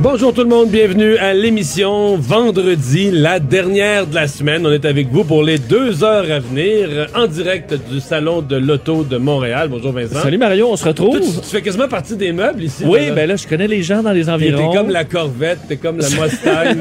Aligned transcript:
Bonjour 0.00 0.32
tout 0.32 0.42
le 0.42 0.48
monde, 0.48 0.68
bienvenue 0.70 1.16
à 1.16 1.34
l'émission 1.34 2.14
vendredi, 2.16 3.10
la 3.10 3.40
dernière 3.40 4.06
de 4.06 4.14
la 4.14 4.28
semaine. 4.28 4.64
On 4.64 4.70
est 4.70 4.84
avec 4.84 5.08
vous 5.08 5.24
pour 5.24 5.42
les 5.42 5.58
deux 5.58 6.04
heures 6.04 6.30
à 6.30 6.38
venir 6.38 7.08
en 7.16 7.26
direct 7.26 7.74
du 7.90 7.98
salon 7.98 8.40
de 8.40 8.54
l'auto 8.54 9.02
de 9.02 9.16
Montréal. 9.16 9.66
Bonjour 9.68 9.90
Vincent. 9.90 10.20
Salut 10.22 10.38
Mario, 10.38 10.68
on 10.70 10.76
se 10.76 10.84
retrouve. 10.84 11.18
Tu, 11.18 11.26
tu 11.40 11.46
fais 11.50 11.62
quasiment 11.62 11.88
partie 11.88 12.14
des 12.16 12.30
meubles 12.30 12.62
ici. 12.62 12.84
Oui, 12.86 13.10
ben 13.12 13.28
là, 13.28 13.34
je 13.34 13.48
connais 13.48 13.66
les 13.66 13.82
gens 13.82 14.00
dans 14.04 14.12
les 14.12 14.22
T'es 14.26 14.30
environs. 14.30 14.72
comme 14.72 14.90
la 14.90 15.02
Corvette, 15.02 15.58
t'es 15.66 15.76
comme 15.76 15.98
la 15.98 16.08
Mustang. 16.08 16.78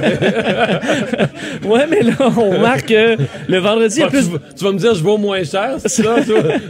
ouais, 1.67 1.88
mais 1.89 2.03
là, 2.03 2.13
on 2.19 2.52
remarque 2.52 2.86
que 2.86 3.17
le 3.47 3.58
vendredi, 3.58 3.95
il 3.97 4.02
y 4.02 4.03
a 4.03 4.09
tu, 4.09 4.17
vas- 4.17 4.39
tu 4.56 4.63
vas 4.63 4.72
me 4.72 4.78
dire, 4.78 4.94
je 4.94 5.02
vaux 5.03 5.17
moins 5.17 5.44
cher, 5.44 5.78
c'est 5.78 5.89
ça? 6.03 6.17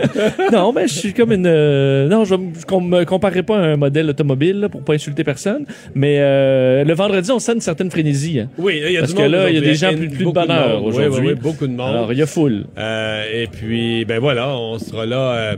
non, 0.53 0.71
mais 0.71 0.88
je 0.88 0.93
suis 0.93 1.14
comme 1.14 1.33
une... 1.33 1.45
euh, 1.45 2.08
Non, 2.08 2.23
je 2.23 2.36
ne 2.36 2.80
me 2.80 3.03
comparerai 3.03 3.43
pas 3.43 3.58
à 3.58 3.61
un 3.64 3.75
modèle 3.75 4.09
automobile 4.09 4.61
là, 4.61 4.69
pour 4.69 4.81
pas 4.81 4.93
insulter 4.93 5.25
personne, 5.25 5.66
mais 5.93 6.19
euh, 6.21 6.36
le 6.85 6.93
vendredi, 6.93 7.31
on 7.31 7.39
sent 7.39 7.53
une 7.53 7.61
certaine 7.61 7.91
frénésie. 7.91 8.39
hein. 8.39 8.49
oui, 8.57 8.81
il 8.85 8.91
y 8.91 8.97
a 8.97 9.02
Parce 9.02 9.11
du 9.11 9.17
que 9.17 9.21
monde 9.23 9.31
là, 9.31 9.49
il 9.49 9.55
y 9.55 9.57
a 9.57 9.61
des 9.61 9.75
gens 9.75 9.93
plus, 9.93 10.09
plus 10.09 10.25
de 10.25 10.31
bonheur. 10.31 10.81
Oui, 10.83 10.89
aujourd'hui. 10.89 11.27
oui, 11.27 11.33
oui, 11.33 11.39
beaucoup 11.41 11.67
de 11.67 11.71
monde. 11.73 11.89
Alors, 11.95 12.13
il 12.13 12.19
y 12.19 12.21
a 12.21 12.25
foule. 12.25 12.66
Euh, 12.77 13.23
et 13.43 13.47
puis, 13.47 14.05
ben 14.05 14.19
voilà, 14.19 14.49
on 14.58 14.77
sera 14.80 15.05
là 15.05 15.17
euh, 15.17 15.52
euh, 15.52 15.55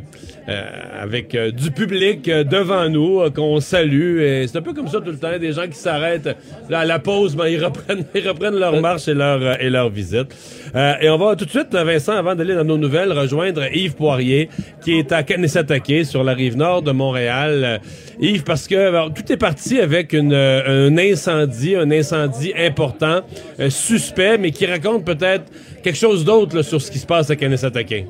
avec 1.00 1.34
euh, 1.36 1.52
du 1.52 1.72
public 1.72 2.28
euh, 2.28 2.44
devant 2.44 2.90
nous 2.90 3.22
euh, 3.22 3.30
qu'on 3.30 3.60
salue. 3.60 4.20
Et 4.20 4.48
c'est 4.48 4.58
un 4.58 4.62
peu 4.62 4.74
comme 4.74 4.88
ça 4.88 5.00
tout 5.00 5.12
le 5.12 5.18
temps, 5.18 5.38
des 5.40 5.54
gens 5.54 5.68
qui 5.68 5.78
s'arrêtent 5.78 6.36
là, 6.70 6.80
à 6.80 6.86
la 6.86 7.00
pause, 7.00 7.36
ben, 7.36 7.48
ils 7.48 7.64
reprennent, 7.64 8.06
ils 8.16 8.28
reprennent 8.28 8.58
leur 8.58 8.80
marche 8.82 9.08
et 9.08 9.14
leur 9.14 9.42
euh, 9.42 9.56
et 9.60 9.70
leur 9.70 9.90
visite. 9.90 10.36
Euh, 10.76 10.94
et 11.02 11.10
on 11.10 11.18
va 11.18 11.36
tout 11.36 11.46
de 11.46 11.50
suite, 11.50 11.74
Vincent, 11.74 12.14
avant 12.14 12.36
d'aller 12.36 12.56
dans 12.56 12.64
nos 12.64 12.78
nouvelles, 12.78 13.12
rejoindre 13.12 13.64
Yves 13.74 13.96
Poirier, 13.96 14.50
qui 14.84 14.94
est 15.00 15.12
à 15.12 15.24
Kanesatake, 15.24 16.06
sur 16.06 16.24
la 16.24 16.34
rive 16.34 16.58
nord 16.58 16.82
de 16.82 16.92
Montréal. 16.92 17.64
Euh, 17.64 17.78
Yves, 18.22 18.44
parce 18.44 18.68
que 18.68 18.76
alors, 18.76 19.14
tout 19.14 19.32
est 19.32 19.38
parti 19.38 19.80
avec 19.80 20.14
une, 20.14 20.34
euh, 20.34 20.90
un 20.90 20.98
incendie, 20.98 21.76
un 21.76 21.90
incendie 21.90 22.54
important, 22.58 23.22
euh, 23.60 23.70
suspect, 23.70 24.38
mais 24.38 24.52
qui 24.52 24.66
raconte 24.66 25.06
peut-être 25.06 25.46
quelque 25.84 25.98
chose 25.98 26.26
d'autre 26.26 26.56
là, 26.56 26.64
sur 26.64 26.82
ce 26.82 26.92
qui 26.92 27.00
se 27.00 27.08
passe 27.08 27.30
à 27.30 27.36
Kanesatake. 27.36 28.06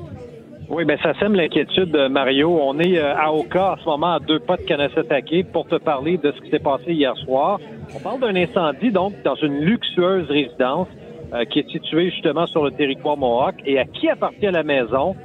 Oui, 0.70 0.84
ben 0.84 0.96
ça 1.02 1.14
sème 1.14 1.34
l'inquiétude, 1.34 1.96
euh, 1.96 2.08
Mario. 2.08 2.56
On 2.62 2.78
est 2.78 2.96
euh, 2.96 3.16
à 3.16 3.32
Oka 3.32 3.72
en 3.72 3.76
ce 3.76 3.84
moment, 3.86 4.14
à 4.14 4.18
deux 4.20 4.38
pas 4.38 4.56
de 4.56 4.62
Kanesatake, 4.62 5.50
pour 5.52 5.66
te 5.66 5.74
parler 5.74 6.16
de 6.16 6.30
ce 6.30 6.40
qui 6.40 6.50
s'est 6.50 6.60
passé 6.60 6.92
hier 6.92 7.16
soir. 7.16 7.58
On 7.92 7.98
parle 7.98 8.20
d'un 8.20 8.36
incendie, 8.36 8.92
donc, 8.92 9.14
dans 9.24 9.34
une 9.34 9.58
luxueuse 9.58 10.30
résidence 10.30 10.86
euh, 11.34 11.44
qui 11.44 11.58
est 11.58 11.68
située 11.68 12.10
justement 12.10 12.46
sur 12.46 12.64
le 12.64 12.70
territoire 12.70 13.16
Mohawk. 13.16 13.56
Et 13.66 13.80
à 13.80 13.84
qui 13.84 14.08
appartient 14.08 14.46
la 14.46 14.62
maison? 14.62 15.16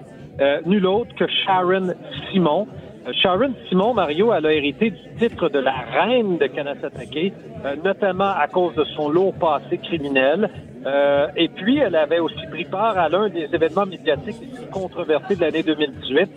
Euh, 0.41 0.61
nul 0.66 0.85
autre 0.88 1.13
que 1.16 1.25
Sharon 1.28 1.94
Simon. 2.31 2.67
Euh, 3.07 3.13
Sharon 3.13 3.53
Simon, 3.69 3.94
Mario, 3.94 4.33
elle 4.33 4.47
a 4.47 4.51
hérité 4.51 4.89
du 4.89 5.16
titre 5.19 5.47
de 5.47 5.59
la 5.59 5.72
reine 5.72 6.38
de 6.39 6.47
Kanesatake, 6.47 7.33
euh, 7.63 7.75
notamment 7.83 8.31
à 8.35 8.47
cause 8.47 8.75
de 8.75 8.83
son 8.95 9.09
lourd 9.09 9.33
passé 9.35 9.77
criminel. 9.77 10.50
Euh, 10.85 11.28
et 11.35 11.47
puis, 11.47 11.79
elle 11.79 11.96
avait 11.96 12.19
aussi 12.19 12.46
pris 12.51 12.66
part 12.66 12.97
à 12.97 13.09
l'un 13.09 13.29
des 13.29 13.47
événements 13.53 13.85
médiatiques 13.85 14.35
les 14.41 14.47
plus 14.47 14.69
controversés 14.72 15.35
de 15.35 15.41
l'année 15.41 15.63
2018, 15.63 16.29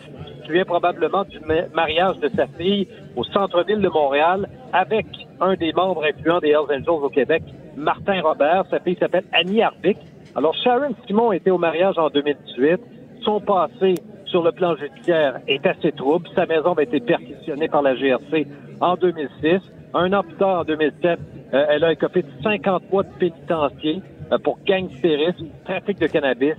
qui 0.45 0.53
vient 0.53 0.65
probablement 0.65 1.25
du 1.25 1.39
ma- 1.41 1.67
mariage 1.75 2.19
de 2.21 2.29
sa 2.29 2.47
fille 2.47 2.89
au 3.17 3.25
centre-ville 3.25 3.81
de 3.81 3.89
Montréal 3.89 4.49
avec 4.73 5.07
un 5.41 5.55
des 5.55 5.73
membres 5.73 6.03
influents 6.05 6.39
des 6.41 6.49
Hells 6.49 6.71
Angels 6.81 6.89
au 6.89 7.11
Québec, 7.11 7.43
Martin 7.77 8.21
Robert. 8.23 8.65
Sa 8.71 8.81
fille 8.81 8.97
s'appelle 8.99 9.25
Annie 9.33 9.63
Harvick. 9.63 9.99
Alors, 10.35 10.55
Sharon 10.55 10.95
Simon 11.07 11.33
était 11.33 11.51
au 11.51 11.59
mariage 11.59 11.99
en 11.99 12.09
2018. 12.09 12.81
Son 13.23 13.41
passé 13.41 13.95
sur 14.27 14.43
le 14.43 14.53
plan 14.53 14.75
judiciaire 14.77 15.41
est 15.47 15.67
assez 15.67 15.93
trouble. 15.93 16.27
Sa 16.35 16.47
maison 16.47 16.73
a 16.75 16.83
été 16.83 17.01
perquisitionnée 17.01 17.69
par 17.69 17.83
la 17.83 17.95
GRC 17.95 18.47
en 18.81 18.95
2006. 18.97 19.61
Un 19.95 20.13
an 20.13 20.23
plus 20.23 20.37
tard, 20.37 20.61
en 20.61 20.65
2007, 20.65 21.19
euh, 21.55 21.67
elle 21.71 21.85
a 21.85 21.93
écopé 21.93 22.23
de 22.23 22.29
50 22.43 22.91
mois 22.93 23.03
de 23.05 23.09
pénitencier 23.19 24.03
pour 24.45 24.59
gangstérisme, 24.67 25.47
trafic 25.65 25.99
de 25.99 26.07
cannabis, 26.07 26.55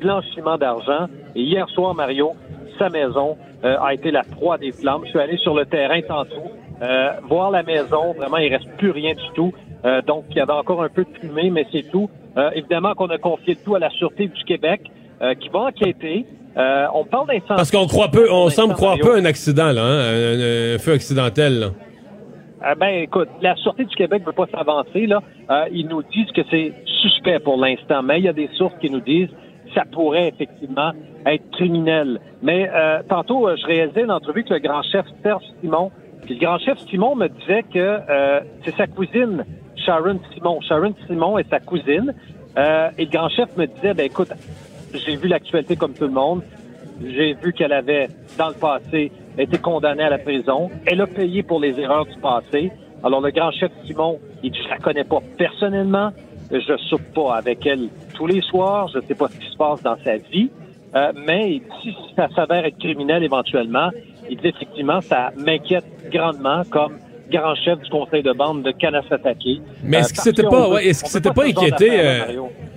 blanchiment 0.00 0.56
d'argent. 0.58 1.06
Et 1.34 1.42
hier 1.42 1.68
soir, 1.70 1.94
Mario, 1.94 2.32
sa 2.78 2.88
maison 2.88 3.36
euh, 3.64 3.76
a 3.80 3.94
été 3.94 4.10
la 4.10 4.22
proie 4.22 4.58
des 4.58 4.72
flammes. 4.72 5.02
Je 5.04 5.10
suis 5.10 5.18
allé 5.18 5.36
sur 5.38 5.54
le 5.54 5.66
terrain 5.66 6.00
tantôt, 6.02 6.50
euh, 6.82 7.08
voir 7.28 7.50
la 7.50 7.62
maison. 7.62 8.12
Vraiment, 8.16 8.36
il 8.36 8.54
reste 8.54 8.68
plus 8.78 8.90
rien 8.90 9.14
du 9.14 9.32
tout. 9.34 9.52
Euh, 9.84 10.00
donc, 10.02 10.24
il 10.30 10.36
y 10.36 10.40
avait 10.40 10.52
encore 10.52 10.82
un 10.82 10.88
peu 10.88 11.04
de 11.04 11.18
fumée, 11.20 11.50
mais 11.50 11.66
c'est 11.72 11.90
tout. 11.90 12.08
Euh, 12.36 12.50
évidemment 12.54 12.94
qu'on 12.94 13.08
a 13.08 13.18
confié 13.18 13.54
le 13.54 13.64
tout 13.64 13.74
à 13.74 13.78
la 13.80 13.90
Sûreté 13.90 14.28
du 14.28 14.44
Québec, 14.44 14.82
euh, 15.22 15.34
qui 15.34 15.48
va 15.48 15.60
enquêter. 15.60 16.24
Euh, 16.56 16.86
on 16.94 17.04
parle 17.04 17.28
d'incendie. 17.28 17.46
Parce 17.48 17.70
qu'on 17.70 17.86
croit 17.86 18.08
peu, 18.08 18.30
on 18.32 18.48
semble 18.48 18.74
croire 18.74 18.96
peu 18.98 19.14
à 19.14 19.18
un 19.18 19.24
accident, 19.24 19.70
là, 19.72 19.82
hein, 19.82 20.00
un, 20.00 20.74
un 20.74 20.78
feu 20.78 20.92
accidentel. 20.92 21.60
là. 21.60 21.66
Ah 22.60 22.74
ben, 22.74 23.02
écoute, 23.02 23.28
la 23.40 23.54
Sûreté 23.56 23.84
du 23.84 23.94
Québec 23.94 24.22
ne 24.22 24.26
veut 24.26 24.32
pas 24.32 24.46
s'avancer. 24.46 25.06
Là. 25.06 25.22
Euh, 25.50 25.66
ils 25.72 25.86
nous 25.86 26.02
disent 26.02 26.30
que 26.32 26.42
c'est 26.50 26.72
suspect 27.02 27.38
pour 27.38 27.56
l'instant, 27.56 28.02
mais 28.02 28.18
il 28.18 28.24
y 28.24 28.28
a 28.28 28.32
des 28.32 28.48
sources 28.54 28.74
qui 28.80 28.90
nous 28.90 29.00
disent 29.00 29.28
que 29.28 29.74
ça 29.74 29.84
pourrait 29.90 30.28
effectivement 30.28 30.92
être 31.24 31.48
criminel. 31.52 32.20
Mais 32.42 32.68
euh, 32.72 33.02
tantôt, 33.08 33.48
euh, 33.48 33.56
je 33.60 33.66
réalisais 33.66 34.02
une 34.02 34.10
entrevue 34.10 34.44
avec 34.48 34.50
le 34.50 34.58
grand 34.58 34.82
chef 34.82 35.06
Serge 35.22 35.44
Simon. 35.60 35.90
Puis 36.24 36.34
le 36.34 36.40
grand 36.40 36.58
chef 36.58 36.78
Simon 36.88 37.14
me 37.14 37.28
disait 37.28 37.62
que 37.62 37.78
euh, 37.78 38.40
c'est 38.64 38.74
sa 38.76 38.86
cousine, 38.86 39.44
Sharon 39.76 40.20
Simon. 40.34 40.60
Sharon 40.60 40.94
Simon 41.06 41.38
est 41.38 41.48
sa 41.48 41.60
cousine. 41.60 42.12
Euh, 42.56 42.90
et 42.98 43.04
le 43.04 43.10
grand 43.10 43.28
chef 43.28 43.56
me 43.56 43.66
disait, 43.66 43.94
ben 43.94 44.06
écoute, 44.06 44.32
j'ai 44.92 45.16
vu 45.16 45.28
l'actualité 45.28 45.76
comme 45.76 45.94
tout 45.94 46.04
le 46.04 46.12
monde. 46.12 46.42
J'ai 47.00 47.34
vu 47.34 47.52
qu'elle 47.52 47.72
avait, 47.72 48.08
dans 48.36 48.48
le 48.48 48.54
passé, 48.54 49.12
été 49.44 49.58
condamnée 49.58 50.02
à 50.04 50.10
la 50.10 50.18
prison. 50.18 50.70
Elle 50.86 51.00
a 51.00 51.06
payé 51.06 51.42
pour 51.42 51.60
les 51.60 51.78
erreurs 51.80 52.06
du 52.06 52.16
passé. 52.20 52.70
Alors, 53.04 53.20
le 53.20 53.30
grand 53.30 53.50
chef 53.52 53.70
Simon, 53.86 54.18
il 54.42 54.50
dit, 54.50 54.58
je 54.64 54.68
la 54.68 54.78
connais 54.78 55.04
pas 55.04 55.18
personnellement. 55.36 56.10
Je 56.50 56.76
soupe 56.88 57.12
pas 57.14 57.36
avec 57.36 57.64
elle 57.66 57.88
tous 58.14 58.26
les 58.26 58.40
soirs. 58.40 58.88
Je 58.94 59.00
sais 59.06 59.14
pas 59.14 59.28
ce 59.28 59.38
qui 59.38 59.50
se 59.50 59.56
passe 59.56 59.82
dans 59.82 59.96
sa 60.04 60.16
vie. 60.16 60.50
Euh, 60.96 61.12
mais 61.26 61.60
si 61.82 61.94
ça 62.16 62.28
s'avère 62.34 62.64
être 62.64 62.78
criminel 62.78 63.22
éventuellement, 63.22 63.90
il 64.30 64.38
dit 64.38 64.48
effectivement, 64.48 65.00
ça 65.02 65.30
m'inquiète 65.36 65.84
grandement 66.10 66.62
comme 66.70 66.96
grand 67.30 67.54
chef 67.56 67.78
du 67.80 67.90
conseil 67.90 68.22
de 68.22 68.32
bande 68.32 68.62
de 68.62 68.70
Kanasatake. 68.70 69.60
Mais 69.84 69.98
Euh, 69.98 70.00
est-ce 70.00 70.08
qu'il 70.08 70.16
parce 70.16 70.24
s'était 70.24 70.42
pas, 70.44 70.66
veut- 70.68 70.74
ouais, 70.74 70.86
est-ce 70.86 71.02
qu'il 71.04 71.12
s'était 71.12 71.30
pas 71.30 71.44
inquiété, 71.44 71.90
euh. 71.92 72.20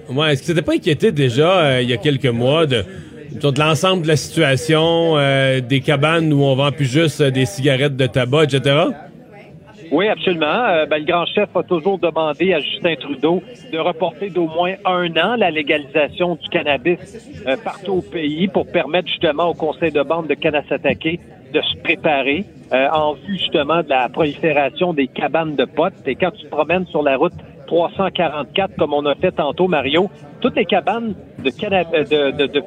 Ouais, 0.10 0.34
est-ce 0.34 0.42
que 0.42 0.48
c'était 0.48 0.62
pas 0.62 0.74
inquiété 0.74 1.14
déjà 1.14 1.60
euh, 1.62 1.82
il 1.82 1.90
y 1.90 1.94
a 1.94 1.98
quelques 1.98 2.26
mois 2.26 2.66
de, 2.66 2.84
de 3.32 3.60
l'ensemble 3.60 4.04
de 4.04 4.08
la 4.08 4.16
situation, 4.16 5.18
euh, 5.18 5.62
des 5.62 5.82
cabanes 5.82 6.32
où 6.34 6.44
on 6.44 6.56
vend 6.56 6.72
plus 6.72 6.86
juste 6.86 7.22
euh, 7.22 7.32
des 7.32 7.46
cigarettes 7.46 7.96
de 7.96 8.08
tabac, 8.08 8.44
etc. 8.44 8.92
Oui, 9.92 10.08
absolument. 10.08 10.46
Euh, 10.46 10.86
ben, 10.86 11.00
le 11.00 11.06
grand 11.06 11.26
chef 11.26 11.50
a 11.54 11.64
toujours 11.64 12.00
demandé 12.00 12.54
à 12.54 12.60
Justin 12.60 12.96
Trudeau 12.96 13.44
de 13.74 13.78
reporter 13.78 14.30
d'au 14.30 14.48
moins 14.48 14.76
un 14.86 15.12
an 15.18 15.36
la 15.36 15.52
légalisation 15.52 16.36
du 16.36 16.48
cannabis 16.48 16.98
euh, 17.46 17.58
partout 17.62 17.96
au 17.96 18.02
pays 18.02 18.48
pour 18.48 18.66
permettre 18.68 19.10
justement 19.10 19.50
au 19.50 19.54
conseil 19.54 19.92
de 19.92 20.02
bande 20.02 20.28
de 20.28 20.34
Kanasatake 20.34 21.20
de 21.54 21.62
se 21.62 21.76
préparer 21.84 22.46
euh, 22.72 22.88
en 22.94 23.16
vue 23.16 23.38
justement 23.38 23.84
de 23.84 23.90
la 23.90 24.08
prolifération 24.08 24.94
des 24.94 25.08
cabanes 25.08 25.58
de 25.58 25.66
potes. 25.66 26.08
Et 26.08 26.16
quand 26.16 26.32
tu 26.32 26.46
te 26.46 26.50
promènes 26.50 26.88
sur 26.88 27.04
la 27.04 27.18
route 27.18 27.34
344, 27.68 28.78
comme 28.78 28.94
on 28.94 29.06
a 29.06 29.16
fait 29.16 29.34
tantôt, 29.34 29.68
Mario, 29.68 30.10
toutes 30.40 30.56
les 30.56 30.66
cabanes 30.66 31.16
de, 31.44 31.52
euh, 31.64 32.32
de, 32.32 32.38
de, 32.38 32.48
de 32.48 32.64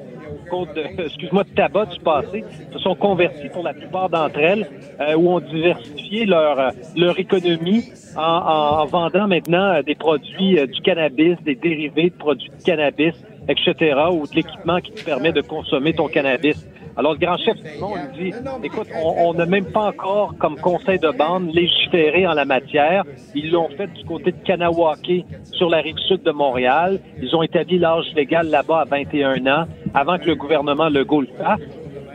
de, 0.62 0.84
excuse-moi, 1.02 1.44
de 1.44 1.48
tabac 1.54 1.86
du 1.86 1.98
passé, 2.00 2.44
se 2.72 2.78
sont 2.78 2.94
convertis 2.94 3.48
pour 3.48 3.62
la 3.64 3.74
plupart 3.74 4.08
d'entre 4.08 4.38
elles, 4.38 4.66
euh, 5.00 5.14
où 5.16 5.30
ont 5.30 5.40
diversifié 5.40 6.24
leur, 6.26 6.58
euh, 6.58 6.70
leur 6.96 7.18
économie 7.18 7.84
en, 8.16 8.20
en- 8.22 8.82
en 8.82 8.86
vendant 8.86 9.26
maintenant 9.26 9.74
euh, 9.74 9.82
des 9.82 9.94
produits 9.96 10.58
euh, 10.58 10.66
du 10.66 10.80
cannabis, 10.82 11.36
des 11.44 11.56
dérivés 11.56 12.10
de 12.10 12.14
produits 12.16 12.48
de 12.50 12.64
cannabis, 12.64 13.14
etc., 13.48 13.74
ou 14.12 14.26
de 14.26 14.36
l'équipement 14.36 14.80
qui 14.80 14.92
te 14.92 15.04
permet 15.04 15.32
de 15.32 15.42
consommer 15.42 15.92
ton 15.92 16.08
cannabis. 16.08 16.56
Alors, 16.96 17.14
le 17.14 17.18
grand 17.18 17.36
chef 17.38 17.56
Simon 17.56 17.94
dit, 18.16 18.32
écoute, 18.62 18.88
on 18.94 19.14
on 19.24 19.34
n'a 19.34 19.46
même 19.46 19.64
pas 19.64 19.88
encore, 19.88 20.34
comme 20.38 20.56
conseil 20.56 20.98
de 20.98 21.10
bande, 21.10 21.52
légiféré 21.52 22.26
en 22.26 22.34
la 22.34 22.44
matière. 22.44 23.04
Ils 23.34 23.50
l'ont 23.50 23.68
fait 23.70 23.88
du 23.88 24.04
côté 24.04 24.32
de 24.32 24.36
Kanawake, 24.44 25.24
sur 25.52 25.68
la 25.70 25.78
rive 25.78 25.98
sud 26.06 26.22
de 26.22 26.30
Montréal. 26.30 27.00
Ils 27.20 27.34
ont 27.34 27.42
établi 27.42 27.78
l'âge 27.78 28.06
légal 28.14 28.48
là-bas 28.48 28.82
à 28.82 28.84
21 28.84 29.46
ans, 29.46 29.64
avant 29.92 30.18
que 30.18 30.26
le 30.26 30.34
gouvernement 30.36 30.88
Legault 30.88 31.22
le 31.22 31.28
fasse. 31.38 31.60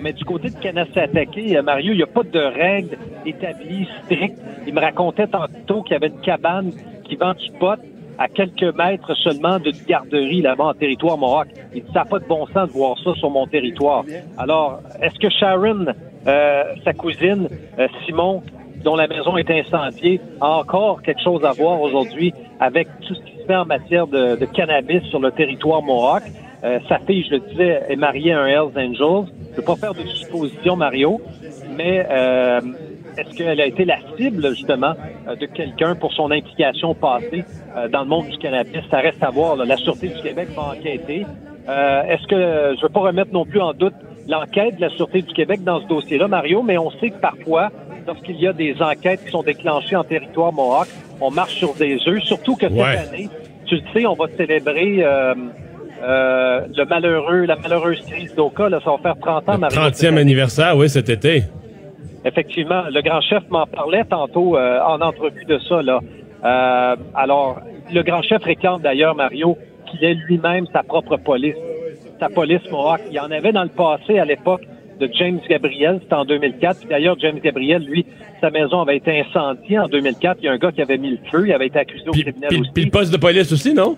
Mais 0.02 0.14
du 0.14 0.24
côté 0.24 0.50
de 0.50 0.58
Kanasatake, 0.58 1.38
euh, 1.38 1.62
Mario, 1.62 1.92
il 1.92 1.98
n'y 1.98 2.04
a 2.04 2.08
pas 2.08 2.24
de 2.24 2.40
règles 2.40 2.98
établies 3.26 3.88
strictes. 4.06 4.40
Il 4.66 4.74
me 4.74 4.80
racontait 4.80 5.28
tantôt 5.28 5.82
qu'il 5.84 5.94
y 5.94 5.96
avait 5.96 6.08
une 6.08 6.22
cabane 6.22 6.72
qui 7.04 7.16
vend 7.18 7.34
du 7.34 7.52
pot 7.60 7.80
à 8.20 8.28
quelques 8.28 8.76
mètres 8.76 9.16
seulement 9.16 9.60
d'une 9.60 9.82
garderie 9.88 10.42
là-bas 10.42 10.66
en 10.66 10.74
territoire 10.74 11.18
Mohawk. 11.18 11.48
Il 11.74 11.84
dit, 11.84 11.88
ça 11.94 12.00
n'a 12.00 12.06
pas 12.06 12.20
de 12.20 12.26
bon 12.26 12.46
sens 12.48 12.68
de 12.68 12.74
voir 12.74 12.98
ça 13.02 13.14
sur 13.16 13.30
mon 13.30 13.48
territoire. 13.48 14.04
Alors, 14.38 14.82
est-ce 15.02 15.18
que 15.18 15.30
Sharon, 15.30 15.86
euh, 16.28 16.64
sa 16.84 16.94
cousine, 16.94 17.48
euh, 17.80 17.88
Simon, 18.06 18.44
dont 18.84 18.98
la 18.98 19.08
maison 19.08 19.38
est 19.38 19.50
incendiée, 19.50 20.20
a 20.42 20.60
encore 20.60 21.02
quelque 21.02 21.24
chose 21.24 21.44
à 21.46 21.54
voir 21.54 21.82
aujourd'hui 21.82 22.34
avec 22.60 22.88
tout 23.08 23.16
ce 23.16 23.22
qui 23.24 23.38
se 23.40 23.46
fait 23.46 23.56
en 23.56 23.66
matière 23.66 24.06
de, 24.06 24.36
de 24.36 24.46
cannabis 24.46 25.02
sur 25.04 25.20
le 25.20 25.32
territoire 25.32 25.82
Mohawk? 25.82 26.24
Euh, 26.64 26.80
sa 26.90 27.00
fille, 27.00 27.24
je 27.24 27.36
le 27.36 27.40
disais, 27.40 27.84
est 27.88 27.96
mariée 27.96 28.34
à 28.34 28.42
un 28.42 28.48
Hells 28.48 28.78
Angels. 28.78 29.32
Je 29.46 29.52
ne 29.52 29.56
veux 29.56 29.64
pas 29.64 29.78
faire 29.78 29.94
de 29.94 30.06
supposition, 30.08 30.76
Mario, 30.76 31.22
mais 31.78 32.06
euh, 32.10 32.60
est-ce 33.20 33.36
qu'elle 33.36 33.60
a 33.62 33.66
été 33.66 33.86
la 33.86 33.98
cible, 34.18 34.50
justement, 34.50 34.94
euh, 35.28 35.36
de 35.36 35.46
quelqu'un 35.46 35.96
pour 35.96 36.14
son 36.14 36.32
implication 36.32 36.94
passée 36.96 37.44
euh, 37.78 37.88
dans 37.88 38.02
le 38.02 38.08
monde 38.08 38.28
du 38.28 38.38
cannabis? 38.38 38.82
Ça 38.90 38.98
reste 39.00 39.22
à 39.24 39.30
voir. 39.30 39.56
là. 39.56 39.66
La 39.66 39.78
Sûreté 39.78 40.08
du 40.10 40.22
Québec 40.22 40.50
va 40.56 40.74
enquêter. 40.78 41.26
Euh, 41.68 42.02
est-ce 42.04 42.26
que, 42.28 42.36
je 42.36 42.78
ne 42.78 42.82
veux 42.82 42.90
pas 42.90 43.02
remettre 43.02 43.32
non 43.34 43.46
plus 43.46 43.62
en 43.62 43.74
doute 43.74 43.94
l'enquête 44.28 44.76
de 44.78 44.82
la 44.82 44.90
Sûreté 44.90 45.22
du 45.22 45.34
Québec 45.34 45.64
dans 45.64 45.82
ce 45.82 45.88
dossier-là, 45.88 46.28
Mario, 46.28 46.62
mais 46.64 46.78
on 46.78 46.92
sait 46.92 47.10
que 47.10 47.20
parfois, 47.20 47.70
lorsqu'il 48.08 48.40
y 48.40 48.48
a 48.48 48.54
des 48.54 48.76
enquêtes 48.82 49.24
qui 49.26 49.32
sont 49.32 49.44
déclenchées 49.44 49.96
en 49.96 50.04
territoire 50.04 50.52
Mohawk, 50.54 50.88
on 51.22 51.32
marche 51.32 51.56
sur 51.56 51.74
des 51.76 51.98
œufs, 52.08 52.24
surtout 52.24 52.56
que 52.56 52.68
cette 52.70 52.72
Ouais. 52.78 52.98
année, 52.98 53.30
tu 53.66 53.76
le 53.76 53.82
sais, 53.94 54.06
on 54.06 54.14
va 54.16 54.26
célébrer 54.38 54.98
euh, 55.04 55.34
euh, 56.02 56.62
le 56.76 56.86
malheureux, 56.86 57.46
la 57.46 57.56
malheureuse 57.56 58.00
crise 58.08 58.34
d'Oka, 58.36 58.70
là, 58.70 58.80
ça 58.84 58.92
va 58.92 58.98
faire 59.00 59.16
30 59.20 59.50
ans, 59.50 59.58
Mario, 59.58 59.76
cette 59.92 59.94
30e 59.96 60.08
année. 60.10 60.22
anniversaire, 60.22 60.78
oui, 60.78 60.90
cet 60.90 61.10
été. 61.10 61.44
Effectivement, 62.26 62.84
le 62.92 63.02
grand 63.02 63.22
chef 63.22 63.44
m'en 63.50 63.66
parlait 63.66 64.04
tantôt 64.04 64.58
euh, 64.58 64.80
en 64.82 65.00
entrevue 65.02 65.46
de 65.46 65.58
ça. 65.60 65.82
Là. 65.82 66.00
Euh, 66.44 66.96
alors, 67.16 67.60
le 67.94 68.02
grand 68.04 68.22
chef 68.22 68.44
réclame 68.44 68.82
d'ailleurs, 68.82 69.16
Mario, 69.16 69.58
qu'il 69.90 70.04
ait 70.04 70.14
lui-même 70.14 70.66
sa 70.74 70.84
propre 70.84 71.18
police, 71.18 71.56
sa 72.20 72.30
police 72.30 72.62
Mohawk. 72.72 73.02
Il 73.10 73.14
y 73.14 73.20
en 73.20 73.32
avait 73.32 73.52
dans 73.52 73.64
le 73.64 73.70
passé, 73.70 74.20
à 74.20 74.26
l'époque 74.26 74.62
de 75.00 75.10
James 75.14 75.40
Gabriel, 75.50 76.00
c'était 76.04 76.14
en 76.16 76.26
2004. 76.26 76.80
Puis 76.82 76.90
D'ailleurs, 76.90 77.16
James 77.20 77.40
Gabriel, 77.42 77.84
lui, 77.84 78.06
sa 78.42 78.50
maison 78.50 78.82
avait 78.82 78.98
été 78.98 79.22
incendiée 79.22 79.80
en 79.80 79.88
2004. 79.88 80.40
Il 80.42 80.46
y 80.46 80.50
a 80.50 80.52
un 80.52 80.58
gars 80.58 80.72
qui 80.74 80.82
avait 80.82 80.98
mis 80.98 81.12
le 81.12 81.20
feu, 81.32 81.48
il 81.48 81.54
avait 81.54 81.68
été 81.68 81.80
accusé 81.80 82.08
au 82.08 82.12
Puis, 82.12 82.24
puis- 82.26 82.60
aussi. 82.60 82.72
puis 82.74 82.84
le 82.86 82.92
poste 82.92 83.14
de 83.14 83.18
police 83.18 83.52
aussi, 83.54 83.74
non? 83.74 83.96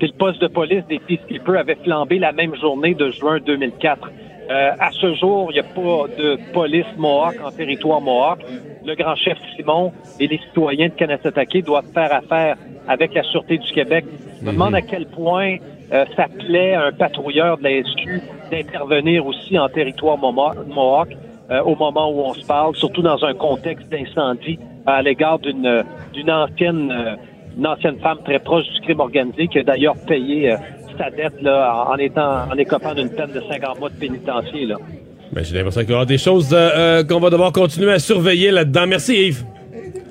Puis 0.00 0.08
le 0.08 0.18
poste 0.18 0.40
de 0.42 0.48
police 0.48 0.84
des 0.88 0.98
Peacekeepers 0.98 1.56
avait 1.60 1.76
flambé 1.84 2.18
la 2.18 2.32
même 2.32 2.54
journée 2.56 2.94
de 2.94 3.10
juin 3.10 3.38
2004. 3.46 4.10
Euh, 4.50 4.72
à 4.78 4.90
ce 4.92 5.14
jour, 5.14 5.50
il 5.50 5.54
n'y 5.54 5.60
a 5.60 5.62
pas 5.62 6.06
de 6.18 6.38
police 6.52 6.86
Mohawk 6.98 7.36
en 7.42 7.50
territoire 7.50 8.00
Mohawk. 8.00 8.40
Le 8.84 8.94
grand 8.94 9.16
chef 9.16 9.38
Simon 9.56 9.92
et 10.20 10.26
les 10.26 10.38
citoyens 10.38 10.88
de 10.88 10.92
Kanasatake 10.92 11.64
doivent 11.64 11.90
faire 11.94 12.12
affaire 12.12 12.56
avec 12.86 13.14
la 13.14 13.22
Sûreté 13.22 13.56
du 13.56 13.72
Québec. 13.72 14.04
Je 14.40 14.44
me 14.44 14.52
demande 14.52 14.74
à 14.74 14.82
quel 14.82 15.06
point 15.06 15.56
euh, 15.92 16.04
ça 16.16 16.26
plaît 16.28 16.74
à 16.74 16.86
un 16.86 16.92
patrouilleur 16.92 17.56
de 17.56 17.62
la 17.62 17.82
SQ 17.82 18.20
d'intervenir 18.50 19.26
aussi 19.26 19.58
en 19.58 19.68
territoire 19.68 20.18
Mohawk 20.18 21.16
euh, 21.50 21.62
au 21.62 21.76
moment 21.76 22.10
où 22.10 22.20
on 22.20 22.34
se 22.34 22.46
parle, 22.46 22.74
surtout 22.76 23.02
dans 23.02 23.24
un 23.24 23.34
contexte 23.34 23.88
d'incendie 23.88 24.58
à 24.86 25.00
l'égard 25.02 25.38
d'une 25.38 25.84
d'une 26.12 26.30
ancienne 26.30 26.90
euh, 26.90 27.16
une 27.56 27.66
ancienne 27.66 27.98
femme 28.00 28.18
très 28.24 28.38
proche 28.38 28.66
du 28.66 28.80
crime 28.80 29.00
organisé 29.00 29.46
qui 29.48 29.60
a 29.60 29.62
d'ailleurs 29.62 29.94
payé 30.06 30.56
sa 30.98 31.10
dette 31.10 31.40
là, 31.42 31.86
en, 31.88 31.96
étant 31.96 32.48
en 32.50 32.56
écopant 32.56 32.94
d'une 32.94 33.10
peine 33.10 33.32
de 33.32 33.40
50 33.48 33.78
mois 33.80 33.90
de 33.90 33.94
pénitencier. 33.94 34.66
Là. 34.66 34.76
Ben, 35.32 35.44
J'ai 35.44 35.56
l'impression 35.56 35.82
qu'il 35.82 35.90
y 35.90 35.94
aura 35.94 36.06
des 36.06 36.18
choses 36.18 36.52
euh, 36.52 36.70
euh, 36.76 37.04
qu'on 37.04 37.20
va 37.20 37.30
devoir 37.30 37.52
continuer 37.52 37.92
à 37.92 37.98
surveiller 37.98 38.50
là-dedans. 38.50 38.86
Merci 38.86 39.14
Yves. 39.26 39.44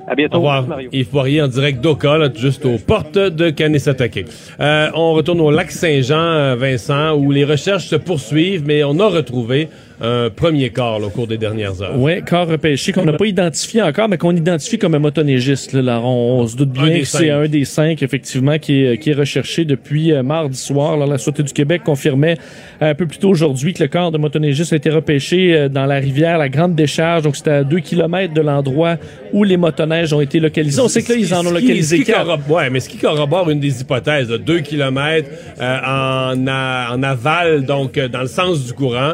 À 0.07 0.15
bientôt, 0.15 0.35
Au 0.35 0.39
revoir. 0.39 0.68
Mario. 0.68 0.89
Yves 0.91 1.07
Poirier 1.07 1.41
en 1.41 1.47
direct 1.47 1.81
d'Oka, 1.81 2.18
juste 2.35 2.65
aux 2.65 2.77
portes 2.77 3.18
de 3.18 3.50
Kanesatake. 3.50 4.25
Euh, 4.59 4.89
on 4.95 5.13
retourne 5.13 5.39
au 5.39 5.50
lac 5.50 5.71
Saint-Jean, 5.71 6.15
euh, 6.18 6.56
Vincent, 6.56 7.15
où 7.15 7.31
les 7.31 7.45
recherches 7.45 7.88
se 7.88 7.95
poursuivent, 7.95 8.63
mais 8.65 8.83
on 8.83 9.00
a 9.00 9.07
retrouvé 9.07 9.69
un 10.03 10.29
premier 10.29 10.69
corps 10.69 11.00
là, 11.00 11.07
au 11.07 11.09
cours 11.09 11.27
des 11.27 11.38
dernières 11.38 11.81
heures. 11.81 11.97
Oui, 11.97 12.21
corps 12.23 12.47
repêché 12.47 12.91
qu'on 12.91 13.05
n'a 13.05 13.13
pas 13.13 13.25
identifié 13.25 13.81
encore, 13.81 14.09
mais 14.09 14.17
qu'on 14.17 14.35
identifie 14.35 14.77
comme 14.77 14.94
un 14.95 15.00
motoneigiste. 15.00 15.71
Là, 15.73 15.81
Là, 15.81 16.01
on, 16.01 16.39
on 16.41 16.47
se 16.47 16.55
doute 16.57 16.71
bien 16.71 17.00
que 17.00 17.05
c'est 17.05 17.29
un 17.29 17.47
des 17.47 17.63
cinq, 17.65 18.03
effectivement, 18.03 18.57
qui 18.59 18.83
est, 18.83 18.97
qui 18.97 19.11
est 19.11 19.13
recherché 19.13 19.63
depuis 19.65 20.11
euh, 20.11 20.21
mardi 20.23 20.57
soir. 20.57 20.94
Alors, 20.94 21.07
la 21.07 21.17
Sûreté 21.17 21.41
du 21.44 21.53
Québec 21.53 21.83
confirmait 21.85 22.38
euh, 22.81 22.91
un 22.91 22.95
peu 22.95 23.05
plus 23.07 23.17
tôt 23.17 23.29
aujourd'hui 23.29 23.73
que 23.73 23.81
le 23.81 23.88
corps 23.89 24.11
de 24.11 24.17
motoneigiste 24.17 24.73
a 24.73 24.75
été 24.75 24.89
repêché 24.89 25.55
euh, 25.55 25.69
dans 25.69 25.85
la 25.85 25.95
rivière 25.95 26.38
La 26.38 26.50
Grande 26.50 26.75
Décharge. 26.75 27.23
Donc, 27.23 27.35
c'était 27.38 27.51
à 27.51 27.63
deux 27.63 27.79
kilomètres 27.79 28.33
de 28.33 28.41
l'endroit 28.41 28.97
où 29.31 29.44
les 29.45 29.55
motoneiges 29.57 30.11
ont 30.13 30.21
été 30.21 30.39
localisés. 30.39 30.81
On 30.81 30.88
sait 30.89 31.01
que 31.01 31.13
là, 31.13 31.17
ils 31.19 31.33
en 31.33 31.45
ont 31.45 31.51
localisé 31.51 32.00
qui 32.00 32.03
quatre. 32.05 32.50
ouais, 32.50 32.69
mais 32.69 32.79
ce 32.81 32.89
qui 32.89 32.97
corrobore 32.97 33.50
une 33.50 33.59
des 33.61 33.79
hypothèses, 33.81 34.29
là, 34.29 34.38
deux 34.38 34.59
kilomètres 34.59 35.29
euh, 35.61 35.77
en, 35.85 36.45
a- 36.47 36.89
en 36.94 37.03
aval, 37.03 37.65
donc 37.65 37.97
euh, 37.97 38.07
dans 38.09 38.21
le 38.21 38.27
sens 38.27 38.65
du 38.65 38.73
courant, 38.73 39.13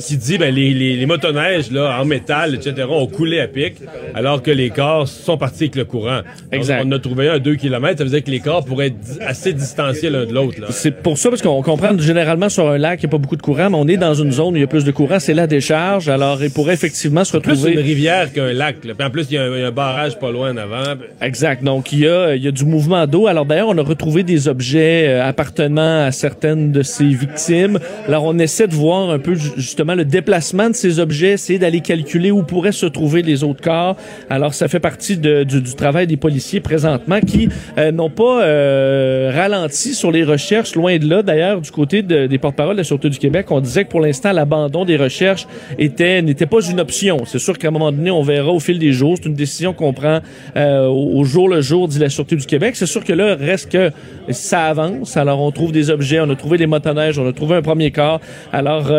qui 0.00 0.16
dit 0.16 0.38
ben 0.38 0.54
les, 0.54 0.72
les, 0.72 0.96
les 0.96 1.06
motoneiges 1.06 1.70
là 1.70 1.98
en 2.00 2.04
métal 2.04 2.54
etc 2.54 2.86
ont 2.90 3.06
coulé 3.06 3.40
à 3.40 3.48
pic 3.48 3.74
alors 4.14 4.42
que 4.42 4.50
les 4.50 4.70
corps 4.70 5.08
sont 5.08 5.36
partis 5.36 5.64
avec 5.64 5.76
le 5.76 5.84
courant. 5.84 6.20
Exact. 6.52 6.82
On, 6.86 6.92
a 6.92 6.98
trouvé 6.98 7.28
un 7.28 7.34
à 7.34 7.38
deux 7.38 7.56
kilomètres, 7.56 7.98
ça 7.98 8.04
veut 8.04 8.10
dire 8.10 8.22
que 8.24 8.30
les 8.30 8.40
corps 8.40 8.64
pourraient 8.64 8.88
être 8.88 8.96
assez 9.26 9.52
distanciés 9.52 10.10
l'un 10.10 10.24
de 10.26 10.32
l'autre. 10.32 10.60
là. 10.60 10.66
C'est 10.70 11.02
pour 11.02 11.18
ça, 11.18 11.30
parce 11.30 11.42
qu'on 11.42 11.62
comprend 11.62 11.96
généralement 11.98 12.48
sur 12.48 12.68
un 12.68 12.78
lac, 12.78 13.00
il 13.02 13.06
n'y 13.06 13.10
a 13.10 13.12
pas 13.12 13.18
beaucoup 13.18 13.36
de 13.36 13.42
courant, 13.42 13.70
mais 13.70 13.76
on 13.76 13.86
est 13.88 13.96
dans 13.96 14.14
une 14.14 14.32
zone 14.32 14.54
où 14.54 14.56
il 14.56 14.60
y 14.60 14.64
a 14.64 14.68
plus 14.68 14.84
de 14.84 14.90
courant, 14.90 15.18
c'est 15.20 15.34
la 15.34 15.46
décharge. 15.46 16.08
Alors, 16.08 16.42
il 16.42 16.50
pourrait 16.50 16.74
effectivement 16.74 17.24
se 17.24 17.36
Plus 17.38 17.50
retrouver... 17.50 17.72
une 17.72 17.78
rivière 17.80 18.32
qu'un 18.32 18.52
lac. 18.52 18.84
là. 18.84 18.94
Puis 18.96 19.06
en 19.06 19.10
plus 19.10 19.26
il 19.30 19.34
y, 19.34 19.38
a 19.38 19.42
un- 19.44 19.54
il 19.56 19.60
y 19.60 19.64
a 19.64 19.68
un 19.68 19.70
barrage 19.70 20.18
pas 20.18 20.30
loin 20.30 20.52
en 20.52 20.56
avant. 20.56 20.82
Exact. 21.20 21.62
Donc, 21.64 21.92
il 21.92 22.00
y 22.00 22.08
a, 22.08 22.34
il 22.34 22.42
y 22.42 22.48
a 22.48 22.50
du 22.52 22.64
mouvement 22.64 23.06
d'eau. 23.06 23.26
Alors, 23.26 23.44
d'ailleurs, 23.46 23.68
on 23.68 23.78
a 23.78 23.82
retrouvé 23.82 24.22
des 24.22 24.48
objets 24.48 25.08
euh, 25.08 25.24
appartenant 25.24 26.04
à 26.06 26.12
certaines 26.12 26.72
de 26.72 26.82
ces 26.82 27.04
victimes. 27.04 27.78
Alors, 28.08 28.24
on 28.24 28.38
essaie 28.38 28.66
de 28.66 28.74
voir 28.74 29.10
un 29.10 29.18
peu, 29.18 29.34
ju- 29.34 29.50
le 29.88 30.04
déplacement 30.04 30.70
de 30.70 30.74
ces 30.74 30.98
objets, 30.98 31.32
essayer 31.32 31.58
d'aller 31.58 31.80
calculer 31.80 32.30
où 32.30 32.42
pourraient 32.42 32.72
se 32.72 32.86
trouver 32.86 33.22
les 33.22 33.44
autres 33.44 33.62
corps. 33.62 33.96
Alors, 34.28 34.54
ça 34.54 34.68
fait 34.68 34.80
partie 34.80 35.16
du, 35.16 35.74
travail 35.76 36.06
des 36.06 36.16
policiers 36.16 36.60
présentement 36.60 37.20
qui 37.20 37.48
euh, 37.78 37.92
n'ont 37.92 38.10
pas 38.10 38.42
euh, 38.42 39.30
ralenti 39.34 39.94
sur 39.94 40.10
les 40.10 40.24
recherches, 40.24 40.74
loin 40.74 40.98
de 40.98 41.08
là. 41.08 41.22
D'ailleurs, 41.22 41.60
du 41.60 41.70
côté 41.70 42.02
de- 42.02 42.26
des 42.26 42.38
porte-paroles 42.38 42.74
de 42.74 42.80
la 42.80 42.84
Sûreté 42.84 43.08
du 43.08 43.18
Québec, 43.18 43.46
on 43.50 43.60
disait 43.60 43.84
que 43.84 43.90
pour 43.90 44.00
l'instant, 44.00 44.32
l'abandon 44.32 44.84
des 44.84 44.96
recherches 44.96 45.46
était 45.78 46.22
n'était 46.22 46.46
pas 46.46 46.60
une 46.60 46.80
option. 46.80 47.24
C'est 47.24 47.38
sûr 47.38 47.58
qu'à 47.58 47.68
un 47.68 47.70
moment 47.70 47.92
donné, 47.92 48.10
on 48.10 48.22
verra 48.22 48.50
au 48.50 48.60
fil 48.60 48.78
des 48.78 48.92
jours. 48.92 49.16
C'est 49.16 49.28
une 49.28 49.34
décision 49.34 49.72
qu'on 49.72 49.92
prend 49.92 50.20
euh, 50.56 50.86
au 50.86 51.24
jour 51.24 51.48
le 51.48 51.60
jour, 51.60 51.88
dit 51.88 51.98
la 51.98 52.08
Sûreté 52.08 52.36
du 52.36 52.46
Québec. 52.46 52.76
C'est 52.76 52.86
sûr 52.86 53.04
que 53.04 53.12
là, 53.12 53.36
reste 53.36 53.70
que 53.70 53.90
ça 54.30 54.64
avance. 54.64 55.16
Alors, 55.16 55.40
on 55.40 55.50
trouve 55.50 55.72
des 55.72 55.90
objets, 55.90 56.20
on 56.20 56.30
a 56.30 56.36
trouvé 56.36 56.58
des 56.58 56.66
motoneiges, 56.66 57.18
on 57.18 57.28
a 57.28 57.32
trouvé 57.32 57.56
un 57.56 57.62
premier 57.62 57.90
corps. 57.90 58.20
Alors, 58.52 58.90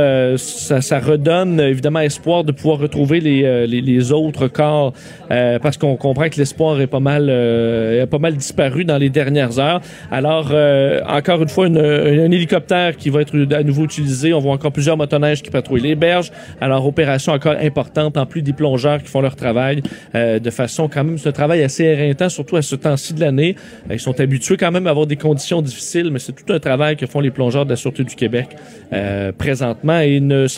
ça, 0.71 0.81
ça 0.81 0.99
redonne 0.99 1.59
évidemment 1.59 1.99
espoir 1.99 2.43
de 2.45 2.53
pouvoir 2.53 2.79
retrouver 2.79 3.19
les, 3.19 3.43
euh, 3.43 3.65
les, 3.65 3.81
les 3.81 4.11
autres 4.13 4.47
corps 4.47 4.93
euh, 5.29 5.59
parce 5.59 5.75
qu'on 5.77 5.97
comprend 5.97 6.29
que 6.29 6.37
l'espoir 6.37 6.79
est 6.79 6.87
pas 6.87 7.01
mal 7.01 7.27
euh, 7.29 8.01
est 8.03 8.05
pas 8.07 8.19
mal 8.19 8.35
disparu 8.37 8.85
dans 8.85 8.97
les 8.97 9.09
dernières 9.09 9.59
heures. 9.59 9.81
Alors, 10.11 10.49
euh, 10.53 11.01
encore 11.09 11.41
une 11.41 11.49
fois, 11.49 11.67
une- 11.67 11.77
un 11.77 12.31
hélicoptère 12.31 12.95
qui 12.95 13.09
va 13.09 13.21
être 13.21 13.35
à 13.53 13.63
nouveau 13.63 13.83
utilisé. 13.83 14.33
On 14.33 14.39
voit 14.39 14.53
encore 14.53 14.71
plusieurs 14.71 14.95
motoneiges 14.95 15.41
qui 15.41 15.49
patrouillent 15.51 15.81
les 15.81 15.95
berges. 15.95 16.31
Alors, 16.61 16.85
opération 16.87 17.33
encore 17.33 17.55
importante, 17.61 18.15
en 18.17 18.25
plus 18.25 18.41
des 18.41 18.53
plongeurs 18.53 19.01
qui 19.03 19.09
font 19.09 19.21
leur 19.21 19.35
travail 19.35 19.81
euh, 20.15 20.39
de 20.39 20.49
façon 20.49 20.87
quand 20.87 21.03
même, 21.03 21.17
un 21.25 21.31
travail 21.31 21.63
assez 21.63 21.83
éreintant, 21.83 22.29
surtout 22.29 22.55
à 22.55 22.61
ce 22.61 22.75
temps-ci 22.77 23.13
de 23.13 23.19
l'année. 23.19 23.55
Euh, 23.89 23.95
Ils 23.95 23.99
sont 23.99 24.17
habitués 24.21 24.55
quand 24.57 24.71
même 24.71 24.87
à 24.87 24.91
avoir 24.91 25.07
des 25.07 25.17
conditions 25.17 25.61
difficiles, 25.61 26.09
mais 26.11 26.19
c'est 26.19 26.31
tout 26.33 26.51
un 26.53 26.59
travail 26.59 26.95
que 26.95 27.05
font 27.07 27.19
les 27.19 27.31
plongeurs 27.31 27.65
de 27.65 27.71
la 27.71 27.75
Sûreté 27.75 28.03
du 28.05 28.15
Québec 28.15 28.47
euh, 28.93 29.31
présentement 29.37 29.99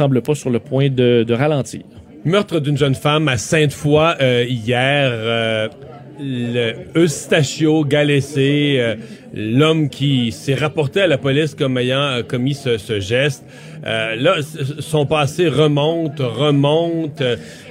semblent 0.03 0.21
pas 0.21 0.35
sur 0.35 0.49
le 0.49 0.59
point 0.59 0.89
de, 0.89 1.33
ralentir. 1.33 1.81
Meurtre 2.25 2.59
d'une 2.59 2.77
jeune 2.77 2.95
femme 2.95 3.27
à 3.29 3.37
Sainte-Foy 3.37 4.15
euh, 4.21 4.45
hier. 4.47 5.09
euh, 5.13 6.73
Eustachio 6.95 7.83
Galessé, 7.85 8.75
euh, 8.77 8.95
l'homme 9.33 9.89
qui 9.89 10.31
s'est 10.31 10.53
rapporté 10.53 11.01
à 11.01 11.07
la 11.07 11.17
police 11.17 11.55
comme 11.55 11.77
ayant 11.77 12.21
commis 12.27 12.53
ce, 12.53 12.77
ce 12.77 12.99
geste. 12.99 13.43
Là, 13.83 14.35
son 14.79 15.05
passé 15.05 15.49
remonte, 15.49 16.19
remonte. 16.19 17.21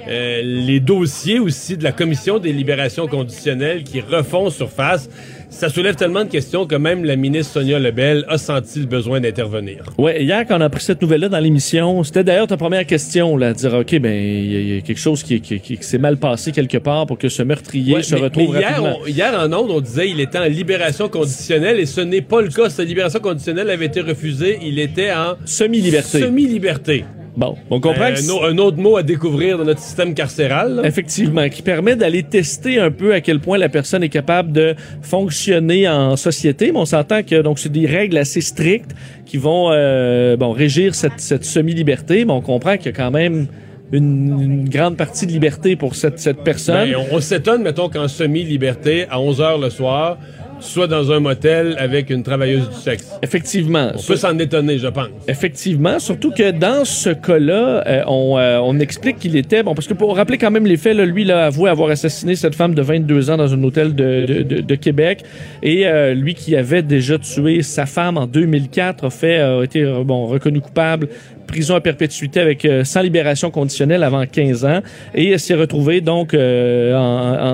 les 0.07 0.79
dossiers 0.79 1.39
aussi 1.39 1.77
de 1.77 1.83
la 1.83 1.91
Commission 1.91 2.37
des 2.37 2.53
libérations 2.53 3.07
conditionnelles 3.07 3.83
qui 3.83 4.01
refont 4.01 4.49
surface. 4.49 5.09
Ça 5.55 5.69
soulève 5.69 5.95
tellement 5.95 6.23
de 6.25 6.29
questions 6.29 6.65
que 6.65 6.75
même 6.75 7.05
la 7.05 7.15
ministre 7.15 7.53
Sonia 7.53 7.77
Lebel 7.79 8.25
a 8.27 8.37
senti 8.37 8.79
le 8.79 8.85
besoin 8.87 9.21
d'intervenir. 9.21 9.83
Ouais, 9.97 10.21
hier, 10.23 10.45
quand 10.47 10.57
on 10.57 10.61
a 10.61 10.69
pris 10.69 10.81
cette 10.81 11.01
nouvelle-là 11.01 11.29
dans 11.29 11.39
l'émission, 11.39 12.03
c'était 12.03 12.23
d'ailleurs 12.23 12.47
ta 12.47 12.57
première 12.57 12.85
question, 12.87 13.37
là, 13.37 13.53
de 13.53 13.57
dire, 13.59 13.73
OK, 13.73 13.95
ben, 13.99 14.11
il 14.13 14.51
y, 14.51 14.55
a- 14.55 14.59
il 14.59 14.75
y 14.75 14.77
a 14.79 14.81
quelque 14.81 14.99
chose 14.99 15.21
qui, 15.23 15.39
qui- 15.41 15.59
qui- 15.59 15.77
qui 15.77 15.83
s'est 15.83 15.99
mal 15.99 16.17
passé 16.17 16.51
quelque 16.51 16.79
part 16.79 17.05
pour 17.05 17.17
que 17.19 17.29
ce 17.29 17.43
meurtrier 17.43 17.93
Ouais, 17.95 18.03
se 18.03 18.15
mais- 18.15 18.21
retrouve 18.21 18.51
mais 18.53 18.59
hier, 18.59 18.69
rapidement. 18.71 18.97
on- 19.03 19.07
hier, 19.07 19.39
en 19.39 19.53
ondes, 19.53 19.71
on 19.71 19.79
disait 19.79 20.09
il 20.09 20.19
était 20.19 20.39
en 20.39 20.45
libération 20.45 21.07
conditionnelle 21.07 21.79
et 21.79 21.85
ce 21.85 22.01
n'est 22.01 22.21
pas 22.21 22.41
le 22.41 22.49
cas. 22.49 22.69
Sa 22.69 22.83
libération 22.83 23.19
conditionnelle 23.19 23.69
avait 23.69 23.85
été 23.85 24.01
refusée. 24.01 24.57
Il 24.63 24.79
était 24.79 25.11
en 25.13 25.35
Semi-liberté. 25.45 26.19
Semi-liberté. 26.19 27.05
Bon, 27.35 27.55
on 27.71 27.79
comprend 27.79 28.05
Euh, 28.05 28.13
que 28.13 28.45
un, 28.51 28.53
un 28.53 28.57
autre 28.59 28.77
mot 28.77 28.95
à 28.95 29.01
découvrir 29.03 29.57
dans 29.57 29.63
notre 29.65 29.79
système 29.79 30.13
carcéral. 30.13 30.75
là. 30.75 30.81
Effectivement, 30.85 31.49
qui 31.49 31.61
permet 31.63 31.95
d'aller 31.95 32.21
tester 32.23 32.79
un 32.79 32.91
peu 32.91 33.13
à 33.13 33.21
quel 33.21 33.39
point 33.39 33.57
la 33.57 33.69
personne 33.69 34.03
est 34.03 34.09
capable 34.09 34.51
de 34.51 34.75
fonctionner 35.01 35.87
en 35.89 36.15
société. 36.15 36.71
Mais 36.71 36.77
on 36.77 36.85
s'entend 36.85 37.23
que 37.23 37.41
donc 37.41 37.59
c'est 37.59 37.71
des 37.71 37.87
règles 37.87 38.17
assez 38.17 38.41
strictes 38.41 38.91
qui 39.25 39.37
vont 39.37 39.69
euh, 39.71 40.37
bon 40.37 40.51
régir 40.51 40.93
cette, 40.95 41.19
cette 41.19 41.45
semi-liberté. 41.45 42.25
Mais 42.25 42.33
on 42.33 42.41
comprend 42.41 42.77
qu'il 42.77 42.87
y 42.87 42.89
a 42.89 42.97
quand 42.97 43.11
même 43.11 43.47
une, 43.91 44.39
une 44.41 44.69
grande 44.69 44.97
partie 44.97 45.25
de 45.27 45.31
liberté 45.31 45.75
pour 45.75 45.95
cette, 45.95 46.19
cette 46.19 46.43
personne. 46.43 46.89
Ben, 46.91 46.95
on 47.11 47.15
on 47.17 47.19
s'étonne, 47.21 47.61
mettons, 47.63 47.89
qu'en 47.89 48.07
semi-liberté, 48.07 49.05
à 49.09 49.19
11 49.19 49.39
h 49.39 49.61
le 49.61 49.69
soir, 49.69 50.17
tu 50.63 50.69
sois 50.69 50.87
dans 50.87 51.11
un 51.11 51.19
motel 51.19 51.75
avec 51.77 52.09
une 52.09 52.23
travailleuse 52.23 52.69
du 52.69 52.75
sexe. 52.75 53.11
Effectivement. 53.21 53.91
On 53.95 54.01
peut 54.01 54.15
s'en 54.15 54.37
étonner, 54.39 54.77
je 54.77 54.87
pense. 54.87 55.09
Effectivement, 55.27 55.99
surtout 55.99 56.31
que 56.31 56.51
dans 56.51 56.85
ce 56.85 57.09
cas-là, 57.09 57.83
euh, 57.87 58.03
on, 58.07 58.37
euh, 58.37 58.59
on 58.63 58.79
explique 58.79 59.19
qu'il 59.19 59.35
était 59.35 59.61
bon 59.63 59.75
parce 59.75 59.87
que 59.87 59.93
pour 59.93 60.15
rappeler 60.15 60.37
quand 60.37 60.51
même 60.51 60.65
les 60.65 60.77
faits, 60.77 60.95
là, 60.95 61.05
lui 61.05 61.23
il 61.23 61.31
a 61.31 61.45
avoué 61.45 61.69
avoir 61.69 61.89
assassiné 61.89 62.35
cette 62.35 62.55
femme 62.55 62.73
de 62.75 62.81
22 62.81 63.29
ans 63.29 63.37
dans 63.37 63.53
un 63.53 63.63
hôtel 63.63 63.93
de, 63.95 64.25
de, 64.25 64.43
de- 64.43 64.61
de 64.61 64.75
Québec 64.75 65.23
et 65.61 65.85
euh, 65.87 66.13
lui 66.13 66.33
qui 66.33 66.55
avait 66.55 66.81
déjà 66.81 67.17
tué 67.17 67.61
sa 67.61 67.85
femme 67.85 68.17
en 68.17 68.25
2004 68.27 69.05
a 69.05 69.09
fait 69.09 69.39
a 69.39 69.63
été 69.63 69.83
bon 70.05 70.27
reconnu 70.27 70.61
coupable 70.61 71.07
prison 71.47 71.75
à 71.75 71.81
perpétuité 71.81 72.39
avec 72.39 72.65
euh, 72.65 72.83
sans 72.83 73.01
libération 73.01 73.51
conditionnelle 73.51 74.03
avant 74.03 74.25
15 74.25 74.65
ans. 74.65 74.79
Et 75.15 75.37
s'est 75.37 75.53
retrouvé 75.55 76.01
donc 76.01 76.33
euh, 76.33 76.95
en, 76.95 77.01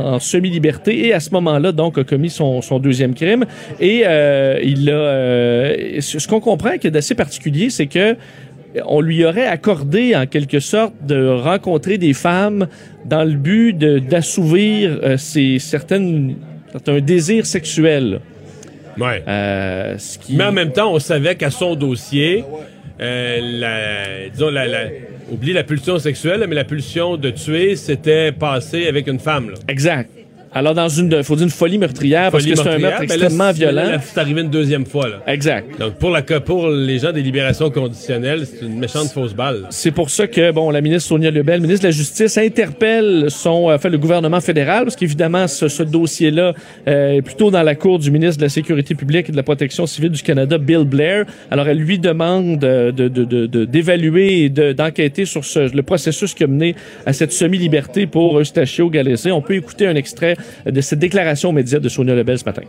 en- 0.10 0.14
en 0.16 0.20
semi-liberté 0.20 1.08
et 1.08 1.14
à 1.14 1.20
ce 1.20 1.32
moment-là 1.32 1.72
donc 1.72 1.98
a 1.98 2.04
commis 2.04 2.30
son, 2.30 2.62
son 2.62 2.80
deuxième 2.80 3.14
crime. 3.14 3.46
Et 3.80 4.04
euh, 4.06 4.60
il 4.64 4.90
a 4.90 4.94
euh, 4.94 6.02
ce 6.02 6.28
qu'on 6.28 6.40
comprend 6.40 6.78
qui 6.78 6.88
est 6.88 6.92
d'assez 6.92 7.16
particulier 7.16 7.70
c'est 7.70 7.88
que 7.88 8.16
on 8.86 9.02
lui 9.02 9.26
aurait 9.26 9.48
accordé 9.48 10.16
en 10.16 10.28
quelque 10.28 10.60
sorte 10.60 10.94
de 11.06 11.28
rencontrer 11.28 11.98
des 11.98 12.14
femmes 12.14 12.68
dans 13.06 13.24
le 13.24 13.34
but 13.34 13.74
d'assouvir 13.76 15.00
ses 15.18 15.58
certaines 15.60 16.36
un 16.88 17.00
désir 17.00 17.46
sexuel 17.48 18.20
Ouais. 19.00 19.24
euh, 19.28 19.96
ce 19.98 20.20
qui 20.20 20.36
Mais 20.36 20.44
en 20.44 20.52
même 20.52 20.72
temps, 20.74 20.94
on 20.94 21.00
savait 21.00 21.36
qu'à 21.36 21.50
son 21.52 21.76
dossier, 21.76 22.44
euh, 23.02 23.40
la, 23.42 24.30
disons, 24.30 24.50
la, 24.50 24.68
la- 24.68 24.90
oublie 25.32 25.54
la 25.54 25.64
pulsion 25.64 26.00
sexuelle, 26.00 26.46
mais 26.48 26.56
la 26.56 26.64
pulsion 26.64 27.18
de 27.18 27.30
tuer 27.30 27.76
s'était 27.76 28.32
passée 28.32 28.88
avec 28.88 29.08
une 29.08 29.20
femme. 29.20 29.50
Là. 29.52 29.56
exact 29.68 30.10
alors 30.54 30.74
dans 30.74 30.90
une 30.90 31.24
faut 31.24 31.36
dire 31.36 31.46
une 31.46 31.50
folie 31.52 31.78
meurtrière 31.78 32.32
parce 32.32 32.46
que 32.46 32.56
c'est 32.56 32.68
un 32.68 32.78
meurtre 32.80 33.00
ben 33.02 33.08
là, 33.08 33.16
extrêmement 33.16 33.48
c'est- 33.52 33.54
violent 33.60 33.84
là, 33.84 34.00
C'est 34.02 34.20
arrivé 34.20 34.42
une 34.42 34.50
deuxième 34.50 34.86
fois. 34.86 35.08
Là. 35.10 35.22
exact 35.28 35.80
Donc 35.80 35.94
pour, 35.96 36.10
la, 36.10 36.22
pour 36.22 36.70
les 36.70 37.00
gens 37.00 37.12
des 37.12 37.22
libérations 37.22 37.70
conditionnelles, 37.70 38.46
c'est 38.46 38.66
une 38.66 38.80
méchante 38.80 39.10
fausse 39.10 39.34
balle. 39.34 39.62
là. 39.62 39.68
C'est 39.70 39.92
pour 39.92 40.10
ça 40.10 40.28
que 40.28 40.52
bon, 40.52 40.70
la 40.72 40.82
ministre 40.82 41.08
Sonia 41.10 41.32
Lebel, 41.32 41.62
ministre 41.62 41.84
de 41.84 41.88
la 41.88 41.92
Justice, 41.92 42.38
interpelle 42.38 43.26
son, 43.30 43.70
euh, 43.70 43.78
fait, 43.78 43.90
le 43.90 43.98
gouvernement 43.98 44.42
fédéral, 44.42 44.84
parce 44.86 44.96
qu'évidemment, 44.96 45.48
ce, 45.48 45.68
ce 45.68 45.84
dossier-là 45.84 46.54
euh, 46.88 47.12
est 47.14 47.22
plutôt 47.22 47.52
dans 47.52 47.64
la 47.64 47.76
cour 47.76 48.00
du 48.00 48.12
ministre 48.12 48.38
de 48.38 48.44
la 48.44 48.50
Sécurité 48.50 48.96
publique 48.96 49.30
et 49.30 49.32
de 49.32 49.38
la 49.38 49.44
Protection 49.44 49.86
civile 49.86 50.12
du 50.12 50.22
Canada, 50.24 50.58
Bill 50.58 50.84
Blair. 50.84 51.26
Alors, 51.52 51.68
elle 51.68 51.78
lui 51.80 52.00
demande 52.00 52.64
euh, 52.64 52.92
de, 52.92 53.08
de, 53.08 53.24
de, 53.24 53.46
de- 53.46 53.66
d'évaluer 53.66 54.44
et 54.44 54.50
de- 54.50 54.74
d'enquêter 54.74 55.26
sur 55.26 55.46
ce, 55.46 55.74
le 55.74 55.84
processus 55.84 56.34
qui 56.34 56.44
a 56.44 56.48
mené 56.48 56.76
à 57.06 57.14
cette 57.14 57.32
semi-liberté 57.32 58.08
pour 58.08 58.40
Eustachio 58.40 58.90
Galaissé. 58.90 59.32
On 59.32 59.42
peut 59.42 59.56
écouter 59.56 59.88
un 59.88 59.96
extrait 59.96 60.36
de 60.66 60.82
cette 60.82 61.00
déclaration 61.00 61.50
aux 61.50 61.54
de 61.54 61.90
Sonia 61.90 62.16
Lebel 62.16 62.40
ce 62.40 62.46
matin. 62.46 62.64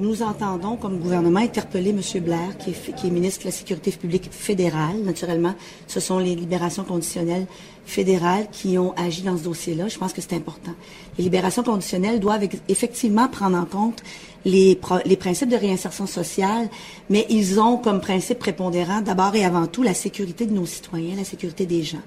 Nous 0.00 0.22
entendons 0.22 0.76
comme 0.76 1.00
gouvernement 1.00 1.40
interpeller 1.40 1.90
M. 1.90 2.22
Blair, 2.22 2.56
qui 2.56 2.70
est, 2.70 3.10
ministre 3.10 3.40
de 3.40 3.46
la 3.46 3.50
Sécurité 3.50 3.90
publique 3.90 4.28
fédérale. 4.30 5.02
Naturellement, 5.04 5.54
ce 5.88 5.98
sont 5.98 6.20
les 6.20 6.36
libérations 6.36 6.84
conditionnelles 6.84 7.46
fédérales 7.84 8.46
qui 8.52 8.78
ont 8.78 8.94
agi 8.96 9.22
dans 9.22 9.36
ce 9.36 9.42
dossier-là. 9.42 9.88
Je 9.88 9.98
pense 9.98 10.12
que 10.12 10.20
c'est 10.20 10.34
important. 10.34 10.70
Les 11.18 11.24
libérations 11.24 11.64
conditionnelles 11.64 12.20
doivent 12.20 12.46
effectivement 12.68 13.26
prendre 13.26 13.56
en 13.56 13.64
compte 13.64 14.04
les 14.44 14.76
principes 14.76 15.50
de 15.50 15.56
réinsertion 15.56 16.06
sociale, 16.06 16.68
mais 17.10 17.26
ils 17.28 17.58
ont 17.58 17.76
comme 17.76 18.00
principe 18.00 18.38
prépondérant 18.38 19.00
d'abord 19.00 19.34
et 19.34 19.44
avant 19.44 19.66
tout 19.66 19.82
la 19.82 19.94
sécurité 19.94 20.46
de 20.46 20.52
nos 20.52 20.66
citoyens, 20.66 21.16
la 21.16 21.24
sécurité 21.24 21.66
des 21.66 21.82
gens. 21.82 21.98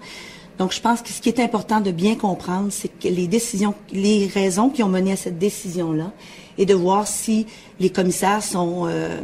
Donc, 0.62 0.74
je 0.74 0.80
pense 0.80 1.01
que 1.01 1.10
ce 1.10 1.20
qui 1.22 1.30
est 1.30 1.39
important 1.39 1.82
de 1.82 1.89
bien 1.89 2.13
comprendre, 2.13 2.68
c'est 2.70 2.88
que 2.88 3.08
les 3.08 3.25
décisions, 3.25 3.74
les 3.91 4.27
raisons 4.27 4.70
qui 4.70 4.84
ont 4.84 4.89
mené 4.89 5.13
à 5.13 5.15
cette 5.15 5.39
décision-là, 5.39 6.12
et 6.60 6.68
de 6.68 6.75
voir 6.75 7.08
si 7.08 7.48
les 7.80 7.89
commissaires 7.89 8.44
sont 8.44 8.84
euh, 8.86 9.22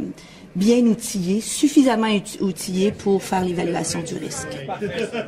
bien 0.56 0.78
outillés, 0.78 1.40
suffisamment 1.40 2.08
outi- 2.08 2.40
outillés 2.40 2.90
pour 2.90 3.22
faire 3.22 3.44
l'évaluation 3.44 4.00
du 4.00 4.14
risque. 4.14 4.48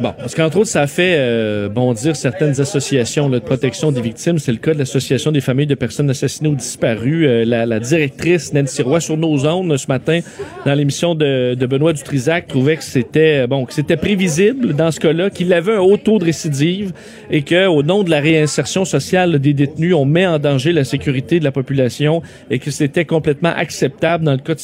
Bon, 0.00 0.12
parce 0.18 0.34
qu'entre 0.34 0.58
autres, 0.58 0.68
ça 0.70 0.86
fait 0.86 1.14
euh, 1.18 1.68
bondir 1.68 2.16
certaines 2.16 2.60
associations 2.60 3.28
là, 3.28 3.38
de 3.38 3.44
protection 3.44 3.92
des 3.92 4.00
victimes. 4.00 4.38
C'est 4.38 4.52
le 4.52 4.58
cas 4.58 4.74
de 4.74 4.78
l'Association 4.78 5.30
des 5.30 5.40
familles 5.40 5.66
de 5.66 5.74
personnes 5.74 6.10
assassinées 6.10 6.48
ou 6.48 6.54
disparues. 6.56 7.26
Euh, 7.28 7.44
la, 7.44 7.66
la 7.66 7.80
directrice 7.80 8.52
Nancy 8.52 8.82
Roy 8.82 9.00
sur 9.00 9.16
nos 9.16 9.46
ondes 9.46 9.76
ce 9.76 9.86
matin 9.86 10.20
dans 10.66 10.74
l'émission 10.74 11.14
de, 11.14 11.54
de 11.54 11.66
Benoît 11.66 11.92
Dutrisac 11.92 12.48
trouvait 12.48 12.76
que 12.76 12.84
c'était 12.84 13.42
euh, 13.42 13.46
bon, 13.46 13.66
que 13.66 13.74
c'était 13.74 13.96
prévisible 13.96 14.74
dans 14.74 14.90
ce 14.90 14.98
cas-là, 15.00 15.30
qu'il 15.30 15.52
avait 15.52 15.74
un 15.74 15.80
haut 15.80 15.96
taux 15.96 16.18
de 16.18 16.24
récidive 16.24 16.92
et 17.30 17.42
que 17.42 17.66
au 17.66 17.82
nom 17.82 18.02
de 18.02 18.10
la 18.10 18.20
réinsertion 18.20 18.84
sociale 18.84 19.38
des 19.38 19.54
détenus, 19.54 19.94
on 19.94 20.04
met 20.04 20.26
en 20.26 20.38
danger 20.38 20.72
la 20.72 20.84
sécurité 20.84 21.38
de 21.38 21.44
la 21.44 21.52
population 21.52 22.22
et 22.50 22.58
que 22.58 22.70
c'était 22.70 23.04
complètement 23.04 23.52
acceptable 23.54 24.24
dans 24.24 24.32
le 24.32 24.38
cas 24.38 24.54
de 24.54 24.60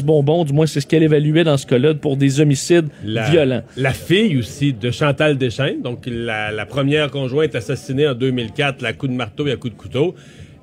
sentence 0.00 0.04
bonbon. 0.04 0.44
Du 0.44 0.52
moins, 0.52 0.66
c'est 0.66 0.80
ce 0.80 0.86
qu'elle 0.86 1.02
évaluait 1.02 1.44
dans 1.44 1.56
ce 1.56 1.66
cas-là 1.66 1.94
pour 1.94 2.16
des 2.16 2.40
homicides 2.40 2.88
La, 3.04 3.28
violents. 3.30 3.62
La 3.76 3.92
fille 3.92 4.38
aussi 4.38 4.72
de 4.72 4.90
Chantal 4.90 5.38
Deschaines, 5.38 5.82
donc 5.82 6.04
la, 6.06 6.50
la 6.50 6.66
première 6.66 7.10
conjointe 7.10 7.54
assassinée 7.54 8.08
en 8.08 8.14
2004, 8.14 8.82
la 8.82 8.92
coup 8.92 9.08
de 9.08 9.12
marteau 9.12 9.46
et 9.46 9.52
à 9.52 9.56
coup 9.56 9.70
de 9.70 9.74
couteau. 9.74 10.14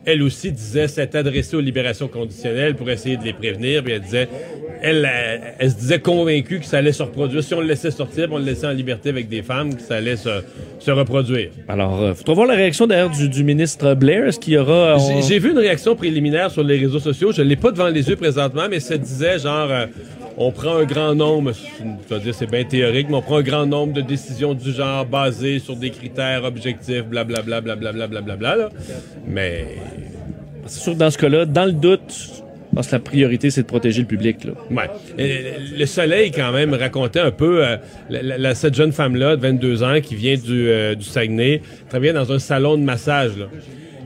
Elle 0.10 0.24
aussi 0.24 0.54
disait 0.54 0.88
s'être 0.88 1.16
adressée 1.16 1.58
aux 1.58 1.62
libérations 1.62 2.08
conditionnelles 2.08 2.76
pour 2.76 2.90
essayer 2.90 3.18
de 3.18 3.24
les 3.26 3.34
prévenir. 3.34 3.84
Puis 3.84 3.92
elle 3.94 4.02
disait, 4.02 4.30
elle, 4.82 5.06
elle, 5.06 5.42
elle 5.60 5.70
se 5.70 5.76
disait 5.76 6.00
convaincue 6.00 6.60
que 6.60 6.66
ça 6.66 6.78
allait 6.78 6.94
se 6.94 7.04
reproduire. 7.04 7.44
Si 7.44 7.54
on 7.54 7.60
le 7.60 7.68
laissait 7.68 7.92
sortir, 7.92 8.30
on 8.32 8.38
le 8.38 8.46
laissait 8.46 8.68
en 8.68 8.72
liberté 8.72 9.10
avec 9.10 9.28
des 9.28 9.42
femmes, 9.44 9.76
que 9.76 9.82
ça 9.82 9.96
allait 9.98 10.16
se, 10.16 10.30
se 10.80 10.92
reproduire. 10.92 11.50
Alors, 11.68 12.00
il 12.08 12.16
faudra 12.16 12.34
voir 12.36 12.48
la 12.48 12.54
réaction 12.56 12.88
d'ailleurs 12.88 13.10
du, 13.10 13.28
du 13.28 13.44
ministre 13.44 13.96
Blair. 13.96 14.26
Est-ce 14.28 14.40
qu'il 14.40 14.54
y 14.54 14.58
aura... 14.58 14.96
on- 14.98 15.22
J'ai- 15.22 15.28
J'ai 15.28 15.40
vu 15.40 15.52
une 15.52 15.58
réaction 15.60 15.94
préliminaire 15.96 16.52
sur 16.52 16.64
les 16.64 16.78
réseaux 16.78 17.00
sociaux. 17.00 17.34
Je 17.34 17.42
l'ai 17.42 17.58
pas 17.58 17.72
devant 17.72 17.90
les 17.90 18.08
yeux 18.08 18.16
présentement, 18.16 18.64
mais 18.70 18.80
ça 18.80 18.98
disait 18.98 19.40
genre, 19.40 19.68
euh, 19.70 19.86
on 20.38 20.52
prend 20.52 20.78
un 20.78 20.86
grand 20.86 21.16
nombre, 21.16 21.52
je 22.10 22.14
veux 22.16 22.22
dire 22.22 22.34
c'est 22.36 22.50
bien 22.50 22.64
théorique, 22.64 23.08
mais 23.10 23.16
on 23.16 23.22
prend 23.22 23.38
un 23.38 23.42
grand 23.44 23.66
nombre 23.66 23.94
de 23.94 24.02
décisions 24.02 24.54
du 24.54 24.72
genre 24.72 25.06
basées 25.06 25.60
sur 25.60 25.76
des 25.76 25.90
critères 25.90 26.44
objectifs, 26.44 27.04
blablabla, 27.06 27.62
blablabla, 27.62 28.08
blablabla. 28.08 28.56
là. 28.56 28.70
Mais 29.28 29.66
C'est 30.68 30.82
sûr 30.82 30.94
que 30.94 30.98
dans 31.00 31.10
ce 31.12 31.18
cas-là, 31.18 31.46
dans 31.46 31.66
le 31.66 31.72
doute, 31.72 32.02
je 32.70 32.76
pense 32.76 32.88
que 32.88 32.92
la 32.92 33.00
priorité, 33.00 33.50
c'est 33.50 33.62
de 33.64 33.68
protéger 33.68 34.02
le 34.02 34.08
public. 34.08 34.44
Là. 34.44 34.52
Ouais. 34.70 34.90
Et 35.18 35.54
Le 35.78 35.86
Soleil, 35.88 36.30
quand 36.32 36.52
même, 36.52 36.74
racontait 36.74 37.22
un 37.22 37.32
peu 37.32 37.66
euh, 37.66 37.78
la- 38.10 38.22
la- 38.22 38.38
la- 38.38 38.54
cette 38.56 38.76
jeune 38.76 38.92
femme-là 38.92 39.36
de 39.38 39.42
22 39.42 39.82
ans 39.84 40.00
qui 40.02 40.14
vient 40.16 40.36
du, 40.36 40.68
euh, 40.70 40.94
du 40.94 41.06
Saguenay, 41.06 41.62
travaillait 41.90 42.14
dans 42.14 42.32
un 42.32 42.38
salon 42.40 42.78
de 42.78 42.84
massage. 42.84 43.38
Là. 43.38 43.46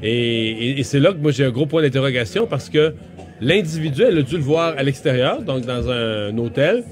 Et, 0.03 0.09
et- 0.51 0.79
et 0.79 0.83
c'est 0.83 0.99
là 0.99 1.11
que 1.11 1.17
moi 1.17 1.31
j'ai 1.31 1.43
un 1.45 1.49
gros 1.51 1.65
point 1.65 1.81
d'interrogation 1.81 2.47
parce 2.47 2.69
que 2.69 2.93
l'individu, 3.41 4.03
elle 4.03 4.19
a 4.19 4.21
dû 4.21 4.37
le 4.37 4.43
voir 4.43 4.75
à 4.77 4.83
l'extérieur, 4.83 5.41
donc 5.41 5.65
dans 5.65 5.89
un, 5.89 6.37
hôtel, 6.37 6.83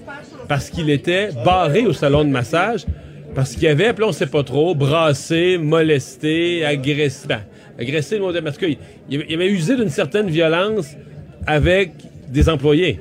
parce 0.47 0.69
qu'il 0.69 0.89
était 0.89 1.29
barré 1.45 1.85
au 1.85 1.93
salon 1.93 2.25
de 2.25 2.29
massage, 2.29 2.85
parce 3.35 3.55
qu'il 3.55 3.67
avait, 3.67 3.93
puis 3.93 4.03
on 4.03 4.11
sait 4.11 4.25
pas 4.25 4.43
trop, 4.43 4.73
brassé, 4.73 5.57
molesté, 5.59 6.65
agressé. 6.65 7.27
ben, 7.27 7.41
agressé, 7.79 8.15
le 8.15 8.21
mot 8.21 8.33
parce 8.43 8.57
qu'il 8.57 8.77
il 9.09 9.33
avait- 9.33 9.47
usé 9.47 9.75
d'une 9.75 9.89
certaine 9.89 10.29
violence 10.29 10.95
avec 11.45 11.91
des 12.27 12.49
employés. 12.49 12.99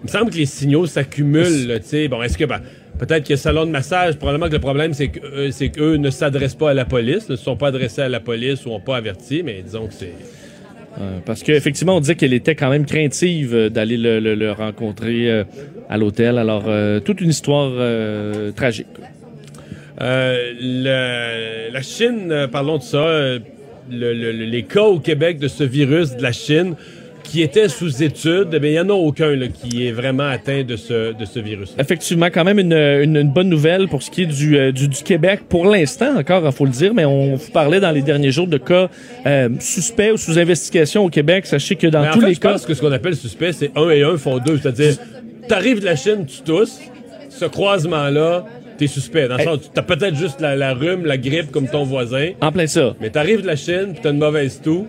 Il 0.00 0.04
me 0.04 0.08
semble 0.08 0.30
que 0.30 0.36
les 0.36 0.46
signaux 0.46 0.86
s'accumulent, 0.86 1.80
tu 1.80 1.88
sais. 1.88 2.08
Bon, 2.08 2.22
est-ce 2.22 2.38
que, 2.38 2.44
ben, 2.44 2.60
peut-être 2.98 3.26
que 3.26 3.32
le 3.32 3.38
salon 3.38 3.66
de 3.66 3.70
massage, 3.70 4.16
probablement 4.16 4.46
que 4.46 4.52
le 4.52 4.60
problème, 4.60 4.92
c'est 4.94 5.08
que, 5.08 5.18
euh, 5.24 5.68
qu'eux 5.74 5.96
ne 5.96 6.10
s'adressent 6.10 6.54
pas 6.54 6.70
à 6.70 6.74
la 6.74 6.84
police, 6.84 7.28
ne 7.28 7.36
sont 7.36 7.56
pas 7.56 7.68
adressés 7.68 8.02
à 8.02 8.08
la 8.08 8.20
police 8.20 8.64
ou 8.64 8.68
n'ont 8.68 8.80
pas 8.80 8.96
averti, 8.96 9.42
mais 9.42 9.62
disons 9.62 9.86
que 9.88 9.94
c'est. 9.94 10.12
Euh, 11.00 11.18
parce 11.24 11.42
qu'effectivement, 11.44 11.96
on 11.96 12.00
disait 12.00 12.16
qu'elle 12.16 12.32
était 12.32 12.54
quand 12.56 12.70
même 12.70 12.84
craintive 12.84 13.54
euh, 13.54 13.68
d'aller 13.68 13.96
le, 13.96 14.50
rencontrer 14.50 15.30
euh, 15.30 15.44
à 15.88 15.96
l'hôtel. 15.96 16.38
Alors, 16.38 16.64
toute 17.04 17.20
une 17.20 17.30
histoire 17.30 17.70
tragique. 18.54 18.86
La 19.98 21.82
Chine, 21.82 22.46
parlons 22.50 22.78
de 22.78 22.82
ça, 22.82 23.06
le- 23.08 23.40
le- 23.90 24.12
le- 24.32 24.44
les 24.44 24.62
cas 24.64 24.82
au 24.82 24.98
Québec 24.98 25.38
de 25.38 25.48
ce 25.48 25.64
virus 25.64 26.16
de 26.16 26.22
la 26.22 26.32
Chine 26.32 26.74
qui 27.30 27.42
était 27.42 27.68
sous 27.68 28.02
étude, 28.02 28.58
mais 28.60 28.70
il 28.70 28.72
n'y 28.72 28.80
en 28.80 28.88
a 28.88 28.92
aucun 28.94 29.34
là, 29.36 29.46
qui 29.48 29.86
est 29.86 29.92
vraiment 29.92 30.26
atteint 30.28 30.62
de 30.64 30.76
ce, 30.76 31.12
de 31.12 31.24
ce 31.24 31.38
virus. 31.38 31.74
Effectivement, 31.78 32.26
quand 32.26 32.44
même 32.44 32.58
une, 32.58 32.72
une- 32.72 33.16
une 33.16 33.30
bonne 33.32 33.48
nouvelle 33.48 33.86
pour 33.88 34.02
ce 34.02 34.10
qui 34.10 34.22
est 34.22 34.26
du, 34.26 34.56
euh, 34.58 34.72
du, 34.72 34.88
du 34.88 35.02
Québec. 35.02 35.40
Pour 35.48 35.66
l'instant, 35.66 36.16
encore, 36.18 36.42
il 36.46 36.52
faut 36.52 36.64
le 36.64 36.70
dire, 36.70 36.94
mais 36.94 37.04
on 37.04 37.34
vous 37.36 37.50
parlait 37.50 37.80
dans 37.80 37.90
les 37.90 38.02
derniers 38.02 38.30
jours 38.30 38.46
de 38.46 38.58
cas 38.58 38.88
euh, 39.26 39.48
suspects 39.60 40.12
ou 40.12 40.16
sous 40.16 40.38
investigation 40.38 41.04
au 41.04 41.08
Québec. 41.10 41.46
Sachez 41.46 41.76
que 41.76 41.86
dans 41.86 42.02
Mais 42.02 42.08
en 42.08 42.12
tous 42.12 42.20
fait, 42.20 42.26
les 42.28 42.34
je 42.34 42.40
cas... 42.40 42.52
pense 42.52 42.64
que 42.66 42.74
ce 42.74 42.80
qu'on 42.80 42.92
appelle 42.92 43.14
suspect, 43.16 43.52
c'est 43.52 43.70
un 43.76 43.90
et 43.90 44.02
un 44.02 44.16
font 44.16 44.38
deux. 44.38 44.58
C'est-à-dire, 44.58 44.94
t'arrives 45.48 45.80
de 45.80 45.84
la 45.84 45.96
Chine, 45.96 46.24
tu 46.26 46.40
tousses, 46.42 46.80
ce 47.28 47.44
croisement-là, 47.44 48.44
t'es 48.78 48.86
suspect. 48.86 49.28
Dans 49.28 49.36
le 49.36 49.44
sens, 49.44 49.70
t'as 49.74 49.82
peut-être 49.82 50.16
juste 50.16 50.40
la, 50.40 50.56
la 50.56 50.72
rhume, 50.74 51.04
la 51.04 51.16
grippe 51.18 51.50
comme 51.50 51.68
ton 51.68 51.84
voisin, 51.84 52.30
En 52.40 52.52
plein 52.52 52.66
ça. 52.66 52.94
mais 53.00 53.10
t'arrives 53.10 53.42
de 53.42 53.46
la 53.46 53.56
Chine, 53.56 53.88
puis 53.92 54.00
t'as 54.02 54.10
une 54.12 54.18
mauvaise 54.18 54.60
toux. 54.62 54.86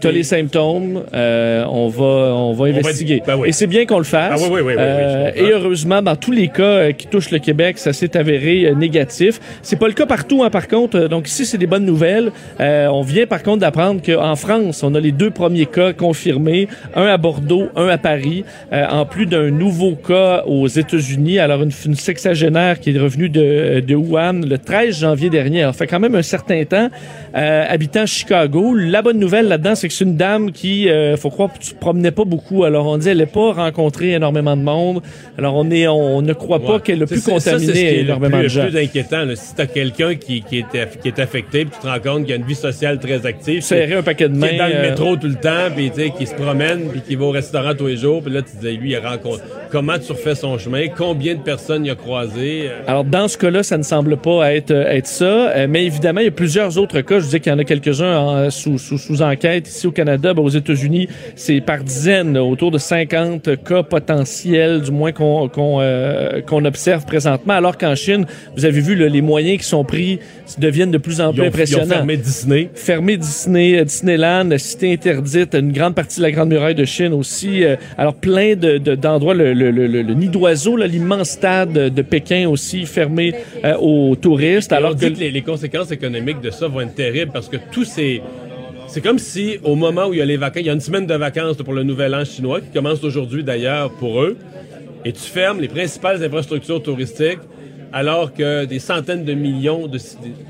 T'as 0.00 0.10
les 0.10 0.24
symptômes, 0.24 1.04
euh, 1.14 1.64
on 1.70 1.88
va 1.88 2.04
on 2.34 2.52
va 2.52 2.66
investiguer. 2.66 3.22
ben 3.26 3.36
oui. 3.36 3.48
Et 3.48 3.52
c'est 3.52 3.66
bien 3.68 3.86
qu'on 3.86 3.98
le 3.98 4.04
fasse. 4.04 4.32
Ah 4.34 4.48
oui, 4.50 4.60
oui, 4.60 4.60
oui, 4.60 4.64
oui, 4.66 4.72
oui, 4.76 4.78
Euh, 4.78 5.30
et 5.36 5.50
heureusement, 5.52 6.02
dans 6.02 6.16
tous 6.16 6.32
les 6.32 6.48
cas 6.48 6.62
euh, 6.62 6.92
qui 6.92 7.06
touchent 7.06 7.30
le 7.30 7.38
Québec, 7.38 7.78
ça 7.78 7.92
s'est 7.92 8.16
avéré 8.16 8.66
euh, 8.66 8.74
négatif. 8.74 9.40
C'est 9.62 9.78
pas 9.78 9.86
le 9.86 9.92
cas 9.94 10.04
partout, 10.06 10.42
hein, 10.42 10.50
par 10.50 10.66
contre. 10.66 10.96
Euh, 10.96 11.08
Donc 11.08 11.28
ici, 11.28 11.46
c'est 11.46 11.56
des 11.58 11.68
bonnes 11.68 11.84
nouvelles. 11.86 12.32
Euh, 12.60 12.88
on 12.88 13.02
vient 13.02 13.26
par 13.26 13.42
contre 13.44 13.58
d'apprendre 13.60 14.02
qu'en 14.04 14.34
France, 14.34 14.82
on 14.82 14.94
a 14.96 15.00
les 15.00 15.12
deux 15.12 15.30
premiers 15.30 15.66
cas 15.66 15.92
confirmés, 15.92 16.66
un 16.96 17.06
à 17.06 17.16
Bordeaux, 17.16 17.68
un 17.76 17.86
à 17.88 17.96
Paris, 17.98 18.44
euh, 18.72 18.84
en 18.90 19.06
plus 19.06 19.26
d'un 19.26 19.50
nouveau 19.50 19.94
cas 19.94 20.42
aux 20.46 20.66
États-Unis. 20.66 21.38
Alors 21.38 21.62
une, 21.62 21.70
une 21.86 21.94
sexagénaire 21.94 22.80
qui 22.80 22.90
est 22.90 22.98
revenue 22.98 23.28
de, 23.28 23.80
de 23.80 23.94
Wuhan 23.94 24.40
le 24.44 24.58
13 24.58 24.98
janvier 24.98 25.30
dernier. 25.30 25.62
Alors, 25.62 25.74
ça 25.74 25.78
fait 25.78 25.86
quand 25.86 26.00
même 26.00 26.16
un 26.16 26.22
certain 26.22 26.64
temps, 26.64 26.88
euh, 27.36 27.64
habitant 27.68 28.04
Chicago. 28.04 28.74
La 28.74 29.00
bonne 29.00 29.20
nouvelle 29.20 29.46
là-dedans, 29.46 29.74
c'est 29.76 29.88
que 29.88 29.94
c'est 29.94 30.04
une 30.04 30.16
dame 30.16 30.50
qui, 30.52 30.88
euh, 30.88 31.16
faut 31.16 31.30
croire, 31.30 31.50
se 31.60 31.74
promenait 31.74 32.10
pas 32.10 32.24
beaucoup. 32.24 32.64
Alors 32.64 32.86
on 32.86 32.98
dit, 32.98 33.08
elle 33.08 33.18
n'a 33.18 33.26
pas 33.26 33.52
rencontré 33.52 34.12
énormément 34.12 34.56
de 34.56 34.62
monde. 34.62 35.02
Alors 35.38 35.54
on 35.54 35.70
est, 35.70 35.86
on 35.86 36.22
ne 36.22 36.32
croit 36.32 36.60
pas 36.60 36.74
Ouais. 36.74 36.80
qu'elle 36.80 37.02
a 37.02 37.06
C'est- 37.06 37.14
pu 37.14 37.20
c'est- 37.20 37.30
ça, 37.38 37.40
c'est 37.40 37.50
ce 37.50 37.56
qui 37.60 37.66
contaminer 37.68 37.98
énormément 38.00 38.36
le 38.38 38.42
de 38.42 38.48
plus, 38.48 38.54
gens. 38.54 38.64
Le 38.64 38.70
plus 38.70 38.78
inquiétant, 38.84 39.24
là, 39.24 39.36
si 39.36 39.54
t'as 39.54 39.66
quelqu'un 39.66 40.14
qui, 40.16 40.42
qui, 40.42 40.58
est, 40.58 40.64
qui 41.00 41.08
est 41.08 41.18
affecté, 41.20 41.64
puis 41.64 41.74
tu 41.74 41.80
te 41.80 41.86
rends 41.86 42.00
compte 42.00 42.22
qu'il 42.22 42.30
y 42.30 42.32
a 42.32 42.36
une 42.36 42.44
vie 42.46 42.54
sociale 42.54 42.98
très 42.98 43.24
active, 43.26 43.60
Serrer 43.62 43.94
un 43.94 44.02
paquet 44.02 44.28
de 44.28 44.34
qui 44.34 44.40
mains. 44.40 44.46
est 44.48 44.58
dans 44.58 44.66
le 44.66 44.74
euh, 44.74 44.90
métro 44.90 45.16
tout 45.16 45.28
le 45.28 45.34
temps, 45.34 45.70
puis 45.74 45.90
tu 45.90 46.02
sais, 46.02 46.10
qui 46.18 46.26
se 46.26 46.34
promène, 46.34 46.88
puis 46.90 47.00
qui 47.02 47.14
va 47.16 47.26
au 47.26 47.30
restaurant 47.30 47.74
tous 47.74 47.86
les 47.86 47.96
jours, 47.96 48.22
puis 48.22 48.32
là, 48.32 48.42
tu 48.42 48.56
disais, 48.56 48.72
lui, 48.72 48.90
il 48.92 48.98
rencontre. 48.98 49.42
Comment 49.70 49.98
tu 49.98 50.12
refais 50.12 50.34
son 50.34 50.56
chemin? 50.58 50.86
Combien 50.96 51.34
de 51.34 51.40
personnes 51.40 51.84
il 51.84 51.90
a 51.90 51.94
croisé? 51.94 52.68
Euh, 52.68 52.80
Alors, 52.86 53.04
dans 53.04 53.28
ce 53.28 53.36
cas-là, 53.36 53.62
ça 53.62 53.76
ne 53.76 53.82
semble 53.82 54.16
pas 54.16 54.54
être, 54.54 54.70
euh, 54.70 54.86
être 54.90 55.06
ça. 55.06 55.66
Mais 55.68 55.84
évidemment, 55.84 56.20
il 56.20 56.24
y 56.24 56.28
a 56.28 56.32
plusieurs 56.32 56.78
autres 56.78 57.00
cas. 57.02 57.18
Je 57.18 57.24
disais 57.24 57.40
qu'il 57.40 57.52
y 57.52 57.54
en 57.54 57.58
a 57.58 57.64
quelques-uns 57.64 58.16
en- 58.16 58.50
sous, 58.50 58.78
sous, 58.78 58.96
sous 58.98 59.22
enquête 59.22 59.65
ici 59.66 59.86
au 59.86 59.90
Canada. 59.92 60.34
Ben, 60.34 60.42
aux 60.42 60.48
États-Unis, 60.48 61.08
c'est 61.34 61.60
par 61.60 61.82
dizaines, 61.82 62.36
autour 62.38 62.70
de 62.70 62.78
50 62.78 63.62
cas 63.64 63.82
potentiels, 63.82 64.80
du 64.82 64.90
moins 64.90 65.12
qu'on 65.12 65.50
euh, 65.80 66.40
observe 66.64 67.04
présentement. 67.04 67.54
Alors 67.54 67.76
qu'en 67.78 67.94
Chine, 67.94 68.26
vous 68.56 68.64
avez 68.64 68.80
vu 68.80 68.94
là, 68.94 69.08
les 69.08 69.22
moyens 69.22 69.58
qui 69.58 69.64
sont 69.68 69.84
pris 69.84 70.18
deviennent 70.58 70.90
de 70.90 70.98
plus 70.98 71.20
en 71.20 71.32
ils, 71.32 71.34
plus 71.34 71.40
ont, 71.40 71.44
ils 71.44 71.44
ont 71.44 71.48
impressionnants 71.48 71.86
fermé 71.96 72.16
Disney. 72.16 72.70
fermé 72.74 73.16
Disney, 73.16 73.78
euh, 73.78 73.84
Disneyland, 73.84 74.44
la 74.48 74.58
cité 74.58 74.92
interdite, 74.92 75.54
une 75.54 75.72
grande 75.72 75.94
partie 75.94 76.18
de 76.18 76.22
la 76.22 76.30
Grande 76.32 76.48
Muraille 76.50 76.74
de 76.74 76.84
Chine 76.84 77.12
aussi. 77.12 77.64
euh, 77.64 77.76
alors 77.98 78.14
plein 78.14 78.54
de, 78.56 78.78
de- 78.78 78.94
d'endroits, 78.94 79.34
le, 79.34 79.52
le, 79.52 79.70
le, 79.70 79.86
le- 79.86 80.14
nid 80.14 80.28
d'oiseau, 80.28 80.76
l'immense 80.76 81.30
stade 81.30 81.72
de 81.72 82.02
Pékin 82.02 82.48
aussi 82.48 82.86
fermé 82.86 83.34
euh, 83.64 83.74
aux 83.78 84.16
touristes. 84.16 84.72
Alors 84.72 84.92
que 84.96 85.06
dit 85.06 85.12
que 85.12 85.20
les, 85.20 85.30
les 85.30 85.42
conséquences 85.42 85.90
économiques 85.90 86.40
de 86.40 86.50
ça 86.50 86.68
vont 86.68 86.80
être 86.80 86.94
terribles 86.94 87.32
parce 87.32 87.48
que 87.48 87.56
tous 87.72 87.84
ces... 87.84 88.22
C'est 88.96 89.02
comme 89.02 89.18
si, 89.18 89.58
au 89.62 89.74
moment 89.74 90.06
où 90.06 90.14
il 90.14 90.20
y 90.20 90.22
a 90.22 90.24
les 90.24 90.38
vacances, 90.38 90.62
il 90.62 90.68
y 90.68 90.70
a 90.70 90.72
une 90.72 90.80
semaine 90.80 91.04
de 91.04 91.12
vacances 91.12 91.58
pour 91.58 91.74
le 91.74 91.82
Nouvel 91.82 92.14
An 92.14 92.24
chinois, 92.24 92.62
qui 92.62 92.70
commence 92.72 93.04
aujourd'hui 93.04 93.44
d'ailleurs 93.44 93.90
pour 93.90 94.22
eux, 94.22 94.38
et 95.04 95.12
tu 95.12 95.20
fermes 95.20 95.60
les 95.60 95.68
principales 95.68 96.24
infrastructures 96.24 96.82
touristiques, 96.82 97.40
alors 97.92 98.32
que 98.32 98.64
des 98.64 98.78
centaines 98.78 99.26
de 99.26 99.34
millions, 99.34 99.86
de, 99.86 99.98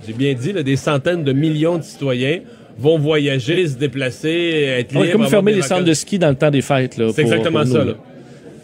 j'ai 0.07 0.13
bien 0.13 0.33
dit, 0.35 0.53
là, 0.53 0.63
des 0.63 0.77
centaines 0.77 1.25
de 1.25 1.33
millions 1.33 1.79
de 1.79 1.83
citoyens 1.83 2.39
vont 2.79 3.01
voyager, 3.01 3.67
se 3.67 3.75
déplacer, 3.75 4.77
être 4.79 4.93
libres. 4.93 5.07
va 5.07 5.11
comme 5.11 5.27
fermer 5.27 5.53
les 5.53 5.63
centres 5.63 5.83
de 5.83 5.95
ski 5.95 6.21
dans 6.21 6.29
le 6.29 6.37
temps 6.37 6.53
des 6.53 6.63
fêtes. 6.63 6.99
Là, 6.99 7.09
C'est 7.13 7.23
exactement 7.23 7.65
pour 7.65 7.73
ça. 7.73 7.85
là. 7.85 7.95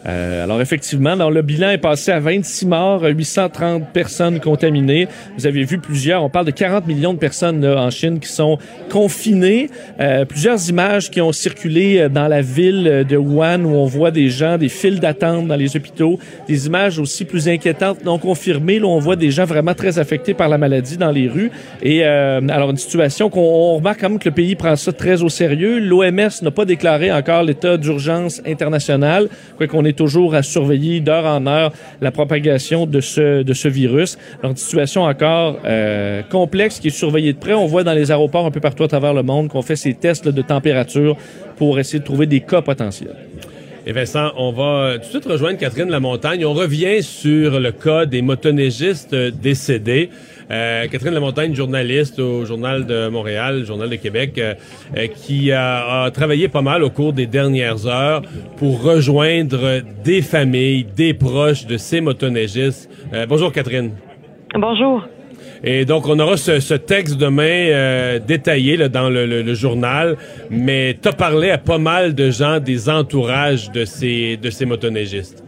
Euh, 0.05 0.43
alors 0.43 0.61
effectivement, 0.61 1.15
dans 1.15 1.29
le 1.29 1.41
bilan 1.41 1.69
est 1.69 1.77
passé 1.77 2.11
à 2.11 2.19
26 2.19 2.65
morts, 2.65 3.03
830 3.03 3.87
personnes 3.93 4.39
contaminées. 4.39 5.07
Vous 5.37 5.47
avez 5.47 5.63
vu 5.63 5.77
plusieurs, 5.77 6.23
on 6.23 6.29
parle 6.29 6.45
de 6.45 6.51
40 6.51 6.87
millions 6.87 7.13
de 7.13 7.19
personnes 7.19 7.61
là, 7.61 7.81
en 7.81 7.89
Chine 7.89 8.19
qui 8.19 8.29
sont 8.29 8.57
confinées. 8.89 9.69
Euh, 9.99 10.25
plusieurs 10.25 10.69
images 10.69 11.09
qui 11.09 11.21
ont 11.21 11.31
circulé 11.31 11.99
euh, 11.99 12.09
dans 12.09 12.27
la 12.27 12.41
ville 12.41 12.87
euh, 12.87 13.03
de 13.03 13.17
Wuhan 13.17 13.63
où 13.63 13.75
on 13.75 13.85
voit 13.85 14.11
des 14.11 14.29
gens, 14.29 14.57
des 14.57 14.69
files 14.69 14.99
d'attente 14.99 15.47
dans 15.47 15.55
les 15.55 15.75
hôpitaux, 15.75 16.19
des 16.47 16.67
images 16.67 16.99
aussi 16.99 17.25
plus 17.25 17.47
inquiétantes 17.47 18.03
non 18.03 18.17
confirmées. 18.17 18.79
Là, 18.79 18.87
on 18.87 18.99
voit 18.99 19.15
des 19.15 19.31
gens 19.31 19.45
vraiment 19.45 19.73
très 19.73 19.99
affectés 19.99 20.33
par 20.33 20.49
la 20.49 20.57
maladie 20.57 20.97
dans 20.97 21.11
les 21.11 21.27
rues. 21.27 21.51
Et 21.81 22.03
euh, 22.03 22.41
alors 22.49 22.71
une 22.71 22.77
situation 22.77 23.29
qu'on 23.29 23.41
on 23.41 23.75
remarque 23.77 24.01
quand 24.01 24.09
même 24.09 24.19
que 24.19 24.29
le 24.29 24.35
pays 24.35 24.55
prend 24.55 24.75
ça 24.75 24.91
très 24.91 25.21
au 25.23 25.29
sérieux. 25.29 25.79
L'OMS 25.79 26.29
n'a 26.41 26.51
pas 26.51 26.65
déclaré 26.65 27.11
encore 27.11 27.43
l'état 27.43 27.77
d'urgence 27.77 28.41
international, 28.45 29.29
quoi 29.57 29.67
qu'on 29.67 29.85
toujours 29.93 30.35
à 30.35 30.43
surveiller 30.43 30.99
d'heure 30.99 31.25
en 31.25 31.45
heure 31.47 31.71
la 32.01 32.11
propagation 32.11 32.85
de 32.85 33.01
ce 33.01 33.43
de 33.43 33.53
ce 33.53 33.67
virus. 33.67 34.17
Une 34.43 34.55
situation 34.55 35.03
encore 35.03 35.59
euh, 35.65 36.21
complexe 36.23 36.79
qui 36.79 36.87
est 36.87 36.91
surveillée 36.91 37.33
de 37.33 37.39
près. 37.39 37.53
On 37.53 37.65
voit 37.67 37.83
dans 37.83 37.93
les 37.93 38.11
aéroports 38.11 38.45
un 38.45 38.51
peu 38.51 38.59
partout 38.59 38.83
à 38.83 38.87
travers 38.87 39.13
le 39.13 39.23
monde 39.23 39.49
qu'on 39.49 39.61
fait 39.61 39.75
ces 39.75 39.93
tests 39.93 40.27
de 40.27 40.41
température 40.41 41.17
pour 41.57 41.79
essayer 41.79 41.99
de 41.99 42.05
trouver 42.05 42.25
des 42.25 42.41
cas 42.41 42.61
potentiels. 42.61 43.15
Et 43.85 43.91
Vincent, 43.91 44.31
on 44.37 44.51
va 44.51 44.63
euh, 44.63 44.93
tout 44.93 45.01
de 45.01 45.05
suite 45.09 45.25
rejoindre 45.25 45.57
Catherine 45.57 45.89
Lamontagne. 45.89 46.45
On 46.45 46.53
revient 46.53 47.03
sur 47.03 47.59
le 47.59 47.71
cas 47.73 48.05
des 48.05 48.21
motoneigistes 48.21 49.13
euh, 49.13 49.29
décédés. 49.29 50.09
Euh, 50.51 50.87
Catherine 50.87 51.13
Lamontagne, 51.13 51.55
journaliste 51.55 52.19
au 52.19 52.45
Journal 52.45 52.85
de 52.85 53.07
Montréal, 53.07 53.63
Journal 53.65 53.89
de 53.89 53.95
Québec, 53.95 54.33
euh, 54.37 54.53
euh, 54.97 55.07
qui 55.07 55.51
a, 55.51 56.03
a 56.03 56.11
travaillé 56.11 56.47
pas 56.47 56.61
mal 56.61 56.83
au 56.83 56.89
cours 56.89 57.13
des 57.13 57.25
dernières 57.27 57.85
heures 57.87 58.21
pour 58.57 58.83
rejoindre 58.83 59.81
des 60.03 60.21
familles, 60.21 60.85
des 60.95 61.13
proches 61.13 61.65
de 61.65 61.77
ces 61.77 62.01
motoneigistes. 62.01 62.89
Euh, 63.13 63.25
bonjour 63.25 63.51
Catherine. 63.51 63.91
Bonjour. 64.55 65.07
Et 65.65 65.85
donc, 65.85 66.07
on 66.09 66.19
aura 66.19 66.35
ce, 66.35 66.59
ce 66.59 66.73
texte 66.73 67.17
demain 67.17 67.43
euh, 67.69 68.19
détaillé 68.19 68.75
là, 68.75 68.89
dans 68.89 69.09
le, 69.09 69.25
le- 69.25 69.41
le 69.43 69.53
journal, 69.53 70.17
mais 70.49 70.97
tu 71.01 71.07
as 71.07 71.13
parlé 71.13 71.51
à 71.51 71.57
pas 71.57 71.77
mal 71.77 72.13
de 72.13 72.29
gens 72.31 72.59
des 72.59 72.89
entourages 72.89 73.71
de 73.71 73.85
ces, 73.85 74.35
de 74.37 74.49
ces 74.49 74.65
motoneigistes. 74.65 75.42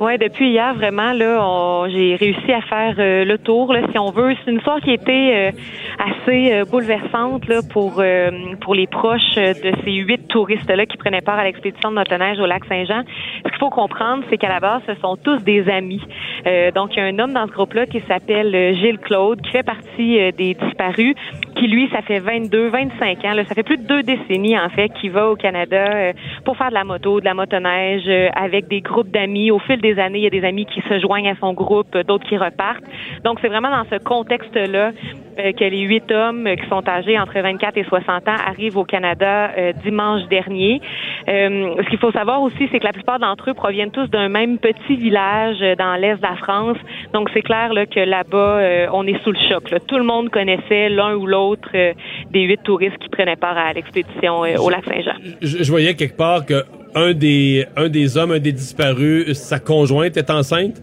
Ouais, 0.00 0.18
depuis 0.18 0.50
hier, 0.50 0.74
vraiment, 0.74 1.12
là, 1.12 1.86
j'ai 1.88 2.16
réussi 2.16 2.52
à 2.52 2.60
faire 2.62 2.94
euh, 2.98 3.24
le 3.24 3.38
tour, 3.38 3.72
là, 3.72 3.80
si 3.92 3.98
on 3.98 4.10
veut. 4.10 4.34
C'est 4.44 4.50
une 4.50 4.58
histoire 4.58 4.80
qui 4.80 4.92
était 4.92 5.52
euh, 5.52 5.58
assez 5.98 6.52
euh, 6.52 6.64
bouleversante 6.64 7.46
là, 7.46 7.60
pour 7.70 7.94
euh, 7.98 8.30
pour 8.60 8.74
les 8.74 8.86
proches 8.86 9.36
euh, 9.36 9.52
de 9.54 9.72
ces 9.84 9.92
huit 9.92 10.26
touristes-là 10.28 10.86
qui 10.86 10.96
prenaient 10.96 11.20
part 11.20 11.38
à 11.38 11.44
l'expédition 11.44 11.90
de 11.90 11.96
motoneige 11.96 12.40
au 12.40 12.46
lac 12.46 12.64
Saint-Jean. 12.64 13.02
Ce 13.44 13.50
qu'il 13.50 13.58
faut 13.58 13.70
comprendre, 13.70 14.24
c'est 14.30 14.38
qu'à 14.38 14.48
la 14.48 14.60
base, 14.60 14.82
ce 14.86 14.94
sont 14.96 15.16
tous 15.16 15.42
des 15.44 15.68
amis. 15.68 16.02
Euh, 16.46 16.70
donc, 16.72 16.96
il 16.96 16.98
y 16.98 17.00
a 17.00 17.04
un 17.04 17.18
homme 17.18 17.32
dans 17.32 17.46
ce 17.46 17.52
groupe-là 17.52 17.86
qui 17.86 18.00
s'appelle 18.08 18.74
Gilles 18.74 18.98
Claude, 18.98 19.40
qui 19.42 19.50
fait 19.50 19.62
partie 19.62 20.32
des 20.32 20.54
disparus, 20.54 21.14
qui 21.56 21.68
lui, 21.68 21.88
ça 21.92 22.02
fait 22.02 22.18
22, 22.18 22.68
25 22.68 23.24
ans, 23.24 23.34
là, 23.34 23.44
ça 23.44 23.54
fait 23.54 23.62
plus 23.62 23.76
de 23.76 23.86
deux 23.86 24.02
décennies 24.02 24.58
en 24.58 24.68
fait, 24.70 24.88
qui 25.00 25.08
va 25.08 25.28
au 25.28 25.36
Canada 25.36 26.12
pour 26.44 26.56
faire 26.56 26.70
de 26.70 26.74
la 26.74 26.84
moto, 26.84 27.20
de 27.20 27.24
la 27.24 27.34
motoneige, 27.34 28.08
avec 28.34 28.68
des 28.68 28.80
groupes 28.80 29.10
d'amis. 29.10 29.50
Au 29.50 29.58
fil 29.58 29.80
des 29.80 29.91
années, 29.98 30.18
il 30.18 30.24
y 30.24 30.26
a 30.26 30.30
des 30.30 30.44
amis 30.44 30.66
qui 30.66 30.80
se 30.82 30.98
joignent 31.00 31.30
à 31.30 31.36
son 31.36 31.52
groupe, 31.52 31.94
euh, 31.94 32.02
d'autres 32.02 32.26
qui 32.28 32.36
repartent. 32.36 32.84
Donc, 33.24 33.38
c'est 33.40 33.48
vraiment 33.48 33.70
dans 33.70 33.84
ce 33.90 34.02
contexte-là 34.02 34.92
euh, 35.38 35.52
que 35.52 35.64
les 35.64 35.80
huit 35.80 36.10
hommes 36.12 36.46
euh, 36.46 36.56
qui 36.56 36.68
sont 36.68 36.86
âgés 36.88 37.18
entre 37.18 37.38
24 37.40 37.76
et 37.78 37.84
60 37.84 38.28
ans 38.28 38.36
arrivent 38.46 38.76
au 38.76 38.84
Canada 38.84 39.50
euh, 39.56 39.72
dimanche 39.82 40.28
dernier. 40.28 40.80
Euh, 41.28 41.74
ce 41.82 41.88
qu'il 41.88 41.98
faut 41.98 42.12
savoir 42.12 42.42
aussi, 42.42 42.68
c'est 42.70 42.78
que 42.78 42.84
la 42.84 42.92
plupart 42.92 43.18
d'entre 43.18 43.50
eux 43.50 43.54
proviennent 43.54 43.90
tous 43.90 44.08
d'un 44.08 44.28
même 44.28 44.58
petit 44.58 44.96
village 44.96 45.60
dans 45.78 45.94
l'est 45.96 46.16
de 46.16 46.22
la 46.22 46.36
France. 46.36 46.76
Donc, 47.14 47.30
c'est 47.32 47.42
clair 47.42 47.72
là, 47.72 47.86
que 47.86 48.00
là-bas, 48.00 48.58
euh, 48.58 48.86
on 48.92 49.06
est 49.06 49.22
sous 49.24 49.32
le 49.32 49.38
choc. 49.48 49.70
là. 49.70 49.78
Tout 49.80 49.98
le 49.98 50.04
monde 50.04 50.28
connaissait 50.30 50.88
l'un 50.88 51.14
ou 51.14 51.26
l'autre 51.26 51.70
des 51.72 52.40
huit 52.40 52.60
touristes 52.62 52.98
qui 52.98 53.08
prenaient 53.08 53.36
part 53.36 53.56
à 53.56 53.72
l'expédition 53.72 54.40
au 54.40 54.70
lac 54.70 54.84
Saint-Jean. 54.84 55.16
Je, 55.40 55.62
je 55.62 55.70
voyais 55.70 55.94
quelque 55.94 56.16
part 56.16 56.44
que 56.44 56.64
un 56.94 57.12
des, 57.12 57.66
un 57.76 57.88
des 57.88 58.16
hommes, 58.16 58.32
un 58.32 58.38
des 58.38 58.52
disparus, 58.52 59.32
sa 59.32 59.58
conjointe 59.58 60.16
est 60.16 60.30
enceinte? 60.30 60.82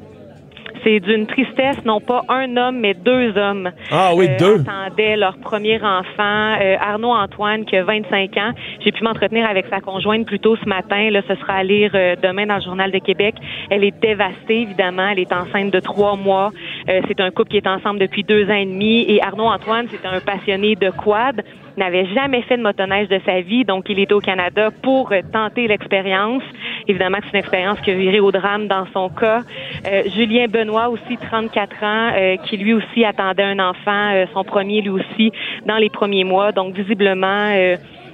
C'est 0.84 1.00
d'une 1.02 1.28
tristesse, 1.28 1.84
non 1.86 2.00
pas 2.00 2.24
un 2.30 2.56
homme, 2.56 2.80
mais 2.80 2.94
deux 2.94 3.38
hommes. 3.38 3.70
Ah 3.92 4.12
oui, 4.16 4.28
euh, 4.30 4.38
deux. 4.38 4.62
attendaient 4.62 5.18
leur 5.18 5.38
premier 5.38 5.76
enfant, 5.76 6.56
euh, 6.62 6.76
Arnaud 6.80 7.12
Antoine, 7.12 7.66
qui 7.66 7.76
a 7.76 7.84
25 7.84 8.38
ans. 8.38 8.52
J'ai 8.84 8.92
pu 8.92 9.04
m'entretenir 9.04 9.46
avec 9.46 9.66
sa 9.70 9.82
conjointe 9.82 10.26
plus 10.26 10.40
tôt 10.40 10.56
ce 10.56 10.68
matin. 10.70 11.10
Là, 11.10 11.22
ce 11.28 11.36
sera 11.36 11.54
à 11.56 11.64
lire 11.64 11.92
euh, 11.96 12.16
demain 12.22 12.46
dans 12.46 12.56
le 12.56 12.62
Journal 12.62 12.92
de 12.92 13.00
Québec. 13.00 13.36
Elle 13.70 13.84
est 13.84 14.00
dévastée, 14.02 14.62
évidemment. 14.62 15.10
Elle 15.10 15.20
est 15.20 15.34
enceinte 15.34 15.72
de 15.72 15.80
trois 15.80 16.16
mois. 16.16 16.52
Euh, 16.88 17.02
c'est 17.08 17.20
un 17.20 17.32
couple 17.32 17.52
qui 17.52 17.58
est 17.58 17.68
ensemble 17.68 18.00
depuis 18.00 18.24
deux 18.24 18.50
ans 18.50 18.56
et 18.56 18.66
demi. 18.66 19.06
Et 19.08 19.22
Arnaud 19.22 19.48
Antoine, 19.48 19.88
c'est 19.92 20.08
un 20.08 20.22
passionné 20.22 20.76
de 20.76 20.92
quad 20.92 21.44
n'avait 21.78 22.06
jamais 22.14 22.42
fait 22.44 22.58
de 22.58 22.64
motoneige 22.64 23.08
de 23.08 23.20
sa 23.26 23.42
vie, 23.42 23.64
donc 23.66 23.86
il 23.90 24.00
est 24.00 24.12
au 24.12 24.20
Canada 24.20 24.70
pour 24.82 25.12
euh, 25.12 25.22
tenter 25.32 25.68
l'expérience. 25.68 26.44
Évidemment 26.88 27.18
c'est 27.24 27.30
une 27.38 27.40
expérience 27.40 27.80
qui 27.82 27.92
a 27.92 27.96
viré 27.96 28.20
au 28.20 28.32
drame 28.32 28.68
dans 28.68 28.86
son 28.94 29.10
cas. 29.10 29.42
Euh, 29.88 30.04
Julien 30.16 30.48
Benoît 30.48 30.90
aussi, 30.90 31.18
34 31.22 31.84
ans, 31.84 32.12
euh, 32.16 32.38
qui 32.46 32.58
lui 32.58 32.74
aussi 32.74 33.06
attendait 33.06 33.44
un 33.44 33.60
enfant, 33.60 34.12
euh, 34.14 34.26
son 34.34 34.44
premier 34.44 34.82
lui 34.82 34.90
aussi, 34.90 35.32
dans 35.66 35.78
les 35.78 35.90
premiers 35.90 36.24
mois. 36.24 36.52
Donc 36.52 36.76
visiblement, 36.76 37.52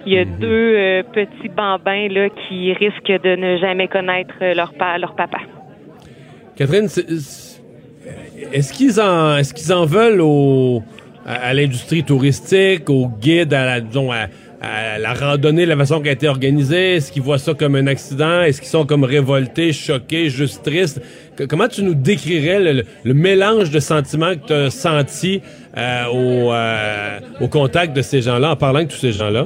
il 0.08 0.14
y 0.14 0.18
a 0.20 0.26
deux 0.26 0.76
euh, 0.78 1.04
petits 1.04 1.50
bambins 1.50 2.08
là 2.10 2.30
qui 2.30 2.74
risquent 2.74 3.22
de 3.24 3.36
ne 3.36 3.58
jamais 3.58 3.88
connaître 3.88 4.36
leur, 4.56 4.74
pa- 4.74 4.98
leur 4.98 5.16
papa. 5.16 5.40
Catherine, 6.56 6.88
est-ce 8.54 8.72
qu'ils 8.74 9.02
en, 9.02 9.38
est-ce 9.38 9.54
qu'ils 9.54 9.74
en 9.74 9.86
veulent 9.86 10.22
au, 10.22 10.84
à, 11.26 11.34
à 11.34 11.54
l'industrie 11.54 12.04
touristique, 12.04 12.90
aux 12.90 13.08
guides, 13.08 13.54
à 13.54 13.66
la, 13.66 13.82
disons, 13.82 14.12
à, 14.12 14.28
à 14.62 14.98
la 14.98 15.14
randonnée, 15.14 15.66
la 15.66 15.78
façon 15.78 16.02
qui 16.02 16.10
a 16.10 16.14
été 16.14 16.28
organisée? 16.28 16.96
Est-ce 16.96 17.12
qu'ils 17.12 17.22
voient 17.22 17.38
ça 17.38 17.54
comme 17.54 17.76
un 17.76 17.88
accident? 17.88 18.42
Est-ce 18.42 18.62
qu'ils 18.62 18.70
sont 18.70 18.86
comme 18.86 19.04
révoltés, 19.04 19.74
choqués, 19.74 20.30
juste 20.30 20.64
tristes? 20.64 21.02
Comment 21.50 21.68
tu 21.68 21.84
nous 21.84 21.96
décrirais 21.96 22.60
le, 22.60 22.84
le 23.04 23.14
mélange 23.14 23.70
de 23.70 23.80
sentiments 23.80 24.34
que 24.36 24.48
tu 24.48 24.54
as 24.54 24.70
senti 24.70 25.42
euh, 25.78 26.06
au, 26.08 26.54
euh, 26.54 27.20
au 27.42 27.48
contact 27.48 27.96
de 27.96 28.02
ces 28.02 28.22
gens-là, 28.22 28.52
en 28.52 28.56
parlant 28.56 28.84
de 28.84 28.88
tous 28.88 28.98
ces 28.98 29.12
gens-là? 29.12 29.46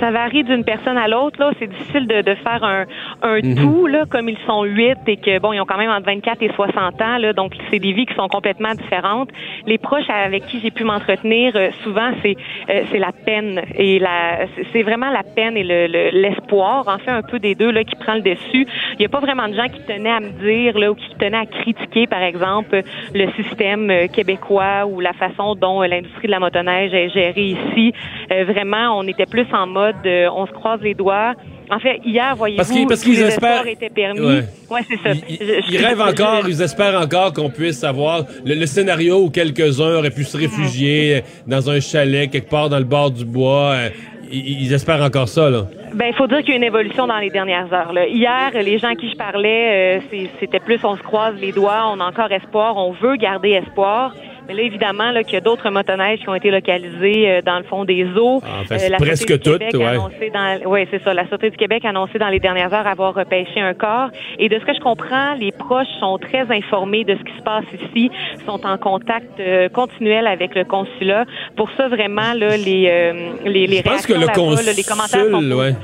Ça 0.00 0.10
varie 0.10 0.44
d'une 0.44 0.64
personne 0.64 0.98
à 0.98 1.08
l'autre. 1.08 1.38
Là, 1.40 1.50
c'est 1.58 1.66
difficile 1.68 2.06
de, 2.06 2.22
de 2.22 2.34
faire 2.36 2.62
un, 2.64 2.84
un 3.22 3.38
Mhm. 3.42 3.54
tout 3.56 3.86
là, 3.86 4.04
comme 4.10 4.28
ils 4.28 4.38
sont 4.46 4.62
huit 4.64 4.98
et 5.06 5.16
que 5.16 5.38
bon, 5.38 5.52
ils 5.52 5.60
ont 5.60 5.64
quand 5.66 5.76
même 5.78 5.90
entre 5.90 6.06
24 6.06 6.42
et 6.42 6.50
60 6.54 7.00
ans. 7.02 7.18
Là, 7.18 7.32
donc 7.32 7.52
c'est 7.70 7.78
des 7.78 7.92
vies 7.92 8.06
qui 8.06 8.14
sont 8.14 8.28
complètement 8.28 8.74
différentes. 8.74 9.30
Les 9.66 9.78
proches 9.78 10.08
avec 10.08 10.46
qui 10.46 10.60
j'ai 10.60 10.70
pu 10.70 10.84
m'entretenir, 10.84 11.52
euh, 11.56 11.70
souvent 11.82 12.10
c'est 12.22 12.36
euh, 12.70 12.82
c'est 12.90 12.98
la 12.98 13.12
peine 13.12 13.62
et 13.76 13.98
la 13.98 14.46
c'est- 14.72 14.82
vraiment 14.82 15.10
la 15.10 15.22
peine 15.22 15.56
et 15.56 15.64
le 15.64 15.86
le- 15.86 16.10
l'espoir. 16.12 16.88
en 16.88 16.98
fait, 16.98 17.10
un 17.10 17.22
peu 17.22 17.38
des 17.38 17.54
deux 17.54 17.70
là 17.70 17.84
qui 17.84 17.94
prend 17.96 18.14
le 18.14 18.20
dessus. 18.22 18.66
Il 18.92 18.96
n'y 19.00 19.06
a 19.06 19.08
pas 19.08 19.20
vraiment 19.20 19.48
de 19.48 19.54
gens 19.54 19.68
qui 19.68 19.80
tenaient 19.86 20.10
à 20.10 20.20
me 20.20 20.30
dire 20.30 20.78
là 20.78 20.90
ou 20.90 20.94
qui 20.94 21.14
tenaient 21.18 21.38
à 21.38 21.46
critiquer, 21.46 22.06
par 22.06 22.22
exemple, 22.22 22.82
le 23.14 23.26
système 23.32 23.90
euh, 23.90 24.06
québécois 24.08 24.86
ou 24.86 25.00
la 25.00 25.12
façon 25.12 25.54
dont 25.54 25.82
euh, 25.82 25.86
l'industrie 25.86 26.26
de 26.26 26.32
la 26.32 26.40
motoneige 26.40 26.92
est 26.94 27.10
gérée 27.10 27.56
ici. 27.58 27.92
Euh, 28.32 28.44
vraiment, 28.44 28.98
on 28.98 29.02
était 29.06 29.26
plus 29.26 29.46
en 29.52 29.66
mode, 29.66 29.83
euh, 30.06 30.28
on 30.34 30.46
se 30.46 30.52
croise 30.52 30.80
les 30.82 30.94
doigts. 30.94 31.34
En 31.70 31.78
fait, 31.78 31.98
hier, 32.04 32.34
voyez-vous, 32.36 32.58
Parce 32.58 32.70
qu'ils- 32.70 32.86
parce 32.86 33.00
tous 33.00 33.10
qu'ils 33.10 33.20
les 33.20 33.26
espèrent- 33.28 33.66
étaient 33.66 33.88
permis. 33.90 34.20
Ouais. 34.20 34.44
Ouais, 34.70 34.80
c'est 34.88 34.96
ça. 35.02 35.10
Ils, 35.28 35.36
Je- 35.40 35.44
je- 35.66 35.72
ils 35.72 35.84
rêvent 35.84 36.00
encore, 36.00 36.46
ils 36.48 36.60
espèrent 36.62 37.00
encore 37.00 37.32
qu'on 37.32 37.48
puisse 37.50 37.82
avoir 37.84 38.24
le, 38.44 38.54
le 38.54 38.66
scénario 38.66 39.22
où 39.22 39.30
quelques-uns 39.30 39.96
auraient 39.96 40.10
pu 40.10 40.24
se 40.24 40.36
réfugier 40.36 41.22
dans 41.46 41.70
un 41.70 41.80
chalet 41.80 42.30
quelque 42.30 42.50
part 42.50 42.68
dans 42.68 42.78
le 42.78 42.84
bord 42.84 43.10
du 43.10 43.24
bois. 43.24 43.72
euh, 43.74 43.88
Ils, 44.32 44.62
ils 44.64 44.72
espèrent 44.72 45.02
encore 45.02 45.28
ça, 45.28 45.48
là. 45.50 45.66
Ben, 45.94 46.06
il 46.08 46.14
faut 46.14 46.26
dire 46.26 46.38
qu'il 46.40 46.48
y 46.50 46.52
a 46.54 46.56
une 46.56 46.64
évolution 46.64 47.06
dans 47.06 47.18
les 47.18 47.30
dernières 47.30 47.72
heures. 47.72 47.92
Là. 47.92 48.06
Hier, 48.08 48.50
les 48.54 48.78
gens 48.78 48.88
à 48.88 48.94
qui 48.96 49.08
je 49.10 49.16
parlais, 49.16 50.00
euh, 50.12 50.26
c'était 50.40 50.58
plus 50.60 50.80
on 50.82 50.96
se 50.96 51.02
croise 51.02 51.34
les 51.40 51.52
doigts, 51.52 51.84
on 51.94 52.00
a 52.00 52.04
encore 52.06 52.32
espoir, 52.32 52.76
on 52.76 52.92
veut 52.92 53.16
garder 53.16 53.50
espoir. 53.50 54.14
Mais 54.48 54.54
là, 54.54 54.62
évidemment, 54.62 55.10
là, 55.10 55.22
qu'il 55.24 55.34
y 55.34 55.36
a 55.36 55.40
d'autres 55.40 55.70
motoneiges 55.70 56.20
qui 56.20 56.28
ont 56.28 56.34
été 56.34 56.50
localisées 56.50 57.30
euh, 57.30 57.40
dans 57.42 57.58
le 57.58 57.64
fond 57.64 57.84
des 57.84 58.04
eaux. 58.16 58.40
Ah, 58.44 58.60
enfin, 58.62 58.74
Euh, 58.74 58.78
c'est 58.78 58.88
la 58.90 58.98
presque 58.98 59.40
toutes, 59.40 59.62
ouais. 59.74 59.96
dans, 60.32 60.70
ouais, 60.70 60.86
c'est 60.90 61.02
ça. 61.02 61.14
La 61.14 61.26
Sûreté 61.28 61.50
du 61.50 61.56
Québec 61.56 61.84
a 61.84 61.88
annoncé 61.90 62.18
dans 62.18 62.28
les 62.28 62.40
dernières 62.40 62.72
heures 62.74 62.86
avoir 62.86 63.14
repêché 63.14 63.60
un 63.60 63.72
corps. 63.74 64.08
Et 64.38 64.48
de 64.48 64.58
ce 64.58 64.64
que 64.64 64.74
je 64.74 64.80
comprends, 64.80 65.34
les 65.34 65.50
proches 65.52 65.86
sont 66.00 66.18
très 66.18 66.44
informés 66.54 67.04
de 67.04 67.16
ce 67.16 67.22
qui 67.24 67.36
se 67.38 67.42
passe 67.42 67.64
ici, 67.88 68.10
sont 68.46 68.60
en 68.66 68.76
contact 68.76 69.40
euh, 69.40 69.68
continuel 69.68 70.26
avec 70.26 70.54
le 70.54 70.64
consulat. 70.64 71.24
Pour 71.56 71.70
ça, 71.76 71.88
vraiment, 71.88 72.34
là, 72.36 72.56
les, 72.56 72.86
euh, 72.88 73.12
les, 73.46 73.66
les 73.66 73.78
Je 73.78 73.82
pense 73.82 74.06
que 74.06 74.12
réactions 74.12 74.50
le 74.50 74.56
là, 74.56 74.72
les 74.76 74.82
commentaires 74.82 75.24
sont 75.24 75.30
consul, 75.30 75.54
ouais. 75.54 75.74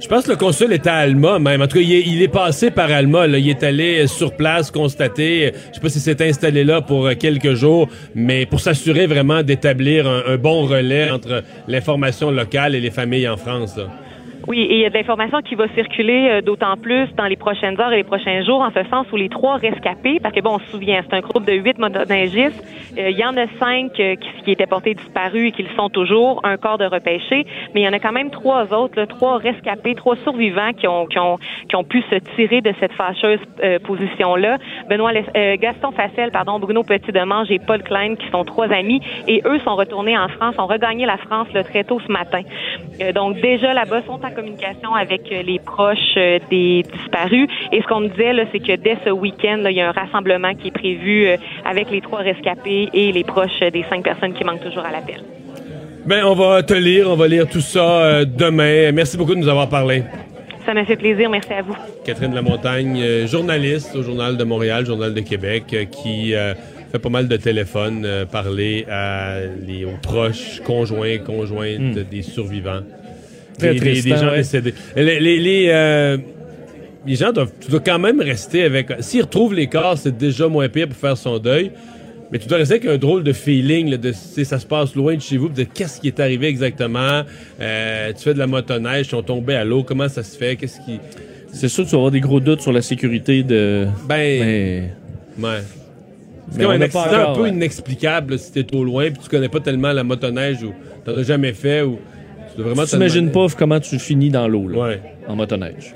Je 0.00 0.06
pense 0.08 0.24
que 0.26 0.30
le 0.30 0.36
consul 0.36 0.72
était 0.72 0.90
à 0.90 0.96
Alma, 0.96 1.38
même. 1.38 1.62
En 1.62 1.66
tout 1.66 1.78
cas, 1.78 1.82
il 1.84 1.92
est, 1.94 2.02
il 2.06 2.22
est 2.22 2.28
passé 2.32 2.70
par 2.70 2.90
Alma. 2.92 3.26
Là. 3.26 3.38
Il 3.38 3.48
est 3.48 3.62
allé 3.62 4.04
euh, 4.04 4.06
sur 4.06 4.36
place 4.36 4.70
constater. 4.70 5.46
euh, 5.46 5.50
Je 5.70 5.74
sais 5.74 5.80
pas 5.80 5.88
s'il 5.88 6.00
s'est 6.00 6.28
installé 6.28 6.62
là 6.64 6.80
pour 6.80 7.08
quelques 7.18 7.54
jours, 7.54 7.88
mais 8.14 8.46
pour 8.46 8.60
s'assurer 8.60 9.06
vraiment 9.06 9.42
d'établir 9.42 10.06
un, 10.06 10.36
bon 10.36 10.66
relais 10.66 11.10
entre 11.10 11.42
l'information 11.68 12.30
locale 12.30 12.74
et 12.74 12.80
les 12.80 12.90
familles 12.90 13.28
en 13.28 13.36
France. 13.36 13.78
Oui, 14.46 14.60
et 14.60 14.74
il 14.74 14.80
y 14.80 14.84
a 14.84 14.90
de 14.90 14.94
l'information 14.94 15.40
qui 15.40 15.54
va 15.54 15.68
circuler 15.68 16.28
euh, 16.28 16.40
d'autant 16.42 16.76
plus 16.76 17.08
dans 17.16 17.24
les 17.24 17.36
prochaines 17.36 17.80
heures 17.80 17.92
et 17.92 17.96
les 17.96 18.04
prochains 18.04 18.42
jours, 18.42 18.60
en 18.60 18.70
ce 18.70 18.84
sens 18.90 19.06
où 19.10 19.16
les 19.16 19.30
trois 19.30 19.56
rescapés, 19.56 20.20
parce 20.20 20.34
que 20.34 20.40
bon, 20.40 20.56
on 20.56 20.58
se 20.58 20.66
souvient, 20.66 21.00
c'est 21.08 21.16
un 21.16 21.20
groupe 21.20 21.46
de 21.46 21.52
huit 21.52 21.78
motoneigistes, 21.78 22.62
euh, 22.98 23.10
il 23.10 23.16
y 23.16 23.24
en 23.24 23.36
a 23.36 23.46
cinq 23.58 23.98
euh, 23.98 24.16
qui, 24.16 24.28
qui 24.44 24.50
étaient 24.52 24.66
portés 24.66 24.94
disparus 24.94 25.48
et 25.48 25.52
qui 25.52 25.62
le 25.62 25.74
sont 25.76 25.88
toujours, 25.88 26.40
un 26.44 26.58
corps 26.58 26.76
de 26.76 26.84
repêché, 26.84 27.46
mais 27.74 27.80
il 27.80 27.84
y 27.84 27.88
en 27.88 27.92
a 27.94 27.98
quand 27.98 28.12
même 28.12 28.30
trois 28.30 28.72
autres, 28.74 28.98
là, 28.98 29.06
trois 29.06 29.38
rescapés, 29.38 29.94
trois 29.94 30.16
survivants 30.16 30.72
qui 30.76 30.86
ont, 30.86 31.06
qui 31.06 31.18
ont, 31.18 31.38
qui 31.68 31.76
ont 31.76 31.84
pu 31.84 32.02
se 32.10 32.16
tirer 32.36 32.60
de 32.60 32.74
cette 32.80 32.92
fâcheuse 32.92 33.40
euh, 33.62 33.78
position-là. 33.78 34.58
Benoît, 34.90 35.12
euh, 35.36 35.56
Gaston 35.58 35.92
Facel, 35.92 36.30
pardon, 36.32 36.58
Bruno 36.58 36.82
Petit-Demange 36.82 37.50
et 37.50 37.58
Paul 37.58 37.82
Klein, 37.82 38.14
qui 38.16 38.28
sont 38.30 38.44
trois 38.44 38.70
amis, 38.70 39.00
et 39.26 39.42
eux 39.46 39.58
sont 39.60 39.74
retournés 39.74 40.18
en 40.18 40.28
France, 40.28 40.54
ont 40.58 40.66
regagné 40.66 41.06
la 41.06 41.16
France 41.16 41.48
là, 41.54 41.64
très 41.64 41.84
tôt 41.84 41.98
ce 42.06 42.12
matin. 42.12 42.42
Euh, 43.00 43.12
donc 43.12 43.40
déjà 43.40 43.72
là-bas, 43.72 44.02
sont 44.02 44.24
communication 44.34 44.94
avec 44.94 45.22
euh, 45.32 45.42
les 45.42 45.58
proches 45.58 45.98
euh, 46.16 46.38
des 46.50 46.82
disparus. 46.82 47.48
Et 47.72 47.80
ce 47.80 47.86
qu'on 47.86 48.00
me 48.00 48.08
disait, 48.08 48.32
là, 48.32 48.44
c'est 48.52 48.60
que 48.60 48.76
dès 48.76 48.96
ce 49.04 49.10
week-end, 49.10 49.62
il 49.66 49.76
y 49.76 49.80
a 49.80 49.88
un 49.88 49.92
rassemblement 49.92 50.54
qui 50.54 50.68
est 50.68 50.70
prévu 50.70 51.26
euh, 51.26 51.36
avec 51.64 51.90
les 51.90 52.00
trois 52.00 52.20
rescapés 52.20 52.88
et 52.92 53.12
les 53.12 53.24
proches 53.24 53.60
des 53.60 53.84
cinq 53.88 54.02
personnes 54.04 54.34
qui 54.34 54.44
manquent 54.44 54.64
toujours 54.64 54.84
à 54.84 54.92
l'appel. 54.92 55.22
Ben, 56.06 56.22
on 56.24 56.34
va 56.34 56.62
te 56.62 56.74
lire, 56.74 57.10
on 57.10 57.16
va 57.16 57.26
lire 57.26 57.48
tout 57.48 57.62
ça 57.62 58.02
euh, 58.02 58.24
demain. 58.26 58.92
Merci 58.92 59.16
beaucoup 59.16 59.34
de 59.34 59.40
nous 59.40 59.48
avoir 59.48 59.70
parlé. 59.70 60.02
Ça 60.66 60.74
m'a 60.74 60.84
fait 60.84 60.96
plaisir. 60.96 61.30
Merci 61.30 61.52
à 61.52 61.62
vous. 61.62 61.76
Catherine 62.04 62.34
Lamontagne, 62.34 63.00
euh, 63.00 63.26
journaliste 63.26 63.94
au 63.96 64.02
Journal 64.02 64.36
de 64.36 64.44
Montréal, 64.44 64.84
Journal 64.84 65.14
de 65.14 65.20
Québec, 65.20 65.64
euh, 65.72 65.84
qui 65.84 66.34
euh, 66.34 66.54
fait 66.92 66.98
pas 66.98 67.08
mal 67.08 67.28
de 67.28 67.36
téléphones, 67.36 68.04
euh, 68.04 68.24
parler 68.24 68.86
à 68.90 69.40
les, 69.66 69.84
aux 69.84 69.96
proches, 70.02 70.60
conjoints, 70.60 71.18
conjointes 71.18 71.98
des 72.10 72.22
survivants. 72.22 72.82
Très 73.58 73.74
des, 73.74 73.80
des- 73.80 73.84
des 73.92 74.00
tristant, 74.02 74.16
gens 74.20 74.30
ouais. 74.30 74.36
décédés. 74.38 74.74
Les, 74.96 75.20
les, 75.20 75.38
les, 75.38 75.66
euh, 75.70 76.16
les 77.06 77.14
gens 77.16 77.32
doivent, 77.32 77.52
tu 77.60 77.70
dois 77.70 77.80
quand 77.80 77.98
même 77.98 78.20
rester 78.20 78.64
avec... 78.64 78.88
S'ils 79.00 79.22
retrouvent 79.22 79.54
les 79.54 79.66
corps, 79.66 79.96
c'est 79.98 80.16
déjà 80.16 80.48
moins 80.48 80.68
pire 80.68 80.88
pour 80.88 80.96
faire 80.96 81.16
son 81.16 81.38
deuil. 81.38 81.70
Mais 82.32 82.38
tu 82.38 82.48
dois 82.48 82.58
rester 82.58 82.74
avec 82.76 82.86
un 82.86 82.96
drôle 82.96 83.22
de 83.22 83.32
feeling, 83.32 83.90
là, 83.90 83.96
de 83.96 84.10
ça 84.12 84.58
se 84.58 84.66
passe 84.66 84.94
loin 84.96 85.14
de 85.14 85.20
chez 85.20 85.36
vous, 85.36 85.48
de 85.50 85.62
qu'est-ce 85.62 86.00
qui 86.00 86.08
est 86.08 86.18
arrivé 86.18 86.46
exactement? 86.48 87.22
Euh, 87.60 88.12
tu 88.16 88.22
fais 88.24 88.34
de 88.34 88.38
la 88.38 88.46
motoneige, 88.46 89.06
ils 89.06 89.10
sont 89.10 89.22
tombés 89.22 89.54
à 89.54 89.64
l'eau, 89.64 89.82
comment 89.84 90.08
ça 90.08 90.22
se 90.22 90.36
fait, 90.36 90.56
qu'est-ce 90.56 90.80
qui... 90.80 90.98
C'est 91.52 91.68
sûr 91.68 91.84
que 91.84 91.90
tu 91.90 91.92
vas 91.94 91.98
avoir 91.98 92.10
des 92.10 92.20
gros 92.20 92.40
doutes 92.40 92.62
sur 92.62 92.72
la 92.72 92.82
sécurité 92.82 93.44
de. 93.44 93.86
Ben, 94.08 94.40
Mais- 94.40 94.90
ouais. 95.40 95.58
C'est 96.50 96.58
Mais 96.58 96.64
comme 96.64 96.72
on 96.72 96.76
un 96.76 96.80
accident 96.80 97.04
encore, 97.04 97.30
un 97.30 97.34
peu 97.34 97.42
ouais. 97.42 97.48
inexplicable 97.50 98.32
là, 98.32 98.38
si 98.38 98.50
t'es 98.52 98.64
trop 98.64 98.82
loin 98.82 99.10
puis 99.10 99.20
tu 99.22 99.28
connais 99.28 99.48
pas 99.48 99.60
tellement 99.60 99.92
la 99.92 100.02
motoneige 100.02 100.62
ou 100.64 100.72
t'en 101.04 101.16
as 101.16 101.22
jamais 101.22 101.52
fait 101.52 101.82
ou 101.82 101.98
tu 102.56 102.90
t'imagines 102.90 103.30
pas 103.30 103.46
comment 103.58 103.80
tu 103.80 103.98
finis 103.98 104.30
dans 104.30 104.46
l'eau, 104.48 104.68
là, 104.68 104.78
Ouais. 104.88 105.00
en 105.28 105.36
motoneige. 105.36 105.92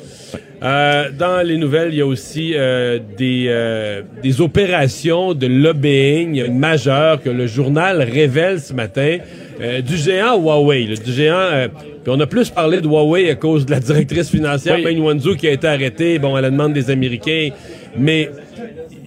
Euh, 0.63 1.11
dans 1.17 1.47
les 1.47 1.57
nouvelles, 1.57 1.91
il 1.93 1.99
y 1.99 2.01
a 2.01 2.07
aussi 2.07 2.53
euh, 2.57 2.99
des, 3.17 3.45
euh, 3.49 4.03
des 4.23 4.41
opérations 4.41 5.33
de 5.33 5.47
lobbying 5.47 6.51
majeures 6.53 7.23
que 7.23 7.31
le 7.31 7.47
journal 7.47 8.03
révèle 8.03 8.61
ce 8.61 8.73
matin 8.73 9.19
euh, 9.61 9.81
du 9.81 9.97
géant 9.97 10.37
Huawei. 10.37 10.87
là, 10.87 10.97
du 10.97 11.13
géant. 11.13 11.35
euh, 11.37 11.69
puis 11.69 12.13
on 12.15 12.19
a 12.19 12.27
plus 12.27 12.51
parlé 12.51 12.81
de 12.81 12.87
Huawei 12.89 13.31
à 13.31 13.37
cause 13.37 13.67
de 13.67 13.71
la 13.71 13.79
directrice 13.81 14.31
financière 14.31 14.77
Oui. 14.83 14.97
Meng 14.97 15.01
Wanzhou 15.05 15.37
qui 15.37 15.47
a 15.47 15.53
été 15.53 15.69
arrêtée, 15.69 16.19
bon, 16.19 16.35
à 16.35 16.41
la 16.41 16.51
demande 16.51 16.73
des 16.73 16.91
Américains. 16.91 17.51
Mais 17.97 18.29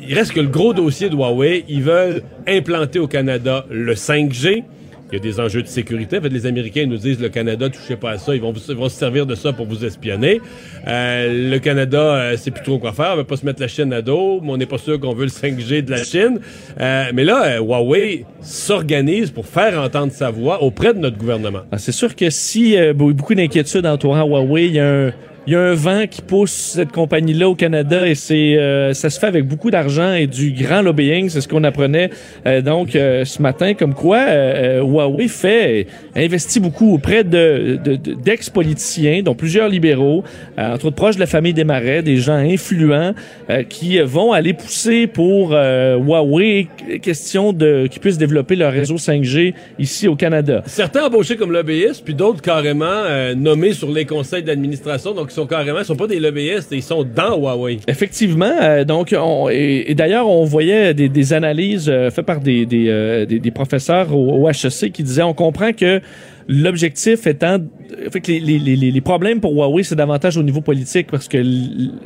il 0.07 0.13
reste 0.13 0.31
que 0.33 0.39
le 0.41 0.47
gros 0.47 0.73
dossier 0.73 1.09
de 1.09 1.15
Huawei, 1.15 1.65
ils 1.67 1.81
veulent 1.83 2.21
implanter 2.47 2.99
au 2.99 3.07
Canada 3.07 3.65
le 3.69 3.93
5G. 3.93 4.63
Il 5.11 5.15
y 5.17 5.19
a 5.19 5.19
des 5.21 5.39
enjeux 5.39 5.61
de 5.61 5.67
sécurité. 5.67 6.17
En 6.19 6.21
fait, 6.21 6.29
les 6.29 6.45
Américains 6.45 6.85
nous 6.85 6.97
disent 6.97 7.19
le 7.19 7.29
Canada, 7.29 7.69
touchez 7.69 7.95
pas 7.97 8.11
à 8.11 8.17
ça, 8.17 8.33
ils 8.33 8.41
vont, 8.41 8.53
vous- 8.53 8.75
vont 8.75 8.87
se 8.89 8.95
servir 8.97 9.25
de 9.25 9.35
ça 9.35 9.51
pour 9.51 9.65
vous 9.65 9.83
espionner. 9.83 10.39
Euh, 10.87 11.49
le 11.51 11.59
Canada, 11.59 11.99
euh, 12.15 12.37
sait 12.37 12.51
plus 12.51 12.63
trop 12.63 12.79
quoi 12.79 12.93
faire, 12.93 13.11
on 13.13 13.17
veut 13.17 13.23
pas 13.25 13.35
se 13.35 13.45
mettre 13.45 13.61
la 13.61 13.67
Chine 13.67 13.91
à 13.91 14.01
dos, 14.01 14.39
on 14.43 14.57
n'est 14.57 14.65
pas 14.65 14.77
sûr 14.77 14.99
qu'on 14.99 15.13
veut 15.13 15.25
le 15.25 15.29
5G 15.29 15.81
de 15.83 15.91
la 15.91 16.03
Chine. 16.03 16.39
Euh, 16.79 17.05
mais 17.13 17.23
là, 17.25 17.57
euh, 17.57 17.59
Huawei 17.59 18.25
s'organise 18.41 19.31
pour 19.31 19.45
faire 19.45 19.79
entendre 19.81 20.11
sa 20.13 20.29
voix 20.31 20.63
auprès 20.63 20.93
de 20.93 20.99
notre 20.99 21.17
gouvernement. 21.17 21.61
Ah, 21.71 21.77
c'est 21.77 21.91
sûr 21.91 22.15
que 22.15 22.29
si 22.29 22.77
euh, 22.77 22.93
beaucoup 22.93 23.35
d'inquiétudes 23.35 23.85
entourant 23.85 24.23
Huawei, 24.25 24.67
il 24.67 24.73
y 24.75 24.79
a 24.79 24.87
un, 25.07 25.11
il 25.47 25.53
y 25.53 25.55
a 25.55 25.59
un 25.59 25.73
vent 25.73 26.05
qui 26.09 26.21
pousse 26.21 26.51
cette 26.51 26.91
compagnie-là 26.91 27.49
au 27.49 27.55
Canada 27.55 28.07
et 28.07 28.13
c'est 28.13 28.57
euh, 28.57 28.93
ça 28.93 29.09
se 29.09 29.19
fait 29.19 29.25
avec 29.25 29.47
beaucoup 29.47 29.71
d'argent 29.71 30.13
et 30.13 30.27
du 30.27 30.51
grand 30.51 30.83
lobbying. 30.83 31.29
C'est 31.29 31.41
ce 31.41 31.47
qu'on 31.47 31.63
apprenait 31.63 32.11
euh, 32.45 32.61
donc 32.61 32.95
euh, 32.95 33.25
ce 33.25 33.41
matin, 33.41 33.73
comme 33.73 33.95
quoi 33.95 34.19
Huawei 34.81 35.27
fait 35.27 35.87
investit 36.15 36.59
beaucoup 36.59 36.93
auprès 36.93 37.23
de, 37.23 37.79
de, 37.83 37.95
d'ex-politiciens, 37.95 39.23
dont 39.23 39.33
plusieurs 39.33 39.67
libéraux, 39.67 40.23
entre 40.57 40.85
autres 40.85 40.95
proches 40.95 41.15
de 41.15 41.21
la 41.21 41.25
famille 41.25 41.53
des 41.53 41.63
Marais, 41.63 42.03
des 42.03 42.17
gens 42.17 42.35
influents 42.35 43.13
qui 43.69 43.99
vont 43.99 44.33
aller 44.33 44.53
pousser 44.53 45.07
pour 45.07 45.51
Huawei 45.51 46.67
question 47.01 47.53
de 47.53 47.87
qu'ils 47.89 48.01
puissent 48.01 48.17
développer 48.17 48.55
leur 48.55 48.73
réseau 48.73 48.95
5G 48.95 49.53
ici 49.79 50.07
au 50.07 50.15
Canada. 50.15 50.61
Certains 50.65 51.05
embauchés 51.05 51.35
comme 51.35 51.51
lobbyistes, 51.51 52.03
puis 52.03 52.13
d'autres 52.13 52.41
carrément 52.41 53.03
nommés 53.35 53.73
sur 53.73 53.91
les 53.91 54.05
conseils 54.05 54.43
d'administration. 54.43 55.13
Donc 55.13 55.30
sont 55.31 55.47
carrément, 55.47 55.83
sont 55.83 55.95
pas 55.95 56.07
des 56.07 56.19
lobbyistes, 56.19 56.69
ils 56.71 56.83
sont 56.83 57.03
dans 57.03 57.37
Huawei. 57.37 57.79
Effectivement. 57.87 58.53
Euh, 58.61 58.83
donc, 58.83 59.15
on, 59.17 59.49
et, 59.49 59.93
d'ailleurs, 59.95 60.27
on 60.27 60.43
voyait 60.43 60.93
des, 60.93 61.33
analyses 61.33 61.89
euh, 61.89 62.09
faites 62.11 62.25
par 62.25 62.39
des, 62.39 62.65
des, 62.65 62.87
euh, 62.89 63.25
des, 63.25 63.39
des 63.39 63.51
professeurs 63.51 64.15
au, 64.15 64.45
au, 64.45 64.49
HEC 64.49 64.91
qui 64.91 65.03
disaient, 65.03 65.23
on 65.23 65.33
comprend 65.33 65.73
que 65.73 66.01
L'objectif 66.47 67.27
étant, 67.27 67.59
fait 68.11 68.27
les, 68.27 68.39
les, 68.39 68.75
les, 68.75 68.91
les, 68.91 69.01
problèmes 69.01 69.39
pour 69.39 69.53
Huawei, 69.53 69.83
c'est 69.83 69.95
davantage 69.95 70.37
au 70.37 70.43
niveau 70.43 70.61
politique 70.61 71.07
parce 71.11 71.27
que 71.27 71.37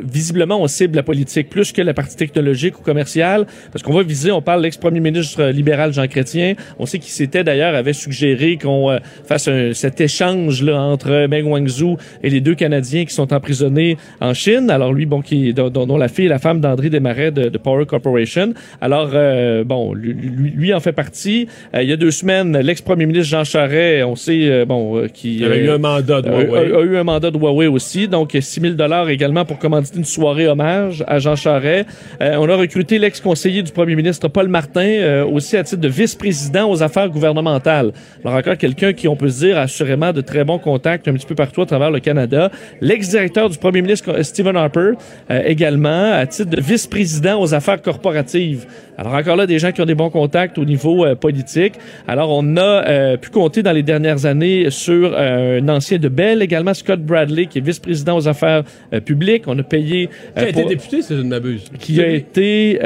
visiblement 0.02 0.62
on 0.62 0.68
cible 0.68 0.96
la 0.96 1.04
politique 1.04 1.50
plus 1.50 1.72
que 1.72 1.82
la 1.82 1.94
partie 1.94 2.16
technologique 2.16 2.80
ou 2.80 2.82
commerciale 2.82 3.46
parce 3.72 3.84
qu'on 3.84 3.94
va 3.94 4.04
viser, 4.04 4.32
on 4.32 4.42
parle 4.42 4.62
l'ex-premier 4.62 5.00
ministre 5.00 5.46
libéral 5.46 5.94
Jean 5.94 6.08
Chrétien, 6.08 6.56
on 6.80 6.86
sait 6.86 7.00
qu'il 7.00 7.12
s'était 7.12 7.44
d'ailleurs 7.44 7.76
avait 7.76 7.94
suggéré 7.94 8.58
qu'on 8.58 8.92
euh, 8.92 9.00
fasse 9.26 9.48
un, 9.48 9.74
cet 9.74 10.02
échange 10.02 10.64
là 10.64 10.80
entre 10.82 11.28
Meng 11.28 11.46
Wanzhou 11.46 11.98
et 12.24 12.30
les 12.30 12.42
deux 12.42 12.56
Canadiens 12.56 13.06
qui 13.06 13.14
sont 13.14 13.34
emprisonnés 13.34 13.98
en 14.22 14.34
Chine. 14.34 14.70
Alors 14.70 14.94
lui, 14.94 15.06
bon, 15.06 15.22
qui 15.22 15.54
dont, 15.54 15.70
dont 15.70 15.98
la 15.98 16.08
fille 16.08 16.26
est 16.26 16.30
la 16.30 16.40
femme 16.40 16.62
d'André 16.62 16.90
Desmarais 16.90 17.32
de, 17.32 17.50
de, 17.50 17.58
Power 17.58 17.86
Corporation. 17.86 18.54
Alors 18.82 19.12
euh, 19.14 19.64
bon, 19.64 19.94
lui, 19.94 20.14
lui, 20.14 20.74
en 20.74 20.80
fait 20.80 20.92
partie. 20.94 21.48
Euh, 21.74 21.84
il 21.84 21.90
y 21.90 21.94
a 21.94 21.98
deux 21.98 22.12
semaines, 22.12 22.58
l'ex-premier 22.58 23.06
ministre 23.06 23.30
Jean 23.30 23.44
Charest, 23.44 24.06
on 24.06 24.16
euh, 24.30 24.66
bon, 24.66 24.98
euh, 24.98 25.08
qui 25.08 25.44
a 25.44 25.56
eu 25.56 25.70
un 25.70 25.78
mandat 25.78 26.22
de 26.22 26.30
Huawei. 26.30 26.76
A, 26.76 26.82
eu 26.82 26.98
un 26.98 27.04
mandat 27.04 27.32
de 27.32 27.38
Huawei 27.38 27.68
aussi. 27.68 28.08
Donc, 28.08 28.38
6 28.40 28.62
000 28.62 28.74
dollars 28.74 29.10
également 29.10 29.46
pour 29.46 29.60
commanditer 29.60 29.98
une 29.98 30.06
soirée 30.06 30.48
hommage 30.48 31.04
à 31.08 31.20
Jean 31.20 31.36
Charest. 31.36 31.88
Euh, 32.22 32.36
on 32.40 32.50
a 32.50 32.56
recruté 32.56 33.00
l'ex-conseiller 33.00 33.64
du 33.64 33.72
premier 33.72 33.96
ministre 33.96 34.28
Paul 34.28 34.48
Martin 34.48 35.24
aussi 35.32 35.58
à 35.58 35.64
titre 35.64 35.82
de 35.82 35.88
vice-président 35.88 36.70
aux 36.70 36.84
affaires 36.84 37.10
gouvernementales. 37.10 37.92
Alors, 38.24 38.38
encore 38.38 38.58
quelqu'un 38.58 38.94
qui, 38.94 39.08
on 39.08 39.16
peut 39.16 39.30
se 39.30 39.46
dire, 39.46 39.58
assurément 39.58 40.14
de 40.14 40.22
très 40.22 40.44
bons 40.44 40.60
contacts 40.60 41.08
un 41.08 41.14
petit 41.14 41.26
peu 41.26 41.36
partout 41.36 41.62
à 41.62 41.66
travers 41.66 41.92
le 41.92 42.00
Canada. 42.00 42.52
L'ex-directeur 42.82 43.50
du 43.50 43.58
premier 43.58 43.82
ministre 43.82 44.22
Stephen 44.24 44.56
Harper 44.56 44.92
également 45.30 46.14
à 46.14 46.26
titre 46.26 46.50
de 46.50 46.62
vice-président 46.62 47.42
aux 47.42 47.54
affaires 47.54 47.82
corporatives. 47.82 48.66
Alors, 48.98 49.14
encore 49.14 49.36
là, 49.36 49.46
des 49.46 49.60
gens 49.60 49.72
qui 49.72 49.82
ont 49.82 49.86
des 49.86 49.96
bons 49.96 50.10
contacts 50.10 50.58
au 50.58 50.66
niveau 50.66 51.06
politique. 51.16 51.74
Alors, 52.08 52.30
on 52.32 52.58
a 52.58 53.18
pu 53.18 53.30
compter 53.30 53.64
dans 53.64 53.72
les 53.72 53.84
dernières 54.16 54.26
années 54.26 54.70
sur 54.70 55.12
euh, 55.14 55.62
un 55.62 55.70
ancien 55.70 55.98
de 55.98 56.08
Bell, 56.10 56.42
également 56.42 56.74
Scott 56.74 57.02
Bradley, 57.02 57.48
qui 57.48 57.60
est 57.60 57.62
vice-président 57.62 58.18
aux 58.18 58.28
affaires 58.28 58.64
euh, 58.94 59.00
publiques. 59.00 59.44
On 59.48 59.58
a 59.60 59.64
payé... 59.64 60.10
Euh, 60.38 60.42
qui 60.42 60.46
a 60.46 60.50
été 60.50 60.66
député, 60.66 61.02
c'est 61.02 61.16
une 61.16 61.30
m'abuse. 61.30 61.64
Qui 61.80 62.02
a 62.02 62.08
été 62.08 62.80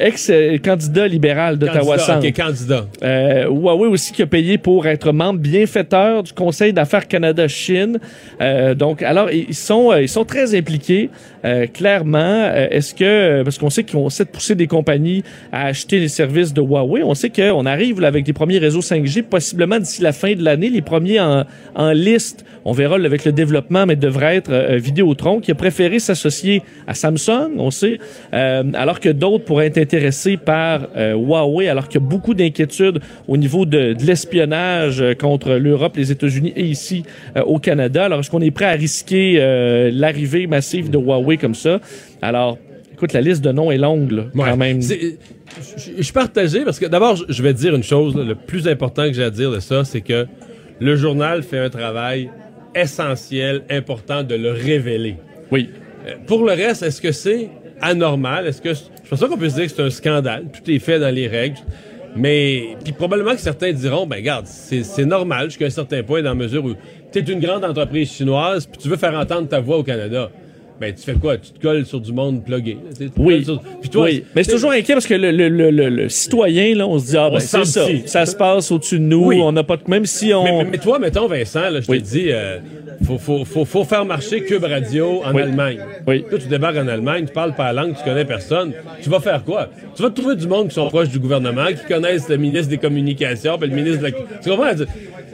ex-candidat 0.00 1.08
libéral 1.08 1.58
d'Ottawa 1.58 1.98
Centre. 1.98 2.26
OK, 2.26 2.34
candidat. 2.34 2.86
Huawei 3.48 3.88
aussi 3.88 4.12
qui 4.12 4.22
a 4.22 4.26
payé 4.26 4.58
pour 4.58 4.86
être 4.86 5.12
membre 5.12 5.40
bienfaiteur 5.40 6.22
du 6.22 6.32
Conseil 6.32 6.72
d'affaires 6.72 7.06
Canada-Chine. 7.06 7.98
donc, 8.76 9.02
alors, 9.02 9.30
ils 9.30 9.54
sont, 9.54 9.94
ils 9.96 10.08
sont 10.08 10.24
très 10.24 10.54
impliqués, 10.54 11.10
clairement. 11.72 12.52
Est-ce 12.54 12.94
que... 12.94 13.42
Parce 13.42 13.58
qu'on 13.58 13.70
sait 13.70 13.84
qu'on 13.84 14.10
sait 14.10 14.24
de 14.24 14.30
pousser 14.30 14.54
des 14.54 14.66
compagnies 14.66 15.22
à 15.52 15.66
acheter 15.66 15.98
les 15.98 16.08
services 16.08 16.52
de 16.52 16.60
Huawei. 16.60 17.02
On 17.02 17.14
sait 17.14 17.30
qu'on 17.30 17.66
arrive 17.66 18.00
là, 18.00 18.08
avec 18.08 18.24
des 18.24 18.32
premiers 18.32 18.58
réseaux 18.58 18.80
5G, 18.80 19.22
possiblement 19.22 19.78
d'ici 19.78 20.02
la 20.02 20.12
fin 20.12 20.34
de 20.34 20.42
l'année. 20.42 20.70
Les 20.70 20.82
premiers 20.82 21.20
en, 21.20 21.44
en, 21.74 21.92
liste, 21.92 22.44
on 22.64 22.72
verra 22.72 22.96
avec 22.96 23.24
le 23.24 23.32
développement, 23.32 23.86
mais 23.86 23.96
devrait 23.96 24.36
être 24.36 24.52
euh, 24.52 24.76
Vidéotron, 24.76 25.40
qui 25.40 25.50
a 25.50 25.54
préféré 25.54 25.98
s'associer 25.98 26.62
à 26.86 26.94
Samsung, 26.94 27.52
on 27.58 27.70
sait, 27.70 27.98
euh, 28.32 28.64
alors 28.74 29.00
que 29.00 29.08
d'autres 29.08 29.44
pourraient 29.44 29.66
être 29.66 29.78
intéressés 29.78 30.36
par 30.36 30.88
euh, 30.96 31.14
Huawei, 31.14 31.68
alors 31.68 31.88
qu'il 31.88 32.00
y 32.00 32.04
a 32.04 32.06
beaucoup 32.06 32.34
d'inquiétudes 32.34 33.00
au 33.28 33.36
niveau 33.36 33.64
de, 33.64 33.94
de 33.94 34.04
l'espionnage 34.04 35.00
euh, 35.00 35.14
contre 35.14 35.54
l'Europe, 35.54 35.96
les 35.96 36.12
États-Unis 36.12 36.52
et 36.56 36.64
ici 36.64 37.04
euh, 37.36 37.42
au 37.42 37.58
Canada. 37.58 38.04
Alors, 38.04 38.20
est-ce 38.20 38.30
qu'on 38.30 38.40
est 38.40 38.50
prêt 38.50 38.66
à 38.66 38.72
risquer 38.72 39.38
l'arrivée 39.92 40.46
massive 40.46 40.90
de 40.90 40.98
Huawei 40.98 41.29
comme 41.36 41.54
ça? 41.54 41.80
Alors, 42.22 42.58
écoute, 42.92 43.12
la 43.12 43.20
liste 43.20 43.42
de 43.42 43.52
noms 43.52 43.70
est 43.70 43.78
longue, 43.78 44.12
là, 44.12 44.24
quand 44.34 44.56
même. 44.56 44.80
Je 44.82 46.02
suis 46.02 46.12
partagé 46.12 46.64
parce 46.64 46.78
que 46.78 46.86
d'abord, 46.86 47.16
je 47.28 47.42
vais 47.42 47.54
dire 47.54 47.74
une 47.74 47.82
chose. 47.82 48.14
le 48.16 48.34
plus 48.34 48.68
important 48.68 49.06
que 49.06 49.12
j'ai 49.12 49.24
à 49.24 49.30
dire 49.30 49.50
de 49.50 49.60
ça, 49.60 49.84
c'est 49.84 50.00
que 50.00 50.26
le 50.80 50.96
journal 50.96 51.42
fait 51.42 51.58
un 51.58 51.70
travail 51.70 52.30
essentiel, 52.74 53.62
important 53.68 54.22
de 54.22 54.34
le 54.34 54.52
révéler. 54.52 55.16
Oui. 55.50 55.70
Euh, 56.06 56.14
pour 56.26 56.44
le 56.44 56.52
reste, 56.52 56.82
est-ce 56.82 57.00
que 57.00 57.12
c'est 57.12 57.50
anormal? 57.80 58.46
Est-ce 58.46 58.62
que 58.62 58.72
je 59.10 59.16
pense 59.16 59.20
pas 59.20 59.28
qu'on 59.28 59.38
peut 59.38 59.48
se 59.48 59.56
dire 59.56 59.64
que 59.64 59.72
c'est 59.72 59.82
un 59.82 59.90
scandale. 59.90 60.44
Tout 60.52 60.70
est 60.70 60.78
fait 60.78 61.00
dans 61.00 61.12
les 61.12 61.26
règles. 61.26 61.58
Mais 62.14 62.76
puis 62.84 62.92
probablement 62.92 63.32
que 63.32 63.40
certains 63.40 63.72
diront, 63.72 64.06
ben 64.06 64.16
regarde, 64.16 64.46
c'est 64.46 65.04
normal 65.04 65.46
jusqu'à 65.46 65.66
un 65.66 65.70
certain 65.70 66.02
point 66.02 66.22
dans 66.22 66.30
la 66.30 66.34
mesure 66.34 66.64
où 66.64 66.74
tu 67.12 67.18
es 67.18 67.22
une 67.22 67.40
grande 67.40 67.64
entreprise 67.64 68.12
chinoise 68.12 68.66
puis 68.66 68.80
tu 68.80 68.88
veux 68.88 68.96
faire 68.96 69.14
entendre 69.14 69.48
ta 69.48 69.60
voix 69.60 69.78
au 69.78 69.82
Canada 69.82 70.30
ben 70.80 70.94
tu 70.94 71.02
fais 71.02 71.12
quoi? 71.12 71.36
Tu 71.36 71.50
te 71.52 71.60
colles 71.60 71.84
sur 71.84 72.00
du 72.00 72.10
monde 72.10 72.42
plugué. 72.42 72.78
oui. 73.18 73.46
Puis 73.82 73.90
toi, 73.90 74.04
oui. 74.04 74.24
Mais 74.34 74.42
c'est 74.42 74.52
toujours 74.52 74.70
inquiet 74.70 74.94
parce 74.94 75.06
que 75.06 75.12
le, 75.12 75.30
le, 75.30 75.48
le, 75.48 75.70
le, 75.70 76.08
citoyen, 76.08 76.74
là, 76.74 76.86
on 76.86 76.98
se 76.98 77.06
dit, 77.08 77.16
ah, 77.18 77.28
ben, 77.30 77.38
c'est 77.38 77.66
ça. 77.66 77.86
Ça 78.06 78.24
se 78.24 78.34
passe 78.34 78.70
au-dessus 78.72 78.98
de 78.98 79.04
nous. 79.04 79.30
On 79.32 79.52
n'a 79.52 79.62
pas 79.62 79.76
de. 79.76 79.82
Même 79.88 80.06
si 80.06 80.32
on. 80.32 80.64
Mais, 80.64 80.78
toi, 80.78 80.98
mettons, 80.98 81.26
Vincent, 81.26 81.68
là, 81.68 81.80
je 81.80 81.86
te 81.86 81.96
dis, 81.96 82.32
euh, 82.32 82.58
faut, 83.04 83.18
faut, 83.18 83.44
faut, 83.44 83.64
faut, 83.66 83.84
faire 83.84 84.06
marcher 84.06 84.42
Cube 84.42 84.64
Radio 84.64 85.22
en 85.22 85.36
Allemagne. 85.36 85.80
Oui. 86.06 86.24
Toi, 86.28 86.38
tu 86.38 86.48
débarques 86.48 86.78
en 86.78 86.88
Allemagne, 86.88 87.26
tu 87.26 87.32
parles 87.32 87.54
pas 87.54 87.72
la 87.72 87.82
langue, 87.82 87.94
tu 87.96 88.02
connais 88.02 88.24
personne. 88.24 88.72
Tu 89.02 89.10
vas 89.10 89.20
faire 89.20 89.44
quoi? 89.44 89.68
Tu 89.94 90.02
vas 90.02 90.08
te 90.08 90.18
trouver 90.18 90.36
du 90.36 90.48
monde 90.48 90.68
qui 90.68 90.74
sont 90.74 90.88
proches 90.88 91.10
du 91.10 91.18
gouvernement, 91.18 91.66
qui 91.66 91.86
connaissent 91.86 92.28
le 92.28 92.38
ministre 92.38 92.70
des 92.70 92.78
Communications, 92.78 93.58
puis 93.58 93.68
le 93.68 93.76
ministre 93.76 93.98
de 93.98 94.04
la. 94.04 94.12
Tu 94.12 94.48
comprends? 94.48 94.72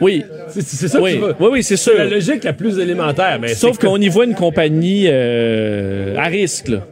Oui. 0.00 0.24
C'est 0.48 0.88
ça 0.88 1.00
oui. 1.00 1.12
que 1.12 1.16
tu 1.16 1.22
veux. 1.22 1.35
Oui, 1.40 1.48
oui, 1.52 1.62
c'est 1.62 1.76
sûr. 1.76 1.92
C'est 1.96 2.04
la 2.04 2.11
logique 2.11 2.44
la 2.44 2.52
plus 2.52 2.78
élémentaire. 2.78 3.38
Mais 3.40 3.48
Sauf 3.48 3.78
qu'on 3.78 4.00
y 4.00 4.09
voit 4.09 4.24
une 4.24 4.35
compagnie 4.35 5.06
euh, 5.06 6.16
à 6.16 6.24
risque, 6.24 6.68
là. 6.68 6.87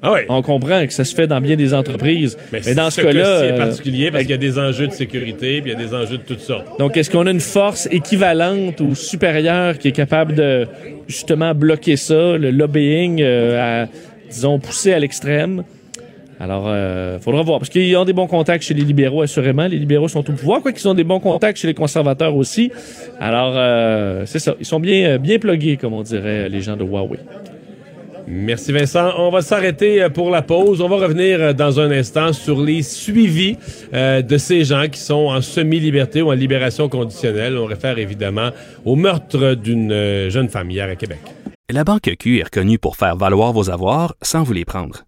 Ah 0.00 0.12
oui. 0.12 0.20
On 0.28 0.42
comprend 0.42 0.86
que 0.86 0.92
ça 0.92 1.04
se 1.04 1.14
fait 1.14 1.26
dans 1.26 1.40
bien 1.40 1.56
des 1.56 1.74
entreprises. 1.74 2.38
Mais, 2.52 2.74
dans 2.74 2.90
ce, 2.90 3.00
cas-là. 3.00 3.40
C'est 3.40 3.52
euh, 3.52 3.56
particulier 3.56 4.10
parce 4.10 4.22
qu'il 4.22 4.30
y 4.30 4.34
a 4.34 4.36
des 4.36 4.58
enjeux 4.58 4.86
de 4.86 4.92
sécurité 4.92 5.60
puis 5.60 5.72
il 5.72 5.74
y 5.74 5.76
a 5.76 5.86
des 5.86 5.94
enjeux 5.94 6.18
de 6.18 6.22
toutes 6.22 6.40
sortes. 6.40 6.78
Donc, 6.78 6.96
est-ce 6.96 7.10
qu'on 7.10 7.26
a 7.26 7.30
une 7.30 7.40
force 7.40 7.88
équivalente 7.90 8.80
ou 8.80 8.94
supérieure 8.94 9.76
qui 9.78 9.88
est 9.88 9.92
capable 9.92 10.34
de, 10.34 10.68
justement, 11.08 11.54
bloquer 11.54 11.96
ça, 11.96 12.36
le 12.36 12.50
lobbying, 12.50 13.20
euh, 13.22 13.84
à, 13.84 13.88
disons, 14.30 14.60
pousser 14.60 14.92
à 14.92 15.00
l'extrême? 15.00 15.64
Alors, 16.40 16.64
euh, 16.66 17.18
faudra 17.18 17.42
voir. 17.42 17.58
Parce 17.58 17.70
qu'ils 17.70 17.96
ont 17.96 18.04
des 18.04 18.12
bons 18.12 18.26
contacts 18.26 18.64
chez 18.64 18.74
les 18.74 18.84
libéraux, 18.84 19.22
assurément. 19.22 19.66
Les 19.66 19.78
libéraux 19.78 20.08
sont 20.08 20.20
au 20.20 20.32
pouvoir, 20.32 20.62
quoi 20.62 20.72
qu'ils 20.72 20.88
ont 20.88 20.94
des 20.94 21.04
bons 21.04 21.20
contacts 21.20 21.58
chez 21.58 21.66
les 21.66 21.74
conservateurs 21.74 22.36
aussi. 22.36 22.70
Alors, 23.18 23.54
euh, 23.56 24.24
c'est 24.26 24.38
ça. 24.38 24.54
Ils 24.60 24.66
sont 24.66 24.80
bien, 24.80 25.10
euh, 25.10 25.18
bien 25.18 25.38
plugués, 25.38 25.76
comme 25.76 25.94
on 25.94 26.02
dirait, 26.02 26.48
les 26.48 26.60
gens 26.60 26.76
de 26.76 26.84
Huawei. 26.84 27.18
Merci 28.30 28.72
Vincent. 28.72 29.14
On 29.16 29.30
va 29.30 29.40
s'arrêter 29.40 30.02
euh, 30.02 30.10
pour 30.10 30.30
la 30.30 30.42
pause. 30.42 30.82
On 30.82 30.88
va 30.88 30.96
revenir 30.96 31.54
dans 31.54 31.80
un 31.80 31.90
instant 31.90 32.34
sur 32.34 32.62
les 32.62 32.82
suivis 32.82 33.56
euh, 33.94 34.20
de 34.20 34.36
ces 34.36 34.64
gens 34.64 34.86
qui 34.88 35.00
sont 35.00 35.28
en 35.28 35.40
semi-liberté 35.40 36.20
ou 36.20 36.28
en 36.28 36.34
libération 36.34 36.90
conditionnelle. 36.90 37.56
On 37.56 37.64
réfère 37.64 37.98
évidemment 37.98 38.50
au 38.84 38.96
meurtre 38.96 39.54
d'une 39.54 40.28
jeune 40.28 40.48
femme 40.50 40.70
hier 40.70 40.88
à 40.88 40.94
Québec. 40.94 41.20
La 41.70 41.84
Banque 41.84 42.10
Q 42.18 42.38
est 42.38 42.44
reconnue 42.44 42.78
pour 42.78 42.96
faire 42.96 43.16
valoir 43.16 43.52
vos 43.52 43.70
avoirs 43.70 44.14
sans 44.22 44.42
vous 44.42 44.52
les 44.52 44.64
prendre. 44.64 45.07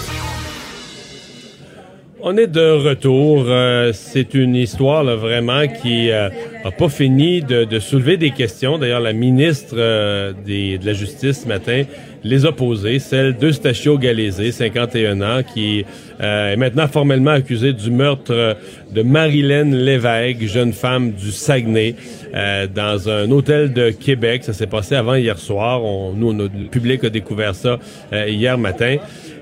On 2.23 2.37
est 2.37 2.45
de 2.47 2.87
retour. 2.87 3.45
Euh, 3.47 3.91
c'est 3.93 4.35
une 4.35 4.55
histoire 4.55 5.03
vraiment 5.17 5.67
qui 5.67 6.11
euh, 6.11 6.29
a 6.63 6.69
pas 6.69 6.87
fini 6.87 7.41
de, 7.41 7.79
soulever 7.79 8.17
des 8.17 8.29
questions. 8.29 8.77
D'ailleurs, 8.77 8.99
la 8.99 9.13
ministre 9.13 9.73
euh, 9.75 10.31
de 10.31 10.85
la 10.85 10.93
Justice 10.93 11.41
ce 11.41 11.47
matin 11.47 11.83
les 12.23 12.45
a 12.45 12.51
posées. 12.51 12.99
Celle 12.99 13.35
d'Eustachio 13.35 13.97
Galézé, 13.97 14.51
51 14.51 15.21
ans, 15.21 15.41
qui 15.43 15.85
euh, 16.21 16.53
est 16.53 16.55
maintenant 16.55 16.87
formellement 16.87 17.31
accusée 17.31 17.73
du 17.73 17.89
meurtre 17.89 18.57
de 18.91 19.01
Marilyn 19.01 19.75
Lévesque, 19.75 20.43
jeune 20.43 20.73
femme 20.73 21.11
du 21.11 21.31
Saguenay, 21.31 21.95
euh, 22.33 22.67
dans 22.67 23.09
un 23.09 23.29
hôtel 23.31 23.73
de 23.73 23.91
Québec. 23.91 24.43
Ça 24.43 24.53
s'est 24.53 24.67
passé 24.67 24.95
avant 24.95 25.15
hier 25.15 25.37
soir. 25.37 25.83
On, 25.83 26.13
nous, 26.13 26.33
le 26.33 26.49
public 26.69 27.03
a 27.03 27.09
découvert 27.09 27.55
ça 27.55 27.79
euh, 28.13 28.27
hier 28.27 28.57
matin. 28.57 28.97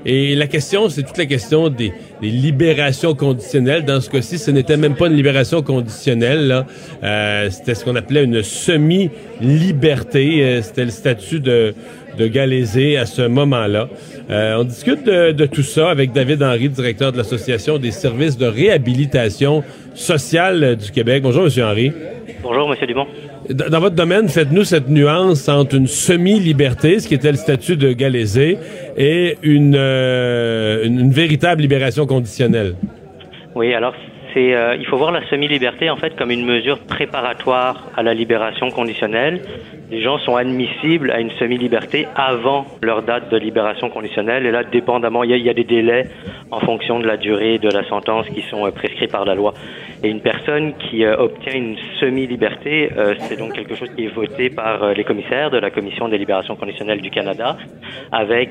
Et 0.06 0.34
la 0.36 0.48
question, 0.48 0.88
c'est 0.88 1.04
toute 1.04 1.18
la 1.18 1.26
question 1.26 1.70
des, 1.70 1.92
des, 2.22 2.30
libérations 2.30 3.16
conditionnelles. 3.16 3.84
Dans 3.84 4.00
ce 4.00 4.10
cas-ci, 4.10 4.38
ce 4.38 4.50
n'était 4.50 4.78
même 4.78 4.96
pas 4.96 5.08
une 5.08 5.16
libération 5.16 5.62
conditionnelle. 5.62 6.66
Euh, 7.04 7.50
c'était 7.50 7.76
ce 7.76 7.84
qu'on 7.84 7.98
appelait 7.98 8.24
une 8.24 8.42
semi-liberté. 8.42 10.42
Euh, 10.42 10.62
c'était 10.62 10.86
le 10.86 10.92
statut 10.92 11.42
de, 11.42 11.74
de 12.18 12.98
à 12.98 13.06
ce 13.06 13.22
moment-là. 13.24 13.90
Euh, 14.30 14.58
on 14.60 14.64
discute 14.64 15.06
de, 15.06 15.32
de, 15.32 15.46
tout 15.46 15.64
ça 15.64 15.90
avec 15.90 16.14
David 16.14 16.44
Henry, 16.44 16.70
directeur 16.70 17.12
de 17.12 17.18
l'Association 17.18 17.78
des 17.78 17.92
services 17.92 18.38
de 18.38 18.46
réhabilitation 18.46 19.64
sociale 19.96 20.78
du 20.78 20.92
Québec. 20.92 21.24
Bonjour, 21.24 21.44
Monsieur 21.44 21.66
Henry. 21.66 21.92
Bonjour, 22.42 22.70
Monsieur 22.70 22.88
Dumont. 22.88 23.08
Dans 23.50 23.80
votre 23.80 23.96
domaine, 23.96 24.30
faites-nous 24.30 24.64
cette 24.64 24.88
nuance 24.88 25.50
entre 25.50 25.76
une 25.76 25.88
semi-liberté, 25.88 27.00
ce 27.00 27.08
qui 27.08 27.14
était 27.14 27.32
le 27.32 27.38
statut 27.38 27.76
de 27.76 27.92
Galézé, 27.92 28.58
et 28.98 29.38
une, 29.44 29.76
euh, 29.78 30.86
une, 30.86 31.00
une, 31.00 31.12
véritable 31.12 31.62
libération 31.62 32.06
conditionnelle. 32.06 32.76
Oui, 33.56 33.74
alors 33.74 33.94
euh, 34.38 34.76
il 34.80 34.86
faut 34.86 34.98
voir 34.98 35.12
la 35.12 35.28
semi-liberté 35.28 35.90
en 35.90 35.96
fait 35.96 36.16
comme 36.16 36.32
une 36.32 36.46
mesure 36.46 36.80
préparatoire 36.80 37.88
à 37.96 38.04
la 38.04 38.14
libération 38.14 38.70
conditionnelle. 38.70 39.42
Les 39.90 40.04
gens 40.04 40.20
sont 40.20 40.36
admissibles 40.36 41.10
à 41.10 41.20
une 41.20 41.32
semi-liberté 41.32 42.06
avant 42.16 42.66
leur 42.84 43.02
date 43.02 43.32
de 43.32 43.38
libération 43.38 43.90
conditionnelle, 43.90 44.46
et 44.46 44.52
là, 44.52 44.64
dépendamment, 44.64 45.24
il 45.24 45.36
y 45.36 45.50
a, 45.50 45.54
des 45.54 45.64
délais 45.64 46.06
en 46.52 46.60
fonction 46.60 47.00
de 47.00 47.08
la 47.08 47.18
durée 47.18 47.58
de 47.58 47.70
la 47.70 47.84
sentence 47.86 48.28
qui 48.30 48.44
sont 48.44 48.68
euh, 48.68 48.72
prescrits 48.72 49.08
par 49.08 49.26
la 49.26 49.34
loi. 49.34 49.56
Et 50.04 50.10
une 50.10 50.22
personne 50.22 50.74
qui 50.76 51.04
euh, 51.04 51.18
obtient 51.18 51.54
une 51.54 51.76
semi-liberté, 52.00 52.92
c'est 53.22 53.38
donc 53.38 53.54
quelque 53.54 53.74
chose 53.76 53.90
qui 53.96 54.06
est 54.06 54.14
voté 54.14 54.50
par 54.52 54.94
les 54.94 55.04
commissaires 55.04 55.50
de 55.50 55.58
la 55.58 55.72
Commission 55.72 56.08
des 56.08 56.18
libérations 56.18 56.56
conditionnelles 56.56 57.02
du 57.02 57.10
Canada, 57.10 57.58
avec 58.12 58.50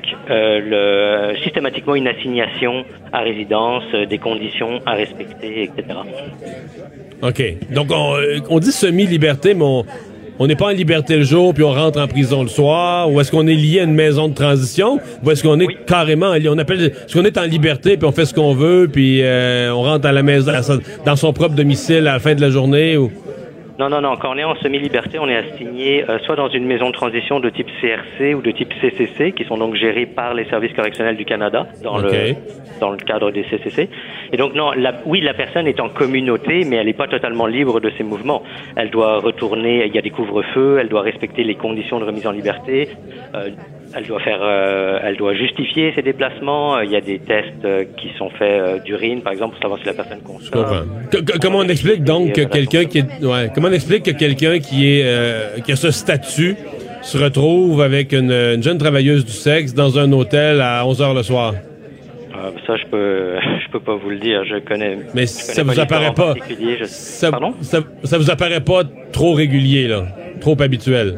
systématiquement 1.43 1.95
une 1.95 2.07
assignation 2.07 2.83
à 3.11 3.19
résidence, 3.19 3.83
des 3.91 4.17
conditions 4.17 4.79
à 4.85 4.93
respecter. 4.93 5.69
OK. 7.21 7.43
Donc, 7.73 7.87
on, 7.91 8.15
on 8.49 8.59
dit 8.59 8.71
semi-liberté, 8.71 9.53
mais 9.53 9.63
on, 9.65 9.85
on 10.39 10.47
n'est 10.47 10.55
pas 10.55 10.67
en 10.67 10.69
liberté 10.69 11.17
le 11.17 11.23
jour 11.23 11.53
puis 11.53 11.63
on 11.63 11.73
rentre 11.73 11.99
en 11.99 12.07
prison 12.07 12.43
le 12.43 12.47
soir 12.47 13.11
ou 13.11 13.19
est-ce 13.19 13.29
qu'on 13.29 13.45
est 13.45 13.53
lié 13.55 13.81
à 13.81 13.83
une 13.83 13.93
maison 13.93 14.29
de 14.29 14.33
transition 14.33 14.99
ou 15.21 15.31
est-ce 15.31 15.43
qu'on 15.43 15.59
est 15.59 15.65
Oui. 15.67 15.77
carrément 15.85 16.31
on 16.31 16.57
appelle 16.57 16.81
est-ce 16.81 17.13
qu'on 17.13 17.25
est 17.25 17.37
en 17.37 17.43
liberté 17.43 17.97
puis 17.97 18.07
on 18.07 18.13
fait 18.13 18.25
ce 18.25 18.33
qu'on 18.33 18.53
veut 18.53 18.89
puis 18.91 19.19
euh, 19.21 19.73
on 19.73 19.81
rentre 19.81 20.07
à 20.07 20.13
la 20.13 20.23
maison 20.23 20.53
à 20.53 20.61
dans 21.05 21.15
son 21.17 21.33
propre 21.33 21.55
domicile 21.55 22.07
à 22.07 22.13
la 22.13 22.19
fin 22.19 22.35
de 22.35 22.41
la 22.41 22.49
journée 22.49 22.95
ou? 22.95 23.11
Non, 23.79 23.87
non, 23.89 24.01
non. 24.01 24.17
Quand 24.17 24.33
on 24.33 24.37
est 24.37 24.43
en 24.43 24.55
semi-liberté, 24.55 25.19
on 25.19 25.29
est 25.29 25.37
assigné 25.37 26.03
euh, 26.09 26.19
soit 26.19 26.35
dans 26.35 26.49
une 26.49 26.65
maison 26.65 26.87
de 26.87 26.91
transition 26.91 27.39
de 27.39 27.49
type 27.49 27.69
CRC 27.79 28.35
ou 28.35 28.41
de 28.41 28.51
type 28.51 28.73
CCC, 28.81 29.31
qui 29.31 29.45
sont 29.45 29.57
donc 29.57 29.75
gérés 29.75 30.05
par 30.05 30.33
les 30.33 30.43
services 30.49 30.73
correctionnels 30.73 31.15
du 31.15 31.23
Canada 31.23 31.65
dans 31.81 31.97
le 31.97 32.35
dans 32.81 32.91
le 32.91 32.97
cadre 32.97 33.31
des 33.31 33.43
CCC. 33.43 33.89
Et 34.33 34.37
donc 34.37 34.53
non, 34.53 34.73
la, 34.73 34.95
oui, 35.05 35.21
la 35.21 35.33
personne 35.33 35.65
est 35.65 35.79
en 35.79 35.87
communauté, 35.87 36.65
mais 36.65 36.75
elle 36.75 36.87
n'est 36.87 36.93
pas 36.93 37.07
totalement 37.07 37.45
libre 37.45 37.79
de 37.79 37.89
ses 37.91 38.03
mouvements. 38.03 38.43
Elle 38.75 38.89
doit 38.89 39.19
retourner. 39.19 39.85
Il 39.85 39.95
y 39.95 39.97
a 39.97 40.01
des 40.01 40.09
couvre-feux. 40.09 40.77
Elle 40.81 40.89
doit 40.89 41.01
respecter 41.01 41.45
les 41.45 41.55
conditions 41.55 42.01
de 42.01 42.05
remise 42.05 42.27
en 42.27 42.31
liberté. 42.31 42.89
Euh, 43.33 43.49
elle 43.95 44.05
doit 44.05 44.19
faire, 44.21 44.39
euh, 44.41 44.99
elle 45.03 45.17
doit 45.17 45.33
justifier 45.33 45.91
ses 45.95 46.01
déplacements. 46.01 46.77
Euh, 46.77 46.85
Il 46.85 46.91
y 46.91 46.95
a 46.95 47.01
des 47.01 47.19
tests 47.19 47.65
euh, 47.65 47.83
qui 47.97 48.09
sont 48.17 48.29
faits 48.31 48.61
euh, 48.61 48.79
d'urine, 48.79 49.21
par 49.21 49.33
exemple, 49.33 49.53
pour 49.53 49.61
savoir 49.61 49.79
si 49.79 49.85
la 49.85 49.93
personne 49.93 50.21
consomme. 50.21 50.87
comment 51.41 51.59
on 51.59 51.67
explique 51.67 52.03
donc 52.03 52.33
que 52.33 52.41
quelqu'un 52.41 52.85
qui 52.85 52.99
est 52.99 53.25
ouais, 53.25 53.49
comment 53.53 53.67
on 53.69 53.73
explique 53.73 54.03
que 54.03 54.11
quelqu'un 54.11 54.59
qui 54.59 54.91
est 54.99 55.61
qui 55.63 55.71
a 55.71 55.75
ce 55.75 55.91
statut 55.91 56.55
se 57.01 57.17
retrouve 57.17 57.81
avec 57.81 58.11
une, 58.11 58.31
une 58.31 58.61
jeune 58.61 58.77
travailleuse 58.77 59.25
du 59.25 59.31
sexe 59.31 59.73
dans 59.73 59.97
un 59.97 60.11
hôtel 60.11 60.59
à 60.61 60.85
11 60.85 61.01
heures 61.01 61.13
le 61.13 61.23
soir? 61.23 61.53
Euh, 62.35 62.51
ça, 62.67 62.75
je 62.77 62.85
peux, 62.85 63.35
je 63.65 63.71
peux 63.71 63.79
pas 63.79 63.95
vous 63.95 64.09
le 64.11 64.17
dire. 64.19 64.43
Je 64.45 64.59
connais. 64.59 64.97
Mais 65.15 65.21
je 65.23 65.27
ça 65.27 65.61
connais 65.61 65.73
vous 65.73 65.79
apparaît 65.79 66.13
pas. 66.13 66.35
particulier, 66.35 66.77
je- 66.79 66.85
ça, 66.85 67.31
Pardon? 67.31 67.53
ça, 67.61 67.79
ça 68.03 68.17
vous 68.17 68.29
apparaît 68.29 68.61
pas 68.61 68.83
trop 69.11 69.33
régulier, 69.33 69.87
là? 69.87 70.03
Trop 70.39 70.55
habituel? 70.61 71.17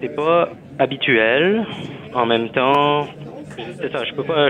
C'est 0.00 0.14
pas 0.16 0.50
habituel. 0.78 1.64
En 2.14 2.26
même 2.26 2.50
temps, 2.50 3.06
c'est 3.80 3.92
ça. 3.92 4.04
Je 4.04 4.14
peux 4.14 4.24
pas. 4.24 4.48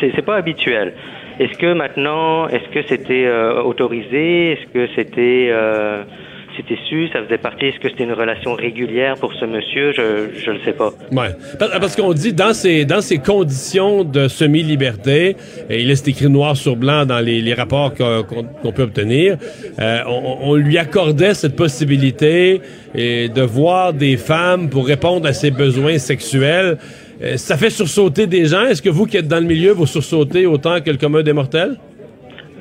c'est 0.00 0.24
pas 0.24 0.36
habituel. 0.36 0.94
Est-ce 1.38 1.56
que 1.58 1.72
maintenant, 1.72 2.48
est-ce 2.48 2.68
que 2.68 2.82
c'était 2.88 3.24
euh, 3.26 3.62
autorisé? 3.62 4.52
Est-ce 4.52 4.66
que 4.72 4.86
c'était 4.94 5.48
euh, 5.50 6.04
c'était 6.56 6.78
su 6.88 7.08
Ça 7.12 7.22
faisait 7.22 7.38
partie 7.38 7.66
Est-ce 7.66 7.78
que 7.78 7.88
c'était 7.88 8.04
une 8.04 8.12
relation 8.12 8.54
régulière 8.54 9.16
pour 9.16 9.32
ce 9.34 9.44
monsieur? 9.44 9.92
Je 9.92 10.50
le 10.50 10.60
sais 10.64 10.72
pas. 10.72 10.90
Ouais. 11.10 11.30
Parce, 11.58 11.96
qu'on 11.96 12.12
dit, 12.12 12.32
dans 12.32 12.54
ces, 12.54 12.84
dans 12.84 13.00
ces 13.00 13.18
conditions 13.18 14.04
de 14.04 14.28
semi-liberté, 14.28 15.36
et 15.70 15.82
il 15.82 15.90
est 15.90 16.08
écrit 16.08 16.28
noir 16.28 16.56
sur 16.56 16.76
blanc 16.76 17.06
dans 17.06 17.20
les, 17.20 17.54
rapports 17.54 17.92
qu'on 17.94 18.72
peut 18.72 18.82
obtenir, 18.82 19.36
euh, 19.78 19.98
on, 20.06 20.38
on 20.42 20.54
lui 20.54 20.78
accordait 20.78 21.34
cette 21.34 21.56
possibilité 21.56 22.60
et 22.94 23.28
de 23.28 23.42
voir 23.42 23.92
des 23.92 24.16
femmes 24.16 24.68
pour 24.68 24.86
répondre 24.86 25.26
à 25.26 25.32
ses 25.32 25.50
besoins 25.50 25.98
sexuels. 25.98 26.78
Euh, 27.22 27.36
ça 27.36 27.56
fait 27.56 27.70
sursauter 27.70 28.26
des 28.26 28.46
gens. 28.46 28.62
Est-ce 28.62 28.82
que 28.82 28.90
vous 28.90 29.06
qui 29.06 29.16
êtes 29.16 29.28
dans 29.28 29.40
le 29.40 29.46
milieu, 29.46 29.72
vous 29.72 29.86
sursautez 29.86 30.46
autant 30.46 30.80
que 30.80 30.90
le 30.90 30.96
commun 30.96 31.22
des 31.22 31.32
mortels? 31.32 31.76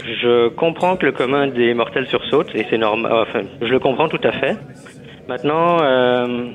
Je 0.06 0.50
comprends 0.50 0.96
que 0.98 1.06
le 1.06 1.12
commun 1.12 1.48
des 1.48 1.74
mortels 1.74 2.08
sursaute 2.08 2.54
et 2.56 2.66
c'est 2.70 2.78
normal. 2.78 3.12
Enfin, 3.14 3.42
je 3.62 3.68
le 3.68 3.80
comprends 3.80 4.10
tout 4.10 4.20
à 4.24 4.32
fait. 4.32 4.58
Maintenant, 5.28 5.78
euh, 5.82 6.46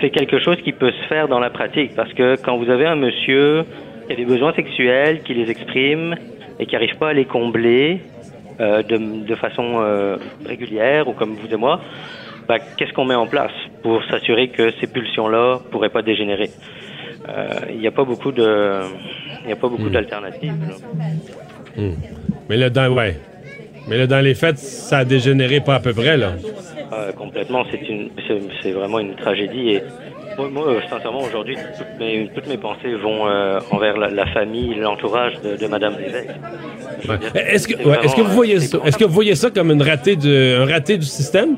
c'est 0.00 0.10
quelque 0.10 0.38
chose 0.40 0.56
qui 0.62 0.72
peut 0.72 0.90
se 0.90 1.06
faire 1.08 1.28
dans 1.28 1.40
la 1.40 1.50
pratique 1.50 1.94
parce 1.94 2.12
que 2.12 2.36
quand 2.42 2.56
vous 2.56 2.70
avez 2.70 2.86
un 2.86 2.96
monsieur 2.96 3.64
qui 4.06 4.12
a 4.12 4.16
des 4.16 4.24
besoins 4.24 4.52
sexuels, 4.52 5.22
qui 5.22 5.34
les 5.34 5.50
exprime 5.50 6.16
et 6.58 6.66
qui 6.66 6.74
n'arrive 6.74 6.96
pas 6.98 7.10
à 7.10 7.12
les 7.12 7.24
combler 7.24 8.00
euh, 8.60 8.82
de, 8.82 9.24
de 9.24 9.34
façon 9.34 9.76
euh, 9.76 10.16
régulière 10.44 11.08
ou 11.08 11.12
comme 11.12 11.34
vous 11.34 11.52
et 11.52 11.56
moi, 11.56 11.80
bah, 12.48 12.58
qu'est-ce 12.76 12.92
qu'on 12.92 13.04
met 13.06 13.14
en 13.14 13.26
place 13.26 13.52
pour 13.82 14.04
s'assurer 14.04 14.48
que 14.48 14.70
ces 14.80 14.86
pulsions-là 14.86 15.60
pourraient 15.70 15.88
pas 15.88 16.02
dégénérer? 16.02 16.50
Euh, 17.28 17.48
Il 17.70 17.78
n'y 17.78 17.86
a 17.86 17.90
pas 17.90 18.04
beaucoup 18.04 18.32
de, 18.32 18.80
il 19.42 19.46
n'y 19.46 19.52
a 19.52 19.56
pas 19.56 19.68
beaucoup 19.68 19.88
d'alternatives. 19.88 20.52
Là. 21.76 21.82
Mais 22.48 22.56
là, 22.56 22.70
dans, 22.70 22.92
ouais. 22.92 23.16
Mais 23.88 23.98
là, 23.98 24.06
dans 24.06 24.20
les 24.20 24.34
faits, 24.34 24.58
ça 24.58 24.98
a 24.98 25.04
dégénéré 25.04 25.60
pas 25.60 25.74
à 25.76 25.80
peu 25.80 25.92
près, 25.92 26.16
là. 26.16 26.32
Euh, 26.92 27.12
complètement, 27.12 27.64
c'est 27.70 27.82
une, 27.88 28.10
c'est, 28.26 28.40
c'est 28.62 28.72
vraiment 28.72 28.98
une 29.00 29.14
tragédie. 29.16 29.70
Et 29.70 29.82
moi, 30.38 30.48
moi, 30.48 30.68
euh, 30.68 30.80
sincèrement, 30.88 31.22
aujourd'hui, 31.22 31.56
toutes 31.76 31.98
mes, 31.98 32.30
toutes 32.34 32.46
mes 32.46 32.56
pensées 32.56 32.94
vont 32.94 33.26
euh, 33.26 33.58
envers 33.70 33.96
la, 33.96 34.08
la 34.10 34.26
famille, 34.26 34.74
l'entourage 34.76 35.34
de, 35.42 35.56
de 35.56 35.66
Madame 35.66 35.94
Lévesque. 35.98 36.30
Ouais. 37.08 37.18
Est-ce 37.34 37.68
que, 37.68 37.74
c'est 37.76 37.86
ouais, 37.86 37.96
que 37.98 38.20
vous 38.22 38.32
voyez 38.32 38.56
euh, 38.56 38.60
ça, 38.60 38.78
est-ce 38.84 38.96
que 38.96 39.04
vous 39.04 39.12
voyez 39.12 39.34
ça 39.34 39.50
comme 39.50 39.70
une 39.70 39.82
ratée 39.82 40.16
de, 40.16 40.62
un 40.62 40.66
raté 40.72 40.96
du 40.96 41.06
système? 41.06 41.56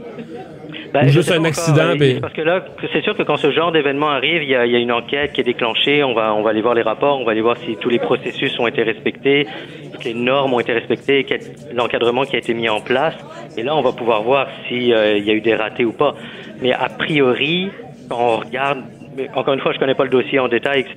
Ben, 1.02 1.08
juste 1.08 1.30
un 1.32 1.44
accident, 1.44 1.82
encore, 1.84 1.96
mais- 1.98 2.16
euh, 2.16 2.20
Parce 2.20 2.32
que 2.32 2.42
là, 2.42 2.64
c'est 2.92 3.02
sûr 3.02 3.16
que 3.16 3.22
quand 3.22 3.36
ce 3.36 3.50
genre 3.50 3.72
d'événement 3.72 4.08
arrive, 4.08 4.42
il 4.42 4.48
y 4.48 4.54
a, 4.54 4.64
il 4.66 4.72
y 4.72 4.76
a 4.76 4.78
une 4.78 4.92
enquête 4.92 5.32
qui 5.32 5.40
est 5.42 5.44
déclenchée. 5.44 6.02
On 6.04 6.14
va, 6.14 6.34
on 6.34 6.42
va 6.42 6.50
aller 6.50 6.62
voir 6.62 6.74
les 6.74 6.82
rapports, 6.82 7.20
on 7.20 7.24
va 7.24 7.32
aller 7.32 7.40
voir 7.42 7.56
si 7.58 7.76
tous 7.76 7.88
les 7.88 7.98
processus 7.98 8.58
ont 8.58 8.66
été 8.66 8.82
respectés, 8.82 9.46
toutes 9.92 10.04
les 10.04 10.14
normes 10.14 10.54
ont 10.54 10.60
été 10.60 10.72
respectées, 10.72 11.26
l'encadrement 11.74 12.22
qui 12.24 12.36
a 12.36 12.38
été 12.38 12.54
mis 12.54 12.68
en 12.68 12.80
place. 12.80 13.14
Et 13.56 13.62
là, 13.62 13.76
on 13.76 13.82
va 13.82 13.92
pouvoir 13.92 14.22
voir 14.22 14.48
s'il 14.68 14.84
y 14.88 14.94
a 14.94 15.16
eu 15.34 15.40
des 15.40 15.54
ratés 15.54 15.84
ou 15.84 15.92
pas. 15.92 16.14
Mais 16.62 16.72
a 16.72 16.88
priori, 16.88 17.68
quand 18.08 18.18
on 18.18 18.36
regarde, 18.38 18.78
mais 19.16 19.28
encore 19.34 19.54
une 19.54 19.60
fois, 19.60 19.72
je 19.72 19.78
connais 19.78 19.94
pas 19.94 20.04
le 20.04 20.10
dossier 20.10 20.38
en 20.38 20.48
détail, 20.48 20.80
etc. 20.80 20.96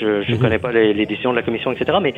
Je, 0.00 0.22
je 0.22 0.36
connais 0.36 0.58
pas 0.58 0.70
les, 0.72 0.92
les 0.94 1.06
décisions 1.06 1.30
de 1.32 1.36
la 1.36 1.42
commission, 1.42 1.72
etc. 1.72 1.98
Mais 2.02 2.14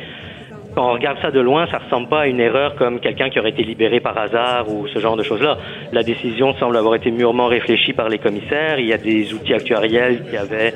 quand 0.77 0.91
on 0.91 0.93
regarde 0.93 1.17
ça 1.23 1.31
de 1.31 1.39
loin, 1.39 1.65
ça 1.71 1.79
ressemble 1.79 2.07
pas 2.07 2.21
à 2.21 2.27
une 2.27 2.39
erreur 2.39 2.75
comme 2.75 2.99
quelqu'un 2.99 3.31
qui 3.31 3.39
aurait 3.39 3.49
été 3.49 3.63
libéré 3.63 3.99
par 3.99 4.15
hasard 4.15 4.71
ou 4.71 4.87
ce 4.87 4.99
genre 4.99 5.17
de 5.17 5.23
choses-là. 5.23 5.57
La 5.91 6.03
décision 6.03 6.53
semble 6.59 6.77
avoir 6.77 6.93
été 6.93 7.09
mûrement 7.09 7.47
réfléchie 7.47 7.93
par 7.93 8.09
les 8.09 8.19
commissaires. 8.19 8.77
Il 8.77 8.85
y 8.85 8.93
a 8.93 8.99
des 8.99 9.33
outils 9.33 9.55
actuariels 9.55 10.23
qui 10.29 10.37
avaient 10.37 10.75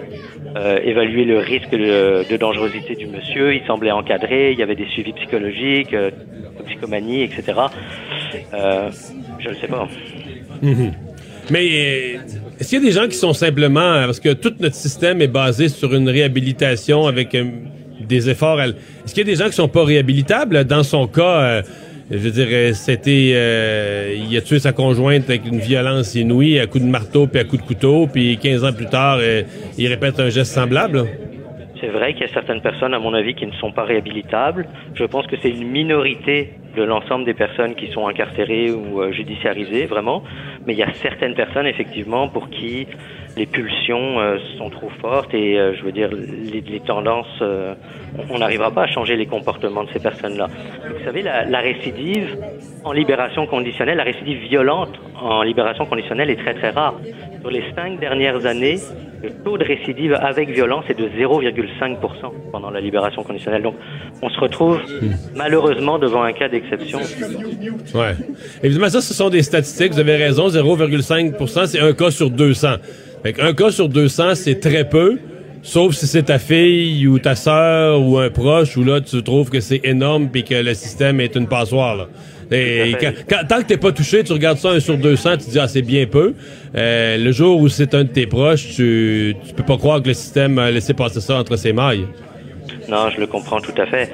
euh, 0.58 0.80
évalué 0.84 1.24
le 1.24 1.38
risque 1.38 1.70
de, 1.70 2.36
dangerosité 2.36 2.96
du 2.96 3.06
monsieur. 3.06 3.54
Il 3.54 3.62
semblait 3.68 3.92
encadré. 3.92 4.54
Il 4.54 4.58
y 4.58 4.64
avait 4.64 4.74
des 4.74 4.88
suivis 4.88 5.14
psychologiques, 5.14 5.94
euh, 5.94 6.10
toxicomanie, 6.58 7.22
etc. 7.22 7.60
Euh, 8.56 8.90
je 9.38 9.50
ne 9.50 9.54
sais 9.54 9.68
pas. 9.68 9.88
Mais 11.52 12.18
est-ce 12.60 12.70
qu'il 12.70 12.80
y 12.80 12.82
a 12.82 12.86
des 12.86 12.92
gens 12.92 13.08
qui 13.08 13.18
sont 13.18 13.34
simplement 13.34 14.04
parce 14.06 14.20
que 14.20 14.34
tout 14.34 14.54
notre 14.60 14.76
système 14.76 15.22
est 15.22 15.28
basé 15.28 15.70
sur 15.70 15.94
une 15.94 16.10
réhabilitation 16.10 17.06
avec 17.06 17.36
euh, 17.36 17.44
Est-ce 18.18 19.14
qu'il 19.14 19.28
y 19.28 19.30
a 19.30 19.32
des 19.32 19.36
gens 19.36 19.48
qui 19.48 19.56
sont 19.56 19.68
pas 19.68 19.84
réhabilitables? 19.84 20.66
Dans 20.66 20.84
son 20.84 21.08
cas, 21.08 21.42
euh, 21.42 21.62
je 22.12 22.30
dirais, 22.30 22.74
c'était, 22.74 23.32
euh, 23.36 24.14
il 24.30 24.36
a 24.36 24.42
tué 24.42 24.60
sa 24.60 24.74
conjointe 24.74 25.30
avec 25.30 25.46
une 25.46 25.60
violence 25.60 26.14
inouïe, 26.16 26.60
à 26.60 26.68
coups 26.68 26.84
de 26.84 26.90
marteau 26.90 27.26
puis 27.26 27.40
à 27.40 27.46
coups 27.46 27.62
de 27.62 27.68
couteau, 27.68 28.08
puis 28.12 28.38
15 28.38 28.66
ans 28.66 28.74
plus 28.74 28.88
tard, 28.88 29.20
euh, 29.22 29.44
il 29.78 29.88
répète 29.88 30.20
un 30.20 30.30
geste 30.30 30.52
semblable? 30.52 31.06
C'est 31.80 31.88
vrai 31.88 32.14
qu'il 32.14 32.28
y 32.28 32.30
a 32.30 32.34
certaines 32.34 32.62
personnes, 32.62 32.94
à 32.94 33.00
mon 33.00 33.14
avis, 33.14 33.34
qui 33.34 33.48
ne 33.48 33.54
sont 33.54 33.72
pas 33.72 33.86
réhabilitables. 33.86 34.68
Je 34.94 35.06
pense 35.06 35.26
que 35.26 35.36
c'est 35.42 35.50
une 35.50 35.68
minorité 35.68 36.54
de 36.76 36.84
l'ensemble 36.84 37.26
des 37.26 37.34
personnes 37.34 37.76
qui 37.76 37.88
sont 37.88 38.08
incarcérées 38.08 38.72
ou 38.72 39.02
euh, 39.02 39.12
judiciarisées, 39.12 39.86
vraiment. 39.86 40.22
Mais 40.68 40.74
il 40.74 40.80
y 40.80 40.84
a 40.84 40.94
certaines 40.94 41.34
personnes, 41.34 41.66
effectivement, 41.66 42.28
pour 42.28 42.50
qui 42.50 42.88
les 43.38 43.46
pulsions 43.46 44.20
euh, 44.20 44.38
sont 44.58 44.70
trop 44.70 44.90
fortes 45.02 45.34
et, 45.34 45.58
euh, 45.58 45.74
je 45.76 45.84
veux 45.84 45.92
dire, 45.92 46.10
les, 46.12 46.62
les 46.62 46.80
tendances, 46.82 47.28
euh, 47.42 47.74
on 48.30 48.40
n'arrivera 48.40 48.72
pas 48.72 48.84
à 48.84 48.88
changer 48.88 49.16
les 49.16 49.26
comportements 49.26 49.84
de 49.84 49.90
ces 49.94 50.00
personnes-là. 50.00 50.48
Vous 50.98 51.06
savez, 51.06 51.22
la, 51.22 51.46
la 51.46 51.60
récidive 51.60 52.38
en 52.84 52.92
libération 52.92 53.48
conditionnelle, 53.48 53.98
la 53.98 54.04
récidive 54.04 54.40
violente 54.50 55.00
en 55.22 55.44
libération 55.44 55.86
conditionnelle 55.86 56.30
est 56.30 56.38
très 56.38 56.54
très 56.56 56.72
rare. 56.72 56.96
Sur 57.42 57.50
les 57.52 57.64
cinq 57.76 58.00
dernières 58.00 58.46
années, 58.46 58.80
le 59.24 59.30
taux 59.44 59.58
de 59.58 59.64
récidive 59.64 60.14
avec 60.14 60.50
violence 60.50 60.86
est 60.90 61.00
de 61.00 61.08
0,5% 61.08 61.98
pendant 62.52 62.72
la 62.72 62.82
libération 62.82 63.24
conditionnelle. 63.24 63.62
Donc, 63.62 63.76
on 64.22 64.30
se 64.30 64.40
retrouve 64.40 64.80
malheureusement 65.36 66.00
devant 66.00 66.24
un 66.24 66.34
cas 66.34 66.50
d'exception. 66.50 67.00
Ouais. 67.94 68.16
Évidemment, 68.64 68.90
ça, 68.90 69.02
ce 69.02 69.14
sont 69.14 69.30
des 69.30 69.44
statistiques. 69.44 69.94
Vous 69.94 70.00
avez 70.00 70.16
raison, 70.16 70.48
0,5 70.48 71.68
c'est 71.68 71.80
un 71.80 71.94
cas 71.94 72.12
sur 72.12 72.30
200. 72.30 72.68
Fait 73.24 73.40
un 73.42 73.54
cas 73.54 73.72
sur 73.72 73.88
200, 73.90 74.36
c'est 74.36 74.60
très 74.60 74.88
peu. 74.88 75.20
Sauf 75.64 75.94
si 75.94 76.08
c'est 76.08 76.24
ta 76.24 76.40
fille 76.40 77.06
ou 77.08 77.20
ta 77.20 77.36
sœur 77.36 78.02
ou 78.02 78.18
un 78.18 78.32
proche 78.32 78.76
où 78.78 78.84
là, 78.84 79.00
tu 79.00 79.22
trouves 79.22 79.52
que 79.52 79.60
c'est 79.60 79.82
énorme 79.84 80.30
puis 80.32 80.44
que 80.44 80.56
le 80.56 80.74
système 80.74 81.20
est 81.22 81.36
une 81.36 81.48
passoire. 81.48 81.96
Là. 81.96 82.08
Et 82.52 82.96
quand- 83.00 83.12
quand- 83.30 83.48
tant 83.48 83.58
que 83.62 83.66
t'es 83.68 83.78
pas 83.78 83.92
touché, 83.92 84.24
tu 84.24 84.34
regardes 84.34 84.58
ça 84.58 84.72
un 84.72 84.80
sur 84.80 84.98
200, 84.98 85.38
tu 85.38 85.46
te 85.46 85.52
dis, 85.52 85.60
ah, 85.60 85.68
c'est 85.68 85.84
bien 85.84 86.06
peu. 86.08 86.34
Euh, 86.76 87.18
le 87.18 87.32
jour 87.32 87.62
où 87.62 87.70
c'est 87.70 87.94
un 87.94 88.04
de 88.04 88.10
tes 88.10 88.26
proches, 88.26 88.70
tu, 88.76 89.36
tu 89.48 89.54
peux 89.54 89.64
pas 89.64 89.78
croire 89.78 90.02
que 90.02 90.08
le 90.08 90.14
système 90.16 90.58
a 90.58 90.72
laissé 90.72 90.94
passer 90.96 91.22
ça 91.22 91.38
entre 91.38 91.56
ses 91.58 91.74
mailles. 91.74 92.08
Non, 92.90 93.10
je 93.14 93.20
le 93.22 93.28
comprends 93.28 93.62
tout 93.62 93.80
à 93.80 93.86
fait. 93.86 94.12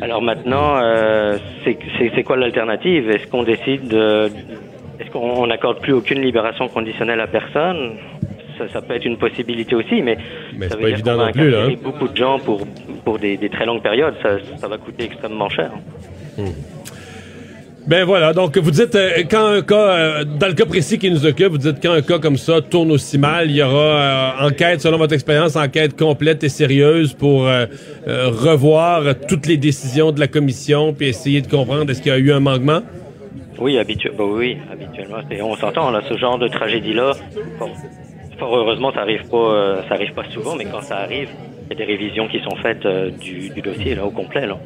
Alors 0.00 0.22
maintenant, 0.22 0.78
euh, 0.82 1.36
c'est 1.64 2.22
quoi 2.24 2.36
l'alternative? 2.38 3.08
Est-ce 3.10 3.26
qu'on 3.28 3.44
décide 3.44 3.86
de... 3.86 4.28
Qu'on 5.14 5.46
n'accorde 5.46 5.80
plus 5.80 5.94
aucune 5.94 6.20
libération 6.20 6.68
conditionnelle 6.68 7.20
à 7.20 7.26
personne 7.26 7.92
ça, 8.58 8.68
ça 8.72 8.82
peut 8.82 8.94
être 8.94 9.04
une 9.04 9.18
possibilité 9.18 9.74
aussi, 9.74 10.02
mais, 10.02 10.16
Mais 10.56 10.68
ça 10.68 10.76
veut 10.76 10.82
pas 10.82 10.86
dire 10.88 10.94
évident 10.94 11.12
qu'on 11.12 11.18
va 11.18 11.26
non 11.26 11.32
plus, 11.32 11.50
là, 11.50 11.64
hein. 11.64 11.74
beaucoup 11.82 12.08
de 12.08 12.16
gens 12.16 12.38
pour, 12.38 12.66
pour 13.04 13.18
des, 13.18 13.36
des 13.36 13.48
très 13.48 13.66
longues 13.66 13.82
périodes. 13.82 14.14
Ça, 14.22 14.36
ça 14.58 14.68
va 14.68 14.78
coûter 14.78 15.04
extrêmement 15.04 15.48
cher. 15.48 15.72
Ben 17.86 18.04
voilà, 18.04 18.32
donc 18.32 18.56
vous 18.56 18.70
dites 18.70 18.94
euh, 18.94 19.24
quand 19.30 19.46
un 19.46 19.60
cas, 19.60 19.74
euh, 19.74 20.24
dans 20.24 20.46
le 20.46 20.54
cas 20.54 20.64
précis 20.64 20.98
qui 20.98 21.10
nous 21.10 21.26
occupe, 21.26 21.48
vous 21.48 21.58
dites 21.58 21.82
quand 21.82 21.92
un 21.92 22.00
cas 22.00 22.18
comme 22.18 22.38
ça 22.38 22.62
tourne 22.62 22.90
aussi 22.90 23.18
mal, 23.18 23.50
il 23.50 23.56
y 23.56 23.62
aura 23.62 23.74
euh, 23.74 24.48
enquête, 24.48 24.80
selon 24.80 24.96
votre 24.96 25.12
expérience, 25.12 25.54
enquête 25.54 25.94
complète 25.94 26.42
et 26.44 26.48
sérieuse 26.48 27.12
pour 27.12 27.46
revoir 28.06 29.14
toutes 29.28 29.46
les 29.46 29.58
décisions 29.58 30.12
de 30.12 30.20
la 30.20 30.28
commission 30.28 30.94
puis 30.94 31.08
essayer 31.08 31.42
de 31.42 31.46
comprendre 31.46 31.90
est-ce 31.90 32.00
qu'il 32.00 32.10
y 32.10 32.14
a 32.14 32.18
eu 32.18 32.32
un 32.32 32.40
manquement? 32.40 32.80
Oui, 33.58 33.78
habitu 33.78 34.10
bah 34.16 34.24
oui, 34.26 34.56
habituellement. 34.70 35.18
Et 35.30 35.40
on 35.42 35.54
s'entend, 35.56 35.90
là, 35.90 36.02
ce 36.08 36.16
genre 36.16 36.38
de 36.38 36.48
tragédie-là. 36.48 37.12
Fort 38.38 38.56
heureusement, 38.56 38.92
ça 38.92 39.00
arrive 39.02 39.28
pas, 39.28 39.36
euh, 39.36 39.82
ça 39.88 39.94
arrive 39.94 40.12
pas 40.12 40.24
souvent, 40.30 40.56
mais 40.56 40.64
quand 40.64 40.82
ça 40.82 40.96
arrive, 40.98 41.28
il 41.70 41.78
y 41.78 41.82
a 41.82 41.86
des 41.86 41.92
révisions 41.92 42.26
qui 42.28 42.40
sont 42.40 42.56
faites 42.56 42.84
euh, 42.84 43.10
du, 43.10 43.48
du 43.50 43.60
dossier, 43.62 43.94
là, 43.94 44.04
au 44.04 44.10
complet, 44.10 44.46
là. 44.46 44.58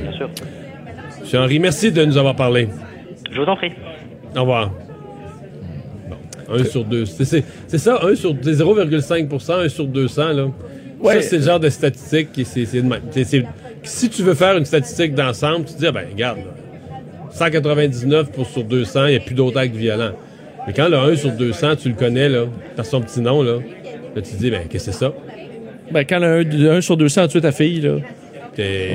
Bien 0.00 0.12
sûr. 0.12 0.30
Monsieur 1.20 1.40
Henry, 1.40 1.58
merci 1.58 1.90
de 1.90 2.04
nous 2.04 2.16
avoir 2.16 2.36
parlé. 2.36 2.68
Je 3.30 3.40
vous 3.40 3.46
en 3.46 3.56
prie. 3.56 3.72
Au 4.36 4.40
revoir. 4.40 4.70
Bon, 6.08 6.16
un 6.54 6.64
sur 6.64 6.84
deux. 6.84 7.04
C'est 7.04 7.78
ça, 7.78 7.98
un 8.02 8.14
sur 8.14 8.34
c'est 8.42 8.50
0,5 8.52 9.64
un 9.64 9.68
sur 9.68 9.86
200, 9.86 10.32
là. 10.32 10.46
Ouais. 11.00 11.14
Ça, 11.20 11.22
c'est 11.22 11.38
le 11.38 11.42
genre 11.42 11.60
de 11.60 11.68
statistique 11.68 12.32
qui 12.32 12.44
c'est 12.44 12.64
c'est 12.64 12.80
de 12.80 12.86
même. 12.88 13.02
C'est- 13.10 13.24
c'est- 13.24 13.44
si 13.82 14.08
tu 14.08 14.22
veux 14.22 14.34
faire 14.34 14.56
une 14.56 14.64
statistique 14.64 15.14
d'ensemble, 15.14 15.64
tu 15.66 15.74
te 15.74 15.78
dis, 15.78 15.86
ah 15.86 15.92
ben, 15.92 16.06
regarde, 16.10 16.38
là, 16.38 16.44
199 17.36 18.30
pour 18.32 18.46
sur 18.46 18.64
200, 18.64 19.06
il 19.06 19.10
n'y 19.10 19.16
a 19.16 19.20
plus 19.20 19.34
d'autres 19.34 19.58
actes 19.58 19.74
violents. 19.76 20.12
Mais 20.66 20.72
quand 20.72 20.88
le 20.88 20.96
1 20.96 21.16
sur 21.16 21.30
200, 21.32 21.76
tu 21.76 21.88
le 21.88 21.94
connais, 21.94 22.28
là, 22.28 22.44
par 22.74 22.84
son 22.86 23.00
petit 23.00 23.20
nom, 23.20 23.42
là, 23.42 23.54
là 24.14 24.22
tu 24.22 24.32
te 24.32 24.36
dis, 24.36 24.50
ben, 24.50 24.62
qu'est-ce 24.68 24.86
que 24.86 24.92
c'est 24.92 24.98
ça? 24.98 25.12
Ben, 25.92 26.04
quand 26.04 26.18
le 26.18 26.70
1 26.70 26.80
sur 26.80 26.96
200 26.96 27.22
a 27.22 27.28
tué 27.28 27.40
ta 27.40 27.52
fille, 27.52 27.80
là, 27.82 27.96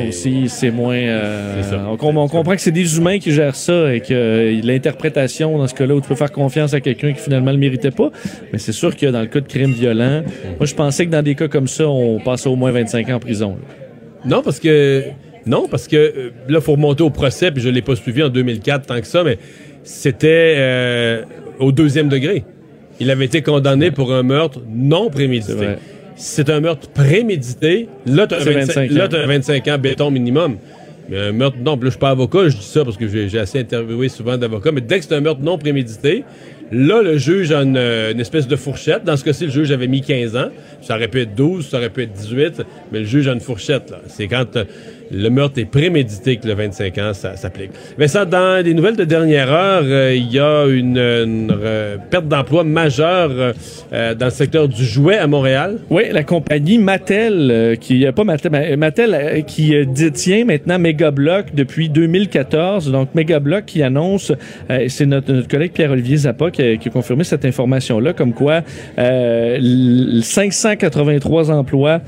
aussi, 0.10 0.50
c'est 0.50 0.72
moins. 0.72 0.96
euh, 0.96 1.62
ça. 1.62 1.80
on, 1.88 1.96
com- 1.96 2.18
on 2.18 2.28
comprend 2.28 2.56
que 2.56 2.62
c'est 2.62 2.72
des 2.72 2.98
humains 2.98 3.20
qui 3.20 3.32
gèrent 3.32 3.56
ça 3.56 3.94
et 3.94 4.00
que 4.02 4.08
euh, 4.12 4.60
l'interprétation, 4.64 5.58
dans 5.58 5.68
ce 5.68 5.76
cas-là, 5.76 5.94
où 5.96 6.02
tu 6.02 6.08
peux 6.08 6.16
faire 6.16 6.32
confiance 6.32 6.74
à 6.74 6.82
quelqu'un 6.82 7.14
qui 7.14 7.22
finalement 7.22 7.52
le 7.52 7.58
méritait 7.58 7.92
pas. 7.92 8.10
Mais 8.52 8.58
c'est 8.58 8.72
sûr 8.72 8.96
que 8.98 9.06
dans 9.06 9.22
le 9.22 9.28
cas 9.28 9.39
de 9.39 9.48
crimes 9.48 9.72
violents, 9.74 10.24
moi, 10.58 10.66
je 10.66 10.74
pensais 10.74 11.06
que 11.06 11.12
dans 11.12 11.22
des 11.22 11.36
cas 11.36 11.48
comme 11.48 11.68
ça, 11.68 11.88
on 11.88 12.20
passait 12.20 12.50
au 12.50 12.56
moins 12.56 12.72
25 12.72 13.10
ans 13.10 13.16
en 13.16 13.20
prison. 13.20 13.50
là. 13.52 13.76
Non, 14.26 14.42
parce 14.42 14.60
que. 14.60 15.04
Non, 15.46 15.68
parce 15.68 15.88
que 15.88 15.96
euh, 15.96 16.30
là, 16.48 16.60
il 16.60 16.62
faut 16.62 16.74
remonter 16.74 17.04
au 17.04 17.10
procès, 17.10 17.52
puis 17.52 17.62
je 17.62 17.70
ne 17.70 17.74
l'ai 17.74 17.82
pas 17.82 17.96
suivi 17.96 18.22
en 18.24 18.30
2004 18.30 18.86
tant 18.86 19.00
que 19.00 19.08
ça, 19.08 19.24
mais 19.24 19.38
c'était 19.84 20.56
euh, 20.58 21.24
au 21.60 21.72
deuxième 21.72 22.10
degré. 22.10 22.44
Il 23.00 23.10
avait 23.10 23.26
été 23.26 23.42
condamné 23.42 23.89
pour 23.92 24.14
un 24.14 24.24
meurtre 24.24 24.62
non 24.70 25.10
prémédité. 25.10 25.70
c'est 26.16 26.50
un 26.50 26.60
meurtre 26.60 26.89
prémédité, 26.89 27.89
là, 28.06 28.28
tu 28.28 28.36
as, 28.36 28.42
C'est 28.42 28.54
25, 28.54 28.92
25 28.92 28.92
ans. 28.92 28.96
là, 28.96 29.08
t'as 29.08 29.26
25 29.26 29.68
ans 29.68 29.78
béton 29.80 30.12
minimum. 30.12 30.58
Mais 31.10 31.18
un 31.18 31.32
meurtre, 31.32 31.58
non, 31.60 31.74
là, 31.74 31.80
je 31.84 31.89
suis 31.89 32.00
pas 32.00 32.12
avocat, 32.12 32.48
je 32.48 32.58
dis 32.58 32.64
ça 32.64 32.86
parce 32.86 32.96
que 32.96 33.08
j'ai 33.08 33.39
assez 33.39 33.60
interviewé 33.60 34.08
souvent 34.08 34.38
d'avocats, 34.38 34.72
mais 34.72 34.82
dès 34.82 35.00
que 35.00 35.06
c'est 35.06 35.16
un 35.16 35.20
meurtre 35.22 35.42
non 35.42 35.58
prémédité, 35.58 36.24
là, 36.72 37.02
le 37.02 37.18
juge 37.18 37.52
a 37.52 37.64
une, 37.64 37.76
euh, 37.76 38.12
une 38.12 38.20
espèce 38.20 38.48
de 38.48 38.56
fourchette. 38.56 39.04
Dans 39.04 39.18
ce 39.18 39.24
cas-ci, 39.24 39.46
le 39.46 39.52
juge 39.52 39.72
avait 39.72 39.88
mis 39.88 40.02
15 40.02 40.36
ans. 40.36 40.50
Ça 40.82 40.96
aurait 40.96 41.08
pu 41.08 41.22
être 41.22 41.36
12, 41.36 41.68
ça 41.68 41.78
aurait 41.78 41.89
pu 41.89 42.04
être 42.04 42.14
18, 42.14 42.62
mais 42.92 43.00
le 43.00 43.06
juge 43.06 43.28
a 43.28 43.34
une 43.34 43.42
fourchette. 43.42 43.94
C'est 44.08 44.28
quand 44.28 44.56
euh, 44.56 44.64
le 45.12 45.30
meurtre 45.30 45.59
est 45.59 45.66
prémédité 45.66 46.38
que 46.38 46.47
le 46.47 46.53
25 46.53 46.97
ans, 46.97 47.14
ça 47.14 47.36
s'applique. 47.36 47.72
Mais 47.97 48.07
ça, 48.07 48.26
dans 48.26 48.64
les 48.64 48.74
nouvelles 48.74 48.95
de 48.95 49.03
dernière 49.03 49.51
heure, 49.51 49.84
euh, 49.86 50.16
il 50.16 50.32
y 50.32 50.39
a 50.39 50.66
une, 50.66 51.47
perte 52.09 52.28
d'emploi 52.28 52.64
majeure 52.64 53.32
euh, 53.32 53.53
euh, 53.93 54.16
dans 54.16 54.26
le 54.26 54.32
secteur 54.32 54.68
du 54.68 54.84
jouet 54.84 55.18
à 55.18 55.28
Montréal. 55.28 55.80
Oui, 55.89 56.03
la 56.12 56.24
compagnie 56.24 56.78
Mattel, 56.78 57.78
qui 57.80 58.05
pas 58.16 58.24
Mattel, 58.24 58.78
Mattel 58.78 59.43
qui 59.45 59.74
détient 59.86 60.45
maintenant 60.45 60.80
Megablock 60.80 61.53
depuis 61.53 61.89
2014. 61.89 62.91
Donc 62.91 63.14
Megablock 63.16 63.66
qui 63.66 63.84
annonce, 63.84 64.32
c'est 64.88 65.05
notre, 65.05 65.47
collègue 65.47 65.72
Pierre-Olivier 65.74 66.18
Zappa 66.18 66.51
qui 66.51 66.62
a, 66.62 66.78
confirmé 66.91 67.24
cette 67.24 67.45
information-là, 67.45 68.14
comme 68.14 68.34
quoi 68.34 68.62
euh, 68.97 69.55
l- 69.55 70.22
583 70.24 71.51
emplois 71.51 72.01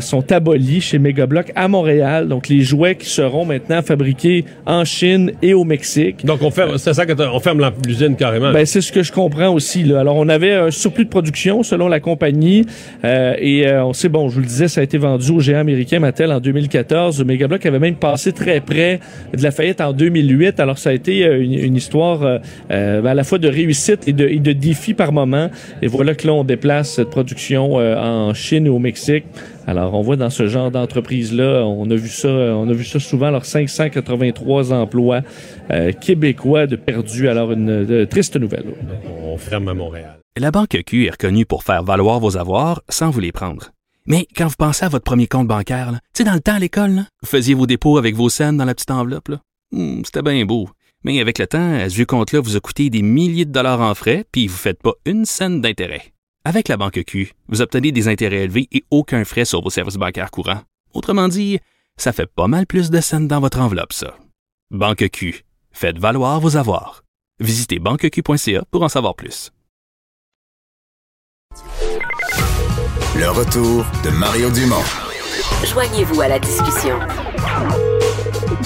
sont 0.00 0.32
abolis 0.32 0.80
chez 0.80 0.98
Megablock 0.98 1.52
à 1.54 1.68
Montréal. 1.68 2.32
Les 2.46 2.60
jouets 2.60 2.94
qui 2.94 3.08
seront 3.08 3.44
maintenant 3.44 3.82
fabriqués 3.82 4.44
en 4.66 4.84
Chine 4.84 5.32
et 5.42 5.54
au 5.54 5.64
Mexique. 5.64 6.24
Donc, 6.24 6.42
on 6.42 6.50
ferme, 6.50 6.78
c'est 6.78 6.94
ça 6.94 7.04
que 7.06 7.12
t'as- 7.12 7.32
on 7.32 7.40
ferme 7.40 7.68
l'usine 7.86 8.14
carrément. 8.16 8.52
Ben, 8.52 8.64
c'est 8.64 8.80
ce 8.80 8.92
que 8.92 9.02
je 9.02 9.10
comprends 9.12 9.48
aussi. 9.48 9.82
Là. 9.82 10.00
Alors, 10.00 10.16
on 10.16 10.28
avait 10.28 10.52
un 10.54 10.70
surplus 10.70 11.04
de 11.04 11.10
production 11.10 11.62
selon 11.62 11.88
la 11.88 11.98
compagnie 12.00 12.64
euh, 13.04 13.34
et 13.38 13.66
euh, 13.66 13.84
on 13.84 13.92
sait, 13.92 14.08
bon, 14.08 14.28
je 14.28 14.34
vous 14.34 14.40
le 14.40 14.46
disais, 14.46 14.68
ça 14.68 14.80
a 14.80 14.84
été 14.84 14.98
vendu 14.98 15.30
au 15.32 15.40
géant 15.40 15.58
américain 15.60 15.98
Mattel 15.98 16.30
en 16.32 16.38
2014. 16.40 17.24
Megablock 17.24 17.64
avait 17.66 17.78
même 17.78 17.96
passé 17.96 18.32
très 18.32 18.60
près 18.60 19.00
de 19.36 19.42
la 19.42 19.50
faillite 19.50 19.80
en 19.80 19.92
2008. 19.92 20.60
Alors, 20.60 20.78
ça 20.78 20.90
a 20.90 20.92
été 20.92 21.24
euh, 21.26 21.42
une, 21.42 21.54
une 21.54 21.76
histoire 21.76 22.22
euh, 22.22 22.38
euh, 22.70 23.04
à 23.04 23.14
la 23.14 23.24
fois 23.24 23.38
de 23.38 23.48
réussite 23.48 24.06
et 24.06 24.12
de, 24.12 24.26
et 24.28 24.38
de 24.38 24.52
défi 24.52 24.94
par 24.94 25.12
moment. 25.12 25.50
Et 25.82 25.86
voilà 25.86 26.14
que 26.14 26.26
là, 26.26 26.34
on 26.34 26.44
déplace 26.44 26.92
cette 26.94 27.10
production 27.10 27.78
euh, 27.80 27.96
en 27.96 28.34
Chine 28.34 28.66
et 28.66 28.70
au 28.70 28.78
Mexique. 28.78 29.24
Alors, 29.68 29.92
on 29.92 30.00
voit 30.00 30.16
dans 30.16 30.30
ce 30.30 30.48
genre 30.48 30.70
d'entreprise-là, 30.70 31.62
on 31.66 31.90
a 31.90 31.94
vu 31.94 32.08
ça, 32.08 32.28
on 32.28 32.66
a 32.70 32.72
vu 32.72 32.84
ça 32.84 32.98
souvent. 32.98 33.26
Alors, 33.26 33.44
583 33.44 34.72
emplois 34.72 35.20
euh, 35.70 35.92
québécois 35.92 36.66
de 36.66 36.76
perdus. 36.76 37.28
Alors, 37.28 37.52
une 37.52 37.84
de- 37.84 38.04
triste 38.06 38.36
nouvelle. 38.36 38.64
On 39.22 39.36
ferme 39.36 39.68
à 39.68 39.74
Montréal. 39.74 40.18
La 40.38 40.50
Banque 40.50 40.78
Q 40.86 41.06
est 41.06 41.10
reconnue 41.10 41.44
pour 41.44 41.64
faire 41.64 41.82
valoir 41.82 42.18
vos 42.18 42.38
avoirs 42.38 42.82
sans 42.88 43.10
vous 43.10 43.20
les 43.20 43.30
prendre. 43.32 43.70
Mais 44.06 44.26
quand 44.34 44.46
vous 44.46 44.54
pensez 44.58 44.86
à 44.86 44.88
votre 44.88 45.04
premier 45.04 45.26
compte 45.26 45.48
bancaire, 45.48 45.92
là, 45.92 45.98
tu 46.14 46.22
sais, 46.22 46.24
dans 46.24 46.32
le 46.34 46.40
temps 46.40 46.54
à 46.54 46.58
l'école, 46.58 46.92
là, 46.92 47.02
vous 47.22 47.28
faisiez 47.28 47.52
vos 47.54 47.66
dépôts 47.66 47.98
avec 47.98 48.14
vos 48.14 48.30
scènes 48.30 48.56
dans 48.56 48.64
la 48.64 48.74
petite 48.74 48.90
enveloppe. 48.90 49.28
là. 49.28 49.40
Hmm, 49.72 50.00
C'était 50.04 50.22
bien 50.22 50.44
beau. 50.46 50.70
Mais 51.04 51.20
avec 51.20 51.38
le 51.38 51.46
temps, 51.46 51.78
ce 51.88 51.94
vieux 51.94 52.06
compte-là 52.06 52.40
vous 52.40 52.56
a 52.56 52.60
coûté 52.60 52.88
des 52.88 53.02
milliers 53.02 53.44
de 53.44 53.52
dollars 53.52 53.82
en 53.82 53.94
frais, 53.94 54.24
puis 54.32 54.46
vous 54.46 54.54
ne 54.54 54.58
faites 54.58 54.82
pas 54.82 54.94
une 55.04 55.26
scène 55.26 55.60
d'intérêt. 55.60 56.02
Avec 56.48 56.68
la 56.68 56.78
Banque 56.78 57.04
Q, 57.04 57.34
vous 57.48 57.60
obtenez 57.60 57.92
des 57.92 58.08
intérêts 58.08 58.44
élevés 58.44 58.68
et 58.72 58.82
aucun 58.90 59.22
frais 59.26 59.44
sur 59.44 59.60
vos 59.60 59.68
services 59.68 59.96
bancaires 59.96 60.30
courants. 60.30 60.62
Autrement 60.94 61.28
dit, 61.28 61.58
ça 61.98 62.10
fait 62.10 62.26
pas 62.26 62.46
mal 62.46 62.66
plus 62.66 62.88
de 62.88 63.02
scènes 63.02 63.28
dans 63.28 63.38
votre 63.38 63.60
enveloppe, 63.60 63.92
ça. 63.92 64.16
Banque 64.70 65.10
Q. 65.12 65.44
Faites 65.72 65.98
valoir 65.98 66.40
vos 66.40 66.56
avoirs. 66.56 67.04
Visitez 67.38 67.80
banqueq.ca 67.80 68.64
pour 68.70 68.82
en 68.82 68.88
savoir 68.88 69.14
plus. 69.14 69.52
Le 73.14 73.28
retour 73.28 73.84
de 74.02 74.08
Mario 74.08 74.48
Dumont. 74.50 74.88
Joignez-vous 75.66 76.22
à 76.22 76.28
la 76.28 76.38
discussion. 76.38 76.98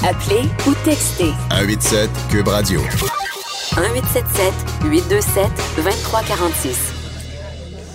Appelez 0.04 0.48
ou 0.68 0.74
textez 0.84 1.32
187 1.50 2.10
Cube 2.30 2.46
Radio. 2.46 2.80
1877 2.80 4.54
827 4.84 5.50
2346. 5.78 7.01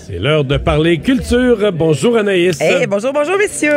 C'est 0.08 0.20
l'heure 0.20 0.46
de 0.46 0.56
parler 0.56 1.00
culture. 1.00 1.70
Bonjour 1.74 2.16
Anaïs. 2.16 2.62
Hey, 2.62 2.88
bonjour, 2.88 3.12
bonjour, 3.12 3.38
messieurs. 3.38 3.74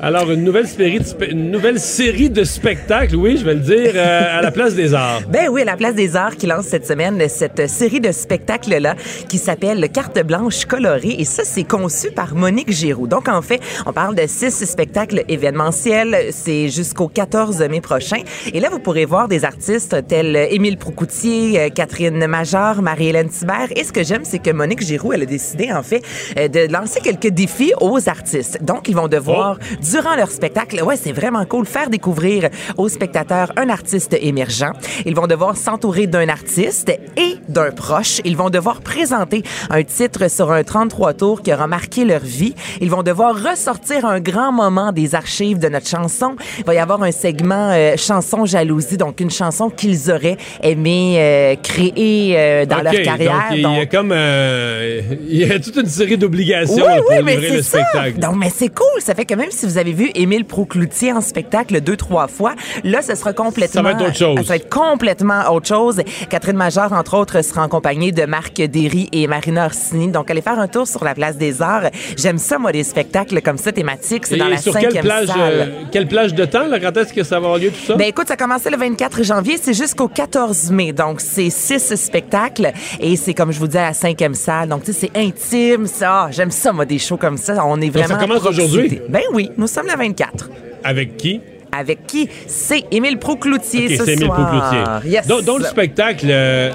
Alors, 0.00 0.30
une 0.30 0.42
nouvelle, 0.42 0.66
série 0.66 0.98
de 0.98 1.04
spe- 1.04 1.30
une 1.30 1.50
nouvelle 1.50 1.78
série 1.78 2.30
de 2.30 2.42
spectacles, 2.44 3.14
oui, 3.16 3.36
je 3.36 3.44
vais 3.44 3.52
le 3.52 3.60
dire, 3.60 3.92
euh, 3.94 4.38
à 4.38 4.40
la 4.40 4.50
place 4.50 4.74
des 4.74 4.94
arts. 4.94 5.20
Ben 5.28 5.50
oui, 5.50 5.60
à 5.60 5.66
la 5.66 5.76
Place 5.76 5.94
des 5.94 6.16
Arts 6.16 6.36
qui 6.36 6.46
lance 6.46 6.64
cette 6.64 6.86
semaine 6.86 7.22
cette 7.28 7.68
série 7.68 8.00
de 8.00 8.10
spectacles-là 8.10 8.94
qui 9.28 9.36
s'appelle 9.36 9.86
Carte 9.92 10.18
blanche 10.24 10.64
colorée. 10.64 11.16
Et 11.18 11.26
ça, 11.26 11.42
c'est 11.44 11.64
conçu 11.64 12.10
par 12.10 12.34
Monique 12.34 12.72
Giroux. 12.72 13.06
Donc, 13.06 13.28
en 13.28 13.42
fait, 13.42 13.60
on 13.84 13.92
parle 13.92 14.14
de 14.14 14.26
six 14.26 14.64
spectacles 14.64 15.24
événementiels. 15.28 16.28
C'est 16.30 16.70
jusqu'au 16.70 17.08
14 17.08 17.60
mai 17.68 17.82
prochain. 17.82 18.22
Et 18.54 18.60
là, 18.60 18.70
vous 18.70 18.78
pourrez 18.78 19.04
voir 19.04 19.28
des 19.28 19.44
artistes 19.44 19.94
tels 20.08 20.34
Émile 20.50 20.78
Proucoutier, 20.78 21.60
euh, 21.60 21.68
Catherine 21.68 22.26
Major, 22.26 22.80
Marie-Hélène 22.80 23.28
Thibert. 23.28 23.68
Et 23.76 23.84
ce 23.84 23.92
que 23.92 24.02
j'aime, 24.02 24.22
c'est 24.24 24.38
que 24.38 24.50
Monique 24.50 24.80
Giroux, 24.80 25.12
elle 25.12 25.22
a 25.24 25.26
décidé, 25.26 25.49
en 25.74 25.82
fait, 25.82 26.02
euh, 26.38 26.48
de 26.48 26.72
lancer 26.72 27.00
quelques 27.00 27.28
défis 27.28 27.72
aux 27.80 28.08
artistes. 28.08 28.62
Donc, 28.62 28.88
ils 28.88 28.96
vont 28.96 29.08
devoir, 29.08 29.58
durant 29.80 30.16
leur 30.16 30.30
spectacle, 30.30 30.82
ouais, 30.82 30.96
c'est 30.96 31.12
vraiment 31.12 31.44
cool, 31.44 31.66
faire 31.66 31.90
découvrir 31.90 32.48
aux 32.76 32.88
spectateurs 32.88 33.52
un 33.56 33.68
artiste 33.68 34.16
émergent. 34.20 34.72
Ils 35.06 35.14
vont 35.14 35.26
devoir 35.26 35.56
s'entourer 35.56 36.06
d'un 36.06 36.28
artiste 36.28 36.90
et 37.16 37.36
d'un 37.48 37.70
proche. 37.70 38.20
Ils 38.24 38.36
vont 38.36 38.50
devoir 38.50 38.80
présenter 38.80 39.42
un 39.70 39.82
titre 39.82 40.30
sur 40.30 40.52
un 40.52 40.62
33 40.62 41.14
tours 41.14 41.42
qui 41.42 41.52
aura 41.52 41.66
marqué 41.66 42.04
leur 42.04 42.20
vie. 42.20 42.54
Ils 42.80 42.90
vont 42.90 43.02
devoir 43.02 43.34
ressortir 43.34 44.04
un 44.04 44.20
grand 44.20 44.52
moment 44.52 44.92
des 44.92 45.14
archives 45.14 45.58
de 45.58 45.68
notre 45.68 45.88
chanson. 45.88 46.36
Il 46.58 46.64
va 46.64 46.74
y 46.74 46.78
avoir 46.78 47.02
un 47.02 47.12
segment 47.12 47.70
euh, 47.72 47.96
chanson 47.96 48.44
jalousie, 48.44 48.96
donc 48.96 49.20
une 49.20 49.30
chanson 49.30 49.70
qu'ils 49.70 50.10
auraient 50.10 50.36
aimé 50.62 51.16
euh, 51.18 51.56
créer 51.62 52.34
euh, 52.36 52.66
dans 52.66 52.82
leur 52.82 52.92
carrière. 53.02 53.48
Donc, 53.50 53.72
il 53.74 53.78
y 53.78 53.80
a 53.80 53.86
comme 53.86 54.12
euh, 54.12 55.00
il 55.42 55.48
y 55.48 55.52
a 55.52 55.58
toute 55.58 55.76
une 55.76 55.86
série 55.86 56.16
d'obligations 56.18 56.74
oui, 56.76 56.98
pour 56.98 57.10
oui, 57.24 57.30
livrer 57.32 57.50
le 57.56 57.62
ça. 57.62 57.78
spectacle. 57.78 58.18
Donc, 58.18 58.36
mais 58.36 58.50
c'est 58.54 58.68
cool. 58.68 59.00
Ça 59.00 59.14
fait 59.14 59.24
que 59.24 59.34
même 59.34 59.50
si 59.50 59.66
vous 59.66 59.78
avez 59.78 59.92
vu 59.92 60.10
Émile 60.14 60.44
Proucloutier 60.44 61.12
en 61.12 61.20
spectacle 61.20 61.80
deux, 61.80 61.96
trois 61.96 62.28
fois, 62.28 62.54
là, 62.84 63.02
ce 63.02 63.14
sera 63.14 63.32
complètement... 63.32 63.80
Ça 63.80 63.82
va 63.82 63.92
être 63.92 64.02
autre 64.02 64.16
chose. 64.16 64.36
Ça 64.36 64.42
va 64.42 64.56
être 64.56 64.68
complètement 64.68 65.50
autre 65.50 65.66
chose. 65.66 66.00
Catherine 66.28 66.56
Major, 66.56 66.92
entre 66.92 67.16
autres, 67.16 67.42
sera 67.42 67.64
en 67.64 67.68
compagnie 67.68 68.12
de 68.12 68.24
Marc 68.24 68.54
Derry 68.60 69.08
et 69.12 69.26
Marina 69.26 69.66
Orsini. 69.66 70.08
Donc, 70.08 70.30
allez 70.30 70.42
faire 70.42 70.58
un 70.58 70.68
tour 70.68 70.86
sur 70.86 71.04
la 71.04 71.14
place 71.14 71.36
des 71.36 71.62
Arts. 71.62 71.90
J'aime 72.16 72.38
ça, 72.38 72.58
moi, 72.58 72.72
des 72.72 72.84
spectacles 72.84 73.40
comme 73.42 73.58
ça, 73.58 73.72
thématiques. 73.72 74.26
C'est 74.26 74.36
dans 74.36 74.48
la 74.48 74.58
sur 74.58 74.72
quelle 74.72 74.84
cinquième 74.84 75.04
plage, 75.04 75.26
salle. 75.28 75.36
euh, 75.40 75.66
quelle 75.90 76.08
plage 76.08 76.34
de 76.34 76.44
temps, 76.44 76.66
là, 76.66 76.78
quand 76.80 76.96
est-ce 76.96 77.12
que 77.12 77.22
ça 77.22 77.40
va 77.40 77.46
avoir 77.46 77.58
lieu, 77.58 77.70
tout 77.70 77.86
ça? 77.86 77.96
Ben 77.96 78.06
écoute, 78.08 78.28
ça 78.28 78.34
a 78.34 78.36
commencé 78.36 78.70
le 78.70 78.76
24 78.76 79.22
janvier, 79.22 79.58
c'est 79.60 79.74
jusqu'au 79.74 80.08
14 80.08 80.70
mai. 80.70 80.92
Donc, 80.92 81.20
c'est 81.20 81.50
six 81.50 81.94
spectacles 81.94 82.72
et 83.00 83.16
c'est, 83.16 83.34
comme 83.34 83.52
je 83.52 83.58
vous 83.58 83.68
dis, 83.68 83.78
à 83.78 83.88
la 83.88 83.92
cinquième 83.94 84.34
salle. 84.34 84.68
Donc, 84.68 84.84
tu 84.84 84.92
sais, 84.92 85.08
c'est 85.14 85.20
intime, 85.30 85.86
ça. 85.86 86.28
J'aime 86.30 86.50
ça, 86.50 86.72
moi, 86.72 86.84
des 86.84 86.98
shows 86.98 87.16
comme 87.16 87.36
ça. 87.36 87.64
On 87.64 87.80
est 87.80 87.86
Donc, 87.90 88.02
ça 88.02 88.14
vraiment... 88.14 88.34
à 88.34 88.38
commence 88.40 88.46
aujourd'hui? 88.46 89.00
Ben 89.08 89.22
oui, 89.32 89.50
nous 89.56 89.66
sommes 89.66 89.86
le 89.86 89.96
24. 89.96 90.50
Avec 90.84 91.16
qui? 91.16 91.40
Avec 91.72 92.04
qui? 92.06 92.28
C'est 92.48 92.84
Émile 92.90 93.18
Proucloutier 93.18 93.86
Ok, 93.86 93.92
ce 93.98 94.04
c'est 94.04 94.12
Émile 94.14 94.26
soir. 94.26 95.02
Yes. 95.06 95.26
Dans, 95.28 95.40
dans 95.40 95.56
le 95.56 95.64
spectacle, 95.64 96.26
euh, 96.28 96.72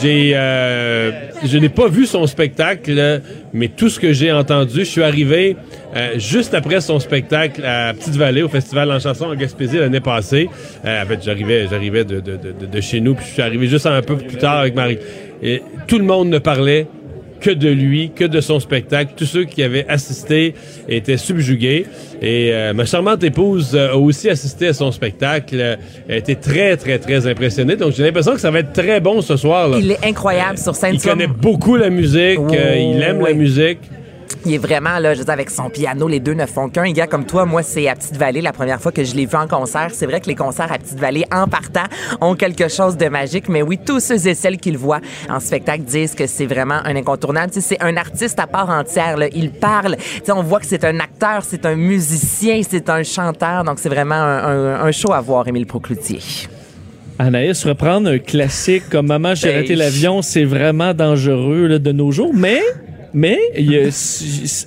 j'ai, 0.00 0.32
euh, 0.34 1.10
je 1.44 1.58
n'ai 1.58 1.68
pas 1.68 1.88
vu 1.88 2.06
son 2.06 2.26
spectacle, 2.26 3.20
mais 3.52 3.68
tout 3.68 3.90
ce 3.90 4.00
que 4.00 4.14
j'ai 4.14 4.32
entendu, 4.32 4.80
je 4.80 4.84
suis 4.84 5.02
arrivé 5.02 5.56
euh, 5.94 6.18
juste 6.18 6.54
après 6.54 6.80
son 6.80 6.98
spectacle 6.98 7.62
à 7.62 7.92
Petite-Vallée, 7.92 8.42
au 8.42 8.48
Festival 8.48 8.90
en 8.90 9.00
chanson 9.00 9.26
en 9.26 9.34
Gaspésie 9.34 9.76
l'année 9.76 10.00
passée. 10.00 10.48
En 10.82 11.06
fait, 11.06 11.22
j'arrivais, 11.22 11.66
j'arrivais 11.68 12.04
de, 12.04 12.20
de, 12.20 12.36
de, 12.36 12.66
de 12.66 12.80
chez 12.80 13.00
nous, 13.00 13.14
puis 13.14 13.26
je 13.28 13.32
suis 13.34 13.42
arrivé 13.42 13.66
juste 13.66 13.84
un 13.84 14.00
peu 14.00 14.16
plus 14.16 14.38
tard 14.38 14.60
avec 14.60 14.74
Marie. 14.74 14.98
Et 15.42 15.62
tout 15.86 15.98
le 15.98 16.04
monde 16.04 16.28
ne 16.28 16.38
parlait 16.38 16.86
que 17.42 17.50
de 17.50 17.68
lui, 17.68 18.12
que 18.14 18.24
de 18.24 18.40
son 18.40 18.60
spectacle. 18.60 19.12
Tous 19.16 19.26
ceux 19.26 19.44
qui 19.44 19.62
avaient 19.62 19.86
assisté 19.88 20.54
étaient 20.88 21.16
subjugués. 21.16 21.86
Et 22.22 22.50
euh, 22.52 22.72
ma 22.72 22.84
charmante 22.84 23.22
épouse 23.24 23.76
a 23.76 23.96
aussi 23.96 24.30
assisté 24.30 24.68
à 24.68 24.72
son 24.72 24.92
spectacle. 24.92 25.78
Elle 26.08 26.14
a 26.14 26.16
été 26.16 26.36
très, 26.36 26.76
très, 26.76 26.98
très 26.98 27.26
impressionnée. 27.26 27.76
Donc, 27.76 27.92
j'ai 27.92 28.04
l'impression 28.04 28.32
que 28.34 28.40
ça 28.40 28.50
va 28.50 28.60
être 28.60 28.72
très 28.72 29.00
bon 29.00 29.20
ce 29.20 29.36
soir. 29.36 29.68
Là. 29.68 29.78
Il 29.80 29.90
est 29.90 30.04
incroyable 30.04 30.56
sur 30.56 30.74
scène. 30.76 30.94
Il 30.94 31.02
connaît 31.02 31.26
beaucoup 31.26 31.76
la 31.76 31.90
musique. 31.90 32.38
euh, 32.38 32.94
il 32.94 33.02
aime 33.02 33.20
la 33.20 33.34
musique. 33.34 33.80
Il 34.44 34.54
est 34.54 34.58
vraiment, 34.58 34.98
là, 34.98 35.14
je 35.14 35.20
veux 35.20 35.24
dire, 35.24 35.32
avec 35.34 35.50
son 35.50 35.70
piano, 35.70 36.08
les 36.08 36.18
deux 36.18 36.34
ne 36.34 36.46
font 36.46 36.68
qu'un. 36.68 36.82
Un 36.82 36.90
gars 36.92 37.06
comme 37.06 37.24
toi, 37.26 37.44
moi, 37.46 37.62
c'est 37.62 37.86
à 37.88 37.94
Petite-Vallée, 37.94 38.40
la 38.40 38.52
première 38.52 38.80
fois 38.80 38.90
que 38.90 39.04
je 39.04 39.14
l'ai 39.14 39.24
vu 39.26 39.36
en 39.36 39.46
concert. 39.46 39.88
C'est 39.92 40.06
vrai 40.06 40.20
que 40.20 40.26
les 40.26 40.34
concerts 40.34 40.72
à 40.72 40.78
Petite-Vallée, 40.78 41.24
en 41.32 41.46
partant, 41.46 41.84
ont 42.20 42.34
quelque 42.34 42.68
chose 42.68 42.96
de 42.96 43.06
magique. 43.08 43.48
Mais 43.48 43.62
oui, 43.62 43.78
tous 43.84 44.00
ceux 44.00 44.26
et 44.26 44.34
celles 44.34 44.56
qui 44.56 44.72
le 44.72 44.78
voient 44.78 45.00
en 45.30 45.38
spectacle 45.38 45.84
disent 45.84 46.14
que 46.16 46.26
c'est 46.26 46.46
vraiment 46.46 46.80
un 46.84 46.96
incontournable. 46.96 47.52
Tu 47.52 47.60
sais, 47.60 47.76
c'est 47.76 47.82
un 47.84 47.96
artiste 47.96 48.40
à 48.40 48.48
part 48.48 48.68
entière, 48.68 49.16
là. 49.16 49.28
Il 49.32 49.52
parle. 49.52 49.96
Tu 49.96 50.20
sais, 50.24 50.32
on 50.32 50.42
voit 50.42 50.58
que 50.58 50.66
c'est 50.66 50.84
un 50.84 50.98
acteur, 50.98 51.42
c'est 51.46 51.64
un 51.64 51.76
musicien, 51.76 52.60
c'est 52.68 52.90
un 52.90 53.04
chanteur. 53.04 53.62
Donc, 53.62 53.78
c'est 53.78 53.88
vraiment 53.88 54.14
un, 54.16 54.44
un- 54.44 54.84
un 54.86 54.90
show 54.92 55.12
à 55.12 55.20
voir, 55.20 55.46
Émile 55.46 55.66
Procloutier. 55.66 56.18
Anaïs, 57.18 57.64
reprendre 57.64 58.10
un 58.10 58.18
classique 58.18 58.88
comme 58.90 59.06
Maman, 59.06 59.34
j'ai 59.36 59.54
raté 59.54 59.76
l'avion, 59.76 60.22
c'est 60.22 60.44
vraiment 60.44 60.94
dangereux 60.94 61.66
là, 61.68 61.78
de 61.78 61.92
nos 61.92 62.10
jours, 62.10 62.32
mais. 62.34 62.60
Mais 63.14 63.38
il 63.56 63.70
y, 63.70 63.76
a, 63.78 63.88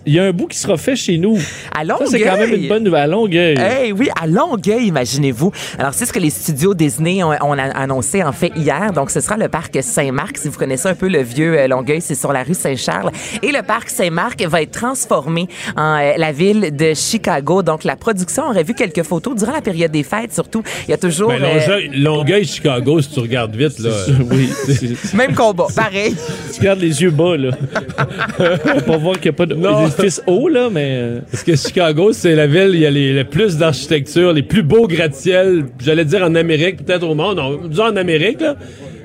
il 0.05 0.13
y 0.13 0.19
a 0.19 0.23
un 0.25 0.31
bout 0.31 0.47
qui 0.47 0.57
sera 0.57 0.77
fait 0.77 0.95
chez 0.95 1.17
nous. 1.17 1.37
À 1.75 1.83
Ça, 1.85 1.97
c'est 2.05 2.19
quand 2.19 2.33
même 2.37 2.41
Longueuil. 2.51 2.61
une 2.63 2.67
bonne 2.69 2.83
nouvelle. 2.83 3.01
À 3.01 3.07
Longueuil. 3.07 3.57
Hey, 3.57 3.91
oui, 3.91 4.09
à 4.21 4.27
Longueuil, 4.27 4.85
imaginez-vous. 4.87 5.51
Alors, 5.79 5.93
c'est 5.93 6.05
ce 6.05 6.13
que 6.13 6.19
les 6.19 6.29
studios 6.29 6.73
Disney 6.75 7.23
ont, 7.23 7.31
annoncé 7.31 8.23
en 8.23 8.31
fait 8.31 8.51
hier. 8.55 8.93
Donc, 8.93 9.09
ce 9.09 9.19
sera 9.19 9.37
le 9.37 9.47
parc 9.49 9.77
Saint-Marc. 9.81 10.37
Si 10.37 10.47
vous 10.49 10.57
connaissez 10.59 10.87
un 10.87 10.93
peu 10.95 11.07
le 11.07 11.21
vieux 11.23 11.57
euh, 11.57 11.67
Longueuil, 11.67 12.01
c'est 12.01 12.13
sur 12.15 12.31
la 12.33 12.43
rue 12.43 12.53
Saint-Charles. 12.53 13.11
Et 13.41 13.51
le 13.51 13.61
parc 13.63 13.89
Saint-Marc 13.89 14.41
va 14.43 14.61
être 14.61 14.71
transformé 14.71 15.47
en 15.75 15.97
euh, 15.99 16.11
la 16.17 16.31
ville 16.31 16.75
de 16.75 16.93
Chicago. 16.93 17.63
Donc, 17.63 17.83
la 17.83 17.95
production 17.95 18.43
aurait 18.49 18.63
vu 18.63 18.73
quelques 18.75 19.03
photos 19.03 19.35
durant 19.35 19.53
la 19.53 19.61
période 19.61 19.91
des 19.91 20.03
fêtes, 20.03 20.33
surtout. 20.33 20.61
Il 20.87 20.91
y 20.91 20.93
a 20.93 20.97
toujours 20.97 21.29
Ben, 21.29 21.41
euh, 21.43 21.53
Longueuil, 21.59 21.89
Longueuil, 21.95 22.45
Chicago, 22.45 23.01
si 23.01 23.09
tu 23.09 23.19
regardes 23.21 23.55
vite. 23.55 23.79
Là, 23.79 23.89
Oui. 24.31 24.49
c'est- 24.67 25.13
même 25.15 25.33
combat, 25.33 25.67
pareil. 25.75 26.15
tu 26.53 26.61
gardes 26.61 26.79
les 26.81 27.01
yeux 27.01 27.09
bas, 27.11 27.37
là. 27.37 27.49
Pour 28.85 28.97
voir 28.99 29.19
qu'il 29.19 29.31
n'y 29.31 29.35
a 29.35 29.37
pas 29.37 29.45
d'édifice 29.45 30.21
haut, 30.27 30.47
là, 30.47 30.69
mais. 30.71 30.95
euh, 30.97 31.19
Parce 31.31 31.43
que 31.43 31.55
Chicago, 31.55 32.11
c'est 32.13 32.35
la 32.35 32.47
ville, 32.47 32.71
il 32.73 32.79
y 32.79 32.85
a 32.85 32.91
les, 32.91 33.13
le 33.13 33.23
plus 33.23 33.57
d'architecture, 33.57 34.33
les 34.33 34.43
plus 34.43 34.63
beaux 34.63 34.87
gratte-ciels, 34.87 35.65
j'allais 35.83 36.05
dire 36.05 36.23
en 36.23 36.35
Amérique, 36.35 36.83
peut-être 36.85 37.07
au 37.07 37.15
monde, 37.15 37.37
non, 37.37 37.59
disons 37.67 37.85
en 37.85 37.95
Amérique, 37.95 38.41
là. 38.41 38.55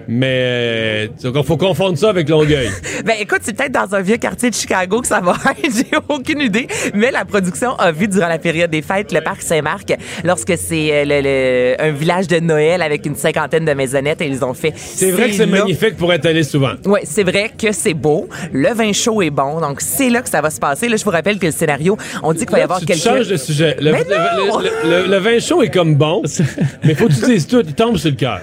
Mais 0.09 1.11
il 1.23 1.45
faut 1.45 1.57
confondre 1.57 1.97
ça 1.99 2.11
avec 2.11 2.29
Longueuil. 2.29 2.69
Ben 3.05 3.15
écoute, 3.19 3.39
c'est 3.43 3.57
peut-être 3.57 3.73
dans 3.73 3.95
un 3.95 4.03
vieux 4.03 4.19
quartier 4.19 4.51
de 4.51 4.55
Chicago 4.55 5.01
que 5.01 5.07
ça 5.07 5.21
va 5.21 5.33
être, 5.65 5.75
j'ai 5.75 5.97
aucune 6.11 6.41
idée. 6.43 6.67
Mais 6.95 7.11
la 7.11 7.25
production 7.25 7.75
a 7.77 7.93
vu 7.93 8.09
durant 8.09 8.29
la 8.29 8.39
période 8.39 8.71
des 8.71 8.83
fêtes 8.83 9.11
le 9.13 9.23
parc 9.23 9.41
Saint-Marc, 9.41 9.95
lorsque 10.23 10.53
c'est 10.59 10.91
euh, 10.93 11.05
le- 11.07 11.21
le- 11.23 11.83
un 11.83 11.93
village 11.93 12.27
de 12.29 12.41
Noël 12.41 12.83
avec 12.83 13.07
une 13.07 13.17
cinquantaine 13.17 13.65
de 13.65 13.73
maisonnettes 13.73 14.21
et 14.21 14.27
ils 14.27 14.45
ont 14.45 14.53
fait. 14.53 14.75
C'est 14.77 15.13
vrai 15.13 15.31
que 15.31 15.35
c'est 15.35 15.47
magnifique 15.47 15.97
pour 15.97 16.13
être 16.13 16.27
allé 16.27 16.43
souvent. 16.43 16.73
Ouais, 16.85 17.01
c'est 17.05 17.23
vrai 17.23 17.51
que 17.57 17.73
c'est 17.73 17.95
beau. 17.95 18.29
Le 18.53 18.69
vin 18.75 18.93
chaud 18.93 19.23
est 19.23 19.31
bon, 19.31 19.61
donc 19.61 19.81
c'est 19.81 20.11
là 20.11 20.21
que 20.21 20.29
ça 20.29 20.43
va 20.43 20.51
se 20.51 20.61
passer. 20.61 20.89
Là, 20.89 20.97
je 20.97 21.05
vous 21.05 21.11
rappelle 21.11 21.39
que 21.39 21.47
le 21.47 21.53
scénario, 21.53 21.97
on 22.23 22.35
dit 22.35 22.41
qu'il 22.41 22.51
va 22.51 22.59
y 22.59 22.63
avoir 22.63 22.81
quelques. 22.81 23.01
changes 23.01 23.29
de 23.29 23.37
sujet. 23.39 23.77
Mais 23.81 23.93
non! 23.93 24.61
le 24.85 25.17
vin 25.19 25.39
chaud 25.39 25.63
est 25.63 25.71
comme 25.73 25.95
bon, 25.95 26.23
mais 26.85 26.95
faut 26.95 27.09
que 27.09 27.15
tu 27.15 27.25
dises 27.33 27.47
tout, 27.47 27.63
il 27.67 27.73
tombe 27.75 27.97
sur 27.97 28.11
le 28.11 28.17
cœur. 28.17 28.41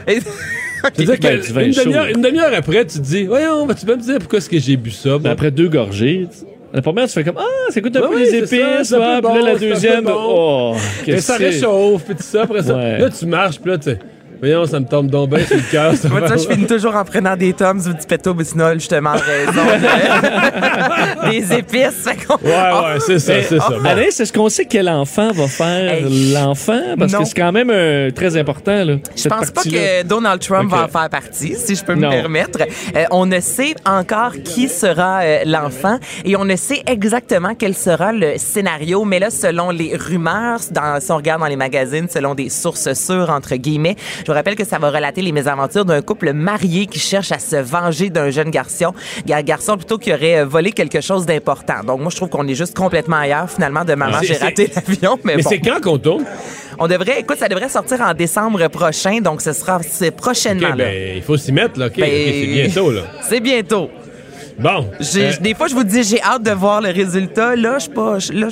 Ben, 1.53 1.71
demi-heure 1.71 2.05
une 2.07 2.21
demi-heure 2.21 2.53
après, 2.55 2.85
tu 2.85 2.97
te 2.99 3.03
dis, 3.03 3.25
voyons, 3.25 3.65
vas-tu 3.65 3.85
peux 3.85 3.95
me 3.95 4.01
dire 4.01 4.17
pourquoi 4.19 4.37
est-ce 4.39 4.49
que 4.49 4.59
j'ai 4.59 4.77
bu 4.77 4.91
ça? 4.91 5.17
moi? 5.17 5.29
Après 5.31 5.51
deux 5.51 5.69
gorgées, 5.69 6.27
tu- 6.31 6.45
la 6.73 6.81
première, 6.81 7.07
tu 7.07 7.13
fais 7.13 7.23
comme 7.23 7.37
Ah, 7.37 7.71
ça 7.71 7.81
coûte 7.81 7.95
un 7.95 8.01
Ouais, 8.01 8.07
peu 8.09 8.19
les 8.19 8.35
épices. 8.35 8.53
un 8.53 8.99
ouais, 8.99 9.21
puis 9.21 9.33
là, 9.33 9.41
la 9.41 9.51
un 9.51 9.55
deuxième, 9.57 10.03
bon. 10.03 10.13
oh, 10.15 10.75
Mais 10.75 11.05
qu'est-ce 11.05 11.27
ça 11.27 11.37
que 11.37 11.43
réchauffe, 11.43 12.03
puis 12.05 12.15
tout 12.15 12.23
ça, 12.23 12.41
après 12.43 12.61
ça. 12.61 12.75
Ouais. 12.75 12.97
Là, 12.99 13.09
tu 13.09 13.25
marches, 13.25 13.59
puis 13.59 13.71
là, 13.71 13.77
tu 13.77 13.89
voyons, 14.39 14.65
ça 14.65 14.79
me 14.79 14.85
tombe 14.85 15.07
donc 15.09 15.29
bien 15.29 15.45
sur 15.45 15.55
le 15.55 15.61
cœur. 15.71 15.95
ça 15.95 16.09
Moi, 16.09 16.19
va- 16.21 16.27
ça, 16.29 16.37
je 16.37 16.47
finis 16.47 16.67
toujours 16.67 16.95
en 16.95 17.03
prenant 17.05 17.35
des 17.35 17.53
tomes 17.53 17.79
ou 17.79 17.93
du 17.93 18.05
péto 18.07 18.33
bisnol, 18.33 18.79
justement, 18.79 19.11
en 19.11 19.13
raison 19.13 19.63
de- 19.65 21.31
des 21.31 21.53
épices. 21.53 22.03
Fait 22.03 22.15
qu'on- 22.25 22.37
Ouais, 22.43 22.51
ouais, 22.53 22.99
c'est 23.05 23.19
ça, 23.19 23.33
c'est 23.43 23.59
ça. 23.59 23.69
Bon. 23.69 23.85
Anaïs, 23.85 24.19
est-ce 24.19 24.31
qu'on 24.33 24.49
sait 24.49 24.65
quel 24.65 24.89
enfant 24.89 25.31
va 25.31 25.47
faire 25.47 25.93
Hey. 25.93 26.33
l'enfant? 26.33 26.81
Parce 26.97 27.11
Non. 27.13 27.19
que 27.19 27.25
c'est 27.25 27.33
quand 27.35 27.51
même 27.51 27.69
euh, 27.71 28.11
très 28.11 28.37
important, 28.37 28.83
là. 28.85 28.95
Je 29.15 29.27
pense 29.27 29.51
pas 29.51 29.63
que 29.63 30.03
Donald 30.03 30.41
Trump 30.41 30.69
va 30.71 30.83
en 30.83 30.87
faire 30.87 31.09
partie, 31.09 31.55
si 31.55 31.75
je 31.75 31.83
peux 31.83 31.95
Non. 31.95 32.07
me 32.09 32.13
permettre. 32.21 32.59
Euh, 32.95 33.05
on 33.11 33.25
ne 33.25 33.39
sait 33.39 33.75
encore 33.85 34.33
qui 34.43 34.69
sera 34.69 35.19
euh, 35.21 35.39
l'enfant 35.45 35.99
et 36.25 36.35
on 36.35 36.45
ne 36.45 36.55
sait 36.55 36.83
exactement 36.85 37.53
quel 37.57 37.73
sera 37.75 38.11
le 38.13 38.33
scénario. 38.37 39.03
Mais 39.05 39.19
là, 39.19 39.29
selon 39.29 39.71
les 39.71 39.95
rumeurs, 39.95 40.59
dans, 40.71 40.99
si 40.99 41.11
on 41.11 41.17
regarde 41.17 41.41
dans 41.41 41.47
les 41.47 41.55
magazines, 41.55 42.07
selon 42.09 42.35
des 42.35 42.49
sources 42.49 42.93
sûres, 42.93 43.29
entre 43.29 43.55
guillemets, 43.55 43.95
Je 44.27 44.31
vous 44.33 44.35
rappelle 44.35 44.55
que 44.55 44.65
ça 44.65 44.77
va 44.77 44.89
relater 44.89 45.21
les 45.21 45.31
mésaventures 45.31 45.85
d'un 45.85 46.01
couple 46.01 46.33
marié 46.33 46.85
qui 46.85 46.99
cherche 46.99 47.31
à 47.31 47.39
se 47.39 47.55
venger 47.55 48.09
d'un 48.09 48.29
jeune 48.29 48.49
garçon, 48.49 48.93
gar- 49.25 49.41
garçon 49.41 49.77
plutôt 49.77 49.97
qui 49.97 50.11
aurait 50.11 50.39
euh, 50.39 50.45
volé 50.45 50.73
quelque 50.73 50.99
chose 50.99 51.25
d'important. 51.25 51.81
Donc 51.85 52.01
moi 52.01 52.09
je 52.11 52.17
trouve 52.17 52.27
qu'on 52.27 52.45
est 52.45 52.53
juste 52.53 52.75
complètement 52.75 53.15
ailleurs 53.15 53.49
finalement 53.49 53.85
de 53.85 53.93
maman 53.95 54.17
j'ai 54.21 54.33
raté 54.35 54.69
l'avion 54.75 55.17
mais, 55.23 55.37
Mais 55.37 55.43
bon. 55.43 55.49
c'est 55.49 55.59
quand 55.61 55.79
qu'on 55.81 55.97
tourne? 55.97 56.25
On 56.77 56.89
devrait 56.89 57.21
écoute 57.21 57.37
ça 57.37 57.47
devrait 57.47 57.69
sortir 57.69 58.01
en 58.01 58.13
décembre 58.13 58.67
prochain 58.67 59.21
donc 59.21 59.41
ce 59.41 59.53
sera 59.53 59.79
c'est 59.89 60.11
prochainement 60.11 60.71
OK, 60.71 60.77
là. 60.77 60.83
ben, 60.83 61.15
il 61.15 61.21
faut 61.23 61.37
s'y 61.37 61.53
mettre, 61.53 61.79
là. 61.79 61.87
Ben, 61.87 62.03
c'est 62.05 62.47
bientôt, 62.47 62.91
là. 62.91 63.01
C'est 63.29 63.39
bientôt. 63.39 63.89
Bon. 64.59 64.89
Euh, 65.15 65.31
Des 65.39 65.53
fois, 65.53 65.67
je 65.67 65.75
vous 65.75 65.83
dis, 65.83 66.03
j'ai 66.03 66.21
hâte 66.21 66.41
de 66.43 66.51
voir 66.51 66.81
le 66.81 66.89
résultat. 66.89 67.55
Là, 67.55 67.75
je 67.77 67.83
suis 67.83 67.91
pas, 67.91 68.17
là, 68.33 68.47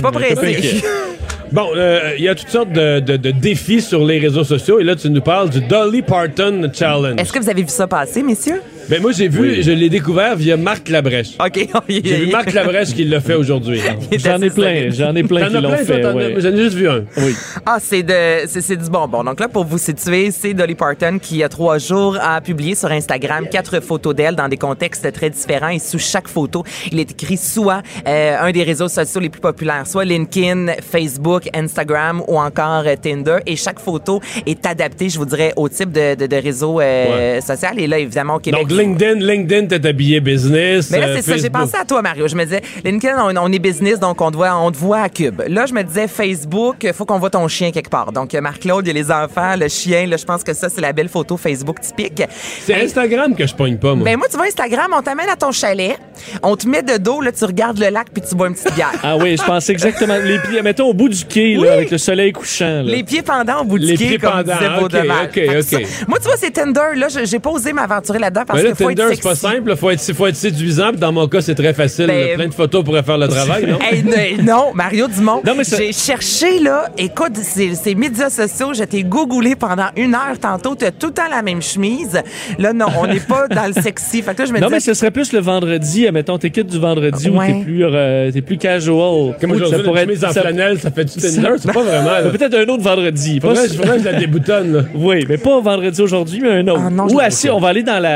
pas 0.00 0.12
pas 0.12 0.18
pressé. 0.20 0.82
Bon, 1.52 1.68
euh, 1.76 2.14
il 2.18 2.24
y 2.24 2.28
a 2.28 2.34
toutes 2.34 2.48
sortes 2.48 2.72
de- 2.72 3.00
de 3.00 3.30
défis 3.30 3.80
sur 3.80 4.04
les 4.04 4.18
réseaux 4.18 4.44
sociaux 4.44 4.80
et 4.80 4.84
là, 4.84 4.96
tu 4.96 5.08
nous 5.10 5.20
parles 5.20 5.50
du 5.50 5.60
Dolly 5.60 6.02
Parton 6.02 6.70
Challenge. 6.72 7.20
Est-ce 7.20 7.32
que 7.32 7.38
vous 7.38 7.48
avez 7.48 7.62
vu 7.62 7.68
ça 7.68 7.86
passer, 7.86 8.22
messieurs? 8.22 8.60
Ben 8.88 9.00
moi, 9.00 9.12
j'ai 9.12 9.28
vu, 9.28 9.62
je 9.62 9.70
l'ai 9.70 9.88
découvert 9.88 10.36
via 10.36 10.56
Marc 10.56 10.88
Labrèche. 10.88 11.32
OK. 11.44 11.68
J'ai 11.88 12.00
vu 12.16 12.30
Marc 12.30 12.52
Labrèche 12.52 12.94
qui 12.94 13.04
l'a 13.04 13.20
fait 13.20 13.34
aujourd'hui. 13.34 13.80
J'en 14.18 14.40
ai 14.40 14.50
plein, 14.50 14.90
j'en 14.90 15.14
ai 15.14 15.22
plein 15.22 15.48
qui 15.48 15.54
l'ont 15.54 15.76
fait. 15.76 16.04
ouais. 16.04 16.34
J'en 16.38 16.50
ai 16.50 16.56
juste 16.56 16.74
vu 16.76 16.88
un. 16.88 17.04
Oui. 17.18 17.34
Ah, 17.64 17.78
c'est 17.80 18.02
de, 18.02 18.46
c'est, 18.46 18.60
c'est 18.60 18.76
du 18.76 18.90
bonbon. 18.90 19.24
Donc 19.24 19.40
là, 19.40 19.48
pour 19.48 19.64
vous 19.64 19.78
situer, 19.78 20.30
c'est 20.30 20.54
Dolly 20.54 20.74
Parton 20.74 21.18
qui, 21.20 21.36
il 21.36 21.38
y 21.38 21.42
a 21.44 21.48
trois 21.48 21.78
jours, 21.78 22.18
a 22.20 22.40
publié 22.40 22.74
sur 22.74 22.90
Instagram 22.90 23.46
quatre 23.50 23.80
photos 23.80 24.14
d'elle 24.14 24.36
dans 24.36 24.48
des 24.48 24.56
contextes 24.56 25.10
très 25.12 25.30
différents. 25.30 25.68
Et 25.68 25.78
sous 25.78 25.98
chaque 25.98 26.28
photo, 26.28 26.64
il 26.92 27.00
est 27.00 27.10
écrit 27.10 27.36
soit 27.36 27.82
euh, 28.06 28.36
un 28.40 28.52
des 28.52 28.62
réseaux 28.62 28.88
sociaux 28.88 29.20
les 29.20 29.28
plus 29.30 29.40
populaires, 29.40 29.86
soit 29.86 30.04
LinkedIn, 30.04 30.66
Facebook, 30.90 31.48
Instagram 31.54 32.22
ou 32.28 32.38
encore 32.38 32.84
euh, 32.86 32.96
Tinder. 33.00 33.38
Et 33.46 33.56
chaque 33.56 33.78
photo 33.80 34.20
est 34.46 34.64
adaptée, 34.66 35.08
je 35.08 35.18
vous 35.18 35.26
dirais, 35.26 35.52
au 35.56 35.68
type 35.68 35.90
de, 35.92 36.14
de, 36.14 36.26
de 36.26 36.36
réseau 36.36 36.80
euh, 36.80 37.40
social. 37.40 37.78
Et 37.78 37.86
là, 37.86 37.98
évidemment, 37.98 38.36
au 38.36 38.38
Québec. 38.40 38.60
Donc, 38.68 38.73
LinkedIn, 38.76 39.14
LinkedIn, 39.24 39.66
t'es 39.66 39.86
habillé 39.86 40.20
business. 40.20 40.90
Mais 40.90 41.00
là, 41.00 41.08
euh, 41.08 41.16
c'est 41.16 41.22
ça. 41.22 41.36
J'ai 41.36 41.50
pensé 41.50 41.76
à 41.76 41.84
toi, 41.84 42.02
Mario. 42.02 42.28
Je 42.28 42.34
me 42.36 42.44
disais, 42.44 42.62
LinkedIn, 42.84 43.16
on, 43.22 43.36
on 43.36 43.52
est 43.52 43.58
business, 43.58 43.98
donc 44.00 44.20
on 44.20 44.30
te 44.30 44.36
voit, 44.36 44.54
on 44.56 44.70
te 44.70 44.76
voit 44.76 45.00
à 45.00 45.08
Cube. 45.08 45.42
Là, 45.48 45.66
je 45.66 45.72
me 45.74 45.82
disais, 45.82 46.08
Facebook, 46.08 46.86
faut 46.92 47.04
qu'on 47.04 47.18
voit 47.18 47.30
ton 47.30 47.46
chien 47.48 47.70
quelque 47.70 47.90
part. 47.90 48.12
Donc, 48.12 48.34
euh, 48.34 48.40
Marc-Claude, 48.40 48.86
il 48.86 48.88
y 48.88 48.90
a 48.90 48.94
les 48.94 49.10
enfants, 49.10 49.54
le 49.58 49.68
chien. 49.68 50.06
Là, 50.06 50.16
je 50.16 50.24
pense 50.24 50.42
que 50.44 50.52
ça, 50.54 50.68
c'est 50.68 50.80
la 50.80 50.92
belle 50.92 51.08
photo 51.08 51.36
Facebook 51.36 51.80
typique. 51.80 52.22
C'est 52.60 52.74
Instagram 52.82 53.34
que 53.34 53.46
je 53.46 53.54
pogne 53.54 53.76
pas, 53.76 53.94
moi. 53.94 54.04
Ben 54.04 54.16
moi, 54.16 54.26
tu 54.30 54.36
vois, 54.36 54.46
Instagram, 54.46 54.92
on 54.96 55.02
t'amène 55.02 55.28
à 55.28 55.36
ton 55.36 55.52
chalet, 55.52 55.96
on 56.42 56.56
te 56.56 56.68
met 56.68 56.82
de 56.82 56.96
dos, 56.96 57.20
là, 57.20 57.32
tu 57.32 57.44
regardes 57.44 57.78
le 57.78 57.88
lac, 57.88 58.08
puis 58.12 58.22
tu 58.28 58.34
bois 58.34 58.48
une 58.48 58.54
petite 58.54 58.74
bière. 58.74 58.92
Ah 59.02 59.16
oui, 59.16 59.36
je 59.36 59.42
pensais 59.44 59.72
exactement. 59.72 60.16
Les 60.22 60.38
pieds, 60.38 60.62
mettons 60.62 60.86
au 60.88 60.94
bout 60.94 61.08
du 61.08 61.24
quai, 61.24 61.54
là, 61.54 61.72
avec 61.74 61.90
le 61.90 61.98
soleil 61.98 62.32
couchant. 62.32 62.82
là. 62.82 62.82
Les 62.82 63.02
pieds 63.02 63.22
pendants 63.22 63.60
au 63.62 63.64
bout 63.64 63.78
du 63.78 63.86
Les 63.86 63.96
quai, 63.96 64.06
pieds 64.06 64.18
comme 64.18 64.30
pendants, 64.32 64.52
disait 64.54 64.68
ok, 64.74 64.80
Baudelaire. 64.80 65.22
ok, 65.24 65.32
Fait 65.34 65.46
que 65.46 65.58
ok. 65.58 65.62
ça- 65.62 66.04
moi, 66.08 66.18
tu 66.18 66.24
vois, 66.24 66.36
c'est 66.38 66.50
Tinder. 66.50 66.80
Là, 66.96 67.06
j'ai 67.24 67.38
pas 67.38 67.50
osé 67.50 67.72
m'aventurer 67.72 68.18
là-dedans 68.18 68.42
parce 68.46 68.62
là, 68.68 68.72
que 68.72 68.76
Tinder, 68.84 69.02
être 69.02 69.14
c'est 69.16 69.22
pas 69.22 69.34
simple. 69.34 69.70
Il 69.70 69.76
faut 69.76 69.90
être, 69.90 70.12
faut 70.14 70.26
être 70.26 70.36
séduisant. 70.36 70.90
Puis 70.90 71.00
dans 71.00 71.12
mon 71.12 71.26
cas, 71.28 71.40
c'est 71.40 71.54
très 71.54 71.74
facile. 71.74 72.06
Ben, 72.06 72.34
Plein 72.36 72.48
de 72.48 72.54
photos 72.54 72.84
pourraient 72.84 73.02
faire 73.02 73.18
le 73.18 73.28
travail, 73.28 73.66
non? 73.66 73.78
Hey, 73.80 74.02
ne- 74.02 74.42
non, 74.46 74.72
Mario 74.74 75.08
Dumont. 75.08 75.42
J'ai 75.76 75.92
cherché, 75.92 76.58
là. 76.60 76.86
Écoute, 76.98 77.36
ces, 77.36 77.94
médias 77.94 78.30
sociaux, 78.30 78.72
je 78.74 78.84
t'ai 78.84 79.02
googlé 79.02 79.54
pendant 79.56 79.88
une 79.96 80.14
heure 80.14 80.38
tantôt. 80.40 80.74
Tu 80.74 80.84
as 80.84 80.90
tout 80.90 81.08
le 81.08 81.12
temps 81.12 81.28
la 81.30 81.42
même 81.42 81.62
chemise. 81.62 82.20
Là, 82.58 82.72
non, 82.72 82.86
on 82.98 83.06
n'est 83.06 83.20
pas 83.20 83.48
dans 83.48 83.66
le 83.66 83.72
sexy. 83.80 84.22
Fait 84.22 84.34
que 84.34 84.42
là, 84.42 84.44
je 84.46 84.52
me 84.52 84.60
Non, 84.60 84.68
mais 84.70 84.80
ce 84.80 84.94
serait 84.94 85.10
plus 85.10 85.32
le 85.32 85.40
vendredi, 85.40 86.06
mettons, 86.12 86.38
tes 86.38 86.50
kits 86.50 86.64
du 86.64 86.78
vendredi 86.78 87.28
où 87.28 87.38
t'es 87.38 87.62
plus, 87.64 87.84
euh, 87.84 88.30
t'es 88.32 88.42
plus 88.42 88.58
casual. 88.58 89.36
Comme 89.40 89.50
Ou 89.50 89.54
aujourd'hui, 89.54 89.70
ça 89.70 89.78
la 89.78 89.84
pourrait 89.84 90.04
chemise 90.04 90.24
en 90.24 90.32
ça- 90.32 90.40
flanelle, 90.42 90.80
ça 90.80 90.90
fait 90.90 91.04
du 91.04 91.12
Tinder? 91.12 91.48
C'est 91.58 91.72
pas 91.72 91.82
vraiment. 91.82 92.30
Peut-être 92.30 92.54
un 92.54 92.72
autre 92.72 92.82
vendredi. 92.82 93.40
Pas 93.40 93.48
Faudrait, 93.48 93.68
faudrait 93.68 93.96
que 93.96 94.02
je 94.04 94.08
la 94.08 94.18
déboutonne, 94.18 94.72
là. 94.72 94.82
Oui, 94.94 95.24
mais 95.28 95.38
pas 95.38 95.60
vendredi 95.60 96.00
aujourd'hui, 96.00 96.40
mais 96.42 96.50
un 96.50 96.68
autre. 96.68 96.82
Ah 96.86 96.90
non, 96.90 97.06
Ou 97.12 97.20
assis, 97.20 97.48
pas. 97.48 97.54
on 97.54 97.60
va 97.60 97.68
aller 97.68 97.82
dans, 97.82 97.98
la, 98.00 98.10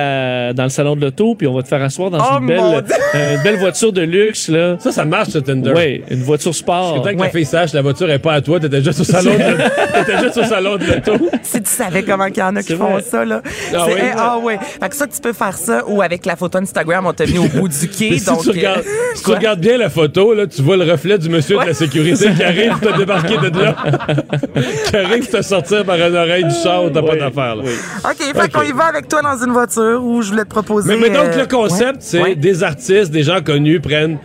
dans 0.55 0.62
le 0.64 0.68
salon 0.68 0.97
de 0.97 1.01
l'auto, 1.03 1.34
puis 1.34 1.47
on 1.47 1.55
va 1.55 1.62
te 1.62 1.68
faire 1.68 1.82
asseoir 1.82 2.11
dans 2.11 2.18
Oh, 2.18 2.39
une, 2.41 2.47
belle, 2.47 2.61
euh, 3.14 3.34
une 3.36 3.43
belle 3.43 3.57
voiture 3.59 3.93
de 3.93 4.03
luxe, 4.03 4.49
là. 4.49 4.76
Ça, 4.80 4.93
ça 4.93 5.05
marche, 5.05 5.28
ce 5.30 5.39
Tinder. 5.39 5.72
Oui, 5.74 6.03
une 6.11 6.22
voiture 6.22 6.55
sport. 6.55 6.97
Tant 7.03 7.11
que 7.11 7.16
la 7.16 7.22
Ouais. 7.24 7.30
fille 7.30 7.45
sache, 7.45 7.72
la 7.72 7.82
voiture 7.82 8.11
est 8.11 8.18
pas 8.18 8.34
à 8.34 8.41
toi, 8.41 8.59
t'étais 8.61 8.82
juste 8.82 9.01
au 9.01 9.05
salon 9.05 9.32
de, 9.32 9.39
t'étais 10.05 10.18
juste 10.22 10.36
au 10.39 10.45
salon 10.45 10.76
de 10.76 10.84
l'auto. 10.84 11.24
Si 11.43 11.62
tu 11.62 11.70
savais 11.70 12.03
comment 12.03 12.26
il 12.26 12.36
y 12.36 12.43
en 12.43 12.55
a 12.57 12.62
qui 12.62 12.74
font 12.76 12.99
ça, 13.01 13.24
là. 13.24 13.41
Ah 13.45 13.51
C'est- 13.86 13.95
oui? 13.95 14.01
eh, 14.03 14.14
ah 14.16 14.39
ouais. 14.39 14.59
Fait 14.82 14.89
que 14.89 14.95
ça, 14.97 15.07
tu 15.07 15.18
peux 15.20 15.32
faire 15.32 15.57
ça 15.57 15.82
ou 15.86 16.03
avec 16.03 16.26
la 16.26 16.36
photo 16.36 16.59
Instagram, 16.59 17.07
on 17.07 17.12
t'a 17.14 17.24
mis 17.26 17.39
au 17.39 17.45
bout 17.49 17.68
du 17.68 17.89
quai. 17.89 18.18
Si 18.18 18.26
donc, 18.26 18.43
tu, 18.43 18.51
regardes, 18.51 18.80
euh, 18.80 19.14
si 19.14 19.22
tu 19.24 19.30
regardes 19.30 19.61
bien 19.61 19.78
la 19.78 19.89
photo, 19.89 20.34
là, 20.34 20.47
tu 20.47 20.61
vois 20.62 20.76
le 20.76 20.91
reflet 20.91 21.16
du 21.18 21.28
monsieur 21.30 21.59
de 21.59 21.64
la 21.66 21.74
sécurité 21.74 22.26
qui 22.36 22.43
arrive 22.43 22.78
te 22.80 22.97
débarquer 22.99 23.36
de 23.39 23.59
là. 23.59 23.76
qui 24.91 24.97
arrive 24.97 25.28
te 25.28 25.43
sortir 25.43 25.84
par 25.84 25.97
une 25.97 26.16
oreille 26.16 26.45
du 26.45 26.55
char 26.55 26.84
où 26.84 26.91
t'as 26.91 27.03
pas 27.03 27.12
Oui, 27.12 27.18
d'affaires. 27.18 27.57
là. 27.57 27.62
oui. 27.64 27.72
OK, 28.05 28.41
fait 28.43 28.53
qu'on 28.53 28.62
y 28.62 28.72
va 28.72 28.84
avec 28.84 29.09
toi 29.09 29.22
dans 29.22 29.36
une 29.43 29.53
voiture 29.53 30.01
où 30.05 30.20
je 30.29 30.33
voulais 30.33 30.45
te 30.45 30.51
proposer. 30.51 30.89
Mais, 30.89 31.09
mais 31.09 31.11
donc, 31.14 31.29
euh, 31.35 31.41
le 31.41 31.47
concept, 31.47 31.95
ouais, 31.97 31.97
c'est 32.01 32.22
ouais. 32.22 32.35
des 32.37 32.62
artistes, 32.62 33.11
des 33.11 33.22
gens 33.22 33.41
connus 33.43 33.81
prennent 33.81 34.18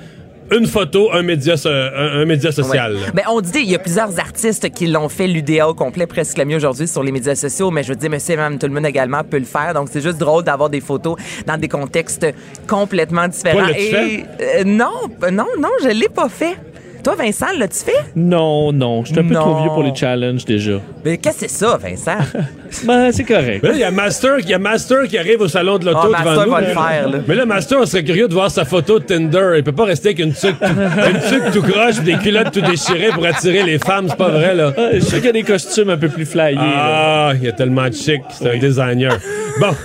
une 0.52 0.68
photo, 0.68 1.10
un 1.12 1.24
média, 1.24 1.58
so- 1.58 1.70
un, 1.70 2.22
un 2.22 2.26
média 2.26 2.52
social. 2.52 2.94
là. 2.94 3.00
Ben, 3.14 3.24
on 3.32 3.42
dit, 3.42 3.60
il 3.60 3.72
y 3.72 3.76
a 3.76 3.80
plusieurs 3.80 4.20
artistes 4.20 4.70
qui 4.72 4.86
l'ont 4.88 5.10
fait 5.10 5.26
l'UDA 5.26 5.68
au 5.68 5.74
complet, 5.74 6.06
presque 6.06 6.38
le 6.38 6.46
mieux 6.46 6.58
aujourd'hui 6.58 6.88
sur 6.88 7.02
les 7.02 7.12
médias 7.12 7.34
sociaux, 7.34 7.72
mais 7.72 7.82
je 7.82 7.90
veux 7.90 7.96
dire, 7.96 8.10
monsieur 8.12 8.34
et 8.34 8.38
madame 8.38 8.60
tout 8.60 8.68
le 8.68 8.74
monde 8.74 8.86
également 8.86 9.24
peut 9.24 9.40
le 9.40 9.46
faire. 9.46 9.74
Donc, 9.74 9.88
c'est 9.92 10.02
juste 10.02 10.18
drôle 10.20 10.44
d'avoir 10.44 10.70
des 10.70 10.82
photos 10.82 11.16
dans 11.48 11.58
des 11.58 11.70
contextes 11.70 12.28
complètement 12.68 13.28
différents. 13.28 13.68
Toi, 13.68 13.78
Et 13.80 14.26
euh, 14.42 14.64
non, 14.66 14.92
euh, 15.24 15.32
non, 15.32 15.48
non, 15.60 15.70
je 15.82 15.90
l'ai 15.90 16.10
pas 16.10 16.30
fait. 16.30 16.56
Toi, 17.04 17.16
Vincent, 17.16 17.48
l'as-tu 17.58 17.80
fait? 17.80 17.92
Non, 18.16 18.72
non, 18.72 19.04
je 19.04 19.10
suis 19.12 19.20
un 19.20 19.24
peu 19.28 19.34
Non. 19.34 19.42
trop 19.42 19.62
vieux 19.62 19.70
pour 19.72 19.84
les 19.84 19.94
challenges 19.94 20.46
déjà. 20.46 20.80
Mais 21.04 21.18
qu'est-ce 21.18 21.42
que 21.42 21.50
c'est 21.50 21.66
ça, 21.66 21.78
Vincent? 21.78 22.18
Ben, 22.86 23.12
c'est 23.12 23.24
correct. 23.24 23.64
Là, 23.64 23.70
il 23.74 23.80
y 23.80 23.84
a 23.84 23.92
Master, 23.92 24.40
il 24.40 24.50
y 24.50 24.54
a 24.54 24.58
Master 24.58 25.04
qui 25.08 25.16
arrive 25.18 25.42
au 25.42 25.48
salon 25.48 25.78
de 25.78 25.86
l'auto 25.86 26.00
Ah, 26.02 26.08
devant 26.08 26.24
Master 26.24 26.46
nous. 26.46 26.52
va 26.52 26.62
le 26.62 26.68
faire, 26.68 27.10
là. 27.10 27.18
Mais 27.28 27.36
là, 27.36 27.46
Master, 27.46 27.78
on 27.82 27.86
serait 27.86 28.04
curieux 28.04 28.28
de 28.28 28.34
voir 28.34 28.50
sa 28.50 28.66
photo 28.66 28.98
de 28.98 29.04
Tinder. 29.04 29.54
Il 29.58 29.64
peut 29.64 29.72
pas 29.74 29.86
rester 29.86 30.08
avec 30.10 30.20
une 30.20 30.34
tuque, 30.34 30.56
une 30.62 31.20
tuque 31.30 31.52
tout 31.54 31.62
croche, 31.62 32.00
des 32.02 32.16
culottes 32.16 32.52
tout 32.52 32.62
déchirées 32.62 33.10
pour 33.14 33.26
attirer 33.28 33.62
les 33.62 33.78
femmes. 33.78 34.08
C'est 34.10 34.18
pas 34.18 34.30
vrai, 34.30 34.56
là. 34.56 34.74
Ah, 34.76 34.90
je 34.94 35.02
sais 35.02 35.18
qu'il 35.18 35.26
y 35.26 35.30
a 35.30 35.34
des 35.34 35.44
costumes 35.44 35.92
un 35.92 35.98
peu 35.98 36.10
plus 36.10 36.26
flyés. 36.26 36.56
là. 36.56 36.62
Ah, 36.64 37.32
il 37.36 37.44
y 37.44 37.48
a 37.48 37.52
tellement 37.52 37.88
de 37.88 37.94
chic. 37.94 38.22
C'est 38.32 38.50
un 38.50 38.58
designer. 38.58 39.20
Bon. 39.60 39.76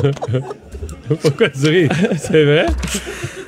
Pourquoi 1.22 1.50
tu 1.50 1.68
ris? 1.68 1.88
C'est 2.16 2.44
vrai? 2.44 2.66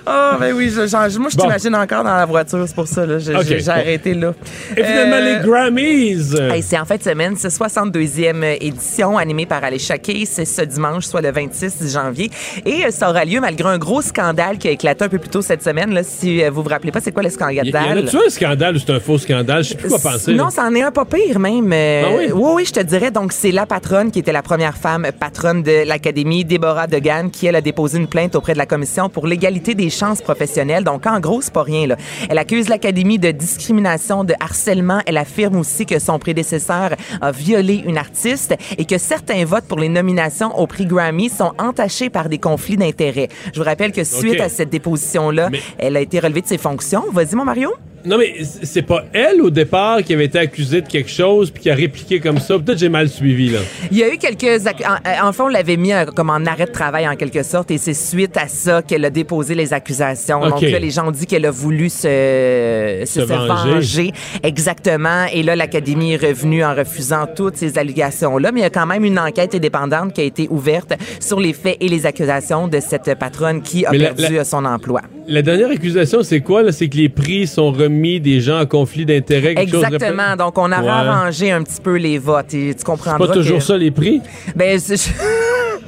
Ah, 0.07 0.36
ben 0.38 0.52
oui, 0.55 0.70
je, 0.70 0.86
genre, 0.86 1.00
moi, 1.18 1.28
je 1.30 1.36
Bon. 1.36 1.44
t'imagine 1.44 1.74
encore 1.74 2.05
dans 2.05 2.14
la 2.16 2.26
voiture, 2.26 2.64
c'est 2.66 2.74
pour 2.74 2.86
ça, 2.86 3.07
là. 3.07 3.18
J'ai 3.18 3.34
Ok, 3.34 3.42
j'ai- 3.46 3.59
j'ai 3.61 3.64
bon. 3.64 3.70
arrêté 3.70 4.14
là. 4.14 4.34
Et 4.76 4.84
finalement, 4.84 5.16
Euh, 5.16 5.38
les 5.40 5.48
Grammys. 5.48 6.34
Hey, 6.52 6.62
c'est 6.62 6.78
en 6.78 6.84
fin 6.84 6.96
de 6.96 7.02
semaine, 7.02 7.34
c'est 7.38 7.48
62e 7.50 8.44
édition 8.61 9.16
animée 9.16 9.46
par 9.46 9.64
Alicia 9.64 9.96
Keys. 9.98 10.26
C'est 10.26 10.44
ce 10.44 10.62
dimanche, 10.62 11.05
soit 11.05 11.20
le 11.22 11.30
26 11.32 11.90
janvier. 11.92 12.30
Et 12.66 12.84
euh, 12.84 12.90
ça 12.90 13.09
aura 13.11 13.24
lieu 13.24 13.40
malgré 13.40 13.68
un 13.68 13.78
gros 13.78 14.02
scandale 14.02 14.59
qui 14.59 14.68
a 14.68 14.72
éclaté 14.72 15.05
un 15.05 15.09
peu 15.09 15.18
plus 15.18 15.30
tôt 15.30 15.42
cette 15.42 15.62
semaine. 15.62 15.92
Là, 15.94 16.02
si 16.02 16.42
euh, 16.42 16.50
vous 16.50 16.62
vous 16.62 16.68
rappelez 16.68 16.92
pas, 16.92 17.00
c'est 17.00 17.12
quoi 17.12 17.22
le 17.22 17.28
Il 17.28 17.32
y, 17.32 17.34
scandale? 17.34 17.62
y 17.64 18.02
en 18.02 18.07
a-tu 18.07 18.16
un 18.16 18.28
scandale 18.30 18.76
ou 18.76 18.78
c'est 18.78 18.90
un 18.92 19.00
faux 19.00 19.18
scandale? 19.18 19.64
Je 19.64 19.70
sais 19.70 19.74
plus 19.76 19.88
quoi 19.88 19.98
penser. 19.98 20.34
Non, 20.34 20.50
c'en 20.50 20.74
est 20.74 20.82
un 20.82 20.90
pas 20.90 21.05
pire 21.07 21.38
même. 21.38 21.72
Euh, 21.72 22.02
Ah 22.07 22.11
oui? 22.18 22.30
oui, 22.32 22.64
je 22.66 22.72
te 22.72 22.80
dirais. 22.80 23.11
Donc, 23.11 23.32
c'est 23.32 23.52
la 23.52 23.64
patronne 23.66 24.11
qui 24.11 24.18
était 24.18 24.32
la 24.32 24.42
première 24.42 24.76
femme 24.76 25.07
patronne 25.18 25.62
de 25.62 25.86
l'Académie, 25.86 26.44
Déborah 26.44 26.86
Degan, 26.86 27.30
qui, 27.30 27.46
elle, 27.46 27.57
a 27.57 27.61
déposé 27.61 27.98
une 27.98 28.07
plainte 28.09 28.34
auprès 28.34 28.52
de 28.52 28.59
la 28.59 28.66
Commission 28.66 29.09
pour 29.09 29.26
l'égalité 29.26 29.74
des 29.74 29.90
chances 29.95 30.20
professionnelles. 30.22 30.84
Donc, 30.84 31.07
en 31.07 31.20
gros, 31.20 31.40
c'est 31.40 31.53
pas 31.53 31.62
rien. 31.62 31.86
Là. 31.86 31.97
Elle 32.28 32.38
accuse 32.38 32.68
l'Académie 32.68 33.18
de 33.18 33.30
discrimination, 33.30 34.24
de 34.24 34.34
harcèlement. 34.40 35.01
Elle 35.07 35.16
affirme 35.16 35.57
aussi 35.57 35.86
que 35.86 35.99
son 35.99 36.18
prédécesseur 36.18 36.90
a 37.20 37.32
violé 37.32 37.82
une 37.86 37.99
artiste 37.99 38.55
et 38.76 38.84
que 38.84 38.99
certains 38.99 39.45
votes 39.45 39.64
pour 39.64 39.78
les 39.78 39.88
nominations 39.88 40.57
au 40.59 40.66
prix 40.66 40.86
Grammy 40.86 41.28
sont 41.28 41.53
entachés 41.59 42.11
par 42.11 42.28
des 42.28 42.38
conflits 42.38 42.76
d'intérêts. 42.76 43.28
Je 43.53 43.59
vous 43.59 43.64
rappelle 43.64 43.92
que 43.92 44.05
suite 44.05 44.40
à 44.40 44.49
cette 44.49 44.70
déposition-là, 44.70 45.49
Mais- 45.51 45.61
elle 45.78 45.97
a 45.97 46.01
été 46.01 46.18
relevée 46.20 46.42
de 46.42 46.47
ses 46.47 46.59
fonctions. 46.59 47.05
Vas-y, 47.12 47.34
mon 47.34 47.45
Mario. 47.45 47.72
Non, 48.05 48.18
mais 48.18 48.34
c'est 48.62 48.82
pas 48.82 49.05
elle 49.12 49.40
au 49.40 49.50
départ 49.50 50.02
qui 50.02 50.12
avait 50.12 50.26
été 50.26 50.38
accusée 50.38 50.82
de 50.82 50.88
quelque 50.88 51.11
chose 51.11 51.50
puis 51.50 51.62
qui 51.62 51.70
a 51.70 51.74
répliqué 51.74 52.20
comme 52.20 52.38
ça. 52.38 52.59
Peut-être 52.59 52.78
j'ai 52.78 52.88
mal 52.90 53.09
suivi, 53.09 53.48
là. 53.50 53.61
Il 53.90 53.96
y 53.96 54.02
a 54.02 54.12
eu 54.12 54.18
quelques... 54.18 54.66
En, 54.66 55.28
en 55.28 55.32
fait, 55.32 55.42
on 55.42 55.48
l'avait 55.48 55.76
mis 55.76 55.92
euh, 55.92 56.05
comme 56.07 56.28
en 56.30 56.44
arrêt 56.46 56.66
de 56.66 56.70
travail 56.72 57.09
en 57.09 57.16
quelque 57.16 57.42
sorte 57.42 57.70
et 57.70 57.78
c'est 57.78 57.94
suite 57.94 58.36
à 58.36 58.46
ça 58.48 58.82
qu'elle 58.82 59.05
a 59.05 59.11
déposé 59.11 59.55
les 59.55 59.72
accusations. 59.72 60.42
OK. 60.42 60.48
Donc 60.50 60.61
là, 60.62 60.78
les 60.78 60.90
gens 60.90 61.09
ont 61.09 61.12
dit 61.12 61.26
qu'elle 61.26 61.46
a 61.46 61.50
voulu 61.50 61.88
se, 61.88 63.02
Se 63.07 63.07
se, 63.07 63.20
se 63.20 63.26
venger. 63.26 63.70
venger. 63.70 64.12
Exactement. 64.42 65.24
Et 65.32 65.42
là, 65.42 65.57
l'Académie 65.57 66.12
est 66.12 66.22
revenue 66.26 66.62
en 66.64 66.74
refusant 66.74 67.26
toutes 67.34 67.57
ces 67.57 67.78
allégations-là. 67.78 68.52
Mais 68.52 68.61
il 68.61 68.62
y 68.64 68.66
a 68.66 68.70
quand 68.70 68.86
même 68.86 69.05
une 69.05 69.18
enquête 69.18 69.55
indépendante 69.55 70.12
qui 70.12 70.20
a 70.20 70.24
été 70.24 70.46
ouverte 70.50 70.92
sur 71.20 71.40
les 71.40 71.52
faits 71.52 71.78
et 71.80 71.88
les 71.88 72.07
accusations 72.07 72.68
de 72.68 72.80
cette 72.80 73.14
patronne 73.18 73.62
qui 73.62 73.86
a 73.86 73.90
Mais 73.92 73.98
la- 73.98 74.12
perdu 74.14 74.34
la- 74.36 74.44
son 74.44 74.64
emploi. 74.64 75.00
La 75.26 75.40
dernière 75.40 75.70
accusation, 75.70 76.22
c'est 76.22 76.40
quoi, 76.40 76.62
là? 76.62 76.70
C'est 76.70 76.88
que 76.88 76.96
les 76.98 77.09
prix 77.09 77.46
sont 77.46 77.72
remis 77.72 77.93
des 78.20 78.40
gens 78.40 78.61
en 78.61 78.66
conflit 78.66 79.05
d'intérêts. 79.07 79.55
quelque 79.55 79.70
chose 79.72 79.84
Exactement. 79.84 80.36
Donc, 80.36 80.59
on 80.59 80.70
a 80.72 80.82
Ouais. 80.82 80.88
arrangé 80.88 81.51
un 81.51 81.62
petit 81.62 81.80
peu 81.80 81.97
les 81.97 82.18
votes. 82.18 82.53
Et 82.55 82.72
tu 82.72 82.74
C'est 82.78 82.84
comprendras 82.84 83.26
pas 83.26 83.32
toujours 83.34 83.59
que... 83.59 83.64
ça, 83.64 83.76
les 83.78 83.90
prix? 83.90 84.20
Ben, 84.55 84.78
c'est- 84.78 85.12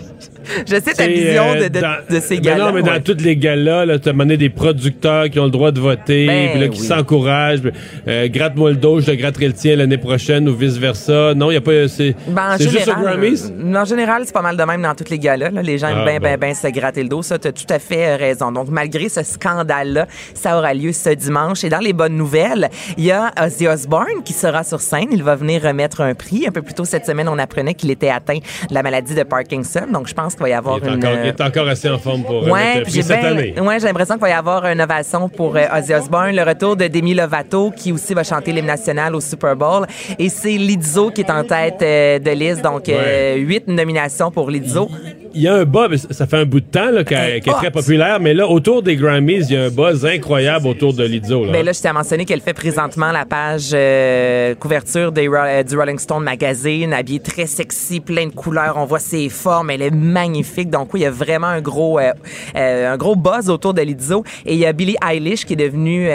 Je 0.66 0.74
sais 0.76 0.92
ta 0.94 1.06
vision 1.06 1.44
euh, 1.54 1.68
de, 1.68 1.74
de, 1.74 1.80
dans- 1.80 1.96
de 2.14 2.20
ces 2.20 2.36
Ben 2.36 2.42
gars-là. 2.42 2.66
Non, 2.66 2.72
mais 2.72 2.82
ouais. 2.82 2.98
dans 2.98 3.02
toutes 3.02 3.22
les 3.22 3.36
galas, 3.36 3.84
là, 3.84 3.98
t'as 3.98 4.12
mené 4.12 4.36
des 4.36 4.48
producteurs 4.50 5.28
qui 5.30 5.38
ont 5.40 5.44
le 5.44 5.50
droit 5.50 5.70
de 5.72 5.80
voter, 5.80 6.26
Ben 6.26 6.50
puis 6.50 6.60
là, 6.60 6.68
qui 6.68 6.80
oui. 6.80 6.86
s'encouragent. 6.86 7.60
puis, 7.62 7.70
Euh, 8.08 8.28
Gratte-moi 8.28 8.70
le 8.70 8.76
dos, 8.76 9.00
je 9.00 9.06
te 9.06 9.10
gratterai 9.12 9.46
le 9.48 9.52
tien 9.52 9.76
l'année 9.76 9.98
prochaine 9.98 10.48
ou 10.48 10.54
vice-versa. 10.54 11.34
Non, 11.34 11.50
il 11.50 11.54
y 11.54 11.56
a 11.56 11.60
pas... 11.60 11.88
C'est 11.88 12.14
Ben, 12.28 12.54
en 12.54 12.58
c'est 12.58 12.68
juste 12.70 12.88
au 12.88 13.00
Grammys? 13.00 13.50
euh, 13.50 13.74
En 13.74 13.84
général, 13.84 14.22
c'est 14.24 14.32
pas 14.34 14.42
mal 14.42 14.56
de 14.56 14.62
même 14.62 14.82
dans 14.82 14.94
toutes 14.94 15.10
les 15.10 15.18
galas. 15.18 15.50
Là. 15.50 15.62
Les 15.62 15.78
gens 15.78 15.88
aiment 15.88 15.98
Ah, 16.02 16.04
bien, 16.04 16.18
bon. 16.20 16.26
bien, 16.26 16.36
bien 16.38 16.54
se 16.54 16.66
gratter 16.68 17.02
le 17.02 17.08
dos. 17.08 17.22
Ça, 17.22 17.38
tu 17.38 17.48
as 17.48 17.52
tout 17.52 17.64
à 17.70 17.78
fait 17.78 18.16
raison. 18.16 18.52
Donc, 18.52 18.68
malgré 18.68 19.08
ce 19.08 19.22
scandale-là, 19.22 20.06
ça 20.34 20.56
aura 20.58 20.74
lieu 20.74 20.92
ce 20.92 21.10
dimanche. 21.10 21.64
Et 21.64 21.68
dans 21.68 21.78
les 21.80 21.92
bonnes 21.92 22.16
nouvelles, 22.16 22.68
il 22.96 23.04
y 23.04 23.10
a 23.12 23.32
Ozzy 23.42 23.66
Osbourne 23.68 24.22
qui 24.24 24.32
sera 24.32 24.64
sur 24.64 24.80
scène. 24.80 25.08
Il 25.12 25.22
va 25.22 25.34
venir 25.36 25.62
remettre 25.62 26.00
un 26.00 26.14
prix. 26.14 26.44
Un 26.46 26.50
peu 26.52 26.62
plus 26.62 26.74
tôt 26.74 26.84
cette 26.84 27.06
semaine, 27.06 27.28
on 27.28 27.38
apprenait 27.38 27.74
qu'il 27.74 27.90
était 27.90 28.10
atteint 28.10 28.38
de 28.68 28.74
la 28.74 28.82
maladie 28.82 29.14
de 29.14 29.22
Parkinson. 29.22 29.86
Donc, 29.92 30.08
je 30.08 30.14
pense 30.14 30.35
qu'il 30.36 30.44
va 30.44 30.48
y 30.50 30.52
avoir 30.52 30.78
Il 30.78 30.84
est, 30.84 30.88
une... 30.88 30.96
encore, 30.96 31.18
il 31.22 31.26
est 31.28 31.40
encore 31.40 31.68
assez 31.68 31.88
en 31.88 31.98
forme 31.98 32.22
pour 32.22 32.44
Ouais, 32.44 32.74
puis 32.74 32.82
prix 32.82 32.92
j'ai 32.92 33.02
cette 33.02 33.24
année. 33.24 33.54
ouais, 33.60 33.80
j'ai 33.80 33.86
l'impression 33.86 34.14
qu'il 34.14 34.22
va 34.22 34.28
y 34.30 34.32
avoir 34.32 34.64
une 34.66 34.80
ovation 34.80 35.28
pour 35.28 35.56
euh, 35.56 35.64
Ozzy 35.76 35.94
Osbourne, 35.94 36.34
le 36.34 36.42
retour 36.42 36.76
de 36.76 36.86
Demi 36.88 37.14
Lovato 37.14 37.70
qui 37.70 37.92
aussi 37.92 38.14
va 38.14 38.22
chanter 38.24 38.52
l'hymne 38.52 38.66
national 38.66 39.14
au 39.14 39.20
Super 39.20 39.56
Bowl. 39.56 39.86
Et 40.18 40.28
c'est 40.28 40.56
Lizzo 40.56 41.10
qui 41.10 41.22
est 41.22 41.30
en 41.30 41.44
tête 41.44 41.82
euh, 41.82 42.18
de 42.18 42.30
liste. 42.30 42.62
Donc 42.62 42.88
euh, 42.88 43.36
huit 43.36 43.66
nominations 43.68 44.30
pour 44.30 44.50
Lizzo. 44.50 44.88
Il 45.36 45.42
y 45.42 45.48
a 45.48 45.54
un 45.54 45.64
buzz, 45.66 46.06
ça- 46.10 46.26
fait 46.26 46.38
un 46.38 46.46
bout 46.46 46.60
de 46.60 46.64
temps 46.64 46.90
là, 46.90 47.04
qu'elle 47.04 47.36
est 47.36 47.40
très 47.46 47.66
hot! 47.68 47.70
populaire, 47.70 48.18
mais 48.20 48.32
là, 48.32 48.48
autour 48.48 48.82
des 48.82 48.96
Grammys, 48.96 49.44
il 49.50 49.52
y 49.52 49.56
a 49.58 49.64
un 49.64 49.68
buzz 49.68 50.06
incroyable 50.06 50.66
autour 50.66 50.94
de 50.94 51.04
Lizzo. 51.04 51.44
Là. 51.44 51.52
Ben 51.52 51.62
là, 51.64 51.72
je 51.72 51.80
t'ai 51.82 51.92
mentionné 51.92 52.24
qu'elle 52.24 52.40
fait 52.40 52.54
présentement 52.54 53.12
la 53.12 53.26
page 53.26 53.72
euh, 53.74 54.54
couverture 54.54 55.12
des 55.12 55.28
euh, 55.28 55.62
du 55.62 55.76
Rolling 55.76 55.98
Stone 55.98 56.24
magazine, 56.24 56.94
habillée 56.94 57.20
très 57.20 57.44
sexy, 57.44 58.00
plein 58.00 58.28
de 58.28 58.32
couleurs. 58.32 58.78
On 58.78 58.86
voit 58.86 58.98
ses 58.98 59.28
formes, 59.28 59.68
elle 59.68 59.82
est 59.82 59.90
magnifique. 59.90 60.70
Donc 60.70 60.94
oui, 60.94 61.00
il 61.00 61.02
y 61.02 61.06
a 61.06 61.10
vraiment 61.10 61.48
un 61.48 61.60
gros, 61.60 61.98
euh, 62.00 62.12
un 62.54 62.96
gros 62.96 63.14
buzz 63.14 63.50
autour 63.50 63.74
de 63.74 63.82
Lizzo. 63.82 64.24
Et 64.46 64.54
il 64.54 64.58
y 64.58 64.64
a 64.64 64.72
Billie 64.72 64.96
Eilish 65.06 65.44
qui 65.44 65.52
est 65.52 65.56
devenue 65.56 66.08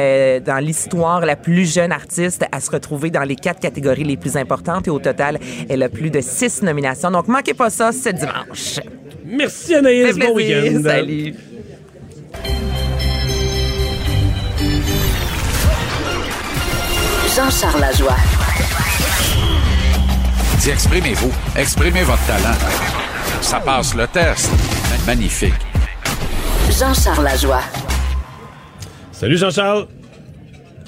dans 0.44 0.58
l'histoire 0.58 1.22
la 1.24 1.36
plus 1.36 1.72
jeune 1.72 1.92
artiste 1.92 2.44
à 2.52 2.60
se 2.60 2.72
retrouver 2.72 3.12
dans 3.12 3.24
les 3.24 3.36
quatre 3.36 3.60
catégories 3.60 4.04
les 4.04 4.18
plus 4.18 4.36
importantes. 4.36 4.88
Et 4.88 4.90
au 4.92 4.98
total, 5.00 5.38
elle 5.70 5.84
a 5.84 5.90
plus 5.90 6.10
de 6.10 6.22
six 6.22 6.64
nominations. 6.64 7.12
Donc 7.12 7.28
manquez 7.28 7.54
pas 7.54 7.70
ça 7.70 7.92
ce 7.92 8.10
dimanche. 8.10 8.80
Merci 9.32 9.76
Anaïs, 9.76 10.18
bon 10.18 10.34
week-end. 10.34 10.82
Salut. 10.84 11.34
Jean-Charles 17.34 17.80
Lajoie. 17.80 18.18
Dis, 20.60 20.70
exprimez-vous. 20.70 21.32
Exprimez 21.56 22.04
votre 22.04 22.26
talent. 22.28 22.58
Ça 23.42 23.62
passe 23.62 23.96
le 23.96 24.06
test. 24.08 24.50
Magnifique. 25.08 25.54
Jean-Charles 26.78 27.24
Lajoie. 27.24 27.64
Salut 29.14 29.38
Jean-Charles. 29.38 29.88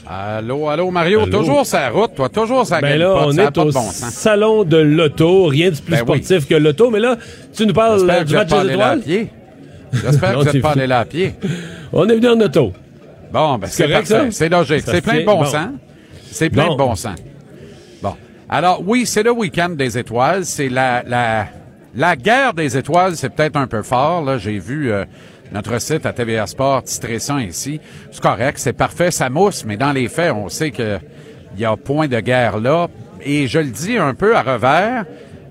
Allô, 0.06 0.68
allô, 0.70 0.91
Mario. 0.91 1.22
Allô? 1.22 1.32
Toujours 1.32 1.66
sa 1.66 1.89
route, 1.89 2.16
toi. 2.16 2.30
Toujours 2.30 2.66
sa 2.66 2.82
Ben 2.82 2.99
là, 2.99 3.14
on 3.16 3.32
ça 3.32 3.43
est 3.43 3.58
au 3.58 3.66
bon 3.72 3.82
salon 3.91 4.64
de 4.64 4.78
l'auto. 4.78 5.45
Rien 5.45 5.72
de 5.72 5.76
plus 5.78 5.91
Ben 5.91 5.99
oui. 6.08 6.22
sportif 6.24 6.47
que 6.47 6.56
l'auto. 6.56 6.89
Mais 6.89 6.99
là, 6.99 7.16
tu 7.56 7.66
nous 7.66 7.74
parles 7.74 8.10
euh, 8.10 8.24
du 8.24 8.34
match 8.36 8.49
des 8.49 8.72
étoiles? 8.74 9.01
J'espère 9.93 10.32
que 10.34 10.38
vous 10.39 10.43
n'êtes 10.45 10.62
pas 10.62 10.72
allé 10.72 10.88
là 10.88 10.99
à 11.01 11.06
pied. 11.06 11.36
On 11.93 12.08
est 12.10 12.16
venu 12.16 12.28
en 12.28 12.39
auto. 12.41 12.74
Bon, 13.32 13.58
ben 13.58 13.68
c'est 13.70 13.88
parfait. 13.88 14.28
C'est 14.32 14.49
logique. 14.49 14.84
C'est 14.86 15.01
plein 15.01 15.22
de 15.22 15.26
bon, 15.26 15.39
Bon. 15.39 15.45
sens. 15.45 15.70
C'est 16.32 16.49
plein 16.49 16.68
Bon. 16.68 16.74
de 16.74 16.78
bon 16.78 16.95
sens. 16.95 17.18
Bon. 18.01 18.14
Alors, 18.49 18.82
oui, 18.86 19.06
c'est 19.06 19.24
le 19.24 19.32
week-end 19.32 19.70
des 19.70 19.97
étoiles. 19.97 20.45
C'est 20.45 20.70
la, 20.70 21.04
la, 21.08 21.45
la 21.95 22.16
guerre 22.16 22.54
des 22.54 22.76
étoiles, 22.78 23.16
c'est 23.16 23.30
peut-être 23.30 23.56
un 23.56 23.68
peu 23.68 23.82
fort. 23.84 24.24
Là, 24.24 24.38
j'ai 24.38 24.60
vu 24.60 24.91
euh, 24.91 25.06
notre 25.54 25.80
site 25.80 26.06
à 26.06 26.14
TVA 26.14 26.47
Sport 26.47 26.84
titrer 26.84 27.20
ça 27.20 27.41
ici. 27.41 27.80
C'est 28.12 28.22
correct, 28.22 28.58
c'est 28.58 28.74
parfait, 28.74 29.12
ça 29.12 29.30
mousse, 29.30 29.66
mais 29.66 29.78
dans 29.78 29.91
les 29.91 30.08
faits, 30.08 30.34
on 30.34 30.49
sait 30.49 30.72
que 30.72 30.99
il 31.56 31.62
y 31.62 31.66
a 31.66 31.76
point 31.78 32.08
de 32.08 32.20
guerre 32.20 32.60
là. 32.60 32.88
Et 33.22 33.47
je 33.47 33.60
le 33.60 33.70
dis 33.70 33.97
un 33.97 34.14
peu 34.14 34.36
à 34.36 34.41
revers. 34.41 35.06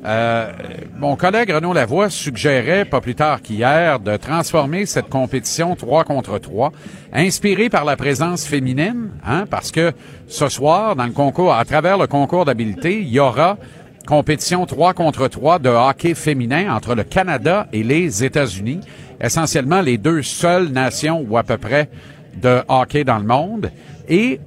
euh, 0.04 0.50
mon 0.98 1.14
collègue 1.14 1.50
Renaud 1.50 1.72
Lavoie 1.72 2.10
suggérait, 2.10 2.84
pas 2.84 3.00
plus 3.00 3.14
tard 3.14 3.40
qu'hier, 3.40 4.00
de 4.00 4.16
transformer 4.16 4.84
cette 4.84 5.08
compétition 5.08 5.76
3 5.76 6.02
contre 6.02 6.38
3, 6.38 6.72
inspirée 7.12 7.68
par 7.68 7.84
la 7.84 7.96
présence 7.96 8.44
féminine, 8.44 9.10
hein, 9.24 9.44
parce 9.48 9.70
que 9.70 9.92
ce 10.26 10.48
soir, 10.48 10.96
dans 10.96 11.06
le 11.06 11.12
concours, 11.12 11.54
à 11.54 11.64
travers 11.64 11.98
le 11.98 12.08
concours 12.08 12.44
d'habileté, 12.44 12.98
il 13.00 13.10
y 13.10 13.20
aura 13.20 13.58
compétition 14.06 14.66
3 14.66 14.94
contre 14.94 15.28
3 15.28 15.60
de 15.60 15.68
hockey 15.68 16.14
féminin 16.14 16.74
entre 16.74 16.96
le 16.96 17.04
Canada 17.04 17.68
et 17.72 17.84
les 17.84 18.24
États-Unis, 18.24 18.80
essentiellement 19.22 19.80
les 19.80 19.96
deux 19.96 20.22
seules 20.22 20.68
nations 20.68 21.24
ou 21.28 21.38
à 21.38 21.44
peu 21.44 21.56
près 21.56 21.88
de 22.36 22.60
hockey 22.68 23.04
dans 23.04 23.18
le 23.18 23.24
monde. 23.24 23.70
Et 24.08 24.40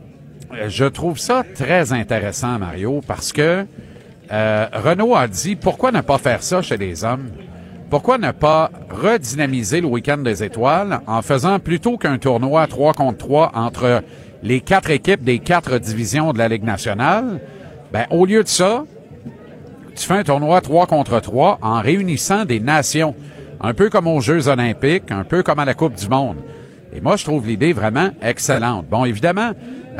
euh, 0.53 0.69
je 0.69 0.85
trouve 0.85 1.17
ça 1.17 1.43
très 1.55 1.93
intéressant, 1.93 2.59
Mario, 2.59 3.01
parce 3.07 3.31
que 3.31 3.65
euh, 4.31 4.65
Renault 4.73 5.15
a 5.15 5.27
dit 5.27 5.55
pourquoi 5.55 5.91
ne 5.91 6.01
pas 6.01 6.17
faire 6.17 6.43
ça 6.43 6.61
chez 6.61 6.77
les 6.77 7.03
hommes? 7.03 7.29
Pourquoi 7.89 8.17
ne 8.17 8.31
pas 8.31 8.71
redynamiser 8.89 9.79
le 9.79 9.87
week-end 9.87 10.17
des 10.17 10.43
étoiles 10.43 10.99
en 11.05 11.21
faisant 11.21 11.59
plutôt 11.59 11.97
qu'un 11.97 12.17
tournoi 12.17 12.65
3 12.67 12.93
contre 12.93 13.19
3 13.19 13.51
entre 13.53 14.03
les 14.41 14.59
quatre 14.59 14.89
équipes 14.89 15.23
des 15.23 15.39
quatre 15.39 15.77
divisions 15.77 16.33
de 16.33 16.39
la 16.39 16.47
Ligue 16.47 16.63
nationale? 16.63 17.39
Ben, 17.93 18.07
au 18.09 18.25
lieu 18.25 18.43
de 18.43 18.47
ça, 18.47 18.83
tu 19.95 20.05
fais 20.05 20.15
un 20.15 20.23
tournoi 20.23 20.61
3 20.61 20.87
contre 20.87 21.19
3 21.19 21.59
en 21.61 21.79
réunissant 21.79 22.43
des 22.43 22.59
nations, 22.59 23.15
un 23.65 23.73
peu 23.73 23.89
comme 23.89 24.07
aux 24.07 24.21
Jeux 24.21 24.47
olympiques, 24.47 25.11
un 25.11 25.23
peu 25.23 25.43
comme 25.43 25.59
à 25.59 25.65
la 25.65 25.73
Coupe 25.73 25.95
du 25.95 26.07
monde. 26.07 26.37
Et 26.95 27.01
moi, 27.01 27.17
je 27.17 27.23
trouve 27.25 27.45
l'idée 27.47 27.73
vraiment 27.73 28.09
excellente. 28.21 28.85
Bon, 28.89 29.03
évidemment, 29.05 29.51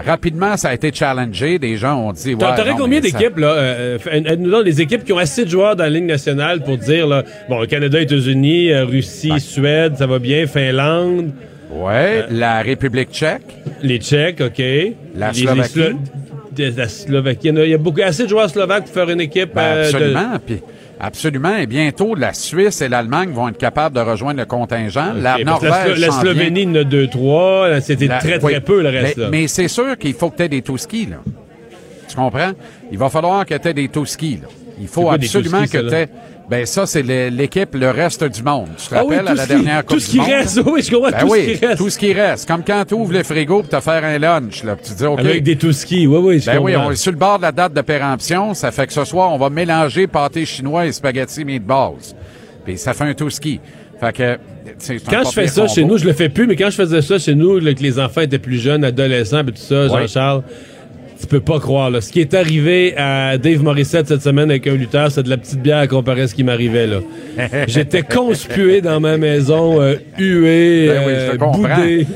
rapidement, 0.05 0.55
ça 0.55 0.69
a 0.69 0.73
été 0.73 0.93
challengé. 0.93 1.59
Des 1.59 1.75
gens 1.77 1.97
ont 1.99 2.13
dit... 2.13 2.33
Ouais, 2.35 2.55
T'aurais 2.55 2.75
combien 2.77 3.01
ça- 3.01 3.09
d'équipes, 3.17 3.37
là? 3.37 3.47
Euh, 3.47 3.97
euh, 4.07 4.21
aide-nous 4.25 4.49
donc 4.51 4.63
les 4.65 4.79
équipes 4.81 5.03
qui 5.03 5.11
ont 5.11 5.17
assez 5.17 5.43
de 5.45 5.49
joueurs 5.49 5.75
dans 5.75 5.83
la 5.83 5.89
Ligue 5.89 6.05
nationale 6.05 6.63
pour 6.63 6.77
dire, 6.77 7.05
là, 7.07 7.23
bon, 7.49 7.65
Canada, 7.67 7.99
États-Unis, 7.99 8.71
euh, 8.71 8.85
Russie, 8.85 9.39
Suède, 9.39 9.95
ça 9.97 10.07
va 10.07 10.19
bien, 10.19 10.47
Finlande, 10.47 11.31
Ouais, 11.71 12.23
la 12.29 12.61
République 12.61 13.09
tchèque. 13.11 13.41
les 13.81 13.97
Tchèques, 13.97 14.39
OK. 14.39 14.59
La 14.59 15.31
Les- 15.31 15.33
les 15.33 15.33
Slovaquie. 15.33 15.79
Slo- 15.79 15.97
de- 16.55 16.73
la 16.77 16.87
Slovaquie. 16.87 17.47
Il 17.49 17.69
y 17.69 17.73
a- 17.73 17.77
beaucoup, 17.77 17.99
assez 18.01 18.23
de 18.23 18.29
joueurs 18.29 18.49
slovaques 18.49 18.85
pour 18.85 18.93
faire 18.93 19.09
une 19.09 19.19
équipe. 19.19 19.53
Ben, 19.53 19.61
euh, 19.61 19.81
de- 19.91 19.95
absolument. 19.95 20.39
Puis, 20.45 20.61
absolument. 20.99 21.55
Et 21.57 21.65
bientôt, 21.67 22.15
la 22.15 22.33
Suisse 22.33 22.81
et 22.81 22.89
l'Allemagne 22.89 23.31
vont 23.31 23.49
être 23.49 23.57
capables 23.57 23.95
de 23.95 24.01
rejoindre 24.01 24.39
le 24.39 24.45
contingent. 24.45 25.13
la 25.13 25.37
Norvège 25.43 25.99
la. 25.99 26.11
Slovénie, 26.11 26.67
en 26.67 26.75
a 26.75 26.83
deux, 26.83 27.07
trois. 27.07 27.69
Là, 27.69 27.81
C'était 27.81 28.07
La- 28.07 28.19
très, 28.19 28.43
oui. 28.43 28.51
très 28.53 28.61
peu, 28.61 28.81
le 28.81 28.89
reste, 28.89 29.17
Mais, 29.17 29.23
là. 29.23 29.29
mais 29.31 29.47
c'est 29.47 29.67
sûr 29.67 29.97
qu'il 29.97 30.13
faut 30.13 30.29
que 30.29 30.37
tu 30.37 30.43
aies 30.43 30.49
des 30.49 30.61
tout-skis, 30.61 31.07
là. 31.07 31.17
Tu 32.07 32.15
comprends? 32.15 32.51
Il 32.91 32.97
va 32.97 33.09
falloir 33.09 33.45
que 33.45 33.55
tu 33.55 33.67
aies 33.67 33.73
des 33.73 33.87
tout-skis, 33.89 34.39
là. 34.41 34.47
Il 34.79 34.87
faut 34.87 35.09
absolument 35.09 35.63
que 35.63 35.77
tu 35.77 35.89
là? 35.89 36.05
Ben, 36.49 36.63
ça, 36.67 36.85
c'est 36.85 37.01
l'équipe, 37.01 37.73
le 37.73 37.89
reste 37.89 38.23
du 38.23 38.43
monde. 38.43 38.67
Tu 38.77 38.87
te 38.89 38.93
Ah 38.95 39.03
oui, 39.03 39.15
rappelles, 39.15 39.27
à 39.29 39.33
la 39.33 39.43
ce 39.43 39.47
qui- 39.47 39.53
dernière 39.55 39.85
Coupe 39.85 39.95
tout 39.95 39.99
ce 39.99 40.05
du 40.05 40.11
qui 40.11 40.17
monde? 40.19 40.27
reste, 40.29 40.61
oui, 40.67 40.81
je 40.83 40.91
comprends, 40.91 41.09
Ben 41.11 41.19
tout 41.21 41.27
ce 41.27 41.31
oui, 41.33 41.57
qui 41.57 41.65
reste. 41.65 41.77
tout 41.77 41.89
ce 41.89 41.97
qui 41.97 42.13
reste. 42.13 42.47
Comme 42.47 42.63
quand 42.63 42.85
tu 42.87 42.93
ouvres 42.93 43.13
le 43.13 43.23
frigo 43.23 43.61
pour 43.63 43.69
te 43.69 43.79
faire 43.83 44.03
un 44.03 44.19
lunch, 44.19 44.63
là. 44.63 44.75
Tu 44.81 44.93
dis, 44.93 45.05
OK. 45.05 45.19
Avec 45.19 45.41
des 45.43 45.55
tout-skis, 45.55 46.05
oui, 46.05 46.17
oui, 46.21 46.39
je 46.39 46.45
Ben 46.45 46.59
oui, 46.59 46.75
on 46.75 46.91
est 46.91 46.95
sur 46.95 47.11
le 47.11 47.17
bord 47.17 47.37
de 47.37 47.43
la 47.43 47.51
date 47.51 47.73
de 47.73 47.81
péremption. 47.81 48.53
Ça 48.53 48.71
fait 48.71 48.85
que 48.85 48.93
ce 48.93 49.03
soir, 49.05 49.33
on 49.33 49.37
va 49.39 49.49
mélanger 49.49 50.05
pâté 50.05 50.45
chinois 50.45 50.85
et 50.85 50.91
spaghetti 50.91 51.43
meatballs. 51.43 52.13
Puis 52.63 52.77
ça 52.77 52.93
fait 52.93 53.05
un 53.05 53.13
tout 53.15 53.29
ski. 53.31 53.59
Fait 53.99 54.13
que, 54.13 54.37
Quand 55.09 55.23
je 55.25 55.31
fais 55.31 55.47
ça 55.47 55.67
chez 55.67 55.83
nous, 55.83 55.97
je 55.97 56.05
le 56.05 56.13
fais 56.13 56.29
plus, 56.29 56.45
mais 56.45 56.55
quand 56.55 56.69
je 56.69 56.75
faisais 56.75 57.01
ça 57.01 57.17
chez 57.17 57.33
nous, 57.33 57.59
là, 57.59 57.73
que 57.73 57.81
les 57.81 57.97
enfants 57.97 58.21
étaient 58.21 58.37
plus 58.39 58.59
jeunes, 58.59 58.83
adolescents, 58.83 59.39
et 59.41 59.45
tout 59.45 59.53
ça. 59.55 59.87
Jean-Charles, 59.87 60.43
tu 61.25 61.29
peux 61.29 61.39
pas 61.39 61.59
croire. 61.59 61.89
Là. 61.89 62.01
Ce 62.01 62.11
qui 62.11 62.21
est 62.21 62.35
arrivé 62.35 62.95
à 62.97 63.37
Dave 63.39 63.63
Morissette 63.63 64.07
cette 64.07 64.21
semaine 64.21 64.51
avec 64.51 64.67
un 64.67 64.75
lutteur, 64.75 65.11
c'est 65.11 65.23
de 65.23 65.29
la 65.29 65.37
petite 65.37 65.59
bière 65.59 65.87
comparé 65.87 66.21
à 66.21 66.27
ce 66.27 66.35
qui 66.35 66.43
m'arrivait. 66.43 66.85
là. 66.85 66.99
J'étais 67.67 68.03
conspué 68.03 68.81
dans 68.81 68.99
ma 68.99 69.17
maison, 69.17 69.81
euh, 69.81 69.95
hué, 70.19 70.87
Ben 70.87 71.03
oui, 71.07 71.13
euh, 71.15 71.37
boudé. 71.37 72.07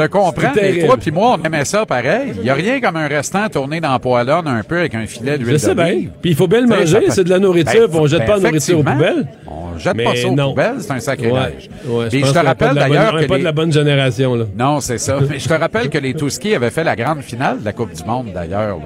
Je 0.00 0.06
te 0.06 0.12
comprends, 0.12 0.52
mais 0.54 0.84
toi 0.86 0.96
puis 0.96 1.10
moi, 1.10 1.36
on 1.38 1.42
aimait 1.44 1.64
ça 1.64 1.84
pareil. 1.86 2.32
Il 2.38 2.44
y 2.44 2.50
a 2.50 2.54
rien 2.54 2.80
comme 2.80 2.96
un 2.96 3.06
restant 3.08 3.48
tourné 3.48 3.80
dans 3.80 3.92
la 3.92 3.98
poêlonne 3.98 4.46
un 4.48 4.62
peu 4.62 4.78
avec 4.78 4.94
un 4.94 5.06
filet 5.06 5.36
d'huile 5.38 5.52
Je 5.52 5.56
sais 5.58 5.74
bien. 5.74 5.84
d'olive. 5.86 6.10
Puis 6.22 6.30
il 6.30 6.36
faut 6.36 6.48
bien 6.48 6.62
le 6.62 6.68
ça 6.68 6.76
manger, 6.78 7.00
c'est 7.10 7.24
de 7.24 7.30
la 7.30 7.38
nourriture, 7.38 7.80
Ben, 7.82 7.88
puis 7.90 7.98
on 8.00 8.06
jette 8.06 8.18
ben, 8.20 8.26
pas 8.26 8.36
la 8.36 8.42
nourriture 8.42 8.78
aux 8.78 8.82
poubelles. 8.82 9.26
On 9.46 9.78
jette 9.78 9.94
Mais 9.96 10.04
pas 10.04 10.16
ça 10.16 10.28
aux 10.28 10.34
non. 10.34 10.48
poubelles, 10.50 10.74
c'est 10.80 10.90
un 10.92 11.00
sacrilège. 11.00 11.70
ouais, 11.86 12.08
Puis 12.08 12.24
je 12.24 12.32
te 12.32 12.38
rappelle 12.38 12.74
d'ailleurs 12.74 13.16
que 13.20 13.24
pas 13.26 13.34
les- 13.34 13.40
de 13.40 13.44
la 13.44 13.52
bonne 13.52 13.72
génération. 13.72 14.34
Là. 14.34 14.44
Non, 14.56 14.80
c'est 14.80 14.98
ça. 14.98 15.18
Mais 15.28 15.38
je 15.38 15.48
te 15.48 15.54
rappelle 15.54 15.90
que 15.90 15.98
les 15.98 16.14
Touski 16.14 16.54
avaient 16.54 16.70
fait 16.70 16.84
la 16.84 16.96
grande 16.96 17.20
finale 17.22 17.60
de 17.60 17.64
la 17.64 17.72
Coupe 17.72 17.92
du 17.92 18.04
Monde, 18.04 18.28
d'ailleurs. 18.34 18.78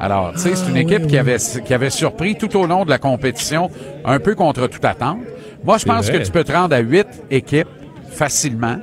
Alors, 0.00 0.32
tu 0.34 0.40
sais, 0.40 0.50
c'est 0.54 0.70
une 0.70 0.76
Ah, 0.76 0.80
équipe 0.80 1.06
qui, 1.08 1.18
avait, 1.18 1.36
qui 1.64 1.74
avait 1.74 1.90
surpris 1.90 2.36
tout 2.36 2.56
au 2.56 2.66
long 2.66 2.84
de 2.84 2.90
la 2.90 2.98
compétition, 2.98 3.68
un 4.04 4.18
peu 4.20 4.34
contre 4.36 4.66
toute 4.68 4.84
attente. 4.84 5.18
Moi, 5.64 5.76
je 5.78 5.84
pense 5.84 6.08
que 6.08 6.18
tu 6.18 6.30
peux 6.30 6.44
te 6.44 6.52
rendre 6.52 6.74
à 6.74 6.78
huit 6.78 7.06
équipes 7.30 7.66
facilement. 8.10 8.76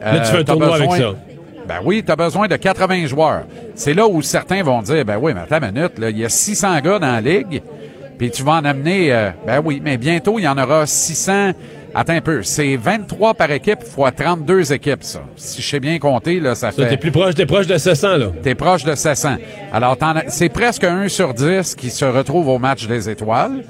Là, 0.00 0.20
tu 0.20 0.30
fais 0.30 0.38
un 0.38 0.44
t'as 0.44 0.52
tournoi 0.52 0.76
avec 0.76 0.88
besoin- 0.90 0.98
ça. 1.12 1.14
Ben 1.68 1.76
oui, 1.84 2.02
tu 2.04 2.10
as 2.10 2.16
besoin 2.16 2.48
de 2.48 2.56
80 2.56 3.06
joueurs. 3.06 3.42
C'est 3.74 3.94
là 3.94 4.06
où 4.06 4.22
certains 4.22 4.62
vont 4.62 4.82
dire, 4.82 5.04
ben 5.04 5.18
oui, 5.20 5.32
mais 5.34 5.40
attends 5.40 5.64
une 5.64 5.72
minute, 5.74 5.92
il 6.00 6.18
y 6.18 6.24
a 6.24 6.28
600 6.28 6.80
gars 6.80 6.98
dans 6.98 7.12
la 7.12 7.20
ligue, 7.20 7.62
puis 8.18 8.30
tu 8.30 8.42
vas 8.42 8.54
en 8.54 8.64
amener, 8.64 9.12
euh, 9.12 9.30
ben 9.46 9.62
oui, 9.64 9.80
mais 9.84 9.96
bientôt, 9.96 10.38
il 10.38 10.42
y 10.42 10.48
en 10.48 10.58
aura 10.58 10.86
600 10.86 11.52
Attends 11.92 12.12
un 12.12 12.20
peu, 12.20 12.42
c'est 12.44 12.76
23 12.76 13.34
par 13.34 13.50
équipe 13.50 13.82
fois 13.82 14.12
32 14.12 14.72
équipes, 14.72 15.02
ça. 15.02 15.22
Si 15.34 15.60
je 15.60 15.66
sais 15.68 15.80
bien 15.80 15.98
compter, 15.98 16.38
là, 16.38 16.54
ça 16.54 16.70
Ça, 16.70 16.84
fait... 16.84 16.90
T'es 16.90 16.96
plus 16.96 17.10
proche, 17.10 17.34
t'es 17.34 17.46
proche 17.46 17.66
de 17.66 17.76
700, 17.76 18.16
là. 18.16 18.26
T'es 18.42 18.54
proche 18.54 18.84
de 18.84 18.94
700. 18.94 19.36
Alors, 19.72 19.96
c'est 20.28 20.50
presque 20.50 20.84
1 20.84 21.08
sur 21.08 21.34
10 21.34 21.74
qui 21.74 21.90
se 21.90 22.04
retrouve 22.04 22.48
au 22.48 22.58
match 22.60 22.86
des 22.86 23.10
étoiles. 23.10 23.64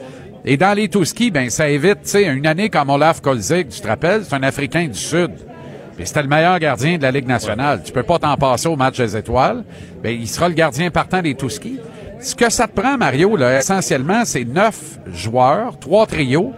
Et 0.44 0.58
dans 0.58 0.74
les 0.76 0.88
tout-ski, 0.88 1.30
ben, 1.30 1.48
ça 1.48 1.68
évite, 1.70 2.02
tu 2.02 2.10
sais, 2.10 2.24
une 2.24 2.46
année 2.46 2.68
comme 2.68 2.90
Olaf 2.90 3.20
Kolzig, 3.22 3.68
tu 3.68 3.80
te 3.80 3.88
rappelles, 3.88 4.22
c'est 4.28 4.34
un 4.34 4.42
Africain 4.42 4.86
du 4.86 4.98
Sud. 4.98 5.30
C'était 6.04 6.22
le 6.22 6.28
meilleur 6.28 6.58
gardien 6.58 6.96
de 6.96 7.02
la 7.02 7.10
Ligue 7.10 7.26
nationale. 7.26 7.82
Tu 7.84 7.92
peux 7.92 8.02
pas 8.02 8.18
t'en 8.18 8.36
passer 8.36 8.68
au 8.68 8.76
match 8.76 8.96
des 8.96 9.16
étoiles. 9.16 9.64
Ben, 10.02 10.16
il 10.18 10.28
sera 10.28 10.48
le 10.48 10.54
gardien 10.54 10.90
partant 10.90 11.22
des 11.22 11.34
tout-ski. 11.34 11.78
Ce 12.20 12.34
que 12.34 12.50
ça 12.50 12.66
te 12.66 12.78
prend, 12.78 12.98
Mario, 12.98 13.36
là, 13.36 13.58
essentiellement, 13.58 14.24
c'est 14.24 14.44
neuf 14.44 14.98
joueurs, 15.06 15.78
trois 15.78 16.06
trios 16.06 16.52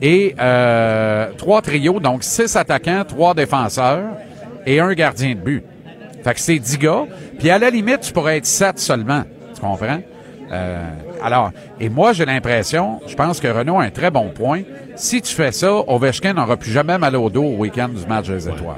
et 0.00 0.34
euh, 0.40 1.30
trois 1.36 1.62
trios, 1.62 2.00
donc 2.00 2.24
six 2.24 2.56
attaquants, 2.56 3.04
trois 3.06 3.34
défenseurs 3.34 4.16
et 4.66 4.80
un 4.80 4.92
gardien 4.94 5.34
de 5.34 5.40
but. 5.40 5.64
Fait 6.22 6.34
que 6.34 6.40
c'est 6.40 6.58
10 6.58 6.78
gars. 6.78 7.04
Puis 7.38 7.50
à 7.50 7.58
la 7.58 7.70
limite, 7.70 8.00
tu 8.00 8.12
pourrais 8.12 8.38
être 8.38 8.46
7 8.46 8.78
seulement. 8.78 9.24
Tu 9.54 9.60
comprends? 9.60 10.00
Euh, 10.52 10.84
alors, 11.24 11.50
et 11.80 11.88
moi, 11.88 12.12
j'ai 12.12 12.24
l'impression, 12.24 13.00
je 13.06 13.14
pense 13.14 13.40
que 13.40 13.48
Renault 13.48 13.78
a 13.80 13.84
un 13.84 13.90
très 13.90 14.10
bon 14.10 14.28
point. 14.30 14.62
Si 14.96 15.20
tu 15.22 15.34
fais 15.34 15.52
ça, 15.52 15.72
Ovechkin 15.88 16.34
n'aura 16.34 16.56
plus 16.56 16.70
jamais 16.72 16.98
mal 16.98 17.16
au 17.16 17.30
dos 17.30 17.44
au 17.44 17.56
week-end 17.56 17.88
du 17.88 18.06
match 18.06 18.28
des 18.28 18.48
étoiles. 18.48 18.76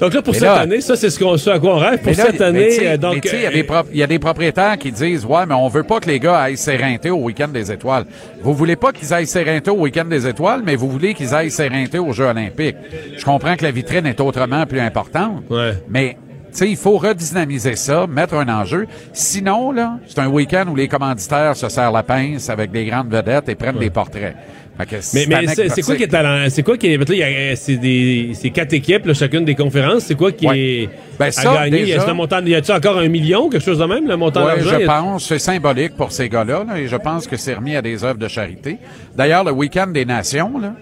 Donc 0.00 0.12
là, 0.12 0.22
pour 0.22 0.32
Mais 0.32 0.40
cette 0.40 0.48
là- 0.48 0.54
année, 0.56 0.80
ça, 0.80 0.96
c'est 0.96 1.08
ce, 1.08 1.20
qu'on, 1.20 1.34
à 1.36 1.58
quoi 1.60 1.76
on 1.76 1.78
rêve. 1.78 1.98
Pour 2.00 2.08
là, 2.10 2.24
cette 2.26 2.40
année, 2.40 2.68
euh, 2.82 2.96
donc. 2.96 3.24
il 3.32 3.40
y 3.40 3.46
a 3.46 3.48
euh, 3.48 3.52
des 3.52 3.62
prop- 3.62 3.86
il 3.92 3.96
y, 3.98 4.02
a 4.02 4.08
des 4.08 4.18
propriétaires 4.18 4.76
qui 4.76 4.90
disent, 4.90 5.24
ouais, 5.24 5.46
mais 5.46 5.54
on 5.54 5.68
veut 5.68 5.84
pas 5.84 6.00
que 6.00 6.08
les 6.08 6.18
gars 6.18 6.36
aillent 6.40 6.56
s'éreinter 6.56 7.10
au 7.10 7.18
week-end 7.18 7.46
des 7.46 7.70
étoiles. 7.70 8.04
Vous 8.42 8.54
voulez 8.54 8.74
pas 8.74 8.90
qu'ils 8.90 9.14
aillent 9.14 9.28
s'éreinter 9.28 9.70
au 9.70 9.78
week-end 9.78 10.04
des 10.04 10.26
étoiles, 10.26 10.62
mais 10.66 10.74
vous 10.74 10.88
voulez 10.90 11.14
qu'ils 11.14 11.32
aillent 11.32 11.50
s'éreinter 11.52 12.00
aux 12.00 12.12
Jeux 12.12 12.24
olympiques. 12.26 12.74
Je 13.16 13.24
comprends 13.24 13.54
que 13.54 13.62
la 13.62 13.70
vitrine 13.70 14.06
est 14.06 14.20
autrement 14.20 14.66
plus 14.66 14.80
importante, 14.80 15.44
Ouais. 15.48 15.74
mais 15.88 16.16
sais, 16.58 16.70
il 16.70 16.76
faut 16.76 16.96
redynamiser 16.98 17.76
ça, 17.76 18.06
mettre 18.06 18.34
un 18.34 18.48
enjeu. 18.48 18.86
Sinon, 19.12 19.72
là, 19.72 19.98
c'est 20.06 20.18
un 20.20 20.28
week-end 20.28 20.64
où 20.68 20.76
les 20.76 20.88
commanditaires 20.88 21.56
se 21.56 21.68
serrent 21.68 21.92
la 21.92 22.02
pince 22.02 22.48
avec 22.50 22.70
des 22.70 22.84
grandes 22.84 23.10
vedettes 23.10 23.48
et 23.48 23.54
prennent 23.54 23.78
des 23.78 23.90
portraits. 23.90 24.34
Mais, 24.76 25.26
mais 25.28 25.46
c'est 25.68 25.82
quoi 25.82 25.94
qui 25.94 26.02
est 26.02 26.08
talent? 26.08 26.46
C'est 26.48 26.64
quoi 26.64 26.76
qui 26.76 26.88
est. 26.88 26.96
là, 26.96 27.04
il 27.08 27.16
y 27.16 27.22
a- 27.22 27.54
C'est 27.54 27.76
des. 27.76 28.32
C'est 28.34 28.50
quatre 28.50 28.72
équipes, 28.72 29.06
là, 29.06 29.14
chacune 29.14 29.44
des 29.44 29.54
conférences. 29.54 30.02
C'est 30.02 30.16
quoi 30.16 30.32
qui 30.32 30.48
Ouais. 30.48 30.58
est. 30.58 30.88
Ben, 31.16 31.26
à 31.26 31.30
ça, 31.30 31.54
gagner? 31.54 31.84
déjà- 31.84 32.08
un 32.10 32.12
montant, 32.14 32.44
y 32.44 32.56
a-tu 32.56 32.72
encore 32.72 32.98
un 32.98 33.06
million, 33.06 33.48
quelque 33.48 33.64
chose 33.64 33.78
de 33.78 33.84
même, 33.84 34.08
le 34.08 34.16
montant 34.16 34.44
Ouais, 34.44 34.56
d'argent? 34.56 34.78
je 34.80 34.84
pense. 34.86 35.28
C'est 35.28 35.38
symbolique 35.38 35.96
pour 35.96 36.10
ces 36.10 36.28
gars-là, 36.28 36.64
là, 36.68 36.76
et 36.80 36.88
je 36.88 36.96
pense 36.96 37.28
que 37.28 37.36
c'est 37.36 37.54
remis 37.54 37.76
à 37.76 37.82
des 37.82 38.02
œuvres 38.02 38.18
de 38.18 38.26
charité. 38.26 38.78
D'ailleurs, 39.16 39.44
le 39.44 39.52
week-end 39.52 39.86
des 39.86 40.04
nations, 40.04 40.58
là, 40.60 40.72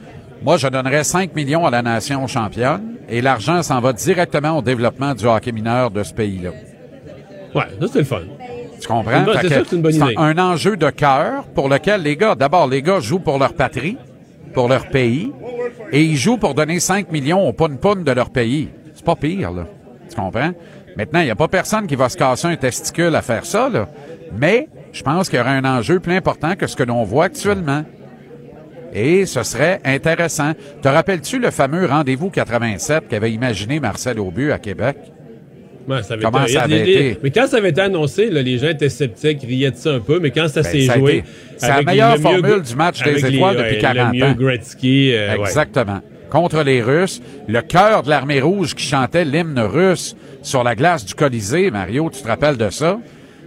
moi, 0.44 0.56
je 0.56 0.66
donnerais 0.68 1.04
5 1.04 1.34
millions 1.34 1.66
à 1.66 1.70
la 1.70 1.82
nation 1.82 2.26
championne, 2.26 2.82
et 3.08 3.20
l'argent 3.20 3.62
s'en 3.62 3.80
va 3.80 3.92
directement 3.92 4.58
au 4.58 4.62
développement 4.62 5.14
du 5.14 5.26
hockey 5.26 5.52
mineur 5.52 5.90
de 5.90 6.02
ce 6.02 6.12
pays-là. 6.14 6.50
Ouais, 7.54 7.64
ça, 7.80 7.86
c'est 7.92 7.98
le 7.98 8.04
fun. 8.04 8.20
Tu 8.80 8.88
comprends? 8.88 9.24
C'est 9.42 9.72
une 9.72 9.82
bonne- 9.82 9.92
c'est 9.92 9.98
une 9.98 10.04
idée. 10.06 10.14
un 10.16 10.38
enjeu 10.38 10.76
de 10.76 10.90
cœur 10.90 11.44
pour 11.54 11.68
lequel 11.68 12.02
les 12.02 12.16
gars, 12.16 12.34
d'abord, 12.34 12.66
les 12.66 12.82
gars 12.82 12.98
jouent 13.00 13.20
pour 13.20 13.38
leur 13.38 13.52
patrie, 13.54 13.96
pour 14.54 14.68
leur 14.68 14.86
pays, 14.88 15.32
et 15.92 16.02
ils 16.02 16.16
jouent 16.16 16.38
pour 16.38 16.54
donner 16.54 16.80
5 16.80 17.12
millions 17.12 17.46
au 17.46 17.52
pun-pun 17.52 17.96
de 17.96 18.10
leur 18.12 18.30
pays. 18.30 18.70
C'est 18.94 19.04
pas 19.04 19.16
pire, 19.16 19.52
là. 19.52 19.66
Tu 20.08 20.16
comprends? 20.16 20.50
Maintenant, 20.96 21.20
il 21.20 21.24
n'y 21.26 21.30
a 21.30 21.36
pas 21.36 21.48
personne 21.48 21.86
qui 21.86 21.94
va 21.96 22.08
se 22.08 22.16
casser 22.16 22.48
un 22.48 22.56
testicule 22.56 23.14
à 23.14 23.22
faire 23.22 23.46
ça, 23.46 23.68
là. 23.68 23.88
Mais 24.36 24.68
je 24.92 25.02
pense 25.02 25.28
qu'il 25.28 25.38
y 25.38 25.42
aura 25.42 25.50
un 25.52 25.64
enjeu 25.64 26.00
plus 26.00 26.14
important 26.16 26.54
que 26.56 26.66
ce 26.66 26.76
que 26.76 26.82
l'on 26.82 27.02
voit 27.04 27.26
actuellement. 27.26 27.84
Et 28.94 29.24
ce 29.26 29.42
serait 29.42 29.80
intéressant. 29.84 30.52
Te 30.82 30.88
rappelles-tu 30.88 31.38
le 31.38 31.50
fameux 31.50 31.86
rendez-vous 31.86 32.30
87 32.30 33.04
qu'avait 33.08 33.32
imaginé 33.32 33.80
Marcel 33.80 34.18
Aubu 34.20 34.52
à 34.52 34.58
Québec? 34.58 34.96
Ouais, 35.88 36.02
ça 36.02 36.14
avait 36.14 36.22
Comment 36.22 36.44
été- 36.44 36.52
ça 36.52 36.62
avait 36.62 36.80
été? 36.80 37.18
Mais 37.22 37.30
quand 37.30 37.46
ça 37.48 37.56
avait 37.56 37.70
été 37.70 37.80
annoncé, 37.80 38.30
là, 38.30 38.40
les 38.42 38.58
gens 38.58 38.68
étaient 38.68 38.88
sceptiques, 38.88 39.40
riaient 39.42 39.72
de 39.72 39.76
ça 39.76 39.90
un 39.94 40.00
peu, 40.00 40.20
mais 40.20 40.30
quand 40.30 40.46
ça 40.46 40.62
Ben, 40.62 40.70
s'est 40.70 40.80
joué. 40.98 41.24
c'est 41.56 41.68
la 41.68 41.82
meilleure 41.82 42.16
mieux- 42.16 42.22
formule 42.22 42.62
du 42.62 42.76
match 42.76 43.02
des 43.02 43.14
les- 43.14 43.34
étoiles 43.34 43.56
depuis 43.56 43.78
40 43.78 44.12
le 44.12 44.18
mieux 44.18 44.24
ans. 44.26 44.34
Gretzky, 44.38 45.12
euh, 45.12 45.36
ouais. 45.36 45.40
Exactement. 45.40 46.00
Contre 46.30 46.62
les 46.62 46.80
Russes, 46.82 47.20
le 47.48 47.60
cœur 47.62 48.04
de 48.04 48.10
l'armée 48.10 48.40
rouge 48.40 48.74
qui 48.74 48.84
chantait 48.86 49.24
l'hymne 49.24 49.58
russe 49.58 50.14
sur 50.42 50.62
la 50.62 50.74
glace 50.76 51.04
du 51.04 51.14
Colisée, 51.14 51.70
Mario, 51.70 52.08
tu 52.12 52.22
te 52.22 52.28
rappelles 52.28 52.56
de 52.56 52.70
ça? 52.70 52.98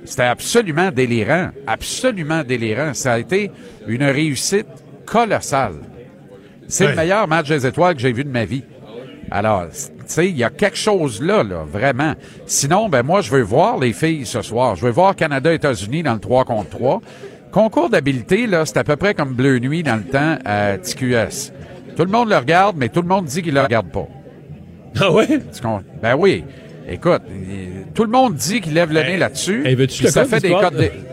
C'était 0.04 0.24
absolument 0.24 0.92
délirant, 0.92 1.50
absolument 1.66 2.44
délirant. 2.44 2.94
Ça 2.94 3.14
a 3.14 3.20
été 3.20 3.50
une 3.88 4.04
réussite 4.04 4.68
colossale. 5.06 5.76
C'est 6.68 6.88
le 6.88 6.96
meilleur 6.96 7.28
match 7.28 7.48
des 7.48 7.66
étoiles 7.66 7.96
que 7.96 8.02
j'ai 8.02 8.12
vu 8.12 8.24
de 8.24 8.30
ma 8.30 8.46
vie. 8.46 8.64
Alors, 9.32 9.66
tu 9.70 9.92
sais, 10.06 10.30
il 10.30 10.38
y 10.38 10.44
a 10.44 10.50
quelque 10.50 10.78
chose 10.78 11.22
là, 11.22 11.44
là, 11.44 11.64
vraiment. 11.68 12.14
Sinon, 12.46 12.90
ben 12.90 13.04
moi, 13.04 13.22
je 13.22 13.32
veux 13.32 13.42
voir 13.42 13.80
les 13.80 13.94
filles 13.94 14.26
ce 14.26 14.42
soir. 14.42 14.76
Je 14.76 14.86
veux 14.86 14.92
voir 14.92 15.16
Canada-États-Unis 15.16 16.04
dans 16.04 16.14
le 16.14 16.20
3 16.20 16.46
contre 16.46 16.70
3. 16.70 17.02
Concours 17.52 17.90
d'habileté, 17.90 18.48
là, 18.48 18.66
c'est 18.66 18.78
à 18.78 18.84
peu 18.84 18.96
près 18.96 19.14
comme 19.14 19.34
Bleu 19.34 19.60
Nuit 19.60 19.82
dans 19.82 19.96
le 19.96 20.04
temps 20.04 20.38
à 20.46 20.78
TQS. 20.78 21.52
Tout 21.96 22.04
le 22.04 22.12
monde 22.12 22.30
le 22.30 22.38
regarde, 22.38 22.76
mais 22.78 22.90
tout 22.90 23.02
le 23.02 23.08
monde 23.08 23.26
dit 23.26 23.42
qu'il 23.42 23.54
le 23.54 23.62
regarde 23.62 23.92
pas. 23.92 24.08
Ah 24.98 25.10
comprends? 25.62 25.82
Ben 26.02 26.16
oui. 26.18 26.46
Écoute, 26.88 27.22
tout 27.94 28.04
le 28.04 28.10
monde 28.10 28.36
dit 28.36 28.62
qu'il 28.62 28.74
lève 28.74 28.94
le 28.94 29.02
nez 29.02 29.18
là-dessus. 29.18 29.68
hey, 29.68 29.76
veux-tu 29.76 30.06
te 30.06 30.10
ça 30.10 30.24
fait 30.24 30.40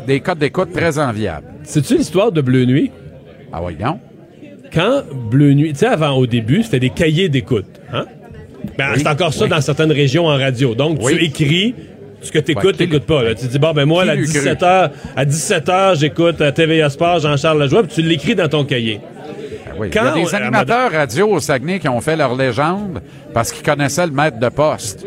des 0.06 0.20
codes 0.20 0.38
d'écoute 0.38 0.72
très 0.72 1.00
enviables. 1.00 1.46
C'est-tu 1.64 1.96
l'histoire 1.96 2.30
de 2.30 2.40
Bleu 2.40 2.64
Nuit? 2.64 2.92
Ah 3.52 3.60
oui, 3.62 3.76
non? 3.78 3.98
Quand 4.72 5.02
Bleu 5.30 5.52
Nuit, 5.52 5.72
tu 5.72 5.80
sais, 5.80 5.86
avant, 5.86 6.12
au 6.12 6.26
début, 6.26 6.62
c'était 6.62 6.80
des 6.80 6.90
cahiers 6.90 7.28
d'écoute. 7.28 7.66
Hein? 7.92 8.06
Ben, 8.78 8.90
Oui, 8.94 9.00
c'est 9.02 9.08
encore 9.08 9.34
ça 9.34 9.44
oui. 9.44 9.50
dans 9.50 9.60
certaines 9.60 9.92
régions 9.92 10.26
en 10.26 10.36
radio. 10.38 10.74
Donc, 10.74 10.98
Oui. 11.02 11.16
tu 11.18 11.24
écris 11.24 11.74
ce 12.22 12.32
que 12.32 12.38
tu 12.38 12.54
Ouais, 12.56 12.72
t'écoutes 12.72 13.04
pas. 13.04 13.22
Là. 13.22 13.34
Tu 13.34 13.46
dis, 13.46 13.58
bon, 13.58 13.72
ben 13.72 13.84
moi, 13.84 14.04
à 14.04 14.14
l'eût 14.14 14.24
cru? 14.26 14.38
17h, 14.38 14.90
à 15.16 15.24
17h, 15.26 15.98
j'écoute 15.98 16.40
euh, 16.40 16.50
TVA 16.52 16.88
Sport, 16.88 17.18
Jean-Charles 17.20 17.58
Lajoie, 17.58 17.82
puis 17.82 17.92
tu 17.96 18.02
l'écris 18.02 18.34
dans 18.34 18.48
ton 18.48 18.64
cahier. 18.64 19.00
Ben 19.66 19.72
oui. 19.78 19.90
Quand 19.92 20.00
Il 20.02 20.06
y 20.06 20.22
a 20.22 20.24
des 20.24 20.30
on- 20.32 20.36
animateurs 20.36 20.90
radio 20.92 21.28
au 21.28 21.40
Saguenay 21.40 21.78
qui 21.80 21.88
ont 21.88 22.00
fait 22.00 22.16
leur 22.16 22.34
légende 22.34 23.02
parce 23.34 23.52
qu'ils 23.52 23.64
connaissaient 23.64 24.06
le 24.06 24.12
maître 24.12 24.38
de 24.38 24.48
poste. 24.48 25.00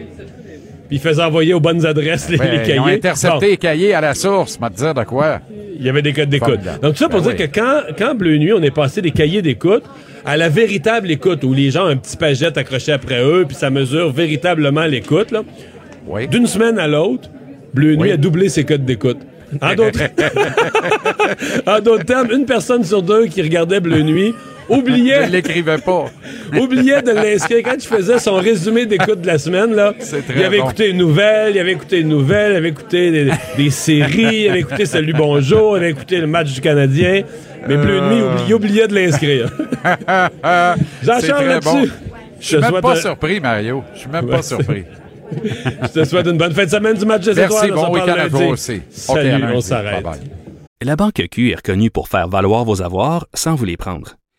Puis 0.87 0.97
ils 0.97 0.99
faisaient 0.99 1.23
envoyer 1.23 1.53
aux 1.55 1.59
bonnes 1.59 1.83
adresses 1.85 2.29
les, 2.29 2.37
Ben, 2.37 2.51
les 2.51 2.57
cahiers. 2.59 2.75
ils 2.75 2.79
ont 2.79 2.85
intercepté 2.85 3.47
les 3.51 3.57
cahiers 3.57 3.93
à 3.95 4.01
la 4.01 4.13
source, 4.13 4.59
m'a 4.59 4.69
te 4.69 4.75
dire 4.75 4.93
de 4.93 5.03
quoi? 5.03 5.39
Il 5.77 5.85
y 5.85 5.89
avait 5.89 6.01
des 6.01 6.13
codes 6.13 6.29
d'écoute. 6.29 6.59
Donc, 6.81 6.93
tout 6.93 6.99
ça 6.99 7.09
pour 7.09 7.21
Ben 7.21 7.31
dire 7.31 7.35
oui. 7.39 7.49
que 7.49 7.59
quand, 7.59 7.81
quand 7.97 8.15
Bleu 8.15 8.37
Nuit, 8.37 8.53
on 8.53 8.61
est 8.61 8.71
passé 8.71 9.01
des 9.01 9.11
cahiers 9.11 9.41
d'écoute 9.41 9.83
à 10.25 10.37
la 10.37 10.49
véritable 10.49 11.11
écoute, 11.11 11.43
où 11.43 11.53
les 11.53 11.69
gens 11.71 11.85
ont 11.85 11.89
un 11.89 11.97
petit 11.97 12.17
pagette 12.17 12.57
accroché 12.57 12.91
après 12.91 13.23
eux, 13.23 13.45
puis 13.47 13.55
ça 13.55 13.69
mesure 13.69 14.11
véritablement 14.11 14.85
l'écoute, 14.85 15.31
là. 15.31 15.43
Oui. 16.07 16.27
D'une 16.27 16.47
semaine 16.47 16.79
à 16.79 16.87
l'autre, 16.87 17.29
Bleu 17.73 17.95
Nuit 17.95 18.11
a 18.11 18.17
doublé 18.17 18.49
ses 18.49 18.63
codes 18.63 18.85
d'écoute. 18.85 19.17
En 19.61 19.75
d'autres 21.79 22.05
termes, 22.05 22.31
une 22.31 22.45
personne 22.45 22.83
sur 22.83 23.01
deux 23.01 23.27
qui 23.27 23.41
regardait 23.41 23.79
Bleu 23.79 24.01
Nuit 24.01 24.33
oubliait, 24.69 25.25
Il 25.25 25.31
l'écrivait 25.31 25.77
pas. 25.77 26.05
oubliait 26.59 27.01
de 27.01 27.11
l'inscrire. 27.11 27.61
Quand 27.63 27.77
tu 27.77 27.87
faisais 27.87 28.19
son 28.19 28.35
résumé 28.35 28.85
d'écoute 28.85 29.21
de 29.21 29.27
la 29.27 29.37
semaine, 29.37 29.73
là, 29.73 29.93
il 30.35 30.43
avait 30.43 30.59
bon. 30.59 30.65
écouté 30.65 30.89
une 30.89 30.97
nouvelle, 30.97 31.55
il 31.55 31.59
avait 31.59 31.71
écouté 31.73 31.99
une 31.99 32.09
nouvelle, 32.09 32.53
il 32.53 32.55
avait 32.57 32.69
écouté 32.69 33.11
des, 33.11 33.31
des 33.57 33.69
séries, 33.69 34.43
il 34.43 34.49
avait 34.49 34.59
écouté 34.61 34.85
Salut 34.85 35.13
Bonjour, 35.13 35.77
il 35.77 35.81
avait 35.83 35.91
écouté 35.91 36.17
le 36.17 36.27
match 36.27 36.53
du 36.53 36.61
Canadien. 36.61 37.23
Mais 37.67 37.77
Bleu 37.77 37.99
Nuit, 37.99 38.21
Euh. 38.21 38.33
oublie- 38.35 38.43
il 38.47 38.53
oubliait 38.53 38.87
de 38.87 38.93
l'inscrire. 38.95 39.49
C'est 39.83 41.05
Jean-Charles, 41.05 41.21
très 41.43 41.47
là-dessus, 41.47 41.69
bon. 41.71 41.87
je 42.39 42.45
suis 42.45 42.57
même 42.57 42.69
souhaite 42.69 42.81
pas 42.83 42.91
un- 42.91 42.95
surpris, 42.95 43.39
Mario. 43.39 43.83
Je 43.93 43.99
suis 44.01 44.09
même 44.09 44.25
Ouais, 44.25 44.35
pas 44.35 44.41
surpris. 44.43 44.83
je 45.81 45.87
te 45.87 46.03
souhaite 46.05 46.27
une 46.27 46.37
bonne 46.37 46.51
fin 46.53 46.65
de 46.65 46.69
semaine 46.69 46.95
du 46.95 47.05
match 47.05 47.23
des 47.25 47.33
Merci, 47.33 47.65
étoiles. 47.67 47.77
On 47.77 47.87
bon 47.87 47.93
week-end 47.95 48.15
à 48.19 48.29
toi 48.29 48.45
aussi. 48.47 48.81
Salut, 48.91 49.43
on 49.53 49.61
s'arrête. 49.61 50.05
La 50.83 50.95
Banque 50.95 51.23
Q 51.31 51.51
est 51.51 51.55
reconnue 51.55 51.89
pour 51.89 52.07
faire 52.07 52.27
valoir 52.27 52.63
vos 52.65 52.81
avoirs 52.83 53.25
sans 53.33 53.55
vous 53.55 53.65
les 53.65 53.77
prendre. 53.77 54.15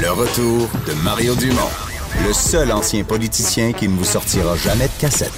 Le 0.00 0.12
retour 0.12 0.68
de 0.86 0.92
Mario 1.02 1.34
Dumont, 1.34 1.70
le 2.24 2.32
seul 2.32 2.70
ancien 2.70 3.02
politicien 3.02 3.72
qui 3.72 3.88
ne 3.88 3.94
vous 3.94 4.04
sortira 4.04 4.56
jamais 4.56 4.84
de 4.84 5.00
cassette. 5.00 5.32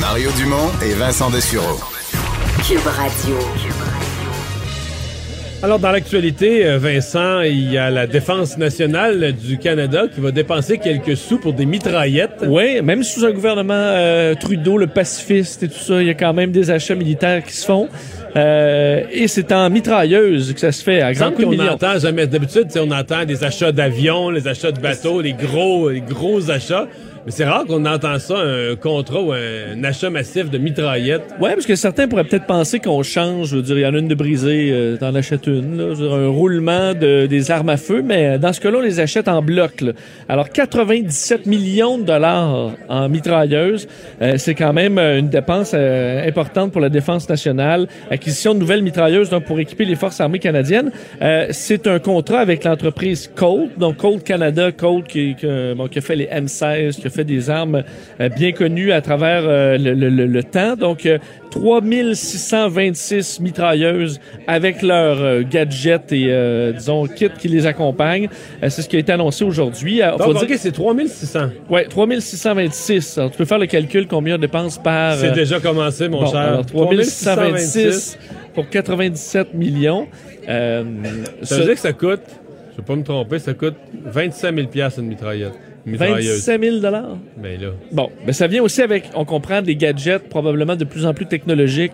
Mario 0.00 0.30
Dumont 0.36 0.68
et 0.84 0.94
Vincent 0.94 1.30
Dessureau. 1.30 1.78
Cube 2.66 2.84
Radio. 2.84 3.36
Alors, 5.62 5.78
dans 5.78 5.92
l'actualité, 5.92 6.66
euh, 6.66 6.78
Vincent, 6.78 7.42
il 7.42 7.70
y 7.70 7.78
a 7.78 7.88
la 7.88 8.08
Défense 8.08 8.58
nationale 8.58 9.32
du 9.32 9.58
Canada 9.58 10.06
qui 10.12 10.20
va 10.20 10.32
dépenser 10.32 10.78
quelques 10.78 11.16
sous 11.16 11.38
pour 11.38 11.52
des 11.52 11.66
mitraillettes. 11.66 12.44
Oui, 12.48 12.82
même 12.82 13.04
sous 13.04 13.24
un 13.24 13.30
gouvernement 13.30 13.74
euh, 13.76 14.34
Trudeau, 14.34 14.76
le 14.76 14.88
pacifiste 14.88 15.62
et 15.62 15.68
tout 15.68 15.78
ça, 15.78 16.02
il 16.02 16.08
y 16.08 16.10
a 16.10 16.14
quand 16.14 16.32
même 16.32 16.50
des 16.50 16.72
achats 16.72 16.96
militaires 16.96 17.44
qui 17.44 17.54
se 17.54 17.64
font. 17.64 17.88
Euh, 18.34 19.02
et 19.10 19.28
c'est 19.28 19.52
en 19.52 19.68
mitrailleuse 19.68 20.54
que 20.54 20.60
ça 20.60 20.72
se 20.72 20.82
fait 20.82 21.02
à 21.02 21.12
grand 21.12 21.32
coup 21.32 21.44
de 21.44 21.50
millions. 21.50 21.72
entend 21.72 21.98
jamais. 21.98 22.26
D'habitude, 22.26 22.68
on 22.76 22.90
entend 22.90 23.24
des 23.24 23.44
achats 23.44 23.72
d'avions, 23.72 24.30
les 24.30 24.48
achats 24.48 24.72
de 24.72 24.80
bateaux, 24.80 25.20
les 25.20 25.34
gros, 25.34 25.90
les 25.90 26.00
gros 26.00 26.50
achats. 26.50 26.86
Mais 27.24 27.30
c'est 27.30 27.44
rare 27.44 27.64
qu'on 27.66 27.84
entend 27.86 28.18
ça, 28.18 28.36
un 28.36 28.74
contrat 28.74 29.22
ou 29.22 29.32
un 29.32 29.84
achat 29.84 30.10
massif 30.10 30.50
de 30.50 30.58
mitraillettes. 30.58 31.22
Ouais, 31.40 31.54
parce 31.54 31.66
que 31.66 31.76
certains 31.76 32.08
pourraient 32.08 32.24
peut-être 32.24 32.46
penser 32.46 32.80
qu'on 32.80 33.02
change. 33.04 33.50
Je 33.50 33.56
veux 33.56 33.62
dire, 33.62 33.78
il 33.78 33.82
y 33.82 33.86
en 33.86 33.94
a 33.94 33.98
une 33.98 34.08
de 34.08 34.14
brisée, 34.14 34.70
euh, 34.72 34.96
t'en 34.96 35.14
achètes 35.14 35.46
une. 35.46 35.76
Là, 35.76 35.94
dire, 35.94 36.12
un 36.12 36.28
roulement 36.28 36.94
de, 36.94 37.26
des 37.26 37.50
armes 37.52 37.68
à 37.68 37.76
feu, 37.76 38.02
mais 38.04 38.38
dans 38.38 38.52
ce 38.52 38.60
cas-là, 38.60 38.78
on 38.78 38.82
les 38.82 38.98
achète 38.98 39.28
en 39.28 39.40
bloc. 39.40 39.82
là. 39.82 39.92
Alors, 40.28 40.48
97 40.48 41.46
millions 41.46 41.98
de 41.98 42.04
dollars 42.04 42.72
en 42.88 43.08
mitrailleuse, 43.08 43.86
euh, 44.20 44.34
c'est 44.36 44.54
quand 44.54 44.72
même 44.72 44.98
euh, 44.98 45.18
une 45.18 45.28
dépense 45.28 45.72
euh, 45.74 46.26
importante 46.26 46.72
pour 46.72 46.80
la 46.80 46.88
défense 46.88 47.28
nationale. 47.28 47.86
Acquisition 48.10 48.54
de 48.54 48.58
nouvelles 48.58 48.82
mitrailleuses 48.82 49.30
donc, 49.30 49.44
pour 49.44 49.60
équiper 49.60 49.84
les 49.84 49.94
forces 49.94 50.20
armées 50.20 50.38
canadiennes. 50.38 50.90
Euh, 51.20 51.46
c'est 51.50 51.86
un 51.86 51.98
contrat 51.98 52.40
avec 52.40 52.64
l'entreprise 52.64 53.30
Colt, 53.34 53.78
donc 53.78 53.98
Colt 53.98 54.24
Canada, 54.24 54.72
Colt 54.72 55.06
qui, 55.06 55.36
qui, 55.36 55.46
bon, 55.76 55.86
qui 55.86 55.98
a 55.98 56.02
fait 56.02 56.16
les 56.16 56.26
M16, 56.26 57.00
qui 57.00 57.06
a 57.06 57.10
fait 57.12 57.24
des 57.24 57.50
armes 57.50 57.82
euh, 58.20 58.28
bien 58.28 58.52
connues 58.52 58.90
à 58.92 59.00
travers 59.00 59.42
euh, 59.44 59.78
le, 59.78 59.94
le- 59.94 60.08
le- 60.08 60.26
le 60.26 60.42
temps. 60.44 60.74
Donc, 60.76 61.06
euh, 61.06 61.18
3626 61.50 63.40
mitrailleuses 63.40 64.20
avec 64.46 64.82
leurs 64.82 65.20
euh, 65.20 65.42
gadgets 65.48 66.12
et, 66.12 66.26
euh, 66.30 66.72
disons, 66.72 67.06
kits 67.06 67.28
qui 67.38 67.48
les 67.48 67.66
accompagnent. 67.66 68.28
Euh, 68.62 68.68
c'est 68.70 68.82
ce 68.82 68.88
qui 68.88 68.96
a 68.96 68.98
été 68.98 69.12
annoncé 69.12 69.44
aujourd'hui. 69.44 70.02
Euh, 70.02 70.16
faut 70.18 70.32
dire- 70.34 70.42
OK, 70.42 70.54
c'est 70.58 70.72
3600. 70.72 71.50
Ouais, 71.70 71.84
3626. 71.84 73.18
Alors, 73.18 73.30
tu 73.30 73.38
peux 73.38 73.44
faire 73.44 73.58
le 73.58 73.66
calcul 73.66 74.06
combien 74.06 74.36
on 74.36 74.38
dépense 74.38 74.78
par... 74.82 75.16
C'est 75.16 75.28
euh, 75.28 75.34
déjà 75.34 75.60
commencé, 75.60 76.08
mon 76.08 76.20
bon, 76.22 76.30
cher. 76.30 76.40
alors, 76.40 76.66
3626 76.66 78.18
pour 78.54 78.68
97 78.68 79.54
millions. 79.54 80.08
Euh, 80.48 80.84
Ça 81.42 81.56
veut 81.58 81.64
dire 81.64 81.74
que 81.74 81.80
ça 81.80 81.92
coûte, 81.92 82.20
je 82.72 82.76
vais 82.78 82.82
pas 82.86 82.96
me 82.96 83.02
tromper, 83.04 83.38
ça 83.38 83.54
coûte 83.54 83.74
25 84.04 84.54
000 84.74 84.88
une 84.98 85.06
mitraillette. 85.06 85.52
Une 85.86 85.92
mitrailleuse. 85.92 86.46
25 86.46 86.62
000 86.62 86.78
dollars. 86.78 87.16
Ben 87.36 87.60
là. 87.60 87.68
Bon, 87.90 88.10
ben 88.24 88.32
ça 88.32 88.46
vient 88.46 88.62
aussi 88.62 88.82
avec, 88.82 89.04
on 89.14 89.24
comprend, 89.24 89.62
des 89.62 89.76
gadgets 89.76 90.28
probablement 90.28 90.76
de 90.76 90.84
plus 90.84 91.06
en 91.06 91.14
plus 91.14 91.26
technologiques. 91.26 91.92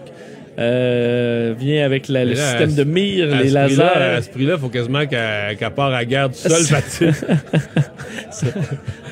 Euh, 0.59 1.54
vient 1.56 1.84
avec 1.84 2.09
la- 2.09 2.24
le 2.24 2.32
là, 2.32 2.36
système 2.50 2.74
de 2.74 2.82
mire, 2.82 3.26
les 3.26 3.36
prix-là, 3.52 3.62
À 3.62 3.68
lasers. 3.68 4.22
ce 4.26 4.30
prix-là, 4.30 4.54
il 4.56 4.61
faut 4.61 4.68
quasiment 4.68 5.06
qu'elle 5.06 5.56
part 5.76 5.86
à 5.86 5.90
la 5.90 6.04
guerre 6.04 6.28
du 6.30 6.36
sol, 6.36 6.62
Baptiste. 6.70 7.24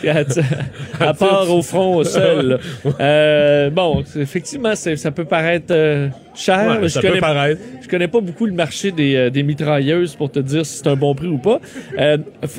à 1.01 1.14
part 1.14 1.51
au 1.55 1.62
front, 1.62 1.97
au 1.97 2.05
sol. 2.05 2.59
Euh, 3.01 3.70
bon, 3.70 4.03
effectivement, 4.16 4.74
ça 4.74 5.11
peut 5.11 5.24
paraître 5.24 5.66
euh, 5.70 6.09
cher. 6.34 6.78
Ouais, 6.80 6.88
ça 6.88 7.01
je 7.01 7.07
peut 7.07 7.09
connais, 7.09 7.20
paraître. 7.20 7.61
Je 7.82 7.88
connais 7.88 8.09
pas 8.09 8.20
beaucoup 8.20 8.47
le 8.47 8.53
marché 8.53 8.90
des, 8.92 9.14
euh, 9.16 9.30
des 9.30 9.42
mitrailleuses 9.42 10.14
pour 10.14 10.30
te 10.30 10.38
dire 10.40 10.64
si 10.66 10.78
c'est 10.78 10.88
un 10.88 10.97
bon 10.97 11.14
prix 11.14 11.28
ou 11.28 11.38
pas. 11.38 11.61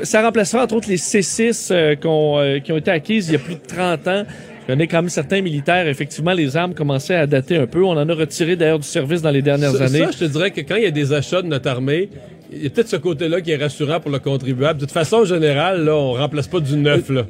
Ça 0.04 0.22
remplacera 0.22 0.64
entre 0.64 0.76
autres 0.76 0.90
les 0.90 0.98
C6 0.98 1.70
euh, 1.72 1.96
qu'on, 1.96 2.40
euh, 2.40 2.60
qui 2.60 2.72
ont 2.72 2.78
été 2.78 2.92
acquises 2.92 3.28
il 3.30 3.34
y 3.34 3.36
a 3.36 3.40
plus 3.40 3.56
de 3.56 3.66
30 3.68 4.08
ans. 4.08 4.24
Je 4.68 4.74
connais 4.74 4.88
quand 4.88 4.98
même 5.02 5.10
certains 5.10 5.42
militaires. 5.42 5.88
Effectivement, 5.88 6.34
les 6.34 6.58
armes 6.58 6.74
commençaient 6.74 7.16
à 7.16 7.26
dater 7.26 7.56
un 7.56 7.68
peu. 7.68 7.86
On 7.86 7.92
en 7.92 8.10
a 8.10 8.14
retiré 8.14 8.58
d'ailleurs 8.58 8.80
du 8.80 8.88
service 8.88 9.22
dans 9.22 9.32
les 9.32 9.42
dernières 9.42 9.72
Ça, 9.72 9.86
années. 9.86 10.00
ça, 10.00 10.12
je 10.12 10.18
te 10.18 10.26
dirais 10.26 10.52
que 10.52 10.60
quand 10.60 10.76
il 10.76 10.84
y 10.84 10.88
a 10.88 10.92
des 10.92 11.14
achats 11.14 11.42
de 11.42 11.48
notre 11.48 11.70
armée, 11.70 12.10
il 12.52 12.64
y 12.64 12.68
a 12.68 12.70
peut-être 12.70 12.90
ce 12.90 12.98
côté-là 12.98 13.40
qui 13.40 13.52
est 13.52 13.56
rassurant 13.56 14.02
pour 14.02 14.12
le 14.12 14.20
contribuable. 14.20 14.80
De 14.82 14.86
toute 14.86 14.94
façon, 14.94 15.18
en 15.18 15.26
général, 15.26 15.86
là, 15.86 15.96
on 15.96 16.12
remplace 16.14 16.48
pas 16.48 16.60
du 16.60 16.76
neuf. 16.76 17.10
Là. 17.10 17.26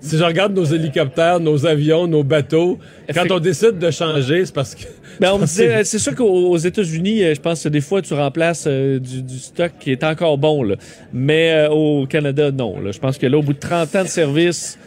Si 0.00 0.18
je 0.18 0.22
regarde 0.22 0.54
nos 0.54 0.66
hélicoptères, 0.66 1.40
nos 1.40 1.64
avions, 1.64 2.06
nos 2.06 2.24
bateaux, 2.24 2.78
quand 3.14 3.30
on 3.30 3.38
décide 3.38 3.78
de 3.78 3.90
changer, 3.90 4.44
c'est 4.44 4.54
parce 4.54 4.74
que... 4.74 4.82
Ben, 5.20 5.30
on 5.34 5.38
me 5.38 5.44
disait, 5.44 5.74
euh, 5.74 5.80
c'est 5.84 5.98
sûr 5.98 6.14
qu'aux 6.14 6.48
aux 6.50 6.56
États-Unis, 6.56 7.22
euh, 7.22 7.34
je 7.34 7.40
pense 7.40 7.62
que 7.62 7.68
des 7.68 7.82
fois, 7.82 8.00
tu 8.00 8.14
remplaces 8.14 8.64
euh, 8.66 8.98
du, 8.98 9.22
du 9.22 9.38
stock 9.38 9.70
qui 9.78 9.92
est 9.92 10.04
encore 10.04 10.38
bon. 10.38 10.62
Là. 10.62 10.76
Mais 11.12 11.52
euh, 11.52 11.68
au 11.68 12.06
Canada, 12.06 12.50
non. 12.50 12.80
Là. 12.80 12.92
Je 12.92 12.98
pense 12.98 13.18
que 13.18 13.26
là, 13.26 13.36
au 13.36 13.42
bout 13.42 13.52
de 13.52 13.58
30 13.58 13.94
ans 13.94 14.02
de 14.04 14.08
service, 14.08 14.78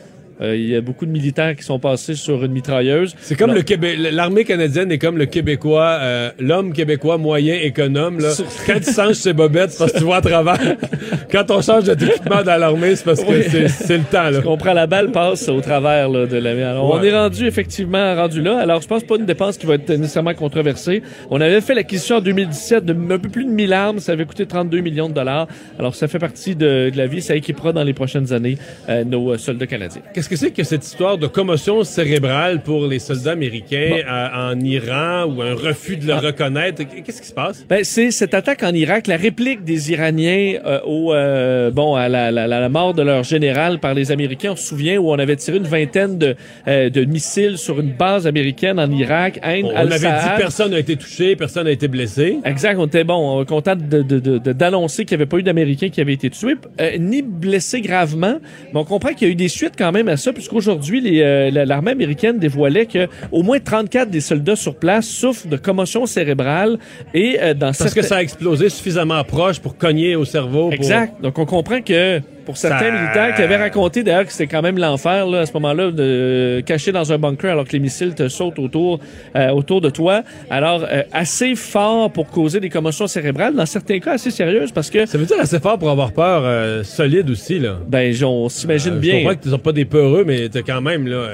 euh, 0.41 0.55
il 0.55 0.67
y 0.69 0.75
a 0.75 0.81
beaucoup 0.81 1.05
de 1.05 1.11
militaires 1.11 1.55
qui 1.55 1.63
sont 1.63 1.79
passés 1.79 2.15
sur 2.15 2.43
une 2.43 2.51
mitrailleuse. 2.51 3.15
C'est 3.21 3.35
comme 3.35 3.53
le 3.53 3.61
Québec. 3.61 3.97
L'armée 4.11 4.43
canadienne 4.43 4.91
est 4.91 4.97
comme 4.97 5.17
le 5.17 5.25
Québécois, 5.25 5.97
euh, 6.01 6.29
l'homme 6.39 6.73
québécois 6.73 7.17
moyen 7.17 7.55
économe. 7.55 8.19
Là. 8.19 8.29
Quand 8.67 8.73
il 8.85 8.93
change 8.93 9.13
ses 9.13 9.33
bobettes, 9.33 9.71
c'est 9.71 9.77
parce 9.79 9.91
que 9.93 9.97
tu 9.99 10.03
vois 10.03 10.17
à 10.17 10.21
travers. 10.21 10.59
Quand 11.31 11.49
on 11.51 11.61
change 11.61 11.83
d'équipement 11.85 12.43
dans 12.43 12.57
l'armée, 12.57 12.95
c'est 12.95 13.05
parce 13.05 13.23
que 13.23 13.29
Oui. 13.31 13.43
c'est- 13.49 13.67
c'est 13.67 13.97
le 13.97 14.03
temps. 14.03 14.23
Là. 14.23 14.33
Je 14.33 14.39
comprends, 14.41 14.73
la 14.73 14.87
balle 14.87 15.11
passe 15.11 15.47
au 15.49 15.59
travers 15.61 16.09
là, 16.09 16.25
de 16.25 16.37
la 16.37 16.51
Alors, 16.71 16.89
On 16.91 17.01
est 17.03 17.11
rendu 17.15 17.45
effectivement 17.47 18.15
rendu 18.15 18.41
là. 18.41 18.59
Alors, 18.59 18.81
je 18.81 18.87
pense 18.87 19.03
pas 19.03 19.15
une 19.17 19.25
dépense 19.25 19.57
qui 19.57 19.65
va 19.65 19.75
être 19.75 19.89
nécessairement 19.89 20.33
controversée. 20.33 21.01
On 21.29 21.39
avait 21.41 21.61
fait 21.61 21.73
l'acquisition 21.75 22.17
en 22.17 22.21
2017 22.21 22.85
de 22.85 22.93
un 22.93 23.19
peu 23.19 23.29
plus 23.29 23.45
de 23.45 23.49
1000 23.51 23.73
armes. 23.73 23.99
Ça 23.99 24.11
avait 24.13 24.25
coûté 24.25 24.45
32 24.45 24.79
millions 24.81 25.09
de 25.09 25.13
dollars. 25.13 25.47
Alors, 25.79 25.95
ça 25.95 26.07
fait 26.07 26.19
partie 26.19 26.55
de, 26.55 26.89
de 26.89 26.97
la 26.97 27.07
vie. 27.07 27.21
Ça 27.21 27.35
équipera 27.35 27.71
dans 27.73 27.83
les 27.83 27.93
prochaines 27.93 28.33
années 28.33 28.57
euh, 28.89 29.03
nos 29.03 29.37
soldats 29.37 29.67
canadiens. 29.67 30.01
Qu'est-ce 30.27 30.41
que 30.41 30.47
c'est 30.47 30.51
que 30.53 30.63
cette 30.63 30.83
histoire 30.83 31.19
de 31.19 31.27
commotion 31.27 31.83
cérébrale 31.83 32.63
pour 32.63 32.87
les 32.87 32.97
soldats 32.97 33.33
américains 33.33 33.97
à- 34.07 34.49
en 34.49 34.59
Iran 34.59 35.25
ou 35.25 35.43
un 35.43 35.53
refus 35.53 35.97
de 35.97 36.07
le 36.07 36.15
reconnaître? 36.15 36.81
Qu'est-ce 37.05 37.21
qui 37.21 37.27
se 37.27 37.33
passe? 37.33 37.63
Ben, 37.69 37.83
c'est 37.83 38.09
cette 38.09 38.33
attaque 38.33 38.63
en 38.63 38.73
Irak, 38.73 39.05
la 39.05 39.17
réplique 39.17 39.63
des 39.63 39.91
Iraniens 39.91 40.53
euh, 40.65 40.79
au 40.83 41.13
euh, 41.13 41.69
bon 41.69 41.93
à 41.93 42.09
la, 42.09 42.31
la- 42.31 42.47
la 42.47 42.69
mort 42.69 42.95
de 42.95 43.03
leur 43.03 43.23
général 43.23 43.79
par 43.79 43.93
les 43.93 44.11
Américains. 44.11 44.53
On 44.53 44.55
se 44.55 44.65
souvient 44.65 44.97
où 44.97 45.11
on 45.11 45.19
avait 45.19 45.35
tiré 45.35 45.57
une 45.57 45.67
vingtaine 45.67 46.17
de, 46.17 46.35
euh, 46.67 46.89
de 46.89 47.05
missiles 47.05 47.59
sur 47.59 47.79
une 47.79 47.91
base 47.91 48.25
américaine 48.25 48.79
en 48.79 48.89
Irak. 48.89 49.39
Ain 49.43 49.61
On 49.65 49.75
avait 49.75 49.99
dit 49.99 50.29
personne 50.39 50.71
n'a 50.71 50.79
été 50.79 50.95
touché, 50.95 51.35
personne 51.35 51.65
n'a 51.65 51.71
été 51.71 51.87
blessé. 51.87 52.39
Exact, 52.45 52.77
on 52.79 52.87
était 52.87 53.03
bon, 53.03 53.41
on 53.41 53.45
content 53.45 53.75
d'annoncer 53.75 55.05
qu'il 55.05 55.17
n'y 55.17 55.21
avait 55.21 55.29
pas 55.29 55.37
eu 55.37 55.43
d'Américains 55.43 55.89
qui 55.89 56.01
avaient 56.01 56.13
été 56.13 56.31
tués, 56.31 56.55
euh, 56.81 56.97
ni 56.97 57.21
blessés 57.21 57.81
gravement. 57.81 58.39
Mais 58.73 58.79
on 58.79 58.85
comprend 58.85 59.13
qu'il 59.13 59.27
y 59.27 59.29
a 59.29 59.33
eu 59.33 59.35
des 59.35 59.49
suites 59.49 59.73
quand 59.77 59.91
même 59.91 60.07
à 60.07 60.14
ça, 60.17 60.33
puisqu'aujourd'hui, 60.33 61.21
euh, 61.21 61.49
la- 61.51 61.65
l'armée 61.65 61.91
américaine 61.91 62.39
dévoilait 62.39 62.85
que 62.85 63.07
au 63.31 63.43
moins 63.43 63.59
34 63.59 64.09
des 64.09 64.21
soldats 64.21 64.55
sur 64.55 64.75
place 64.75 65.07
souffrent 65.07 65.47
de 65.47 65.57
commotion 65.57 66.05
cérébrale 66.05 66.77
et 67.13 67.37
euh, 67.41 67.53
dans 67.53 67.67
Parce 67.67 67.77
certains... 67.79 68.01
que 68.01 68.07
ça 68.07 68.15
a 68.17 68.21
explosé 68.21 68.69
suffisamment 68.69 69.23
proche 69.23 69.59
pour 69.59 69.77
cogner 69.77 70.15
au 70.15 70.25
cerveau. 70.25 70.65
pour- 70.65 70.73
Exact. 70.73 71.21
Donc, 71.21 71.37
on 71.39 71.45
comprend 71.45 71.81
que 71.81 72.21
pour 72.45 72.57
certains 72.57 72.91
Ça- 72.91 72.91
militaires 72.91 73.35
qui 73.35 73.41
avaient 73.41 73.57
raconté 73.57 74.03
d'ailleurs 74.03 74.25
que 74.25 74.31
c'était 74.31 74.47
quand 74.47 74.61
même 74.61 74.77
l'enfer 74.77 75.25
là, 75.27 75.39
à 75.41 75.45
ce 75.45 75.53
moment-là 75.53 75.91
de 75.91 76.61
cacher 76.65 76.91
dans 76.91 77.11
un 77.11 77.17
bunker 77.17 77.51
alors 77.51 77.65
que 77.65 77.71
les 77.73 77.79
missiles 77.79 78.13
te 78.15 78.27
sautent 78.27 78.59
autour 78.59 78.99
euh, 79.35 79.49
autour 79.49 79.81
de 79.81 79.89
toi. 79.89 80.23
Alors 80.49 80.85
euh, 80.89 81.03
assez 81.11 81.55
fort 81.55 82.11
pour 82.11 82.27
causer 82.27 82.59
des 82.59 82.69
commotions 82.69 83.07
cérébrales 83.07 83.55
dans 83.55 83.65
certains 83.65 83.99
cas 83.99 84.13
assez 84.13 84.31
sérieuses 84.31 84.71
parce 84.71 84.89
que 84.89 85.05
Ça 85.05 85.17
veut 85.17 85.25
dire 85.25 85.39
assez 85.39 85.59
fort 85.59 85.77
pour 85.79 85.89
avoir 85.89 86.11
peur 86.11 86.43
euh, 86.45 86.83
solide 86.83 87.29
aussi, 87.29 87.59
là. 87.59 87.77
ben 87.87 88.13
on 88.23 88.47
s'imagine 88.49 88.93
Euh, 88.93 88.95
Je 88.95 88.99
bien 89.01 89.17
comprends 89.19 89.35
que 89.35 89.43
tu 89.43 89.49
sont 89.49 89.57
pas 89.59 89.71
des 89.71 89.85
peureux, 89.85 90.23
mais 90.25 90.47
t'as 90.49 90.61
quand 90.61 90.81
même, 90.81 91.07
là. 91.07 91.27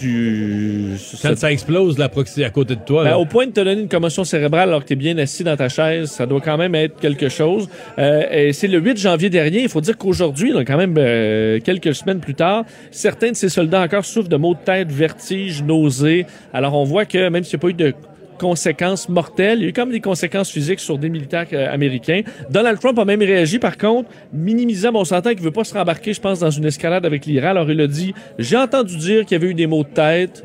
Tu 0.00 0.96
quand 1.22 1.36
ça 1.36 1.52
explose 1.52 1.98
la 1.98 2.08
proxy 2.08 2.44
à 2.44 2.50
côté 2.50 2.76
de 2.76 2.80
toi. 2.80 3.04
Ben, 3.04 3.10
là. 3.10 3.18
au 3.18 3.24
point 3.24 3.46
de 3.46 3.52
te 3.52 3.60
donner 3.60 3.80
une 3.80 3.88
commotion 3.88 4.24
cérébrale 4.24 4.68
alors 4.68 4.82
que 4.82 4.88
tu 4.88 4.92
es 4.94 4.96
bien 4.96 5.16
assis 5.18 5.44
dans 5.44 5.56
ta 5.56 5.68
chaise, 5.68 6.10
ça 6.10 6.26
doit 6.26 6.40
quand 6.40 6.56
même 6.56 6.74
être 6.74 6.98
quelque 7.00 7.28
chose. 7.28 7.68
Euh, 7.98 8.22
et 8.30 8.52
c'est 8.52 8.68
le 8.68 8.78
8 8.78 8.96
janvier 8.98 9.30
dernier. 9.30 9.62
Il 9.62 9.68
faut 9.68 9.80
dire 9.80 9.96
qu'aujourd'hui, 9.96 10.52
là, 10.52 10.64
quand 10.64 10.76
même 10.76 10.94
euh, 10.98 11.58
quelques 11.60 11.94
semaines 11.94 12.20
plus 12.20 12.34
tard, 12.34 12.64
certains 12.90 13.30
de 13.30 13.36
ces 13.36 13.48
soldats 13.48 13.82
encore 13.82 14.04
souffrent 14.04 14.28
de 14.28 14.36
maux 14.36 14.54
de 14.54 14.60
tête, 14.64 14.90
vertiges, 14.90 15.62
nausées. 15.62 16.26
Alors 16.52 16.74
on 16.74 16.84
voit 16.84 17.04
que 17.04 17.28
même 17.28 17.44
s'il 17.44 17.58
n'y 17.58 17.60
a 17.60 17.62
pas 17.62 17.68
eu 17.68 17.74
de 17.74 17.94
conséquences 18.40 19.08
mortelles. 19.08 19.58
Il 19.58 19.64
y 19.64 19.66
a 19.66 19.68
eu 19.68 19.74
même 19.76 19.90
des 19.90 20.00
conséquences 20.00 20.50
physiques 20.50 20.80
sur 20.80 20.96
des 20.98 21.10
militaires 21.10 21.46
euh, 21.52 21.72
américains. 21.72 22.22
Donald 22.50 22.78
Trump 22.80 22.98
a 22.98 23.04
même 23.04 23.20
réagi, 23.20 23.58
par 23.58 23.76
contre, 23.76 24.08
minimisant, 24.32 24.92
bon, 24.92 25.00
on 25.00 25.04
s'entend 25.04 25.30
qu'il 25.30 25.42
veut 25.42 25.50
pas 25.50 25.64
se 25.64 25.74
rembarquer, 25.74 26.12
je 26.14 26.20
pense, 26.20 26.40
dans 26.40 26.50
une 26.50 26.64
escalade 26.64 27.04
avec 27.04 27.26
l'Iran. 27.26 27.48
Alors, 27.48 27.70
il 27.70 27.80
a 27.80 27.86
dit, 27.86 28.14
j'ai 28.38 28.56
entendu 28.56 28.96
dire 28.96 29.24
qu'il 29.26 29.36
y 29.36 29.40
avait 29.40 29.50
eu 29.50 29.54
des 29.54 29.66
maux 29.66 29.84
de 29.84 29.88
tête. 29.90 30.42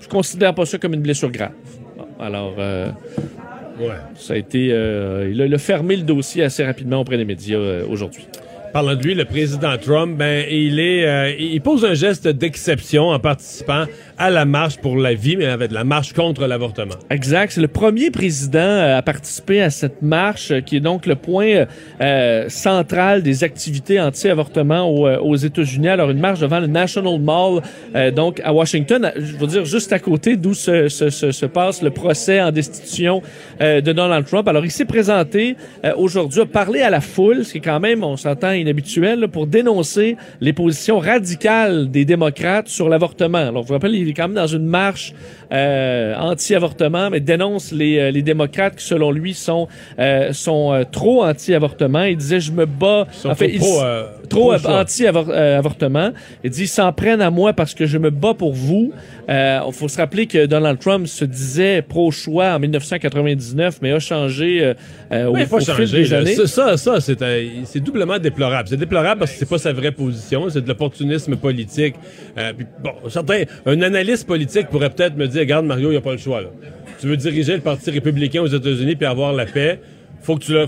Je 0.00 0.08
considère 0.08 0.54
pas 0.54 0.64
ça 0.66 0.78
comme 0.78 0.94
une 0.94 1.02
blessure 1.02 1.30
grave. 1.30 1.52
Bon, 1.98 2.06
alors, 2.18 2.54
euh, 2.58 2.88
Ouais. 3.80 3.88
ça 4.14 4.34
a 4.34 4.36
été... 4.36 4.68
euh, 4.70 5.28
il, 5.32 5.40
a, 5.42 5.46
il 5.46 5.54
a 5.54 5.58
fermé 5.58 5.96
le 5.96 6.02
dossier 6.04 6.44
assez 6.44 6.64
rapidement 6.64 7.00
auprès 7.00 7.16
des 7.16 7.24
médias 7.24 7.58
aujourd'hui. 7.88 8.26
parlant 8.72 8.94
de 8.94 9.02
lui, 9.02 9.14
le 9.14 9.24
président 9.24 9.76
Trump, 9.78 10.16
ben 10.16 10.44
il 10.50 10.78
est, 10.80 11.36
il 11.40 11.60
pose 11.60 11.84
un 11.84 11.94
geste 11.94 12.26
d'exception 12.28 13.10
en 13.10 13.18
participant 13.20 13.84
à 14.18 14.30
la 14.30 14.44
marche 14.44 14.78
pour 14.78 14.96
la 14.96 15.14
vie, 15.14 15.36
mais 15.36 15.46
avec 15.46 15.72
la 15.72 15.84
marche 15.84 16.12
contre 16.12 16.46
l'avortement. 16.46 16.94
Exact. 17.10 17.52
C'est 17.52 17.60
le 17.60 17.68
premier 17.68 18.10
président 18.10 18.58
euh, 18.60 18.98
à 18.98 19.02
participer 19.02 19.60
à 19.60 19.70
cette 19.70 20.02
marche, 20.02 20.50
euh, 20.50 20.60
qui 20.60 20.76
est 20.76 20.80
donc 20.80 21.06
le 21.06 21.16
point 21.16 21.66
euh, 22.00 22.48
central 22.48 23.22
des 23.22 23.44
activités 23.44 24.00
anti-avortement 24.00 24.88
aux, 24.88 25.06
euh, 25.06 25.36
États-Unis. 25.36 25.88
Alors, 25.88 26.10
une 26.10 26.20
marche 26.20 26.40
devant 26.40 26.60
le 26.60 26.66
National 26.66 27.18
Mall, 27.18 27.62
euh, 27.94 28.10
donc 28.10 28.40
à 28.44 28.52
Washington, 28.52 29.12
je 29.16 29.36
veux 29.36 29.46
dire 29.46 29.64
juste 29.64 29.92
à 29.92 29.98
côté 29.98 30.36
d'où 30.36 30.54
se, 30.54 30.88
se, 30.88 31.10
se, 31.10 31.32
se 31.32 31.46
passe 31.46 31.82
le 31.82 31.90
procès 31.90 32.40
en 32.40 32.52
destitution 32.52 33.22
euh, 33.60 33.80
de 33.80 33.92
Donald 33.92 34.26
Trump. 34.26 34.46
Alors, 34.48 34.64
il 34.64 34.70
s'est 34.70 34.84
présenté 34.84 35.56
euh, 35.84 35.92
aujourd'hui, 35.96 36.40
a 36.40 36.46
parlé 36.46 36.80
à 36.80 36.90
la 36.90 37.00
foule, 37.00 37.44
ce 37.44 37.52
qui 37.52 37.58
est 37.58 37.60
quand 37.60 37.80
même, 37.80 38.04
on 38.04 38.16
s'entend, 38.16 38.52
inhabituel, 38.52 39.20
là, 39.20 39.28
pour 39.28 39.46
dénoncer 39.46 40.16
les 40.40 40.52
positions 40.52 40.98
radicales 40.98 41.90
des 41.90 42.04
démocrates 42.04 42.68
sur 42.68 42.88
l'avortement. 42.88 43.38
Alors, 43.38 43.62
je 43.62 43.68
vous 43.68 43.74
rappelle, 43.74 43.94
il 44.04 44.10
est 44.10 44.14
quand 44.14 44.28
même 44.28 44.36
dans 44.36 44.46
une 44.46 44.66
marche 44.66 45.12
euh, 45.54 46.14
anti-avortement, 46.16 47.10
mais 47.10 47.20
dénonce 47.20 47.70
les, 47.72 47.98
euh, 47.98 48.10
les 48.10 48.22
démocrates 48.22 48.76
qui, 48.76 48.84
selon 48.84 49.10
lui, 49.12 49.34
sont, 49.34 49.68
euh, 49.98 50.32
sont 50.32 50.72
euh, 50.72 50.82
trop 50.90 51.24
anti-avortement. 51.24 52.02
Il 52.02 52.16
disait, 52.16 52.40
je 52.40 52.52
me 52.52 52.66
bats... 52.66 53.06
sont 53.12 53.30
en 53.30 53.34
fait, 53.34 53.56
trop 53.56 53.78
il- 53.80 53.84
euh, 53.84 54.04
trop 54.28 54.52
anti-avortement. 54.54 56.10
Il 56.42 56.50
dit, 56.50 56.62
ils 56.62 56.68
s'en 56.68 56.92
prennent 56.92 57.20
à 57.22 57.30
moi 57.30 57.52
parce 57.52 57.74
que 57.74 57.86
je 57.86 57.98
me 57.98 58.10
bats 58.10 58.34
pour 58.34 58.52
vous. 58.52 58.92
Euh, 59.28 59.60
Il 59.66 59.72
faut 59.72 59.88
se 59.88 59.96
rappeler 59.98 60.26
que 60.26 60.46
Donald 60.46 60.78
Trump 60.78 61.06
se 61.06 61.24
disait 61.24 61.82
pro-choix 61.82 62.54
en 62.54 62.58
1999, 62.58 63.78
mais 63.82 63.92
a 63.92 63.98
changé 63.98 64.62
euh, 64.62 64.74
euh, 65.12 65.26
au, 65.26 65.36
il 65.36 65.46
faut 65.46 65.56
au 65.56 65.60
fil 65.60 65.74
changer. 65.74 66.02
des 66.02 66.08
là. 66.08 66.18
années. 66.18 66.34
Ça, 66.46 66.76
ça, 66.76 67.00
c'est 67.00 67.18
c'est 67.64 67.80
doublement 67.80 68.18
déplorable. 68.18 68.68
C'est 68.68 68.76
déplorable 68.76 69.20
parce 69.20 69.32
que 69.32 69.38
c'est 69.38 69.48
pas 69.48 69.58
sa 69.58 69.72
vraie 69.72 69.92
position, 69.92 70.48
c'est 70.50 70.60
de 70.62 70.68
l'opportunisme 70.68 71.36
politique. 71.36 71.94
Euh, 72.38 72.52
puis, 72.56 72.66
bon, 72.82 72.92
certains, 73.08 73.44
un 73.66 73.80
analyste 73.82 74.26
politique 74.26 74.68
pourrait 74.68 74.90
peut-être 74.90 75.16
me 75.16 75.26
dire, 75.26 75.43
regarde 75.44 75.66
Mario, 75.66 75.88
il 75.88 75.92
n'y 75.92 75.96
a 75.98 76.00
pas 76.00 76.12
le 76.12 76.18
choix. 76.18 76.40
Là. 76.40 76.48
Tu 77.00 77.06
veux 77.06 77.16
diriger 77.16 77.54
le 77.54 77.60
Parti 77.60 77.90
républicain 77.90 78.42
aux 78.42 78.46
États-Unis 78.46 78.96
puis 78.96 79.06
avoir 79.06 79.32
la 79.32 79.46
paix, 79.46 79.80
faut 80.22 80.36
que 80.36 80.44
tu 80.44 80.52
le... 80.52 80.66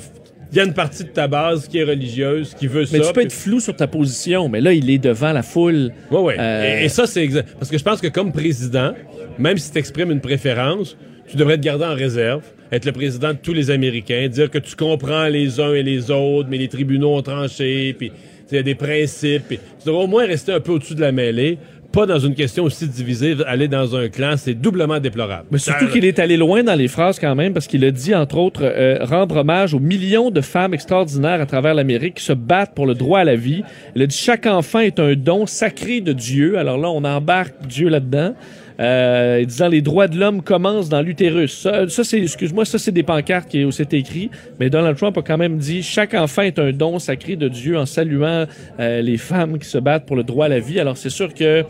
Il 0.53 0.59
y 0.59 0.61
a 0.61 0.65
une 0.65 0.75
partie 0.75 1.03
de 1.03 1.09
ta 1.09 1.27
base 1.27 1.67
qui 1.67 1.79
est 1.79 1.85
religieuse, 1.85 2.55
qui 2.55 2.69
veut 2.69 2.85
Mais 2.93 3.01
ça. 3.01 3.07
tu 3.09 3.13
peux 3.13 3.23
être 3.23 3.33
flou 3.33 3.59
sur 3.59 3.75
ta 3.75 3.89
position, 3.89 4.49
mais 4.49 4.61
là, 4.61 4.73
il 4.73 4.89
est 4.91 4.99
devant 4.99 5.33
la 5.33 5.43
foule. 5.43 5.91
Oui, 6.11 6.19
oui. 6.23 6.35
Euh, 6.39 6.81
Et, 6.83 6.85
et 6.85 6.89
ça, 6.89 7.07
c'est 7.09 7.23
exact. 7.25 7.49
Parce 7.59 7.69
que 7.71 7.77
je 7.77 7.83
pense 7.83 8.01
que 8.01 8.07
comme 8.07 8.31
président, 8.33 8.93
même 9.39 9.59
si 9.59 9.73
tu 9.73 9.79
exprimes 9.79 10.13
une 10.13 10.21
préférence, 10.21 10.97
tu 11.29 11.37
devrais 11.37 11.57
te 11.57 11.63
garder 11.63 11.85
en 11.85 11.95
réserve, 11.95 12.43
être 12.71 12.85
le 12.85 12.93
président 12.93 13.31
de 13.33 13.39
tous 13.43 13.53
les 13.53 13.73
Américains, 13.73 14.29
dire 14.29 14.49
que 14.49 14.59
tu 14.59 14.77
comprends 14.77 15.27
les 15.27 15.59
uns 15.59 15.75
et 15.75 15.83
les 15.83 16.13
autres, 16.13 16.49
mais 16.49 16.59
les 16.59 16.69
tribunaux 16.69 17.17
ont 17.17 17.23
tranché, 17.23 17.93
puis 17.99 18.13
il 18.51 18.55
y 18.55 18.59
a 18.59 18.63
des 18.63 18.77
principes. 18.77 19.49
tu 19.49 19.59
devrais 19.85 20.05
au 20.05 20.07
moins 20.07 20.27
rester 20.27 20.53
un 20.53 20.61
peu 20.61 20.71
au-dessus 20.73 20.95
de 20.95 21.01
la 21.01 21.11
mêlée, 21.11 21.59
pas 21.97 22.05
dans 22.05 22.19
une 22.19 22.35
question 22.35 22.65
aussi 22.65 22.87
divisée, 22.87 23.37
aller 23.47 23.69
dans 23.69 23.97
un 23.97 24.11
clan, 24.11 24.35
c'est 24.37 24.53
doublement 24.53 25.01
déplorable. 25.01 25.47
Mais 25.51 25.57
surtout 25.57 25.87
qu'il 25.89 26.05
est 26.05 26.19
allé 26.19 26.37
loin 26.37 26.63
dans 26.63 26.75
les 26.75 26.89
phrases 26.89 27.19
quand 27.19 27.35
même, 27.35 27.55
parce 27.55 27.67
qu'il 27.67 27.83
a 27.87 27.91
dit, 27.91 28.15
entre 28.15 28.37
autres, 28.37 28.61
euh, 28.63 28.99
rendre 29.01 29.37
hommage 29.37 29.73
aux 29.73 29.81
millions 29.81 30.31
de 30.31 30.43
femmes 30.43 30.75
extraordinaires 30.75 31.41
à 31.41 31.47
travers 31.47 31.73
l'Amérique 31.73 32.17
qui 32.17 32.25
se 32.25 32.35
battent 32.35 32.75
pour 32.75 32.85
le 32.85 32.93
droit 32.93 33.21
à 33.21 33.25
la 33.25 33.35
vie. 33.35 33.63
Il 33.95 34.03
a 34.03 34.07
dit, 34.07 34.17
chaque 34.17 34.45
enfant 34.45 34.81
est 34.81 35.01
un 35.01 35.15
don 35.15 35.47
sacré 35.47 36.03
de 36.03 36.13
Dieu. 36.13 36.59
Alors 36.59 36.77
là, 36.77 36.91
on 36.91 37.03
embarque 37.03 37.55
Dieu 37.67 37.89
là-dedans. 37.89 38.35
Euh, 38.79 39.45
disant 39.45 39.69
les 39.69 39.81
droits 39.81 40.07
de 40.07 40.19
l'homme 40.19 40.43
commencent 40.43 40.89
dans 40.89 41.01
l'utérus. 41.01 41.59
Ça, 41.59 41.89
ça, 41.89 42.05
c'est, 42.05 42.21
excuse-moi, 42.21 42.65
ça 42.65 42.79
c'est 42.79 42.93
des 42.93 43.03
pancartes 43.03 43.49
qui 43.49 43.65
où 43.65 43.71
c'est 43.71 43.95
écrit, 43.95 44.31
mais 44.61 44.69
Donald 44.69 44.97
Trump 44.97 45.17
a 45.17 45.23
quand 45.23 45.39
même 45.39 45.57
dit 45.57 45.83
chaque 45.83 46.15
enfant 46.15 46.43
est 46.43 46.59
un 46.59 46.73
don 46.73 46.99
sacré 46.99 47.37
de 47.37 47.49
Dieu 47.49 47.79
en 47.79 47.87
saluant 47.87 48.47
euh, 48.79 49.01
les 49.01 49.17
femmes 49.17 49.59
qui 49.59 49.69
se 49.69 49.79
battent 49.79 50.05
pour 50.05 50.17
le 50.17 50.25
droit 50.25 50.47
à 50.47 50.49
la 50.49 50.61
vie. 50.61 50.79
Alors 50.79 50.97
c'est 50.97 51.11
sûr 51.11 51.33
que 51.33 51.65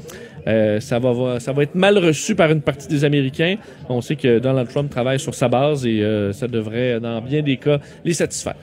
euh, 0.49 0.81
ça 0.81 0.99
va 0.99 1.41
ça 1.41 1.53
va 1.53 1.63
être 1.63 1.75
mal 1.75 1.99
reçu 1.99 2.35
par 2.35 2.51
une 2.51 2.61
partie 2.61 2.89
des 2.89 3.05
Américains. 3.05 3.57
On 3.89 4.01
sait 4.01 4.17
que 4.17 4.39
Donald 4.39 4.69
Trump 4.69 4.91
travaille 4.91 5.21
sur 5.21 5.35
sa 5.35 5.49
base 5.49 5.87
et 5.87 6.03
euh, 6.03 6.33
ça 6.33 6.49
devrait, 6.49 7.01
dans 7.01 7.21
bien 7.21 7.43
des 7.43 7.57
cas, 7.57 7.79
les 8.05 8.15
satisfaire. 8.15 8.57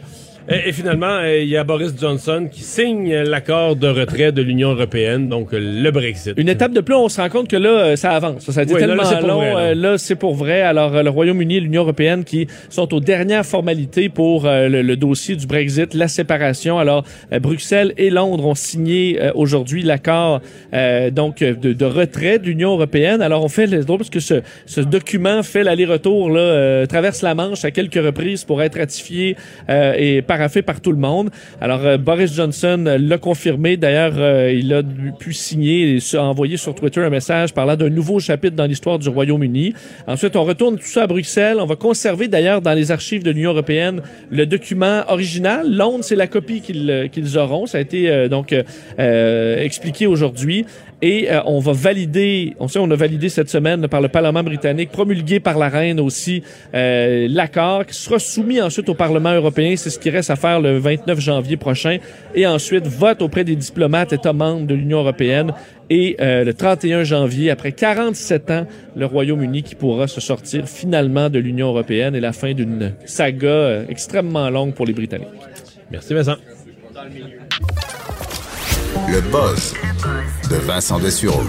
Et, 0.49 0.69
et 0.69 0.71
finalement, 0.73 1.07
euh, 1.21 1.39
il 1.39 1.47
y 1.49 1.57
a 1.57 1.63
Boris 1.63 1.93
Johnson 1.99 2.47
qui 2.51 2.61
signe 2.61 3.13
l'accord 3.23 3.75
de 3.75 3.87
retrait 3.87 4.31
de 4.31 4.41
l'Union 4.41 4.71
européenne, 4.71 5.29
donc 5.29 5.53
euh, 5.53 5.59
le 5.59 5.91
Brexit. 5.91 6.33
Une 6.37 6.49
étape 6.49 6.73
de 6.73 6.81
plus, 6.81 6.95
on 6.95 7.09
se 7.09 7.21
rend 7.21 7.29
compte 7.29 7.47
que 7.47 7.55
là, 7.55 7.69
euh, 7.69 7.95
ça 7.95 8.11
avance. 8.11 8.49
Ça 8.49 8.59
a 8.59 8.63
été 8.63 8.73
Oui, 8.73 8.79
tellement 8.79 9.03
là, 9.03 9.21
long. 9.21 9.39
vrai, 9.39 9.75
là. 9.75 9.97
c'est 9.97 10.15
pour 10.15 10.35
vrai. 10.35 10.61
Alors, 10.61 11.01
le 11.01 11.09
Royaume-Uni 11.09 11.57
et 11.57 11.59
l'Union 11.59 11.81
européenne 11.83 12.23
qui 12.23 12.47
sont 12.69 12.93
aux 12.93 12.99
dernières 12.99 13.45
formalités 13.45 14.09
pour 14.09 14.43
le, 14.45 14.81
le 14.81 14.95
dossier 14.97 15.35
du 15.35 15.47
Brexit, 15.47 15.93
la 15.93 16.07
séparation. 16.07 16.77
Alors, 16.77 17.03
Bruxelles 17.41 17.93
et 17.97 18.09
Londres 18.09 18.45
ont 18.45 18.55
signé 18.55 19.19
aujourd'hui 19.35 19.83
l'accord 19.83 20.41
euh, 20.73 21.09
donc 21.11 21.39
de, 21.39 21.73
de 21.73 21.85
retrait 21.85 22.39
de 22.39 22.45
l'Union 22.45 22.71
européenne. 22.73 23.21
Alors, 23.21 23.43
on 23.43 23.49
fait 23.49 23.67
le 23.67 23.83
drôle 23.83 23.99
parce 23.99 24.09
que 24.09 24.19
ce, 24.19 24.41
ce 24.65 24.81
document 24.81 25.43
fait 25.43 25.63
l'aller-retour 25.63 26.29
là, 26.29 26.39
euh, 26.39 26.85
traverse 26.85 27.21
la 27.21 27.35
Manche 27.35 27.63
à 27.65 27.71
quelques 27.71 28.03
reprises 28.03 28.43
pour 28.43 28.61
être 28.61 28.77
ratifié 28.77 29.35
euh, 29.69 29.93
et 29.97 30.21
paraffé 30.33 30.63
par 30.63 30.81
tout 30.81 30.91
le 30.91 30.97
monde. 30.97 31.29
Alors, 31.61 31.85
euh, 31.85 31.97
Boris 31.97 32.33
Johnson 32.33 32.97
l'a 32.99 33.17
confirmé. 33.19 33.77
D'ailleurs, 33.77 34.13
euh, 34.17 34.51
il 34.51 34.73
a 34.73 34.81
pu 35.19 35.31
signer 35.31 35.97
et 35.97 36.17
envoyer 36.17 36.57
sur 36.57 36.73
Twitter 36.73 37.01
un 37.01 37.11
message 37.11 37.53
parlant 37.53 37.75
d'un 37.75 37.89
nouveau 37.89 38.19
chapitre 38.19 38.55
dans 38.55 38.65
l'histoire 38.65 38.97
du 38.97 39.09
Royaume-Uni. 39.09 39.73
Ensuite, 40.07 40.35
on 40.35 40.43
retourne 40.43 40.77
tout 40.77 40.87
ça 40.87 41.03
à 41.03 41.07
Bruxelles. 41.07 41.57
On 41.59 41.67
va 41.67 41.75
conserver 41.75 42.27
d'ailleurs 42.27 42.61
dans 42.61 42.73
les 42.73 42.89
archives 42.89 43.23
de 43.23 43.29
l'Union 43.29 43.51
européenne 43.51 44.01
le 44.31 44.45
document 44.47 45.03
original. 45.07 45.71
Londres, 45.71 46.03
c'est 46.03 46.15
la 46.15 46.27
copie 46.27 46.61
qu'ils 46.61 46.89
euh, 46.89 47.07
qu'ils 47.07 47.37
auront. 47.37 47.65
Ça 47.65 47.77
a 47.77 47.81
été 47.81 48.09
euh, 48.09 48.27
donc 48.27 48.53
euh, 48.53 49.63
expliqué 49.63 50.07
aujourd'hui. 50.07 50.65
Et 51.05 51.29
euh, 51.29 51.41
on 51.45 51.59
va 51.59 51.73
valider, 51.73 52.55
on 52.61 52.69
sait, 52.69 52.79
on 52.79 52.89
a 52.89 52.95
validé 52.95 53.27
cette 53.27 53.49
semaine 53.49 53.89
par 53.89 53.99
le 53.99 54.07
Parlement 54.07 54.41
britannique, 54.41 54.89
promulgué 54.89 55.41
par 55.41 55.57
la 55.57 55.67
reine 55.67 55.99
aussi, 55.99 56.43
euh, 56.73 57.27
l'accord 57.29 57.85
qui 57.85 57.93
sera 57.93 58.19
soumis 58.19 58.61
ensuite 58.61 58.87
au 58.87 58.93
Parlement 58.93 59.33
européen. 59.33 59.75
C'est 59.75 59.89
ce 59.89 59.99
qui 59.99 60.09
reste 60.09 60.29
à 60.29 60.37
faire 60.37 60.61
le 60.61 60.77
29 60.77 61.19
janvier 61.19 61.57
prochain. 61.57 61.97
Et 62.33 62.47
ensuite, 62.47 62.87
vote 62.87 63.21
auprès 63.21 63.43
des 63.43 63.57
diplomates 63.57 64.13
États 64.13 64.31
membres 64.31 64.65
de 64.65 64.75
l'Union 64.75 64.99
européenne. 64.99 65.51
Et 65.89 66.15
euh, 66.21 66.45
le 66.45 66.53
31 66.53 67.03
janvier, 67.03 67.49
après 67.49 67.73
47 67.73 68.51
ans, 68.51 68.65
le 68.95 69.05
Royaume-Uni 69.05 69.61
qui 69.63 69.75
pourra 69.75 70.07
se 70.07 70.21
sortir 70.21 70.69
finalement 70.69 71.29
de 71.29 71.39
l'Union 71.39 71.67
européenne 71.67 72.15
et 72.15 72.21
la 72.21 72.31
fin 72.31 72.53
d'une 72.53 72.93
saga 73.03 73.47
euh, 73.47 73.85
extrêmement 73.89 74.49
longue 74.49 74.73
pour 74.73 74.85
les 74.85 74.93
Britanniques. 74.93 75.27
Merci 75.91 76.13
Vincent. 76.13 76.37
Le 79.13 79.21
buzz 79.31 79.75
de 80.49 80.55
Vincent 80.65 80.97
Dessureau. 80.97 81.43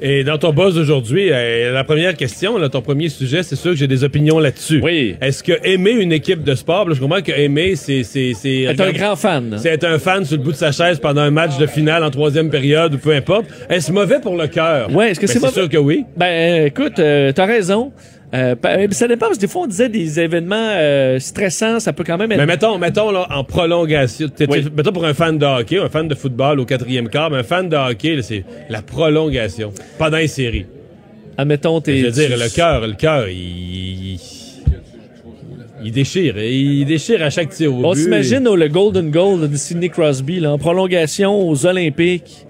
Et 0.00 0.24
dans 0.24 0.38
ton 0.38 0.54
buzz 0.54 0.76
d'aujourd'hui, 0.76 1.28
euh, 1.30 1.74
la 1.74 1.84
première 1.84 2.16
question, 2.16 2.56
là, 2.56 2.70
ton 2.70 2.80
premier 2.80 3.10
sujet, 3.10 3.42
c'est 3.42 3.54
sûr 3.54 3.72
que 3.72 3.76
j'ai 3.76 3.86
des 3.86 4.02
opinions 4.02 4.38
là-dessus. 4.38 4.80
Oui. 4.82 5.14
Est-ce 5.20 5.42
que 5.42 5.52
aimer 5.62 5.90
une 5.90 6.10
équipe 6.10 6.42
de 6.42 6.54
sport, 6.54 6.88
là, 6.88 6.94
je 6.94 7.00
comprends 7.00 7.20
que 7.20 7.32
aimer, 7.32 7.76
c'est... 7.76 8.02
c'est, 8.02 8.32
c'est 8.32 8.60
Est 8.62 8.80
un 8.80 8.92
grand 8.92 9.14
fan. 9.14 9.56
C'est 9.58 9.68
être 9.68 9.84
un 9.84 9.98
fan 9.98 10.24
sur 10.24 10.38
le 10.38 10.42
bout 10.42 10.52
de 10.52 10.56
sa 10.56 10.72
chaise 10.72 10.98
pendant 11.00 11.20
un 11.20 11.30
match 11.30 11.58
de 11.58 11.66
finale 11.66 12.02
en 12.02 12.10
troisième 12.10 12.48
période 12.48 12.94
ou 12.94 12.98
peu 12.98 13.12
importe. 13.12 13.44
Est-ce 13.68 13.92
mauvais 13.92 14.18
pour 14.20 14.38
le 14.38 14.46
cœur? 14.46 14.90
Ouais, 14.94 15.10
est-ce 15.10 15.20
que 15.20 15.26
Ben, 15.26 15.32
c'est 15.34 15.38
c'est 15.38 15.44
mauvais? 15.46 15.60
sûr 15.60 15.68
que 15.68 15.76
oui. 15.76 16.06
Ben, 16.16 16.62
euh, 16.62 16.66
écoute, 16.68 16.98
euh, 16.98 17.32
t'as 17.32 17.44
raison. 17.44 17.92
Euh, 18.32 18.54
euh, 18.64 18.86
ça 18.92 19.08
dépend, 19.08 19.26
parce 19.26 19.38
que 19.38 19.40
des 19.40 19.48
fois, 19.48 19.62
on 19.62 19.66
disait 19.66 19.88
des 19.88 20.20
événements 20.20 20.54
euh, 20.56 21.18
stressants, 21.18 21.80
ça 21.80 21.92
peut 21.92 22.04
quand 22.04 22.16
même 22.16 22.30
être... 22.30 22.38
Mais 22.38 22.46
mettons, 22.46 22.78
mettons 22.78 23.10
là, 23.10 23.26
en 23.30 23.42
prolongation, 23.42 24.28
mettons 24.76 24.92
pour 24.92 25.04
un 25.04 25.14
fan 25.14 25.36
de 25.36 25.44
hockey, 25.44 25.78
un 25.78 25.88
fan 25.88 26.06
de 26.06 26.14
football 26.14 26.60
au 26.60 26.64
quatrième 26.64 27.08
quart, 27.08 27.30
mais 27.30 27.38
un 27.38 27.42
fan 27.42 27.68
de 27.68 27.76
hockey, 27.76 28.14
là, 28.14 28.22
c'est 28.22 28.44
la 28.68 28.82
prolongation 28.82 29.72
pendant 29.98 30.18
les 30.18 30.28
séries. 30.28 30.66
Admettons, 31.36 31.80
t'es... 31.80 31.98
Je 31.98 32.06
veux 32.06 32.12
dire, 32.12 32.36
le 32.36 32.54
cœur, 32.54 32.86
le 32.86 32.92
cœur, 32.94 33.28
il, 33.28 34.20
il, 35.82 35.90
déchire, 35.90 36.38
il 36.38 36.84
déchire 36.84 37.24
à 37.24 37.30
chaque 37.30 37.50
tir 37.50 37.74
au 37.74 37.84
On 37.84 37.94
s'imagine 37.94 38.46
oh, 38.46 38.54
le 38.54 38.68
Golden 38.68 39.10
Goal 39.10 39.48
de 39.48 39.56
Sidney 39.56 39.88
Crosby, 39.88 40.38
là, 40.38 40.52
en 40.52 40.58
prolongation 40.58 41.48
aux 41.48 41.66
Olympiques. 41.66 42.46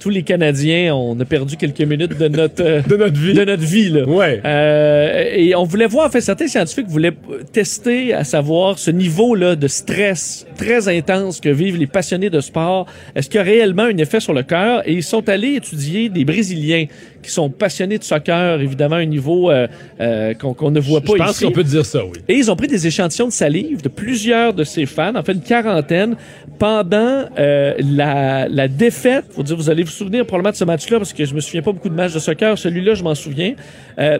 Tous 0.00 0.08
les 0.08 0.22
Canadiens, 0.22 0.94
on 0.94 1.20
a 1.20 1.26
perdu 1.26 1.58
quelques 1.58 1.82
minutes 1.82 2.16
de 2.18 2.28
notre, 2.28 2.62
euh, 2.64 2.80
de 2.88 2.96
notre 2.96 3.20
vie. 3.20 3.34
De 3.34 3.44
notre 3.44 3.62
vie, 3.62 3.90
là. 3.90 4.08
Ouais. 4.08 4.40
Euh, 4.46 5.30
et 5.34 5.54
on 5.54 5.64
voulait 5.64 5.86
voir, 5.86 6.06
en 6.06 6.10
fait, 6.10 6.22
certains 6.22 6.48
scientifiques 6.48 6.88
voulaient 6.88 7.12
tester 7.52 8.14
à 8.14 8.24
savoir 8.24 8.78
ce 8.78 8.90
niveau-là 8.90 9.56
de 9.56 9.68
stress 9.68 10.46
très 10.56 10.88
intense 10.88 11.38
que 11.38 11.50
vivent 11.50 11.76
les 11.76 11.86
passionnés 11.86 12.30
de 12.30 12.40
sport. 12.40 12.86
Est-ce 13.14 13.28
qu'il 13.28 13.36
y 13.36 13.40
a 13.40 13.44
réellement 13.44 13.82
un 13.82 13.96
effet 13.98 14.20
sur 14.20 14.32
le 14.32 14.42
cœur? 14.42 14.82
Et 14.88 14.94
ils 14.94 15.02
sont 15.02 15.28
allés 15.28 15.56
étudier 15.56 16.08
des 16.08 16.24
Brésiliens 16.24 16.86
qui 17.22 17.30
sont 17.30 17.50
passionnés 17.50 17.98
de 17.98 18.04
soccer, 18.04 18.60
évidemment, 18.60 18.96
à 18.96 19.00
un 19.00 19.04
niveau 19.04 19.50
euh, 19.50 19.66
euh, 20.00 20.34
qu'on 20.34 20.54
qu'on 20.54 20.70
ne 20.70 20.80
voit 20.80 21.00
pas 21.00 21.12
Je 21.12 21.18
pense 21.18 21.30
ici. 21.32 21.44
qu'on 21.44 21.52
peut 21.52 21.64
dire 21.64 21.84
ça, 21.84 22.04
oui. 22.04 22.12
Et 22.28 22.34
ils 22.34 22.50
ont 22.50 22.56
pris 22.56 22.66
des 22.68 22.86
échantillons 22.86 23.28
de 23.28 23.32
salive 23.32 23.82
de 23.82 23.88
plusieurs 23.88 24.54
de 24.54 24.64
ces 24.64 24.86
fans, 24.86 25.14
en 25.14 25.22
fait 25.22 25.32
une 25.32 25.40
quarantaine, 25.42 26.16
pendant 26.58 27.24
euh, 27.38 27.74
la, 27.78 28.48
la 28.48 28.68
défaite. 28.68 29.24
Faut 29.30 29.42
dire, 29.42 29.56
vous 29.56 29.70
allez 29.70 29.82
vous 29.82 29.90
souvenir 29.90 30.26
probablement 30.26 30.52
de 30.52 30.56
ce 30.56 30.64
match-là 30.64 30.98
parce 30.98 31.12
que 31.12 31.24
je 31.24 31.34
me 31.34 31.40
souviens 31.40 31.62
pas 31.62 31.72
beaucoup 31.72 31.88
de 31.88 31.94
matchs 31.94 32.12
de 32.14 32.18
soccer. 32.18 32.56
Celui-là, 32.58 32.94
je 32.94 33.02
m'en 33.02 33.14
souviens. 33.14 33.54
Euh, 33.98 34.18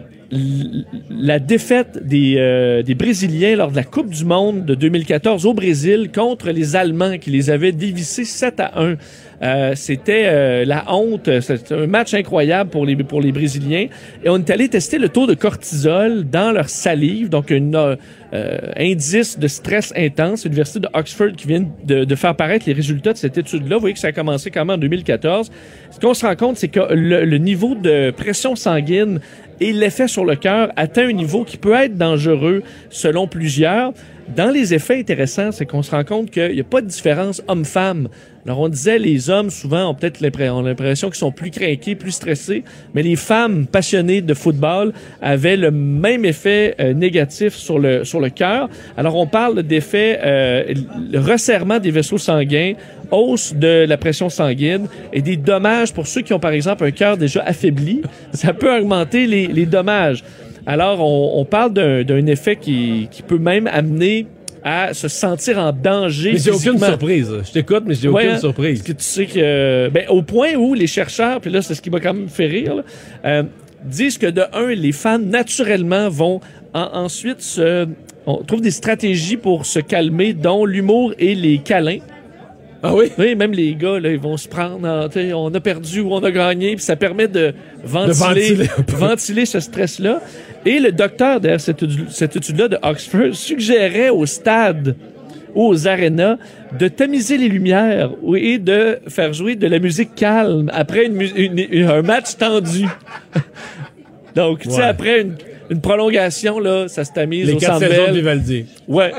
la 1.09 1.39
défaite 1.39 1.99
des, 2.07 2.35
euh, 2.37 2.83
des 2.83 2.95
Brésiliens 2.95 3.55
lors 3.57 3.69
de 3.71 3.75
la 3.75 3.83
Coupe 3.83 4.09
du 4.09 4.23
Monde 4.23 4.65
de 4.65 4.75
2014 4.75 5.45
au 5.45 5.53
Brésil 5.53 6.09
contre 6.13 6.51
les 6.51 6.75
Allemands 6.75 7.17
qui 7.17 7.31
les 7.31 7.49
avaient 7.49 7.73
dévissés 7.73 8.23
7 8.23 8.59
à 8.59 8.81
1. 8.81 8.95
Euh, 9.43 9.73
c'était 9.75 10.25
euh, 10.25 10.65
la 10.65 10.85
honte, 10.93 11.29
c'était 11.41 11.73
un 11.73 11.87
match 11.87 12.13
incroyable 12.13 12.69
pour 12.69 12.85
les 12.85 12.95
pour 12.95 13.21
les 13.21 13.31
Brésiliens 13.31 13.87
et 14.23 14.29
on 14.29 14.37
est 14.37 14.49
allé 14.51 14.69
tester 14.69 14.99
le 14.99 15.09
taux 15.09 15.25
de 15.25 15.33
cortisol 15.33 16.29
dans 16.29 16.51
leur 16.51 16.69
salive, 16.69 17.29
donc 17.29 17.51
un 17.51 17.73
euh, 17.73 17.95
euh, 18.33 18.57
indice 18.77 19.39
de 19.39 19.47
stress 19.47 19.93
intense. 19.97 20.43
L'université 20.45 20.79
de 20.79 20.87
Oxford 20.93 21.31
qui 21.35 21.47
vient 21.47 21.65
de, 21.83 22.03
de 22.03 22.15
faire 22.15 22.35
paraître 22.35 22.65
les 22.67 22.73
résultats 22.73 23.13
de 23.13 23.17
cette 23.17 23.37
étude-là. 23.37 23.77
Vous 23.77 23.81
voyez 23.81 23.93
que 23.93 23.99
ça 23.99 24.09
a 24.09 24.11
commencé 24.11 24.51
quand 24.51 24.63
même 24.63 24.75
en 24.75 24.79
2014. 24.79 25.51
Ce 25.89 25.99
qu'on 25.99 26.13
se 26.13 26.25
rend 26.25 26.35
compte, 26.35 26.57
c'est 26.57 26.67
que 26.67 26.93
le, 26.93 27.25
le 27.25 27.37
niveau 27.39 27.73
de 27.75 28.11
pression 28.11 28.55
sanguine 28.55 29.19
et 29.59 29.73
l'effet 29.73 30.07
sur 30.07 30.25
le 30.25 30.35
cœur 30.35 30.71
atteint 30.75 31.07
un 31.07 31.13
niveau 31.13 31.43
qui 31.43 31.57
peut 31.57 31.73
être 31.73 31.97
dangereux 31.97 32.63
selon 32.89 33.27
plusieurs. 33.27 33.93
Dans 34.35 34.49
les 34.49 34.73
effets 34.73 34.99
intéressants, 34.99 35.51
c'est 35.51 35.65
qu'on 35.65 35.83
se 35.83 35.91
rend 35.91 36.03
compte 36.03 36.31
qu'il 36.31 36.53
n'y 36.53 36.61
a 36.61 36.65
pas 36.65 36.81
de 36.81 36.87
différence 36.87 37.41
homme-femme. 37.47 38.07
Alors, 38.45 38.59
on 38.59 38.69
disait, 38.69 38.97
les 38.97 39.29
hommes, 39.29 39.49
souvent, 39.49 39.89
ont 39.89 39.93
peut-être 39.93 40.19
l'impression 40.19 41.09
qu'ils 41.09 41.17
sont 41.17 41.31
plus 41.31 41.51
craqués, 41.51 41.95
plus 41.95 42.11
stressés, 42.11 42.63
mais 42.93 43.03
les 43.03 43.15
femmes 43.15 43.67
passionnées 43.67 44.21
de 44.21 44.33
football 44.33 44.93
avaient 45.21 45.57
le 45.57 45.69
même 45.71 46.25
effet 46.25 46.75
euh, 46.79 46.93
négatif 46.93 47.53
sur 47.53 47.77
le, 47.77 48.03
sur 48.03 48.19
le 48.19 48.29
cœur. 48.29 48.69
Alors, 48.97 49.15
on 49.15 49.27
parle 49.27 49.61
d'effet 49.63 50.19
euh, 50.23 50.73
resserrement 51.13 51.79
des 51.79 51.91
vaisseaux 51.91 52.17
sanguins, 52.17 52.73
hausse 53.11 53.53
de 53.53 53.85
la 53.87 53.97
pression 53.97 54.29
sanguine 54.29 54.87
et 55.13 55.21
des 55.21 55.37
dommages 55.37 55.93
pour 55.93 56.07
ceux 56.07 56.21
qui 56.21 56.33
ont, 56.33 56.39
par 56.39 56.51
exemple, 56.51 56.83
un 56.83 56.91
cœur 56.91 57.17
déjà 57.17 57.43
affaibli. 57.43 58.01
Ça 58.33 58.53
peut 58.53 58.75
augmenter 58.75 59.27
les, 59.27 59.47
les 59.47 59.65
dommages. 59.65 60.23
Alors, 60.65 60.99
on, 61.01 61.39
on 61.41 61.45
parle 61.45 61.73
d'un 61.73 62.03
d'un 62.03 62.25
effet 62.27 62.55
qui, 62.55 63.07
qui 63.11 63.21
peut 63.23 63.39
même 63.39 63.67
amener 63.67 64.27
à 64.63 64.93
se 64.93 65.07
sentir 65.07 65.57
en 65.57 65.71
danger. 65.71 66.33
Mais 66.33 66.39
j'ai 66.39 66.51
aucune 66.51 66.77
surprise. 66.79 67.29
Je 67.45 67.51
t'écoute, 67.51 67.83
mais 67.85 67.95
j'ai 67.95 68.07
Ouais, 68.09 68.23
aucune 68.23 68.35
hein? 68.35 68.39
surprise. 68.39 68.79
Parce 68.79 68.87
que 68.87 68.97
tu 68.97 69.03
sais 69.03 69.25
que, 69.25 69.89
ben, 69.89 70.05
au 70.09 70.21
point 70.21 70.53
où 70.55 70.73
les 70.73 70.87
chercheurs, 70.87 71.41
puis 71.41 71.49
là, 71.51 71.61
c'est 71.61 71.73
ce 71.75 71.81
qui 71.81 71.89
m'a 71.89 71.99
quand 71.99 72.13
même 72.13 72.29
fait 72.29 72.45
rire, 72.47 72.75
là, 72.75 72.83
euh, 73.25 73.43
disent 73.83 74.17
que 74.19 74.27
de 74.27 74.43
un, 74.53 74.67
les 74.67 74.91
fans 74.91 75.17
naturellement 75.19 76.09
vont 76.09 76.39
en- 76.73 76.89
ensuite 76.93 77.41
se, 77.41 77.87
on 78.27 78.43
trouve 78.43 78.61
des 78.61 78.69
stratégies 78.71 79.37
pour 79.37 79.65
se 79.65 79.79
calmer, 79.79 80.33
dont 80.33 80.65
l'humour 80.65 81.13
et 81.17 81.33
les 81.33 81.57
câlins. 81.57 81.97
Ah 82.83 82.95
oui? 82.95 83.11
Oui, 83.17 83.35
même 83.35 83.51
les 83.51 83.75
gars, 83.75 83.99
là, 83.99 84.09
ils 84.11 84.19
vont 84.19 84.37
se 84.37 84.47
prendre, 84.47 84.87
en, 84.87 85.07
on 85.35 85.53
a 85.53 85.59
perdu 85.59 86.01
ou 86.01 86.13
on 86.13 86.23
a 86.23 86.31
gagné, 86.31 86.75
puis 86.75 86.83
ça 86.83 86.95
permet 86.95 87.27
de 87.27 87.53
ventiler, 87.83 88.53
ventiler 88.55 88.67
ventiler 88.87 89.45
ce 89.45 89.59
stress-là. 89.59 90.19
Et 90.65 90.79
le 90.79 90.91
docteur 90.91 91.39
derrière 91.39 91.59
cette, 91.61 91.81
étude- 91.83 92.09
cette 92.09 92.35
étude-là 92.35 92.67
de 92.67 92.77
Oxford 92.83 93.33
suggérait 93.33 94.09
au 94.09 94.25
stade 94.25 94.95
ou 95.55 95.67
aux 95.67 95.87
arénas 95.87 96.37
de 96.79 96.87
tamiser 96.87 97.37
les 97.37 97.49
lumières 97.49 98.11
et 98.37 98.57
de 98.57 98.99
faire 99.07 99.33
jouer 99.33 99.55
de 99.55 99.67
la 99.67 99.79
musique 99.79 100.15
calme 100.15 100.69
après 100.73 101.05
une 101.07 101.13
mu- 101.13 101.31
une- 101.35 101.65
une- 101.71 101.87
un 101.89 102.01
match 102.03 102.35
tendu. 102.37 102.85
Donc, 104.35 104.59
tu 104.59 104.71
sais, 104.71 104.83
après 104.83 105.25
une, 105.69 105.81
prolongation, 105.81 106.59
là, 106.59 106.87
ça 106.87 107.03
se 107.03 107.11
tamise 107.11 107.47
Les 107.47 107.53
au 107.53 107.57
quatre 107.57 107.79
saisons 107.79 108.07
de. 108.09 108.13
Vivaldi. 108.13 108.65
Ouais, 108.87 109.11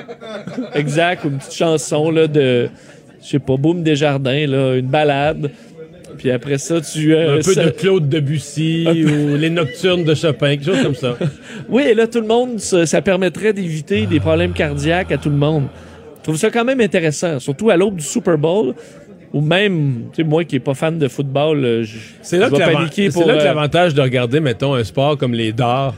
exact. 0.74 1.24
ou 1.24 1.28
Une 1.28 1.39
petite 1.39 1.55
chanson 1.55 2.10
là 2.10 2.27
de, 2.27 2.69
je 3.23 3.28
sais 3.28 3.39
pas, 3.39 3.56
Boum 3.56 3.82
Desjardins 3.82 4.47
là, 4.47 4.74
une 4.77 4.86
balade. 4.86 5.51
Puis 6.23 6.31
après 6.31 6.57
ça, 6.59 6.81
tu 6.81 7.15
euh, 7.15 7.35
Un 7.35 7.43
peu 7.43 7.53
ça- 7.53 7.65
de 7.65 7.70
Claude 7.70 8.09
Debussy 8.09 8.86
ou 8.89 9.36
les 9.36 9.51
Nocturnes 9.51 10.05
de 10.05 10.15
Chopin, 10.15 10.51
quelque 10.57 10.65
chose 10.66 10.81
comme 10.82 10.94
ça. 10.94 11.16
Oui, 11.69 11.82
et 11.82 11.94
là 11.94 12.07
tout 12.07 12.20
le 12.20 12.28
monde, 12.28 12.61
ça, 12.61 12.86
ça 12.86 13.03
permettrait 13.03 13.53
d'éviter 13.53 14.07
des 14.07 14.20
problèmes 14.20 14.53
cardiaques 14.53 15.11
à 15.11 15.19
tout 15.19 15.31
le 15.31 15.36
monde. 15.36 15.65
Je 16.19 16.23
trouve 16.23 16.36
ça 16.36 16.51
quand 16.51 16.65
même 16.65 16.81
intéressant, 16.81 17.40
surtout 17.40 17.70
à 17.70 17.77
l'aube 17.77 17.97
du 17.97 18.05
Super 18.05 18.39
Bowl. 18.39 18.74
Ou 19.32 19.40
même, 19.40 20.05
tu 20.12 20.23
sais, 20.23 20.28
moi 20.28 20.44
qui 20.44 20.57
est 20.57 20.61
pas 20.61 20.74
fan 20.74 20.99
de 20.99 21.09
football, 21.09 21.65
euh, 21.65 21.82
je, 21.85 21.97
C'est 22.20 22.39
là, 22.39 22.51
que 22.51 22.57
paniquer 22.57 23.11
c'est 23.11 23.19
pour. 23.19 23.27
là 23.27 23.39
que 23.39 23.40
euh, 23.40 23.44
l'avantage 23.44 23.94
de 23.94 24.03
regarder, 24.03 24.40
mettons, 24.40 24.74
un 24.74 24.85
sport 24.85 25.16
comme 25.16 25.32
les 25.32 25.53
dards. 25.53 25.94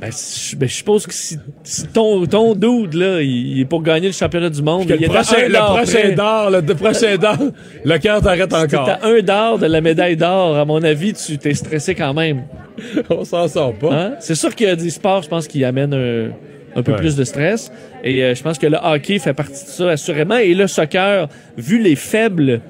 Ben, 0.00 0.10
je 0.10 0.56
ben, 0.56 0.68
je 0.68 0.74
suppose 0.74 1.06
que 1.06 1.14
si, 1.14 1.38
si 1.62 1.86
ton, 1.88 2.26
ton 2.26 2.54
dude, 2.54 2.94
là, 2.94 3.20
il, 3.22 3.60
est 3.60 3.64
pour 3.64 3.82
gagner 3.82 4.08
le 4.08 4.12
championnat 4.12 4.50
du 4.50 4.62
monde, 4.62 4.84
il 4.88 4.96
le 4.96 5.02
est 5.04 5.06
prochain, 5.08 5.36
un 5.44 5.48
le 5.48 5.54
prochain 5.54 6.14
d'or, 6.14 6.50
le, 6.50 6.60
le 6.60 6.74
prochain 6.74 7.16
d'or, 7.16 7.36
le 7.84 7.98
cœur 7.98 8.20
t'arrête 8.20 8.50
Si 8.52 8.56
encore. 8.76 8.88
à 8.88 9.06
un 9.06 9.20
d'or 9.20 9.58
de 9.58 9.66
la 9.66 9.80
médaille 9.80 10.16
d'or, 10.16 10.56
à 10.56 10.64
mon 10.64 10.82
avis, 10.82 11.12
tu 11.14 11.38
t'es 11.38 11.54
stressé 11.54 11.94
quand 11.94 12.12
même. 12.14 12.42
On 13.10 13.24
s'en 13.24 13.48
sort 13.48 13.74
pas. 13.74 13.92
Hein? 13.92 14.14
C'est 14.20 14.34
sûr 14.34 14.54
qu'il 14.54 14.66
y 14.66 14.70
a 14.70 14.76
des 14.76 14.90
sports, 14.90 15.22
je 15.22 15.28
pense, 15.28 15.48
qui 15.48 15.64
amènent 15.64 15.94
un, 15.94 16.78
un 16.78 16.82
peu 16.82 16.92
Ouais. 16.92 16.98
plus 16.98 17.16
de 17.16 17.24
stress. 17.24 17.72
Et 18.04 18.22
euh, 18.22 18.34
je 18.34 18.42
pense 18.42 18.58
que 18.58 18.66
le 18.66 18.76
hockey 18.82 19.18
fait 19.18 19.32
partie 19.32 19.64
de 19.64 19.68
ça, 19.70 19.90
assurément. 19.90 20.36
Et 20.36 20.52
le 20.52 20.66
soccer, 20.66 21.26
vu 21.56 21.80
les 21.82 21.96
faibles, 21.96 22.60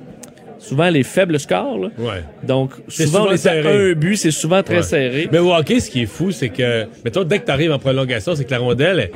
souvent 0.69 0.89
les 0.91 1.03
faibles 1.03 1.39
scores, 1.39 1.79
là. 1.79 1.89
Ouais. 1.99 2.23
donc 2.43 2.73
souvent, 2.89 3.07
souvent 3.19 3.25
on 3.29 3.31
est 3.31 3.35
à 3.35 3.37
serré. 3.37 3.91
un 3.91 3.93
but, 3.95 4.17
c'est 4.17 4.31
souvent 4.31 4.63
très 4.63 4.77
Ouais. 4.77 4.83
serré. 4.83 5.29
Mais 5.33 5.39
au 5.39 5.53
hockey, 5.55 5.81
ce 5.81 5.91
qui 5.91 6.03
est 6.03 6.07
fou, 6.07 6.31
c'est 6.31 6.49
que, 6.49 6.85
mettons, 7.05 7.25
dès 7.25 7.39
que 7.39 7.47
tu 7.47 7.51
arrives 7.51 7.73
en 7.73 7.79
prolongation, 7.79 8.35
c'est 8.35 8.45
que 8.45 8.51
la 8.51 8.59
rondelle 8.59 8.99
est, 9.01 9.11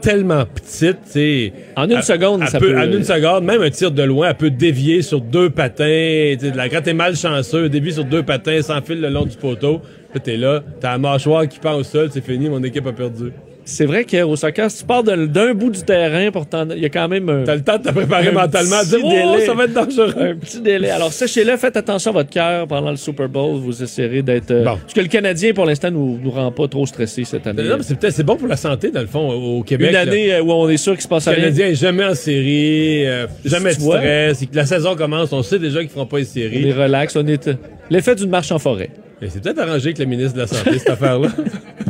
tellement 0.00 0.44
petite, 0.44 0.98
tu. 1.12 1.50
En 1.76 1.88
une 1.88 2.02
seconde, 2.02 2.42
elle 2.42 2.48
ça 2.48 2.58
peut, 2.58 2.72
peut- 2.72 2.78
En 2.78 2.84
une 2.92 3.02
seconde, 3.04 3.44
même 3.44 3.62
un 3.62 3.70
tir 3.70 3.90
de 3.90 4.02
loin, 4.02 4.28
elle 4.28 4.34
peut 4.34 4.50
dévier 4.50 5.00
sur 5.02 5.20
deux 5.20 5.48
patins. 5.50 6.34
tu 6.38 6.46
sais, 6.48 6.52
la- 6.54 6.68
Quand 6.68 6.82
t'es 6.82 6.92
malchanceux, 6.92 7.68
dévie 7.70 7.92
sur 7.92 8.04
deux 8.04 8.22
patins, 8.22 8.60
sans 8.62 8.82
fil 8.82 9.00
le 9.00 9.08
long 9.08 9.24
du 9.24 9.36
poteau. 9.36 9.80
Puis 10.12 10.20
t'es 10.20 10.36
là, 10.36 10.62
t'as 10.80 10.92
la 10.92 10.98
mâchoire 10.98 11.48
qui 11.48 11.58
pend 11.58 11.74
au 11.74 11.82
sol, 11.82 12.08
c'est 12.12 12.24
fini, 12.24 12.48
mon 12.50 12.62
équipe 12.62 12.86
a 12.86 12.92
perdu. 12.92 13.32
C'est 13.66 13.86
vrai 13.86 14.04
qu'au 14.04 14.36
soccer, 14.36 14.70
si 14.70 14.78
tu 14.80 14.84
pars 14.84 15.02
d'un 15.02 15.54
bout 15.54 15.70
du 15.70 15.82
terrain, 15.82 16.30
pourtant, 16.30 16.66
il 16.70 16.82
y 16.82 16.84
a 16.84 16.90
quand 16.90 17.08
même 17.08 17.28
un, 17.30 17.44
T'as 17.44 17.54
le 17.54 17.62
temps 17.62 17.78
de 17.78 17.84
te 17.84 17.92
préparer 17.92 18.30
mentalement, 18.30 18.76
petit 18.80 19.02
dire, 19.02 19.24
oh, 19.26 19.38
ça 19.44 19.54
va 19.54 19.64
être 19.64 19.72
dangereux. 19.72 20.14
un 20.18 20.34
petit 20.36 20.60
délai. 20.60 20.90
Alors, 20.90 21.12
sachez-le, 21.12 21.56
faites 21.56 21.76
attention 21.76 22.10
à 22.10 22.14
votre 22.14 22.30
cœur 22.30 22.66
pendant 22.66 22.90
le 22.90 22.96
Super 22.96 23.28
Bowl. 23.28 23.58
Vous 23.60 23.82
essayerez 23.82 24.22
d'être... 24.22 24.50
euh, 24.50 24.64
Bon. 24.64 24.76
Parce 24.76 24.92
que 24.92 25.00
le 25.00 25.08
Canadien, 25.08 25.52
pour 25.54 25.64
l'instant, 25.64 25.90
nous, 25.90 26.18
nous 26.22 26.30
rend 26.30 26.52
pas 26.52 26.68
trop 26.68 26.84
stressés 26.84 27.24
cette 27.24 27.46
année. 27.46 27.62
Non, 27.62 27.76
mais 27.78 27.82
c'est 27.82 27.98
peut-être 27.98 28.14
c'est 28.14 28.22
bon 28.22 28.36
pour 28.36 28.48
la 28.48 28.56
santé, 28.56 28.90
dans 28.90 29.00
le 29.00 29.06
fond, 29.06 29.30
au 29.30 29.62
Québec. 29.62 29.90
Une 29.90 29.96
année 29.96 30.34
euh, 30.34 30.42
où 30.42 30.52
on 30.52 30.68
est 30.68 30.76
sûr 30.76 30.92
qu'il 30.92 31.02
se 31.02 31.08
passe 31.08 31.26
Le 31.26 31.32
rien. 31.32 31.40
Canadien 31.44 31.66
est 31.68 31.74
jamais 31.74 32.04
en 32.04 32.14
série, 32.14 33.06
euh, 33.06 33.26
jamais 33.44 33.74
de 33.74 33.80
stress. 33.80 34.44
La 34.52 34.66
saison 34.66 34.94
commence, 34.94 35.32
on 35.32 35.42
sait 35.42 35.58
déjà 35.58 35.80
qu'ils 35.80 35.88
feront 35.88 36.06
pas 36.06 36.18
les 36.18 36.26
On 36.36 36.66
est 36.68 36.72
relax, 36.72 37.16
on 37.16 37.26
est... 37.26 37.48
euh, 37.48 37.54
L'effet 37.90 38.14
d'une 38.14 38.30
marche 38.30 38.52
en 38.52 38.58
forêt. 38.58 38.90
Mais 39.22 39.28
c'est 39.30 39.42
peut-être 39.42 39.58
arrangé 39.60 39.86
avec 39.86 39.98
le 39.98 40.04
ministre 40.06 40.34
de 40.34 40.40
la 40.40 40.46
Santé, 40.46 40.78
cette 40.78 40.90
affaire-là. 40.90 41.28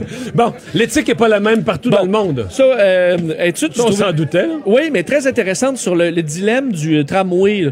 Bon, 0.35 0.53
l'éthique 0.75 1.09
est 1.09 1.15
pas 1.15 1.29
la 1.29 1.41
même 1.41 1.65
partout 1.65 1.91
Bon. 1.91 1.97
dans 1.99 2.03
le 2.05 2.11
monde. 2.11 2.47
Ça, 2.51 2.63
euh, 2.65 3.17
étude, 3.41 3.73
on 3.79 3.91
s'en 3.93 4.13
doutait, 4.13 4.47
là. 4.47 4.55
Oui, 4.67 4.91
mais 4.93 5.03
très 5.03 5.27
intéressante 5.27 5.77
sur 5.79 5.95
le, 5.95 6.11
le 6.11 6.23
dilemme 6.23 6.73
du 6.73 6.99
euh, 6.99 7.05
tramway. 7.05 7.69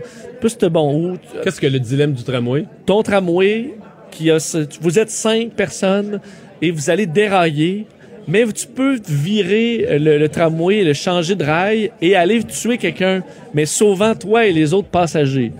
c'était 0.46 0.70
bon. 0.70 1.18
Qu'est-ce 1.42 1.60
que 1.60 1.66
le 1.66 1.78
dilemme 1.80 2.12
du 2.12 2.22
tramway? 2.22 2.64
ton 2.86 3.02
tramway, 3.02 3.74
qui 4.10 4.30
a, 4.30 4.38
vous 4.80 4.98
êtes 4.98 5.10
cinq 5.10 5.50
personnes 5.52 6.20
et 6.60 6.70
vous 6.70 6.90
allez 6.90 7.06
dérailler, 7.06 7.86
mais 8.28 8.44
tu 8.52 8.66
peux 8.66 8.98
virer 9.08 9.86
euh, 9.88 9.98
le, 9.98 10.18
le 10.18 10.28
tramway, 10.28 10.84
le 10.84 10.92
changer 10.92 11.34
de 11.34 11.44
rail 11.44 11.90
et 12.00 12.14
aller 12.14 12.42
tuer 12.44 12.78
quelqu'un, 12.78 13.22
mais 13.54 13.66
sauvant 13.66 14.14
toi 14.14 14.46
et 14.46 14.52
les 14.52 14.72
autres 14.74 14.88
passagers. 14.88 15.52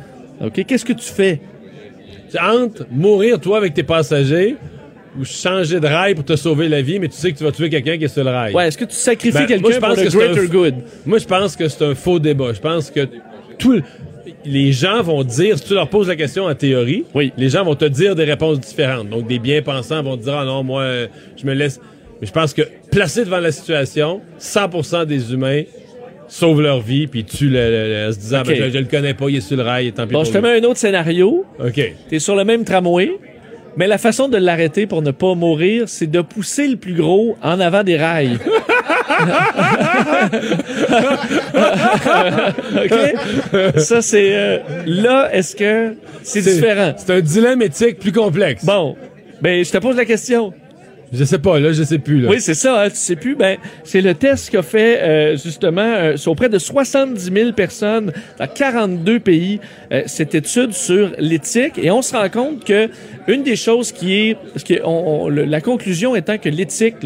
OK? 0.45 0.65
Qu'est-ce 0.67 0.85
que 0.85 0.93
tu 0.93 1.09
fais? 1.11 1.41
C'est 2.29 2.41
entre 2.41 2.87
mourir, 2.91 3.39
toi, 3.41 3.59
avec 3.59 3.75
tes 3.75 3.83
passagers, 3.83 4.57
ou 5.19 5.25
changer 5.25 5.79
de 5.81 5.87
rail 5.87 6.15
pour 6.15 6.25
te 6.25 6.37
sauver 6.37 6.69
la 6.69 6.81
vie, 6.83 6.99
mais 6.99 7.09
tu 7.09 7.17
sais 7.17 7.33
que 7.33 7.39
tu 7.39 7.45
vas 7.45 7.53
tuer 7.53 7.69
quelqu'un 7.69 7.99
qui 7.99 8.05
est 8.05 8.09
sur 8.09 8.25
le 8.25 8.31
rail. 8.31 8.55
Ouais, 8.55 8.69
est-ce 8.69 8.79
que 8.79 8.85
tu 8.87 8.95
sacrifies 8.95 9.39
Ben, 9.39 9.47
quelqu'un 9.47 9.61
pour 9.81 9.89
le 9.91 9.95
que 9.97 10.09
c'est 10.11 10.17
un 10.17 10.33
greater 10.33 10.47
good? 10.49 10.75
Moi, 11.05 11.19
je 11.19 11.27
pense 11.27 11.55
que 11.57 11.69
c'est 11.69 11.85
un 11.85 11.95
faux 11.95 12.19
débat. 12.19 12.53
Je 12.55 12.61
pense 12.61 12.91
que 12.91 13.07
tout 13.59 13.73
le- 13.73 13.83
les 14.45 14.73
gens 14.73 15.03
vont 15.03 15.23
dire, 15.23 15.59
si 15.59 15.65
tu 15.65 15.75
leur 15.75 15.89
poses 15.89 16.09
la 16.09 16.17
question 16.17 16.45
en 16.47 16.55
théorie, 16.55 17.05
Oui. 17.15 17.33
les 17.37 17.49
gens 17.49 17.65
vont 17.65 17.75
te 17.75 17.85
dire 17.85 18.15
des 18.17 18.25
réponses 18.25 18.59
différentes. 18.59 19.09
Donc, 19.09 19.27
des 19.29 19.39
bien-pensants 19.39 20.03
vont 20.03 20.17
te 20.17 20.23
dire, 20.25 20.35
ah 20.37 20.45
non, 20.45 20.63
moi, 20.65 20.85
je 21.37 21.47
me 21.47 21.53
laisse. 21.55 21.79
Mais 22.21 22.27
je 22.27 22.33
pense 22.33 22.55
que 22.55 22.63
placé 22.91 23.25
devant 23.25 23.39
la 23.41 23.53
situation, 23.53 24.21
100% 24.39 25.05
des 25.05 25.33
humains 25.33 25.63
sauvent 26.29 26.63
leur 26.63 26.81
vie 26.81 27.07
puis 27.09 27.25
tuent 27.25 27.51
le, 27.51 28.07
le- 28.07 28.13
se 28.13 28.19
disant, 28.19 28.43
ben, 28.47 28.57
je, 28.57 28.71
je 28.71 28.79
le 28.79 28.87
connais 28.87 29.13
pas, 29.13 29.29
il 29.29 29.37
est 29.37 29.41
sur 29.41 29.57
le 29.57 29.63
rail, 29.65 29.89
et 29.89 29.93
tant 29.93 30.07
pis 30.07 30.13
Bon, 30.15 30.21
pour 30.21 30.25
je 30.25 30.33
te 30.33 30.39
lui. 30.39 30.45
mets 30.45 30.61
un 30.61 30.65
autre 30.65 30.79
scénario. 30.79 31.45
OK. 31.63 31.93
T'es 32.09 32.19
sur 32.19 32.35
le 32.35 32.45
même 32.45 32.65
tramway, 32.65 33.13
mais 33.77 33.87
la 33.87 33.99
façon 33.99 34.29
de 34.29 34.37
l'arrêter 34.37 34.87
pour 34.87 35.03
ne 35.03 35.11
pas 35.11 35.35
mourir, 35.35 35.85
c'est 35.89 36.07
de 36.07 36.21
pousser 36.21 36.69
le 36.69 36.77
plus 36.77 36.95
gros 36.95 37.37
en 37.43 37.59
avant 37.61 37.83
des 37.83 37.97
rails. 37.97 38.39
OK? 42.77 43.79
Ça, 43.79 44.03
c'est... 44.03 44.35
euh, 44.35 44.59
là, 44.87 45.31
est-ce 45.33 45.57
que 45.57 45.95
c'est 46.23 46.43
différent? 46.43 46.95
C'est 46.97 47.13
un 47.13 47.21
dilemme 47.21 47.63
éthique 47.63 47.99
plus 47.99 48.13
complexe. 48.13 48.65
Bon, 48.65 48.97
ben, 49.41 49.65
je 49.65 49.71
te 49.71 49.79
pose 49.79 49.97
la 49.97 50.05
question. 50.05 50.53
Je 51.13 51.25
sais 51.25 51.39
pas, 51.39 51.61
là, 51.61 51.73
je 51.73 51.83
sais 51.83 51.99
plus. 51.99 52.21
Là. 52.23 52.31
Oui, 52.31 52.41
c'est 52.41 52.55
ça, 52.55 52.83
hein, 52.85 52.89
tu 52.89 52.97
sais 52.97 53.17
plus. 53.17 53.35
Ben, 53.37 53.59
c'est 53.85 54.01
le 54.01 54.15
test 54.15 54.49
qu'a 54.51 54.63
fait 54.63 54.99
euh, 55.03 55.37
justement 55.37 55.83
euh, 55.83 56.17
sur 56.17 56.35
près 56.35 56.49
de 56.49 56.59
70 56.59 57.31
000 57.33 57.53
personnes 57.53 58.13
dans 58.39 58.47
42 58.47 59.21
pays 59.21 59.61
euh, 59.93 60.03
cette 60.07 60.35
étude 60.35 60.73
sur 60.73 61.13
l'éthique 61.19 61.75
et 61.77 61.91
on 61.91 62.01
se 62.01 62.17
rend 62.17 62.31
compte 62.31 62.65
que 62.65 62.89
une 63.29 63.43
des 63.43 63.57
choses 63.57 63.93
qui 63.93 64.15
est, 64.15 64.37
parce 64.55 64.65
que 64.65 64.75
on- 64.85 65.25
on- 65.25 65.29
la 65.29 65.61
conclusion 65.61 66.17
étant 66.17 66.39
que 66.39 66.49
l'éthique, 66.49 66.97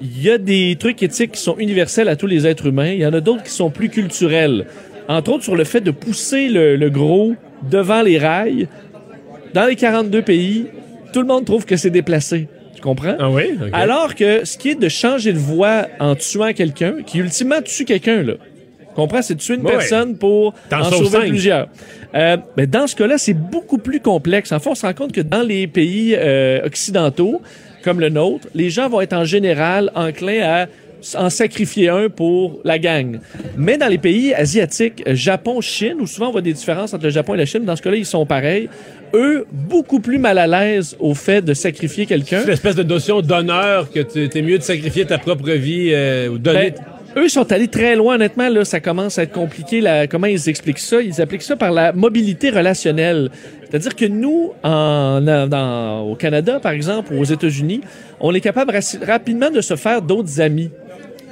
il 0.00 0.22
y 0.22 0.30
a 0.30 0.38
des 0.38 0.76
trucs 0.80 1.02
éthiques 1.02 1.32
qui 1.32 1.42
sont 1.42 1.56
universels 1.58 2.08
à 2.08 2.16
tous 2.16 2.26
les 2.26 2.46
êtres 2.46 2.66
humains. 2.66 2.88
Il 2.92 3.00
y 3.00 3.06
en 3.06 3.12
a 3.12 3.20
d'autres 3.20 3.42
qui 3.42 3.50
sont 3.50 3.68
plus 3.70 3.90
culturels. 3.90 4.64
Entre 5.08 5.30
autres 5.32 5.44
sur 5.44 5.56
le 5.56 5.64
fait 5.64 5.82
de 5.82 5.90
pousser 5.90 6.48
le, 6.48 6.76
le 6.76 6.88
gros 6.88 7.34
devant 7.70 8.00
les 8.00 8.16
rails. 8.18 8.66
Dans 9.52 9.66
les 9.66 9.76
42 9.76 10.22
pays, 10.22 10.66
tout 11.12 11.20
le 11.20 11.26
monde 11.26 11.44
trouve 11.44 11.66
que 11.66 11.76
c'est 11.76 11.90
déplacé. 11.90 12.48
Tu 12.80 12.84
comprends? 12.88 13.14
Ah 13.18 13.30
oui? 13.30 13.58
Alors 13.74 14.14
que 14.14 14.44
ce 14.46 14.56
qui 14.56 14.70
est 14.70 14.74
de 14.74 14.88
changer 14.88 15.32
de 15.34 15.38
voix 15.38 15.86
en 15.98 16.14
tuant 16.14 16.52
quelqu'un, 16.54 17.02
qui 17.04 17.18
ultimement 17.18 17.60
tue 17.62 17.84
quelqu'un, 17.84 18.22
là. 18.22 18.34
Comprends? 18.94 19.20
C'est 19.22 19.36
tuer 19.36 19.54
une 19.56 19.62
Ouais. 19.66 19.72
personne 19.72 20.16
pour 20.16 20.54
en 20.72 20.84
sauver 20.84 21.08
cinq. 21.10 21.28
plusieurs. 21.28 21.68
Euh, 22.14 22.38
mais 22.56 22.66
dans 22.66 22.86
ce 22.86 22.96
cas-là, 22.96 23.18
c'est 23.18 23.34
beaucoup 23.34 23.78
plus 23.78 24.00
complexe. 24.00 24.50
En 24.52 24.58
fait, 24.60 24.70
on 24.70 24.74
se 24.74 24.84
rend 24.86 24.94
compte 24.94 25.12
que 25.12 25.20
dans 25.20 25.42
les 25.42 25.66
pays 25.66 26.14
euh, 26.16 26.64
occidentaux, 26.66 27.40
comme 27.84 28.00
le 28.00 28.08
nôtre, 28.08 28.48
les 28.54 28.68
gens 28.70 28.88
vont 28.88 29.00
être 29.00 29.12
en 29.12 29.24
général 29.24 29.92
enclins 29.94 30.42
à 30.42 30.66
en 31.16 31.30
sacrifier 31.30 31.88
un 31.88 32.08
pour 32.08 32.60
la 32.64 32.78
gang. 32.78 33.18
Mais 33.56 33.78
dans 33.78 33.88
les 33.88 33.98
pays 33.98 34.34
asiatiques, 34.34 35.02
euh, 35.06 35.14
Japon, 35.14 35.60
Chine, 35.60 35.96
où 36.00 36.06
souvent 36.06 36.28
on 36.28 36.32
voit 36.32 36.40
des 36.42 36.52
différences 36.52 36.92
entre 36.94 37.04
le 37.04 37.10
Japon 37.10 37.34
et 37.34 37.38
la 37.38 37.46
Chine, 37.46 37.64
dans 37.64 37.76
ce 37.76 37.82
cas-là, 37.82 37.96
ils 37.96 38.06
sont 38.06 38.26
pareils. 38.26 38.68
Eux, 39.14 39.46
beaucoup 39.50 40.00
plus 40.00 40.18
mal 40.18 40.38
à 40.38 40.46
l'aise 40.46 40.96
au 41.00 41.14
fait 41.14 41.42
de 41.42 41.52
sacrifier 41.54 42.06
quelqu'un. 42.06 42.40
C'est 42.40 42.50
l'espèce 42.50 42.76
de 42.76 42.82
notion 42.84 43.20
d'honneur 43.22 43.90
que 43.90 44.00
tu 44.00 44.38
es 44.38 44.42
mieux 44.42 44.58
de 44.58 44.62
sacrifier 44.62 45.04
ta 45.04 45.18
propre 45.18 45.50
vie 45.50 45.90
euh, 45.92 46.28
ou 46.28 46.38
donner. 46.38 46.70
Ben, 47.16 47.24
eux 47.24 47.28
sont 47.28 47.50
allés 47.50 47.66
très 47.66 47.96
loin, 47.96 48.14
honnêtement. 48.14 48.48
Là, 48.48 48.64
ça 48.64 48.78
commence 48.78 49.18
à 49.18 49.24
être 49.24 49.32
compliqué. 49.32 49.80
Là, 49.80 50.06
comment 50.06 50.28
ils 50.28 50.48
expliquent 50.48 50.78
ça? 50.78 51.02
Ils 51.02 51.20
appliquent 51.20 51.42
ça 51.42 51.56
par 51.56 51.72
la 51.72 51.92
mobilité 51.92 52.50
relationnelle. 52.50 53.30
C'est-à-dire 53.68 53.96
que 53.96 54.04
nous, 54.04 54.52
en, 54.62 55.20
dans- 55.20 56.02
au 56.08 56.14
Canada, 56.14 56.60
par 56.60 56.70
exemple, 56.70 57.12
ou 57.12 57.20
aux 57.20 57.24
États-Unis, 57.24 57.80
on 58.20 58.32
est 58.32 58.40
capable 58.40 58.72
rapidement 59.04 59.50
de 59.50 59.60
se 59.60 59.74
faire 59.74 60.02
d'autres 60.02 60.40
amis. 60.40 60.70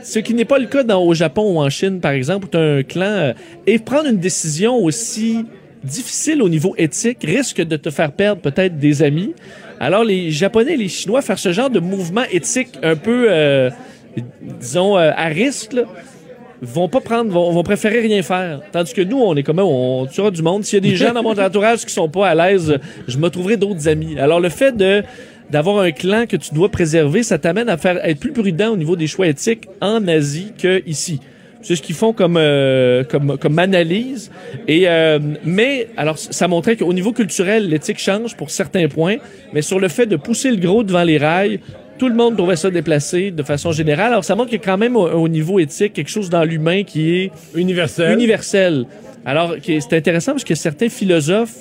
Ce 0.09 0.19
qui 0.21 0.33
n'est 0.33 0.47
pas 0.47 0.59
le 0.59 0.65
cas 0.65 0.85
dans, 0.85 1.03
au 1.05 1.13
Japon 1.13 1.53
ou 1.53 1.59
en 1.59 1.69
Chine, 1.69 2.01
par 2.01 2.13
exemple, 2.13 2.47
où 2.47 2.49
tu 2.49 2.57
as 2.57 2.61
un 2.61 2.83
clan. 2.83 3.05
euh, 3.05 3.33
et 3.67 3.79
prendre 3.79 4.09
une 4.09 4.17
décision 4.17 4.75
aussi 4.77 5.45
difficile 5.85 6.41
au 6.41 6.49
niveau 6.49 6.75
éthique 6.79 7.19
risque 7.23 7.61
de 7.61 7.77
te 7.77 7.91
faire 7.91 8.13
perdre 8.13 8.41
peut-être 8.41 8.79
des 8.79 9.03
amis. 9.03 9.35
Alors, 9.79 10.05
les 10.05 10.31
Japonais 10.31 10.73
et 10.73 10.77
les 10.79 10.89
Chinois 10.89 11.21
faire 11.21 11.39
ce 11.39 11.53
genre 11.53 11.69
de 11.69 11.79
mouvement 11.79 12.23
éthique 12.33 12.71
un 12.83 12.97
peu, 12.97 13.27
euh, 13.29 13.69
disons, 14.59 14.97
euh, 14.97 15.11
à 15.15 15.27
risque, 15.27 15.75
là, 15.75 15.83
vont 16.63 16.89
pas 16.89 17.01
prendre, 17.03 17.31
vont, 17.31 17.53
vont 17.53 17.63
préférer 17.63 18.01
rien 18.01 18.23
faire. 18.23 18.63
Tandis 18.73 18.95
que 18.95 19.03
nous, 19.03 19.19
on 19.19 19.37
est 19.37 19.43
comme 19.43 19.59
on 19.59 20.07
tuera 20.07 20.31
du 20.31 20.41
monde. 20.41 20.65
S'il 20.65 20.83
y 20.83 20.89
a 20.89 20.91
des 20.91 20.97
gens 21.05 21.13
dans 21.13 21.23
mon 21.23 21.39
entourage 21.39 21.85
qui 21.85 21.93
sont 21.93 22.09
pas 22.09 22.29
à 22.29 22.35
l'aise, 22.35 22.79
je 23.07 23.19
me 23.19 23.29
trouverai 23.29 23.59
d'autres 23.59 23.87
amis. 23.87 24.19
Alors 24.19 24.41
le 24.41 24.49
fait 24.49 24.75
de 24.75 25.03
d'avoir 25.51 25.81
un 25.81 25.91
clan 25.93 26.27
que 26.27 26.37
tu 26.37 26.55
dois 26.55 26.69
préserver, 26.69 27.23
ça 27.23 27.39
t'amène 27.39 27.69
à 27.69 27.77
faire 27.77 27.99
être 28.05 28.21
plus 28.21 28.33
prudent 28.33 28.71
au 28.71 28.77
niveau 28.77 28.97
des 28.97 29.07
choix 29.07 29.27
éthiques 29.27 29.69
en 29.81 30.07
Asie 30.09 30.53
que 30.59 30.83
ici. 30.87 31.21
C'est 31.61 31.75
ce 31.75 31.83
qu'ils 31.83 31.97
font 31.97 32.13
comme 32.13 32.37
euh, 32.37 33.03
comme 33.03 33.37
comme 33.37 33.59
analyse. 33.59 34.31
Et 34.69 34.89
euh, 34.89 35.19
mais 35.45 35.89
alors 35.97 36.17
ça 36.19 36.47
montrait 36.47 36.77
qu'au 36.77 36.93
niveau 36.93 37.13
culturel, 37.13 37.69
l'éthique 37.69 37.99
change 37.99 38.37
pour 38.37 38.51
certains 38.51 38.87
points, 38.89 39.17
mais 39.53 39.63
sur 39.63 39.81
le 39.81 39.89
fait 39.89 40.07
de 40.07 40.17
pousser 40.17 40.51
le 40.51 40.57
gros 40.59 40.85
devant 40.85 41.03
les 41.03 41.19
rails, 41.19 41.59
tout 41.99 42.09
le 42.09 42.15
monde 42.15 42.37
trouvait 42.37 42.55
ça 42.55 42.71
déplacé 42.71 43.33
de 43.33 43.43
façon 43.43 43.73
générale. 43.73 44.13
Alors 44.13 44.25
ça 44.25 44.37
montre 44.37 44.51
qu'il 44.51 44.61
y 44.61 44.63
a 44.63 44.65
quand 44.65 44.79
même 44.79 44.95
au, 44.97 45.09
au 45.09 45.29
niveau 45.29 45.59
éthique 45.59 45.95
quelque 45.95 46.11
chose 46.11 46.31
dans 46.31 46.45
l'humain 46.45 46.85
qui 46.85 47.17
est 47.17 47.33
Universel. 47.57 48.13
universel. 48.13 48.87
Alors 49.27 49.57
c'est 49.65 49.93
intéressant 49.95 50.33
parce 50.33 50.45
que 50.45 50.55
certains 50.55 50.89
philosophes 50.89 51.57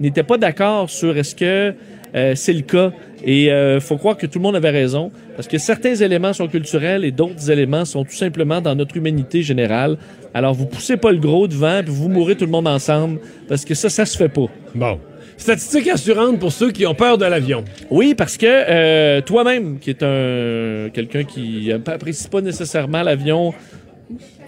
n'étaient 0.00 0.22
pas 0.22 0.38
d'accord 0.38 0.88
sur 0.88 1.16
est-ce 1.18 1.34
que 1.34 1.74
euh, 2.14 2.34
c'est 2.34 2.52
le 2.52 2.62
cas. 2.62 2.92
Et 3.24 3.50
euh, 3.50 3.80
faut 3.80 3.96
croire 3.96 4.16
que 4.16 4.26
tout 4.26 4.38
le 4.38 4.42
monde 4.42 4.56
avait 4.56 4.70
raison 4.70 5.10
parce 5.36 5.48
que 5.48 5.58
certains 5.58 5.94
éléments 5.94 6.32
sont 6.32 6.46
culturels 6.46 7.04
et 7.04 7.10
d'autres 7.10 7.50
éléments 7.50 7.84
sont 7.84 8.04
tout 8.04 8.14
simplement 8.14 8.60
dans 8.60 8.74
notre 8.74 8.96
humanité 8.96 9.42
générale. 9.42 9.96
Alors 10.34 10.54
vous 10.54 10.66
poussez 10.66 10.96
pas 10.96 11.10
le 11.10 11.18
gros 11.18 11.48
devant 11.48 11.82
puis 11.82 11.92
vous 11.92 12.08
mourrez 12.08 12.36
tout 12.36 12.44
le 12.44 12.50
monde 12.50 12.68
ensemble 12.68 13.18
parce 13.48 13.64
que 13.64 13.74
ça 13.74 13.88
ça 13.88 14.04
se 14.04 14.16
fait 14.16 14.28
pas. 14.28 14.46
Bon. 14.74 14.98
Statistique 15.36 15.88
assurante 15.88 16.38
pour 16.38 16.52
ceux 16.52 16.70
qui 16.70 16.86
ont 16.86 16.94
peur 16.94 17.18
de 17.18 17.24
l'avion. 17.24 17.64
Oui, 17.90 18.14
parce 18.14 18.36
que 18.36 18.46
euh, 18.46 19.20
toi-même, 19.20 19.78
qui 19.80 19.90
est 19.90 20.02
un 20.02 20.90
quelqu'un 20.92 21.24
qui 21.24 21.72
apprécie 21.72 22.28
pas 22.28 22.40
nécessairement 22.40 23.02
l'avion 23.02 23.52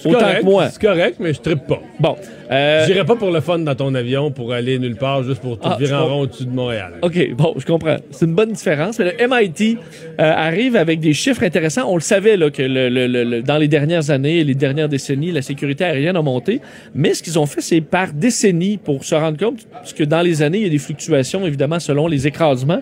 autant 0.05 0.19
correct, 0.21 0.41
que 0.41 0.45
moi. 0.45 0.69
C'est 0.69 0.81
correct, 0.81 1.17
mais 1.21 1.33
je 1.35 1.41
trippe 1.41 1.67
pas. 1.67 1.81
Bon, 1.99 2.17
euh, 2.51 2.85
J'irai 2.87 3.05
pas 3.05 3.17
pour 3.17 3.31
le 3.31 3.41
fun 3.41 3.59
dans 3.61 3.75
ton 3.75 3.95
avion 3.95 4.31
pour 4.31 4.53
aller 4.53 4.79
nulle 4.79 4.97
part 4.97 5.23
juste 5.23 5.41
pour 5.41 5.59
te 5.59 5.67
Ah, 5.67 5.77
virer 5.79 5.95
en 5.95 6.07
rond 6.07 6.21
au-dessus 6.23 6.45
de 6.45 6.51
Montréal. 6.51 6.93
OK, 7.03 7.31
bon, 7.35 7.55
je 7.57 7.65
comprends. 7.67 7.97
C'est 8.11 8.27
une 8.27 8.35
bonne 8.35 8.53
différence. 8.53 8.99
Mais 8.99 9.15
le 9.19 9.27
MIT 9.29 9.79
euh, 10.21 10.23
arrive 10.23 10.77
avec 10.77 11.01
des 11.01 11.13
chiffres 11.15 11.43
intéressants. 11.43 11.85
On 11.91 11.95
le 11.95 12.01
savait 12.01 12.37
là, 12.37 12.51
que 12.51 12.63
le, 12.63 12.89
le- 12.89 13.07
le- 13.07 13.25
le- 13.25 13.43
dans 13.43 13.59
les 13.59 13.69
dernières 13.69 14.11
années 14.11 14.39
et 14.39 14.45
les 14.45 14.55
dernières 14.55 14.89
décennies, 14.89 15.33
la 15.33 15.43
sécurité 15.43 15.85
aérienne 15.85 16.17
a 16.17 16.23
monté. 16.23 16.61
Mais 16.95 17.15
ce 17.15 17.23
qu'ils 17.23 17.39
ont 17.39 17.47
fait, 17.47 17.61
c'est 17.61 17.81
par 17.81 18.13
décennie 18.13 18.77
pour 18.77 19.05
se 19.05 19.15
rendre 19.15 19.39
compte 19.39 19.67
parce 19.73 19.93
que 19.93 20.05
dans 20.05 20.23
les 20.23 20.43
années, 20.43 20.59
il 20.59 20.65
y 20.65 20.69
a 20.69 20.71
des 20.71 20.79
fluctuations, 20.79 21.47
évidemment, 21.47 21.81
selon 21.81 22.07
les 22.07 22.27
écrasements. 22.27 22.81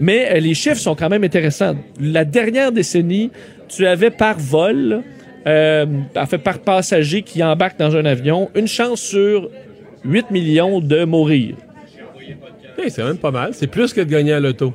Mais 0.00 0.28
euh, 0.30 0.38
les 0.40 0.54
chiffres 0.54 0.76
sont 0.78 0.94
quand 0.94 1.08
même 1.08 1.24
intéressants. 1.24 1.74
La 2.00 2.24
dernière 2.24 2.70
décennie, 2.70 3.30
tu 3.68 3.86
avais 3.86 4.10
par 4.10 4.38
vol, 4.38 5.02
euh, 5.46 5.86
en 6.16 6.26
fait 6.26 6.38
par 6.38 6.58
passager 6.58 7.22
qui 7.22 7.42
embarque 7.42 7.78
dans 7.78 7.94
un 7.96 8.04
avion, 8.04 8.50
une 8.54 8.66
chance 8.68 9.00
sur 9.00 9.50
8 10.04 10.30
millions 10.30 10.80
de 10.80 11.04
mourir. 11.04 11.54
Hey, 12.78 12.90
c'est 12.90 13.02
même 13.04 13.18
pas 13.18 13.30
mal. 13.30 13.50
C'est 13.54 13.66
plus 13.66 13.92
que 13.92 14.00
de 14.00 14.10
gagner 14.10 14.32
à 14.34 14.40
l'auto. 14.40 14.72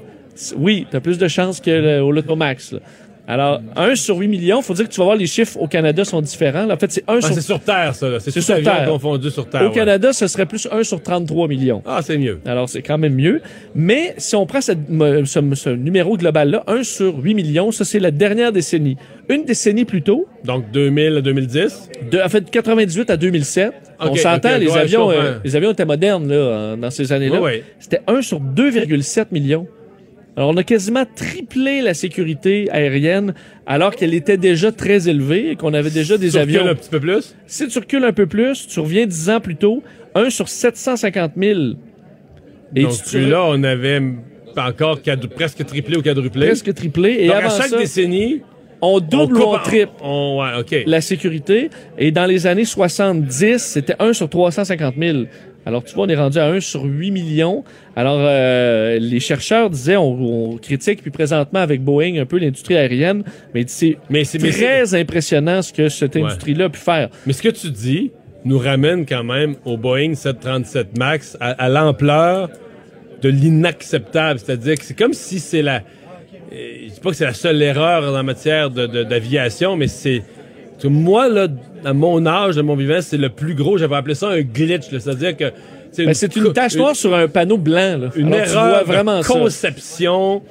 Oui, 0.58 0.86
tu 0.90 0.98
as 0.98 1.00
plus 1.02 1.18
de 1.18 1.28
chances 1.28 1.62
que 1.62 1.70
le- 1.72 2.02
au 2.02 2.12
Lotomax. 2.12 2.74
là. 2.74 2.80
Alors, 3.26 3.62
1 3.78 3.96
sur 3.96 4.18
8 4.18 4.28
millions, 4.28 4.62
faut 4.62 4.74
dire 4.74 4.86
que 4.86 4.92
tu 4.94 5.00
vas 5.00 5.06
voir 5.06 5.16
les 5.16 5.28
chiffres 5.28 5.58
au 5.58 5.68
Canada 5.68 6.04
sont 6.04 6.20
différents. 6.22 6.66
là. 6.66 6.74
En 6.74 6.78
fait, 6.78 6.92
c'est 6.92 7.04
1 7.08 7.16
Ah, 7.18 7.22
sur... 7.22 7.34
c'est 7.36 7.42
sur 7.42 7.60
Terre, 7.62 7.96
ça. 7.96 8.20
C'est 8.20 8.42
sur 8.42 8.62
Terre. 8.62 8.86
confondu 8.86 9.30
sur 9.32 9.48
Terre. 9.48 9.62
Au 9.62 9.66
ouais. 9.68 9.72
Canada, 9.72 10.12
ce 10.12 10.28
serait 10.28 10.46
plus 10.46 10.68
1 10.70 10.84
sur 10.84 11.02
33 11.02 11.48
millions. 11.48 11.82
Ah, 11.86 12.02
c'est 12.04 12.18
mieux. 12.18 12.40
Alors, 12.46 12.68
c'est 12.68 12.82
quand 12.82 12.98
même 12.98 13.14
mieux. 13.16 13.42
Mais 13.76 14.14
si 14.18 14.36
on 14.36 14.46
prend 14.46 14.60
cette, 14.60 14.80
ce, 14.90 15.42
ce 15.56 15.70
numéro 15.70 16.18
global-là, 16.18 16.64
1 16.68 16.84
sur 16.84 17.18
8 17.18 17.34
millions, 17.34 17.72
ça, 17.72 17.86
c'est 17.86 18.00
la 18.00 18.12
dernière 18.12 18.52
décennie. 18.52 18.98
Une 19.30 19.46
décennie 19.46 19.86
plus 19.86 20.02
tôt, 20.02 20.28
Donc 20.44 20.70
2000 20.72 21.18
à 21.18 21.22
2010. 21.22 21.90
de, 22.12 22.20
en 22.20 22.28
fait, 22.28 22.52
98 22.52 23.10
à 23.10 23.16
2007, 23.16 23.72
on 24.02 24.16
s'entend, 24.16 24.58
les, 24.58 24.68
ouais, 24.68 24.78
avions, 24.78 25.10
euh, 25.12 25.36
les 25.46 25.56
avions 25.56 25.72
étaient 25.72 25.86
modernes 25.86 26.28
là, 26.28 26.76
dans 26.76 26.90
ces 26.92 27.14
années-là. 27.14 27.40
Ouais. 27.40 27.64
C'était 27.80 28.02
1 28.06 28.22
sur 28.22 28.42
2,7 28.42 29.28
millions. 29.32 29.66
Alors, 30.36 30.50
on 30.50 30.58
a 30.58 30.64
quasiment 30.64 31.04
triplé 31.16 31.82
la 31.82 31.94
sécurité 31.94 32.68
aérienne 32.72 33.36
alors 33.68 33.96
qu'elle 33.96 34.16
était 34.16 34.38
déjà 34.38 34.72
très 34.72 35.08
élevée 35.08 35.52
et 35.52 35.56
qu'on 35.56 35.74
avait 35.76 35.92
déjà 35.92 36.18
des 36.18 36.32
Tu 36.32 36.38
avions. 36.38 36.66
un 36.68 36.74
petit 36.74 36.90
peu 36.90 37.00
plus? 37.00 37.36
Si 37.46 37.68
tu 37.68 37.78
recules 37.78 38.04
un 38.04 38.14
peu 38.14 38.26
plus, 38.26 38.68
tu 38.68 38.80
reviens 38.80 39.06
10 39.06 39.30
ans 39.30 39.40
plus 39.40 39.56
tôt, 39.58 39.84
1 40.16 40.32
sur 40.32 40.50
750 40.50 41.34
000. 41.38 41.60
Et 42.76 42.82
Donc 42.84 42.92
tu- 43.08 43.20
là, 43.28 43.44
on 43.46 43.64
avait 43.64 44.02
encore 44.58 45.00
quadru- 45.02 45.28
presque 45.30 45.64
triplé 45.66 45.98
ou 45.98 46.02
quadruplé. 46.02 46.48
presque 46.48 46.74
triplé. 46.74 47.18
Et 47.20 47.28
Donc, 47.28 47.36
avant 47.36 47.48
à 47.50 47.58
chaque 47.60 47.68
ça, 47.70 47.78
décennie, 47.78 48.42
on 48.82 48.96
on 48.96 49.00
double 49.00 49.38
ou 49.38 49.44
on 49.44 49.60
triple 49.60 49.92
on- 50.02 50.40
ouais, 50.42 50.60
OK. 50.60 50.84
la 50.88 51.00
sécurité. 51.02 51.70
Et 52.00 52.10
dans 52.12 52.26
les 52.26 52.48
années 52.48 52.66
70, 52.66 53.60
c'était 53.60 53.96
1 54.00 54.14
sur 54.14 54.28
350 54.30 54.96
000. 55.00 55.18
Alors, 55.66 55.84
tu 55.84 55.96
vois, 55.96 56.06
on 56.06 56.10
est 56.10 56.16
rendu 56.16 56.38
à 56.40 56.48
1 56.48 56.60
sur 56.60 56.84
8 56.84 57.12
millions. 57.12 57.64
Alors, 57.96 58.18
euh, 58.20 58.98
les 59.00 59.20
chercheurs 59.20 59.70
disaient, 59.70 59.96
on, 59.96 60.54
on 60.54 60.58
critique, 60.58 61.02
puis 61.02 61.12
présentement 61.12 61.60
avec 61.62 61.82
Boeing, 61.82 62.18
un 62.20 62.26
peu 62.26 62.38
l'industrie 62.38 62.76
aérienne, 62.76 63.24
mais 63.54 63.64
c'est 63.68 63.98
très 64.52 64.94
impressionnant 64.96 65.62
ce 65.62 65.72
que 65.72 65.88
cette 65.90 66.16
industrie-là 66.26 66.66
a 66.66 66.70
pu 66.70 66.80
faire. 66.80 67.10
Mais 67.26 67.34
ce 67.34 67.42
que 67.42 67.50
tu 67.50 67.70
dis 67.72 68.12
nous 68.46 68.58
ramène 68.60 69.06
quand 69.06 69.24
même 69.24 69.56
au 69.64 69.78
Boeing 69.78 70.16
737 70.16 70.98
MAX 70.98 71.38
à, 71.40 71.52
à 71.52 71.70
l'ampleur 71.70 72.50
de 73.22 73.30
l'inacceptable. 73.30 74.40
C'est-à-dire 74.40 74.76
que 74.78 74.84
c'est 74.84 74.98
comme 74.98 75.14
si 75.14 75.40
c'est 75.40 75.62
la... 75.62 75.78
euh, 75.78 75.82
Je 76.90 76.94
dis 76.94 77.00
pas 77.02 77.12
que 77.12 77.16
c'est 77.16 77.24
la 77.26 77.34
seule 77.34 77.62
erreur 77.62 78.14
en 78.14 78.24
matière 78.24 78.70
de- 78.70 78.86
de- 78.88 79.04
d'aviation, 79.04 79.78
mais 79.78 79.88
c'est... 79.88 80.24
que 80.84 80.88
Moi, 80.88 81.30
là, 81.30 81.48
à 81.84 81.94
mon 81.94 82.26
âge, 82.26 82.56
de 82.56 82.62
mon 82.62 82.76
vivant, 82.76 83.00
c'est 83.02 83.18
le 83.18 83.30
plus 83.30 83.56
gros. 83.56 83.78
J'avais 83.78 83.96
appelé 83.96 84.16
ça 84.16 84.30
un 84.30 84.42
glitch. 84.42 84.84
C'est-à-dire 84.90 85.36
que... 85.36 85.46
Ben, 85.98 86.14
c'est 86.14 86.36
une 86.36 86.44
co- 86.44 86.50
tache 86.54 86.76
noire 86.76 86.96
sur 86.96 87.14
un 87.14 87.28
panneau 87.28 87.58
blanc. 87.58 87.98
Là. 88.00 88.10
une 88.16 88.34
Alors, 88.34 88.48
erreur 88.48 88.80
de 88.82 88.86
vraiment 88.88 89.22
ça. 89.22 89.34
conception 89.34 90.42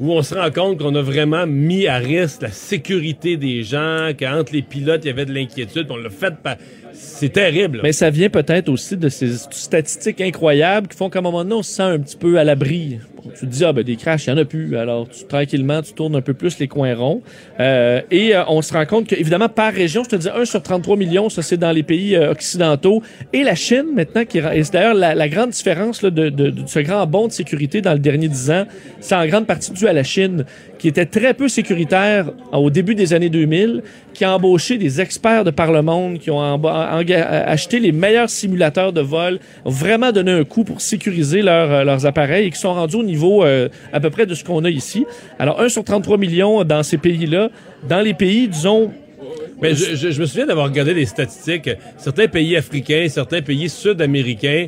où 0.00 0.12
on 0.12 0.22
se 0.22 0.34
rend 0.34 0.50
compte 0.50 0.78
qu'on 0.78 0.94
a 0.94 1.02
vraiment 1.02 1.46
mis 1.46 1.86
à 1.88 1.96
risque 1.96 2.42
la 2.42 2.50
sécurité 2.50 3.36
des 3.36 3.64
gens, 3.64 4.10
qu'entre 4.18 4.52
les 4.52 4.62
pilotes, 4.62 5.00
il 5.04 5.08
y 5.08 5.10
avait 5.10 5.26
de 5.26 5.32
l'inquiétude, 5.34 5.86
on 5.90 5.96
l'a 5.96 6.08
fait 6.10 6.34
par... 6.42 6.56
C'est 7.00 7.32
terrible. 7.32 7.80
Mais 7.82 7.92
ça 7.92 8.10
vient 8.10 8.28
peut-être 8.28 8.68
aussi 8.68 8.96
de 8.96 9.08
ces 9.08 9.30
statistiques 9.50 10.20
incroyables 10.20 10.88
qui 10.88 10.96
font 10.96 11.08
qu'à 11.10 11.20
un 11.20 11.22
moment 11.22 11.42
donné, 11.44 11.54
on 11.56 11.62
se 11.62 11.72
sent 11.72 11.82
un 11.82 11.98
petit 11.98 12.16
peu 12.16 12.38
à 12.38 12.44
l'abri. 12.44 12.98
Tu 13.34 13.40
te 13.40 13.46
dis, 13.46 13.64
ah 13.64 13.72
ben 13.72 13.84
des 13.84 13.96
crashs, 13.96 14.26
il 14.26 14.32
n'y 14.32 14.38
en 14.38 14.42
a 14.42 14.44
plus. 14.44 14.76
Alors, 14.76 15.08
tu, 15.08 15.24
tranquillement, 15.26 15.82
tu 15.82 15.92
tournes 15.92 16.16
un 16.16 16.20
peu 16.22 16.34
plus 16.34 16.58
les 16.58 16.66
coins 16.68 16.94
ronds. 16.94 17.22
Euh, 17.60 18.00
et 18.10 18.34
euh, 18.34 18.42
on 18.48 18.62
se 18.62 18.72
rend 18.72 18.86
compte 18.86 19.06
que, 19.06 19.14
évidemment, 19.14 19.48
par 19.48 19.72
région, 19.72 20.02
je 20.04 20.08
te 20.10 20.16
dis 20.16 20.28
1 20.28 20.44
sur 20.44 20.62
33 20.62 20.96
millions, 20.96 21.28
ça 21.28 21.42
c'est 21.42 21.56
dans 21.56 21.72
les 21.72 21.82
pays 21.82 22.16
euh, 22.16 22.30
occidentaux. 22.30 23.02
Et 23.32 23.42
la 23.42 23.54
Chine, 23.54 23.86
maintenant, 23.94 24.24
qui 24.24 24.38
et 24.38 24.64
c'est 24.64 24.72
d'ailleurs 24.72 24.94
la, 24.94 25.14
la 25.14 25.28
grande 25.28 25.50
différence 25.50 26.02
là, 26.02 26.10
de, 26.10 26.30
de- 26.30 26.50
de 26.50 26.62
ce 26.66 26.78
grand 26.80 27.06
bond 27.06 27.26
de 27.28 27.32
sécurité 27.32 27.80
dans 27.80 27.92
le 27.92 27.98
dernier 27.98 28.28
10 28.28 28.50
ans, 28.50 28.64
c'est 29.00 29.14
en 29.14 29.26
grande 29.26 29.46
partie 29.46 29.72
dû 29.72 29.86
à 29.86 29.92
la 29.92 30.04
Chine, 30.04 30.44
qui 30.78 30.88
était 30.88 31.06
très 31.06 31.34
peu 31.34 31.48
sécuritaire 31.48 32.30
au 32.52 32.70
début 32.70 32.94
des 32.94 33.12
années 33.12 33.28
2000, 33.30 33.82
qui 34.14 34.24
a 34.24 34.34
embauché 34.34 34.78
des 34.78 35.00
experts 35.00 35.44
de 35.44 35.50
par 35.50 35.72
le 35.72 35.82
monde, 35.82 36.18
qui 36.18 36.30
ont 36.30 36.40
emba- 36.40 36.90
enga- 37.02 37.26
acheté 37.46 37.80
les 37.80 37.92
meilleurs 37.92 38.30
simulateurs 38.30 38.92
de 38.92 39.00
vol, 39.00 39.38
ont 39.64 39.70
vraiment 39.70 40.12
donné 40.12 40.30
un 40.32 40.44
coup 40.44 40.64
pour 40.64 40.80
sécuriser 40.80 41.42
leurs, 41.42 41.72
euh, 41.72 42.06
appareils 42.06 42.46
et 42.46 42.50
qui 42.50 42.58
sont 42.58 42.72
rendus 42.74 42.96
au 42.96 43.02
niveau 43.02 43.44
euh, 43.44 43.68
à 43.92 43.98
peu 44.00 44.10
près 44.10 44.24
de 44.26 44.34
ce 44.34 44.44
qu'on 44.44 44.64
a 44.64 44.70
ici. 44.70 45.04
Alors, 45.38 45.60
1 45.60 45.68
sur 45.68 45.82
33 45.84 46.16
millions 46.16 46.62
dans 46.64 46.82
ces 46.82 46.98
pays-là. 46.98 47.50
Dans 47.88 48.00
les 48.00 48.14
pays, 48.14 48.48
disons, 48.48 48.90
Mais 49.60 49.74
je, 49.74 49.96
je- 49.96 50.10
je 50.12 50.20
me 50.20 50.26
souviens 50.26 50.46
d'avoir 50.46 50.66
regardé 50.68 50.94
des 50.94 51.04
statistiques. 51.04 51.68
Certains 51.96 52.28
pays 52.28 52.56
africains, 52.56 53.06
certains 53.08 53.42
pays 53.42 53.68
sud-américains 53.68 54.66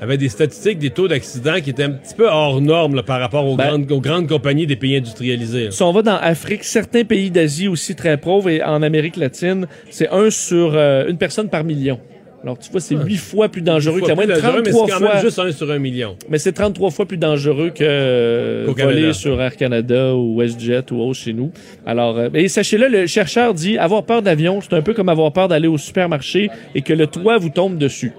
avaient 0.00 0.16
des 0.16 0.28
statistiques 0.28 0.78
des 0.78 0.90
taux 0.90 1.08
d'accident 1.08 1.60
qui 1.62 1.70
étaient 1.70 1.82
un 1.84 1.90
petit 1.90 2.14
peu 2.14 2.26
hors 2.28 2.60
normes 2.60 2.94
là, 2.94 3.02
par 3.02 3.20
rapport 3.20 3.46
aux, 3.46 3.56
Ben- 3.56 3.68
grandes, 3.68 3.92
aux 3.92 4.00
grandes 4.00 4.28
compagnies 4.28 4.66
des 4.66 4.76
pays 4.76 4.96
industrialisés. 4.96 5.64
là. 5.66 5.70
Si 5.70 5.82
on 5.82 5.92
va 5.92 6.02
dans 6.02 6.16
Afrique, 6.16 6.64
certains 6.64 7.04
pays 7.04 7.30
d'Asie 7.30 7.68
aussi 7.68 7.94
très 7.94 8.16
pauvres 8.16 8.48
et 8.48 8.62
en 8.62 8.82
Amérique 8.82 9.16
latine, 9.16 9.66
c'est 9.90 10.08
un 10.08 10.30
sur 10.30 10.72
euh, 10.74 11.06
une 11.08 11.18
personne 11.18 11.48
par 11.48 11.64
million. 11.64 12.00
Alors 12.42 12.58
tu 12.58 12.70
vois, 12.70 12.80
c'est 12.80 12.94
huit 12.96 13.18
fois 13.18 13.50
plus 13.50 13.60
dangereux 13.60 14.00
que 14.00 14.06
la 14.08 14.14
moyenne, 14.14 14.34
dangereux, 14.40 14.62
mais 14.64 14.70
33 14.70 14.86
c'est 14.86 14.92
quand 14.92 14.98
fois. 14.98 15.14
même 15.16 15.22
juste 15.22 15.38
un 15.38 15.52
sur 15.52 15.70
un 15.70 15.78
million. 15.78 16.16
Mais 16.30 16.38
c'est 16.38 16.52
33 16.52 16.90
fois 16.90 17.04
plus 17.04 17.18
dangereux 17.18 17.68
que 17.68 17.84
euh, 17.86 18.64
voler 18.74 19.12
sur 19.12 19.38
Air 19.42 19.54
Canada 19.56 20.14
ou 20.14 20.36
WestJet 20.40 20.90
ou 20.90 21.02
autre 21.02 21.18
chez 21.20 21.34
nous. 21.34 21.50
Alors, 21.84 22.16
euh, 22.16 22.30
et 22.32 22.48
sachez-le, 22.48 22.88
le 22.88 23.06
chercheur 23.06 23.52
dit 23.52 23.76
avoir 23.76 24.04
peur 24.04 24.22
d'avion, 24.22 24.62
c'est 24.62 24.72
un 24.72 24.80
peu 24.80 24.94
comme 24.94 25.10
avoir 25.10 25.30
peur 25.34 25.48
d'aller 25.48 25.68
au 25.68 25.76
supermarché 25.76 26.48
et 26.74 26.80
que 26.80 26.94
le 26.94 27.06
toit 27.06 27.36
vous 27.36 27.50
tombe 27.50 27.76
dessus. 27.76 28.12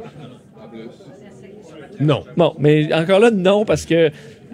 Non. 2.02 2.24
Bon, 2.36 2.54
mais 2.60 2.94
encore 2.94 3.20
là, 3.20 3.32
non, 3.32 3.64
parce 3.66 3.86
que 3.86 4.10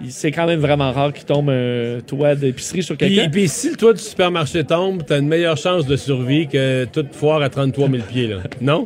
c'est 0.10 0.32
quand 0.32 0.45
même 0.45 0.60
vraiment 0.60 0.91
rare 0.91 1.11
qu'il 1.14 1.26
tombe 1.26 1.49
un 1.49 1.99
toit 2.06 2.36
d'épicerie 2.36 2.84
sur 2.84 2.95
Puis, 2.98 3.15
quelqu'un. 3.15 3.30
puis 3.32 3.48
si 3.48 3.72
le 3.72 3.76
toit 3.78 3.94
du 3.94 3.99
supermarché 4.02 4.64
tombe, 4.64 5.02
t'as 5.06 5.18
une 5.19 5.28
meilleure 5.28 5.57
chance 5.57 5.86
de 5.88 5.95
survie 5.95 6.48
que 6.48 6.86
toute 6.86 7.14
foire 7.15 7.41
à 7.41 7.49
33 7.49 7.90
000 7.90 8.03
pieds, 8.07 8.28
là. 8.28 8.38
Non? 8.61 8.86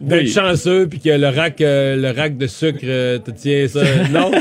D'être 0.00 0.22
Oui. 0.22 0.28
chanceux, 0.32 0.88
puis 0.88 0.98
que 0.98 1.10
le 1.10 1.28
rack, 1.28 1.60
euh, 1.60 1.94
le 1.94 2.10
rack 2.10 2.36
de 2.36 2.48
sucre 2.48 2.80
euh, 2.82 3.18
te 3.18 3.30
tient 3.30 3.68
ça. 3.68 3.82
Non? 4.12 4.32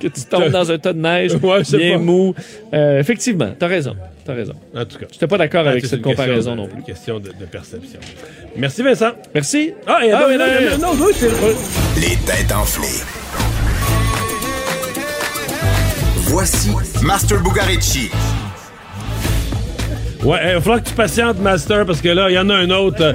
Que 0.00 0.08
tu 0.08 0.20
tombes 0.28 0.48
dans 0.50 0.70
un 0.70 0.78
tas 0.78 0.92
de 0.92 0.98
neige, 1.00 1.32
Ouais, 1.42 1.62
bien 1.62 1.92
pas. 1.92 1.98
mou. 1.98 2.34
Euh, 2.72 2.98
effectivement, 2.98 3.50
t'as 3.58 3.66
raison. 3.68 3.94
T'as 4.24 4.34
raison. 4.34 4.52
En 4.76 4.84
tout 4.84 4.98
cas. 4.98 5.06
J'étais 5.12 5.26
pas 5.26 5.38
d'accord 5.38 5.64
Ah, 5.66 5.70
avec 5.70 5.86
cette 5.86 6.02
comparaison 6.02 6.52
de- 6.52 6.56
non 6.56 6.66
plus. 6.66 6.78
Une 6.78 6.84
question 6.84 7.18
de, 7.18 7.28
de 7.28 7.44
perception. 7.50 7.98
Merci, 8.56 8.82
Vincent. 8.82 9.12
Merci. 9.34 9.72
Ah, 9.86 10.00
et 10.04 10.12
Ah, 10.12 10.26
non, 10.30 10.38
non, 10.38 10.78
non, 10.78 10.94
non, 10.94 11.06
Les 11.96 12.16
têtes 12.16 12.52
enflées. 12.52 13.04
Voici 16.26 16.70
Master 17.02 17.42
Bugarici. 17.42 18.10
Ouais, 20.22 20.38
il 20.48 20.54
va 20.54 20.60
falloir 20.60 20.82
que 20.82 20.88
tu 20.88 20.94
patientes, 20.94 21.40
Master, 21.40 21.86
parce 21.86 22.00
que 22.02 22.10
là, 22.10 22.28
il 22.28 22.34
y 22.34 22.38
en 22.38 22.50
a 22.50 22.54
un 22.56 22.68
autre. 22.70 23.02
euh, 23.02 23.12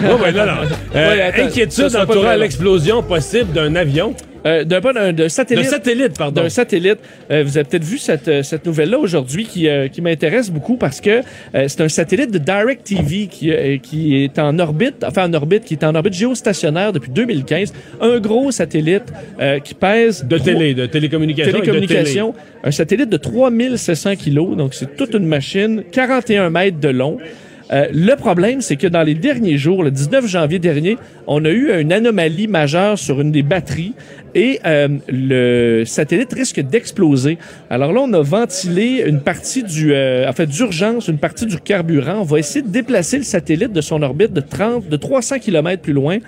ouais, 0.00 0.22
ouais, 0.22 0.32
non, 0.32 0.46
non. 0.46 0.52
Euh, 0.94 1.14
Ouais, 1.14 1.22
attends, 1.22 1.36
ça 1.38 1.44
inquiétude 1.44 1.96
entourant 1.96 2.34
l'explosion 2.34 3.02
possible 3.02 3.52
d'un 3.52 3.76
avion. 3.76 4.12
Euh, 4.46 4.64
d'un 4.64 4.80
d'un 4.80 5.12
d'un 5.12 5.28
satellite. 5.28 5.64
De 5.64 5.70
satellite, 5.70 6.18
pardon. 6.18 6.42
D'un 6.42 6.48
satellite. 6.48 6.98
Euh, 7.30 7.42
vous 7.44 7.58
avez 7.58 7.68
peut-être 7.68 7.84
vu 7.84 7.98
cette, 7.98 8.28
euh, 8.28 8.42
cette 8.42 8.64
nouvelle-là 8.66 8.98
aujourd'hui 8.98 9.44
qui, 9.44 9.68
euh, 9.68 9.88
qui 9.88 10.00
m'intéresse 10.00 10.50
beaucoup 10.50 10.76
parce 10.76 11.00
que 11.00 11.20
euh, 11.54 11.64
c'est 11.66 11.80
un 11.80 11.88
satellite 11.88 12.30
de 12.30 12.38
DirecTV 12.38 13.26
qui, 13.26 13.50
euh, 13.50 13.78
qui 13.78 14.22
est 14.22 14.38
en 14.38 14.58
orbite, 14.58 15.04
enfin 15.04 15.28
en 15.28 15.34
orbite, 15.34 15.64
qui 15.64 15.74
est 15.74 15.84
en 15.84 15.94
orbite 15.94 16.14
géostationnaire 16.14 16.92
depuis 16.92 17.10
2015. 17.10 17.72
Un 18.00 18.20
gros 18.20 18.50
satellite 18.50 19.04
euh, 19.40 19.58
qui 19.58 19.74
pèse... 19.74 20.24
De 20.24 20.38
télé, 20.38 20.74
de 20.74 20.86
télécommunication. 20.86 21.52
télécommunication. 21.52 22.34
Un 22.64 22.70
satellite 22.70 23.08
de 23.08 23.16
3700 23.16 24.16
kilos, 24.16 24.56
donc 24.56 24.74
c'est 24.74 24.96
toute 24.96 25.14
une 25.14 25.26
machine, 25.26 25.82
41 25.90 26.50
mètres 26.50 26.80
de 26.80 26.88
long. 26.88 27.18
Euh, 27.70 27.86
le 27.92 28.14
problème, 28.16 28.60
c'est 28.60 28.76
que 28.76 28.86
dans 28.86 29.02
les 29.02 29.14
derniers 29.14 29.58
jours, 29.58 29.82
le 29.82 29.90
19 29.90 30.26
janvier 30.26 30.58
dernier, 30.58 30.96
on 31.26 31.44
a 31.44 31.50
eu 31.50 31.70
une 31.78 31.92
anomalie 31.92 32.48
majeure 32.48 32.98
sur 32.98 33.20
une 33.20 33.30
des 33.30 33.42
batteries 33.42 33.94
et 34.34 34.60
euh, 34.64 34.88
le 35.08 35.84
satellite 35.84 36.32
risque 36.32 36.60
d'exploser. 36.60 37.38
Alors 37.70 37.92
là, 37.92 38.00
on 38.02 38.12
a 38.12 38.22
ventilé 38.22 39.04
une 39.06 39.20
partie 39.20 39.62
du, 39.62 39.92
euh, 39.92 40.30
fait, 40.32 40.46
d'urgence, 40.46 41.08
une 41.08 41.18
partie 41.18 41.46
du 41.46 41.58
carburant. 41.58 42.20
On 42.20 42.24
va 42.24 42.38
essayer 42.38 42.62
de 42.62 42.70
déplacer 42.70 43.18
le 43.18 43.24
satellite 43.24 43.72
de 43.72 43.80
son 43.80 44.02
orbite 44.02 44.32
de 44.32 44.40
30, 44.40 44.88
de 44.88 44.96
300 44.96 45.38
km 45.38 45.82
plus 45.82 45.92
loin, 45.92 46.18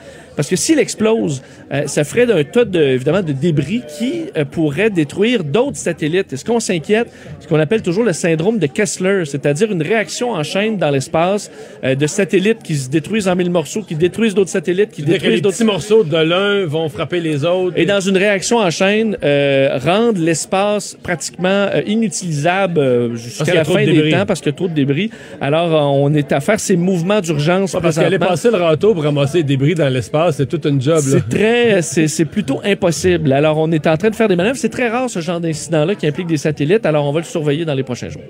parce 0.41 0.49
que 0.49 0.57
s'il 0.57 0.79
explose, 0.79 1.43
euh, 1.71 1.83
ça 1.87 2.03
ferait 2.03 2.25
d'un 2.25 2.43
tas 2.45 2.65
de, 2.65 2.81
évidemment, 2.81 3.21
de 3.21 3.33
débris 3.33 3.83
qui 3.99 4.23
euh, 4.39 4.47
pourrait 4.47 4.89
détruire 4.89 5.45
d'autres 5.45 5.77
satellites. 5.77 6.33
Et 6.33 6.39
ce 6.39 6.47
qu'on 6.47 6.61
s'inquiète, 6.61 7.09
ce 7.41 7.47
qu'on 7.47 7.61
appelle 7.61 7.83
toujours 7.83 8.05
le 8.05 8.15
syndrome 8.15 8.59
de 8.59 8.67
Kessler, 8.67 9.25
c'est-à-dire 9.27 9.71
une 9.71 9.83
réaction 9.83 10.31
en 10.31 10.43
chaîne 10.43 10.79
dans 10.79 10.89
l'espace 10.89 11.51
euh, 11.85 11.95
de 11.95 12.07
satellites 12.07 12.63
qui 12.63 12.75
se 12.75 12.89
détruisent 12.89 13.29
en 13.29 13.37
mille 13.37 13.51
morceaux, 13.51 13.83
qui 13.83 13.97
détruisent 13.97 14.33
d'autres 14.33 14.49
satellites, 14.49 14.93
qui 14.93 15.03
détruisent 15.03 15.43
d'autres 15.43 15.57
petits 15.57 15.67
morceaux 15.67 16.05
de 16.05 16.17
l'un 16.17 16.65
vont 16.65 16.89
frapper 16.89 17.21
les 17.21 17.45
autres. 17.45 17.77
et 17.77 17.85
dans 17.85 18.01
une 18.01 18.17
réaction 18.17 18.57
en 18.57 18.71
chaîne, 18.71 19.19
euh, 19.23 19.79
rendre 19.85 20.19
l'espace 20.23 20.97
pratiquement 21.03 21.67
inutilisable 21.87 23.15
jusqu'à 23.15 23.53
la 23.53 23.65
trop 23.65 23.75
de 23.75 23.81
fin 23.81 23.85
des 23.85 24.11
temps 24.11 24.25
parce 24.25 24.41
qu'il 24.41 24.53
y 24.53 24.55
a 24.55 24.57
trop 24.57 24.69
de 24.69 24.73
débris. 24.73 25.11
Alors, 25.43 25.95
on 25.95 26.15
est 26.15 26.33
à 26.33 26.41
faire 26.41 26.59
ces 26.59 26.77
mouvements 26.77 27.21
d'urgence 27.21 27.73
parce 27.73 27.97
qu'aller 27.97 28.17
présentement. 28.17 28.29
passer 28.29 28.51
le 28.51 28.57
râteau 28.57 28.95
pour 28.95 29.03
ramasser 29.03 29.39
les 29.39 29.45
débris 29.45 29.75
dans 29.75 29.91
l'espace, 29.91 30.30
c'est 30.33 30.47
tout 30.47 30.67
une 30.67 30.81
job. 30.81 30.97
Là. 30.97 31.03
C'est 31.03 31.29
très, 31.29 31.83
c'est 31.83 32.09
c'est 32.09 32.25
plutôt 32.25 32.61
impossible. 32.65 33.33
Alors, 33.33 33.59
on 33.59 33.71
est 33.73 33.87
en 33.87 33.97
train 33.97 34.11
de 34.11 34.15
faire 34.15 34.29
des 34.29 34.37
manœuvres. 34.37 34.57
C'est 34.57 34.69
très 34.69 34.89
rare 34.89 35.09
ce 35.09 35.21
genre 35.21 35.41
d'incident-là 35.41 35.95
qui 35.95 36.07
implique 36.07 36.27
des 36.27 36.37
satellites. 36.37 36.87
Alors, 36.87 37.07
on 37.07 37.13
va 37.13 37.21
le 37.21 37.27
surveiller 37.27 37.65
dans 37.65 37.75
les 37.75 37.83
prochains 37.83 38.09
jours. 38.09 38.23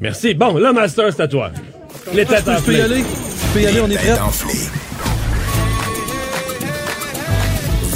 Merci. 0.00 0.34
Bon, 0.34 0.56
là, 0.56 0.72
Master, 0.72 1.12
c'est 1.12 1.22
à 1.22 1.28
toi. 1.28 1.50
Les 2.14 2.24
têtes 2.24 2.44
Je 2.46 2.64
peux 2.64 2.72
y 2.72 2.80
aller? 2.80 2.98
Je 2.98 3.54
peux 3.54 3.60
y 3.60 3.66
aller, 3.66 3.80
on 3.80 3.90
est 3.90 3.96
Têtes 3.96 4.87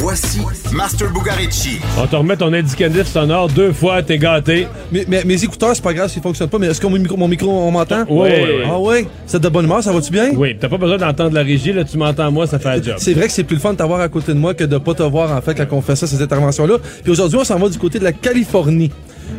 Voici 0.03 0.41
Master 0.73 1.13
Bugarici. 1.13 1.79
On 1.97 2.09
te 2.09 2.17
remet 2.17 2.37
ton 2.37 2.53
indicatif 2.53 3.07
sonore 3.07 3.47
deux 3.47 3.73
fois, 3.73 4.03
t'es 4.03 4.19
gâté. 4.19 4.67
Mais, 4.91 5.05
mais- 5.07 5.23
mes 5.23 5.45
écouteurs, 5.45 5.77
c'est 5.77 5.83
pas 5.85 5.95
grave 5.95 6.11
s'ils 6.11 6.21
fonctionnent 6.21 6.49
pas, 6.49 6.59
mais 6.59 6.67
est-ce 6.67 6.81
que 6.81 6.89
mon 6.89 6.99
micro, 6.99 7.17
mon 7.17 7.29
micro 7.29 7.49
on 7.49 7.71
m'entend? 7.71 8.03
Ouais, 8.09 8.31
ouais. 8.43 8.65
Ah 8.69 8.81
ouais? 8.81 9.07
C'est 9.27 9.41
de 9.41 9.49
bonne 9.49 9.65
humeur, 9.67 9.81
ça 9.81 9.93
va-tu 9.93 10.11
bien? 10.11 10.33
Oui, 10.35 10.57
t'as 10.59 10.69
pas 10.69 10.77
besoin 10.77 10.97
d'entendre 10.99 11.35
la 11.37 11.43
régie, 11.45 11.73
là, 11.73 11.85
tu 11.85 11.97
m'entends 11.99 12.33
moi, 12.33 12.49
ça 12.49 12.59
fait 12.59 12.69
la 12.71 12.83
job. 12.83 12.95
C'est 12.99 13.15
vrai 13.15 13.27
que 13.29 13.33
c'est 13.33 13.45
plus 13.45 13.55
le 13.55 13.61
fun 13.61 13.75
de 13.75 13.77
t'avoir 13.79 14.01
à 14.01 14.09
côté 14.09 14.35
de 14.35 14.39
moi 14.39 14.55
que 14.55 14.65
de 14.65 14.77
pas 14.79 14.93
te 14.95 15.05
voir, 15.05 15.31
en 15.31 15.41
fait, 15.41 15.55
quand 15.55 15.77
on 15.77 15.81
fait 15.83 15.95
ça, 15.95 16.09
ces 16.09 16.21
interventions-là. 16.21 16.79
Puis 17.05 17.13
aujourd'hui, 17.13 17.39
on 17.41 17.45
s'en 17.45 17.59
va 17.61 17.69
du 17.69 17.79
côté 17.79 18.01
de 18.01 18.05
la 18.05 18.13
Californie. 18.13 18.91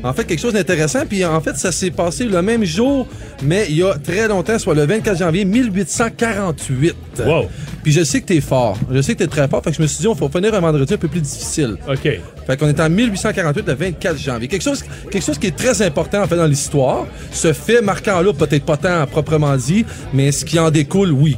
En 0.04 0.14
fait, 0.14 0.26
quelque 0.26 0.40
chose 0.40 0.54
d'intéressant. 0.54 1.06
Puis 1.08 1.24
en 1.26 1.40
fait, 1.42 1.56
ça 1.58 1.72
s'est 1.72 1.92
passé 1.92 2.26
le 2.26 2.42
même 2.42 2.64
jour, 2.64 3.08
mais 3.42 3.66
il 3.70 3.78
y 3.78 3.84
a 3.84 3.94
très 3.96 4.28
longtemps, 4.28 4.58
soit 4.60 4.76
le 4.76 4.86
24 4.86 5.18
janvier 5.18 5.46
1848. 5.46 6.96
Wow. 7.26 7.46
Puis 7.84 7.92
je 7.92 8.04
sais 8.04 8.22
que 8.22 8.28
t'es 8.28 8.42
fort. 8.42 8.78
Je 8.92 9.02
sais 9.02 9.14
que 9.14 9.20
t'es 9.20 9.28
très 9.28 9.48
fort. 9.48 9.64
Fait 9.64 9.72
que 9.72 9.78
je 9.78 9.82
me 9.82 9.88
suis 9.88 10.00
dit, 10.00 10.08
il 10.10 10.18
faut 10.18 10.30
finir 10.30 10.54
un 10.54 10.60
vendredi 10.60 10.94
un 10.94 10.98
peu 10.98 11.08
plus 11.08 11.22
difficile. 11.22 11.76
OK. 11.88 12.10
Fait 12.48 12.58
qu'on 12.58 12.68
est 12.68 12.80
en 12.80 12.90
1848, 12.90 13.68
le 13.68 13.74
24 13.74 14.18
janvier. 14.18 14.48
Quelque 14.48 14.64
chose, 14.64 14.84
quelque 15.12 15.24
chose 15.24 15.38
qui 15.38 15.48
est 15.48 15.56
très 15.56 15.82
important, 15.82 16.24
en 16.24 16.28
fait, 16.28 16.38
dans 16.38 16.48
l'histoire. 16.48 17.06
Ce 17.32 17.54
fait 17.54 17.82
marquant-là, 17.82 18.34
peut-être 18.34 18.66
pas 18.66 18.78
tant 18.78 19.06
proprement 19.08 19.56
dit, 19.58 19.86
mais 20.14 20.32
ce 20.32 20.46
qui 20.46 20.60
en 20.60 20.72
découle, 20.72 21.12
oui. 21.12 21.38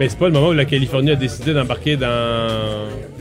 Mais 0.00 0.08
c'est 0.08 0.18
pas 0.18 0.26
le 0.28 0.32
moment 0.32 0.48
où 0.48 0.52
la 0.54 0.64
Californie 0.64 1.10
a 1.10 1.14
décidé 1.14 1.52
d'embarquer 1.52 1.96
dans, 1.98 2.08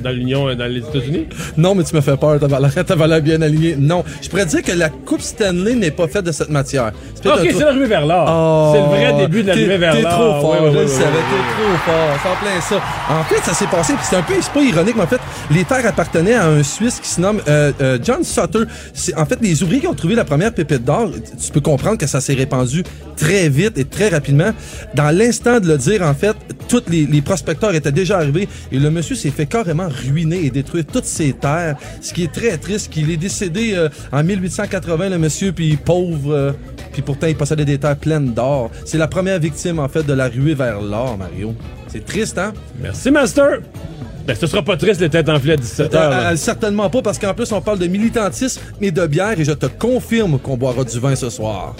dans 0.02 0.12
l'Union, 0.12 0.46
dans 0.56 0.66
les 0.72 0.80
États-Unis? 0.80 1.28
Non, 1.58 1.76
mais 1.76 1.84
tu 1.84 1.94
me 1.94 2.00
fais 2.00 2.16
peur, 2.16 2.40
t'avais 2.40 3.08
l'air, 3.08 3.22
bien 3.22 3.42
aligné. 3.42 3.76
Non, 3.78 4.06
je 4.22 4.30
pourrais 4.30 4.46
dire 4.46 4.64
que 4.64 4.72
la 4.72 4.88
Coupe 4.90 5.20
Stanley 5.22 5.76
n'est 5.76 5.92
pas 5.92 6.08
faite 6.08 6.24
de 6.26 6.32
cette 6.32 6.50
matière. 6.50 6.92
C'est 7.22 7.28
Ok, 7.30 7.40
c'est 7.52 7.60
l'arrivée 7.66 7.86
vers 7.86 8.06
l'or. 8.06 8.26
Oh, 8.30 8.72
c'est 8.74 8.80
le 8.82 8.88
vrai 9.12 9.22
début 9.22 9.44
de 9.44 9.48
t'es- 9.52 9.56
l'arrivée 9.56 9.78
vers 9.78 9.94
T'es 9.94 10.02
l'or. 10.04 10.12
trop 10.14 10.42
fort, 10.42 10.72
je 10.74 10.80
le 10.80 10.88
savais, 10.88 11.06
t'es 11.12 11.44
trop 11.54 12.18
fort, 12.24 12.38
plein 12.42 12.62
ça. 12.62 12.82
En 13.10 13.24
fait, 13.26 13.42
ça 13.44 13.54
s'est 13.54 13.68
passé, 13.68 13.94
c'est 14.02 14.16
un 14.16 14.22
peu, 14.22 14.34
c'est 14.40 14.54
pas 14.54 14.62
ironique, 14.62 14.96
mais 14.96 15.04
en 15.04 15.08
fait, 15.08 15.20
les 15.52 15.66
terres 15.66 15.86
appartenaient 15.86 16.36
à 16.36 16.46
un 16.48 16.64
Suisse 16.64 17.02
qui 17.02 17.10
se 17.10 17.20
nomme 17.20 17.42
euh, 17.50 17.74
euh, 17.82 17.98
John 18.02 18.24
Sutter. 18.24 18.60
C'est 18.94 19.16
en 19.18 19.26
fait 19.26 19.38
les 19.42 19.62
ouvriers 19.64 19.82
qui 19.82 19.88
ont 19.88 19.94
trouvé 19.94 20.16
la 20.16 20.24
première 20.24 20.54
pépite 20.54 20.86
d'or. 20.86 21.10
Tu 21.44 21.52
peux 21.52 21.60
comprendre 21.60 21.98
que 21.98 22.08
ça 22.08 22.22
s'est 22.22 22.36
répandu 22.36 22.84
très 23.18 23.50
vite 23.50 23.78
et 23.78 23.84
très 23.84 24.08
rapidement. 24.08 24.52
Dans 24.96 25.14
l'instant 25.14 25.60
de 25.60 25.68
le 25.68 25.78
dire, 25.78 26.04
en 26.04 26.14
fait, 26.14 26.38
tous 26.70 26.84
les, 26.88 27.06
les 27.06 27.22
prospecteurs 27.22 27.74
étaient 27.76 27.92
déjà 27.92 28.18
arrivés 28.20 28.48
et 28.72 28.80
le 28.80 28.90
monsieur 28.90 29.16
s'est 29.16 29.32
fait 29.32 29.48
carrément 29.48 29.90
ruiner 29.90 30.46
et 30.46 30.50
détruire 30.52 30.86
toutes 30.86 31.06
ses 31.06 31.34
terres, 31.34 31.76
ce 32.02 32.14
qui 32.14 32.24
est 32.24 32.32
très 32.32 32.58
triste. 32.58 32.92
qu'il 32.92 33.10
est 33.12 33.18
décédé 33.18 33.74
euh, 33.74 33.90
en 34.12 34.24
1880, 34.24 35.10
le 35.10 35.18
monsieur, 35.18 35.52
puis 35.52 35.76
pauvre. 35.76 36.34
euh, 36.34 36.52
puis 36.94 37.02
pourtant, 37.02 37.28
il 37.28 37.36
possédait 37.36 37.66
des 37.66 37.78
terres 37.78 37.98
pleines 37.98 38.34
d'or. 38.34 38.72
C'est 38.86 38.98
la 38.98 39.08
première 39.08 39.40
victime, 39.40 39.80
en 39.80 39.88
fait, 39.90 40.04
de 40.04 40.14
la 40.14 40.28
ruée 40.28 40.54
vers 40.56 40.82
l'or, 40.82 41.18
Mario. 41.18 41.54
C'est 41.88 42.06
triste, 42.06 42.38
hein? 42.38 42.54
Merci, 42.82 43.12
Master. 43.12 43.60
Ben, 44.28 44.36
ce 44.36 44.46
sera 44.48 44.62
pas 44.62 44.78
triste 44.78 45.02
les 45.02 45.10
têtes 45.10 45.30
enflées 45.30 45.54
à 45.54 45.56
17h. 45.56 45.90
Euh, 45.96 46.36
certainement 46.36 46.90
pas, 46.90 47.02
parce 47.02 47.18
qu'en 47.18 47.34
plus, 47.34 47.52
on 47.52 47.62
parle 47.62 47.80
de 47.80 47.88
militantisme 47.88 48.62
et 48.82 48.92
de 48.92 49.06
bière, 49.08 49.40
et 49.40 49.44
je 49.46 49.54
te 49.54 49.66
confirme 49.66 50.38
qu'on 50.40 50.58
boira 50.58 50.84
du 50.84 51.00
vin 51.00 51.16
ce 51.16 51.30
soir. 51.30 51.76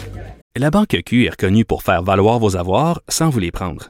La 0.58 0.72
Banque 0.72 0.98
Q 1.06 1.26
est 1.26 1.30
reconnue 1.30 1.64
pour 1.66 1.84
faire 1.84 2.02
valoir 2.02 2.40
vos 2.40 2.56
avoirs 2.58 3.02
sans 3.08 3.30
vous 3.30 3.40
les 3.40 3.52
prendre. 3.52 3.90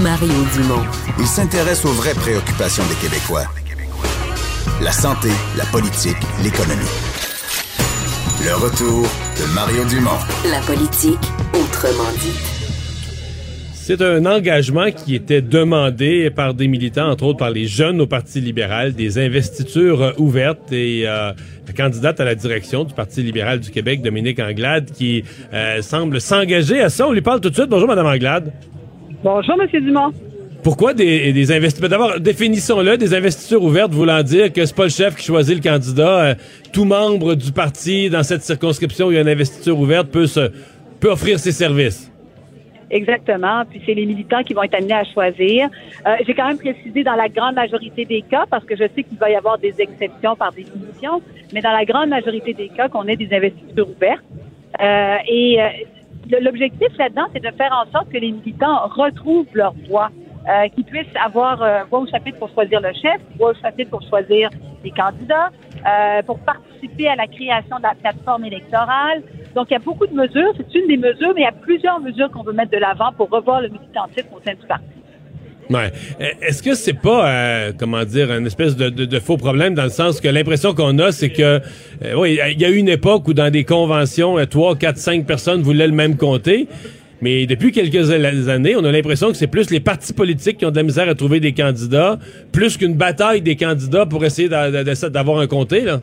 Mario 0.00 0.32
Dumont. 0.54 0.82
Il 1.18 1.26
s'intéresse 1.26 1.84
aux 1.84 1.92
vraies 1.92 2.14
préoccupations 2.14 2.82
des 2.88 2.94
Québécois. 2.94 3.44
La 4.80 4.90
santé, 4.90 5.28
la 5.58 5.66
politique, 5.66 6.16
l'économie. 6.42 6.80
Le 8.42 8.54
retour 8.54 9.02
de 9.02 9.54
Mario 9.54 9.84
Dumont. 9.84 10.18
La 10.50 10.60
politique, 10.60 11.20
autrement 11.52 12.10
dit. 12.20 12.32
C'est 13.74 14.00
un 14.00 14.24
engagement 14.24 14.90
qui 14.90 15.14
était 15.14 15.42
demandé 15.42 16.30
par 16.30 16.54
des 16.54 16.68
militants, 16.68 17.10
entre 17.10 17.24
autres 17.24 17.38
par 17.40 17.50
les 17.50 17.66
jeunes 17.66 18.00
au 18.00 18.06
Parti 18.06 18.40
libéral, 18.40 18.94
des 18.94 19.18
investitures 19.18 20.02
euh, 20.02 20.12
ouvertes 20.16 20.72
et 20.72 21.02
euh, 21.06 21.32
la 21.66 21.72
candidate 21.76 22.18
à 22.18 22.24
la 22.24 22.34
direction 22.34 22.84
du 22.84 22.94
Parti 22.94 23.22
libéral 23.22 23.60
du 23.60 23.70
Québec, 23.70 24.00
Dominique 24.00 24.40
Anglade, 24.40 24.90
qui 24.90 25.24
euh, 25.52 25.82
semble 25.82 26.18
s'engager 26.18 26.80
à 26.80 26.88
ça. 26.88 27.06
On 27.06 27.12
lui 27.12 27.20
parle 27.20 27.42
tout 27.42 27.50
de 27.50 27.54
suite. 27.54 27.68
Bonjour, 27.68 27.88
Madame 27.88 28.06
Anglade. 28.06 28.54
Bonjour, 29.22 29.56
Monsieur 29.56 29.80
Dumont. 29.80 30.10
Pourquoi 30.64 30.94
des, 30.94 31.32
des 31.32 31.52
investitures? 31.52 31.88
D'abord, 31.88 32.18
définissons-le, 32.18 32.96
des 32.96 33.14
investitures 33.14 33.62
ouvertes 33.62 33.92
voulant 33.92 34.22
dire 34.22 34.52
que 34.52 34.64
c'est 34.64 34.76
pas 34.76 34.84
le 34.84 34.90
chef 34.90 35.14
qui 35.16 35.24
choisit 35.24 35.56
le 35.56 35.70
candidat. 35.70 36.24
Euh, 36.24 36.34
tout 36.72 36.84
membre 36.84 37.34
du 37.34 37.52
parti 37.52 38.10
dans 38.10 38.22
cette 38.22 38.42
circonscription 38.42 39.06
où 39.06 39.10
il 39.12 39.14
y 39.14 39.18
a 39.18 39.20
une 39.20 39.28
investiture 39.28 39.78
ouverte 39.78 40.08
peut, 40.08 40.26
se, 40.26 40.50
peut 40.98 41.10
offrir 41.10 41.38
ses 41.38 41.52
services. 41.52 42.10
Exactement. 42.90 43.64
Puis 43.70 43.80
c'est 43.86 43.94
les 43.94 44.06
militants 44.06 44.42
qui 44.42 44.54
vont 44.54 44.64
être 44.64 44.74
amenés 44.74 44.94
à 44.94 45.04
choisir. 45.04 45.68
Euh, 46.06 46.16
J'ai 46.26 46.34
quand 46.34 46.46
même 46.48 46.58
précisé 46.58 47.04
dans 47.04 47.14
la 47.14 47.28
grande 47.28 47.54
majorité 47.54 48.04
des 48.04 48.22
cas, 48.22 48.44
parce 48.50 48.64
que 48.64 48.76
je 48.76 48.84
sais 48.94 49.02
qu'il 49.04 49.18
va 49.18 49.30
y 49.30 49.36
avoir 49.36 49.58
des 49.58 49.74
exceptions 49.78 50.36
par 50.36 50.52
définition, 50.52 51.22
mais 51.54 51.60
dans 51.60 51.72
la 51.72 51.84
grande 51.84 52.10
majorité 52.10 52.54
des 52.54 52.68
cas, 52.68 52.88
qu'on 52.88 53.06
ait 53.06 53.16
des 53.16 53.32
investitures 53.32 53.88
ouvertes. 53.88 54.24
Euh, 54.80 55.16
et 55.28 55.60
euh, 55.60 55.68
l'objectif 56.40 56.88
là-dedans, 56.98 57.26
c'est 57.32 57.42
de 57.42 57.50
faire 57.56 57.72
en 57.72 57.90
sorte 57.90 58.10
que 58.10 58.18
les 58.18 58.32
militants 58.32 58.86
retrouvent 58.88 59.46
leur 59.54 59.74
voix, 59.88 60.10
euh, 60.48 60.68
qu'ils 60.68 60.84
puissent 60.84 61.06
avoir 61.22 61.62
euh, 61.62 61.84
voix 61.90 62.00
au 62.00 62.06
chapitre 62.06 62.38
pour 62.38 62.50
choisir 62.50 62.80
le 62.80 62.92
chef, 62.92 63.20
voix 63.38 63.50
au 63.50 63.54
chapitre 63.54 63.90
pour 63.90 64.02
choisir 64.08 64.50
les 64.84 64.90
candidats, 64.90 65.50
euh, 65.86 66.22
pour 66.22 66.38
participer 66.40 67.08
à 67.08 67.16
la 67.16 67.26
création 67.26 67.76
de 67.76 67.82
la 67.82 67.94
plateforme 67.94 68.44
électorale. 68.44 69.22
Donc, 69.54 69.68
il 69.70 69.74
y 69.74 69.76
a 69.76 69.80
beaucoup 69.80 70.06
de 70.06 70.14
mesures. 70.14 70.52
C'est 70.56 70.74
une 70.74 70.88
des 70.88 70.96
mesures, 70.96 71.32
mais 71.34 71.42
il 71.42 71.44
y 71.44 71.46
a 71.46 71.52
plusieurs 71.52 72.00
mesures 72.00 72.30
qu'on 72.30 72.42
veut 72.42 72.52
mettre 72.52 72.72
de 72.72 72.78
l'avant 72.78 73.12
pour 73.12 73.28
revoir 73.30 73.60
le 73.60 73.68
militantisme 73.68 74.28
au 74.34 74.40
sein 74.40 74.54
du 74.54 74.66
parti. 74.66 75.01
Euh, 75.78 76.24
Est-ce 76.40 76.62
que 76.62 76.74
c'est 76.74 76.92
pas, 76.92 77.28
euh, 77.28 77.72
comment 77.76 78.04
dire, 78.04 78.32
une 78.32 78.46
espèce 78.46 78.76
de, 78.76 79.18
faux 79.20 79.36
problème 79.36 79.74
dans 79.74 79.84
le 79.84 79.90
sens 79.90 80.20
que 80.20 80.28
l'impression 80.28 80.74
qu'on 80.74 80.98
a, 80.98 81.12
c'est 81.12 81.30
que, 81.30 81.42
euh, 81.42 82.14
oui, 82.16 82.38
il 82.52 82.60
y 82.60 82.64
a 82.64 82.70
eu 82.70 82.76
une 82.76 82.88
époque 82.88 83.28
où 83.28 83.34
dans 83.34 83.50
des 83.50 83.64
conventions, 83.64 84.38
euh, 84.38 84.46
trois, 84.46 84.76
quatre, 84.76 84.98
cinq 84.98 85.26
personnes 85.26 85.62
voulaient 85.62 85.86
le 85.86 85.94
même 85.94 86.16
comté. 86.16 86.68
Mais 87.20 87.46
depuis 87.46 87.70
quelques 87.70 88.10
années, 88.10 88.74
on 88.76 88.84
a 88.84 88.90
l'impression 88.90 89.30
que 89.30 89.36
c'est 89.36 89.46
plus 89.46 89.70
les 89.70 89.78
partis 89.78 90.12
politiques 90.12 90.58
qui 90.58 90.66
ont 90.66 90.72
de 90.72 90.76
la 90.76 90.82
misère 90.82 91.08
à 91.08 91.14
trouver 91.14 91.38
des 91.38 91.52
candidats, 91.52 92.18
plus 92.50 92.76
qu'une 92.76 92.94
bataille 92.94 93.42
des 93.42 93.54
candidats 93.54 94.06
pour 94.06 94.24
essayer 94.24 94.48
d'avoir 94.48 95.38
un 95.38 95.46
comté, 95.46 95.82
là. 95.82 96.00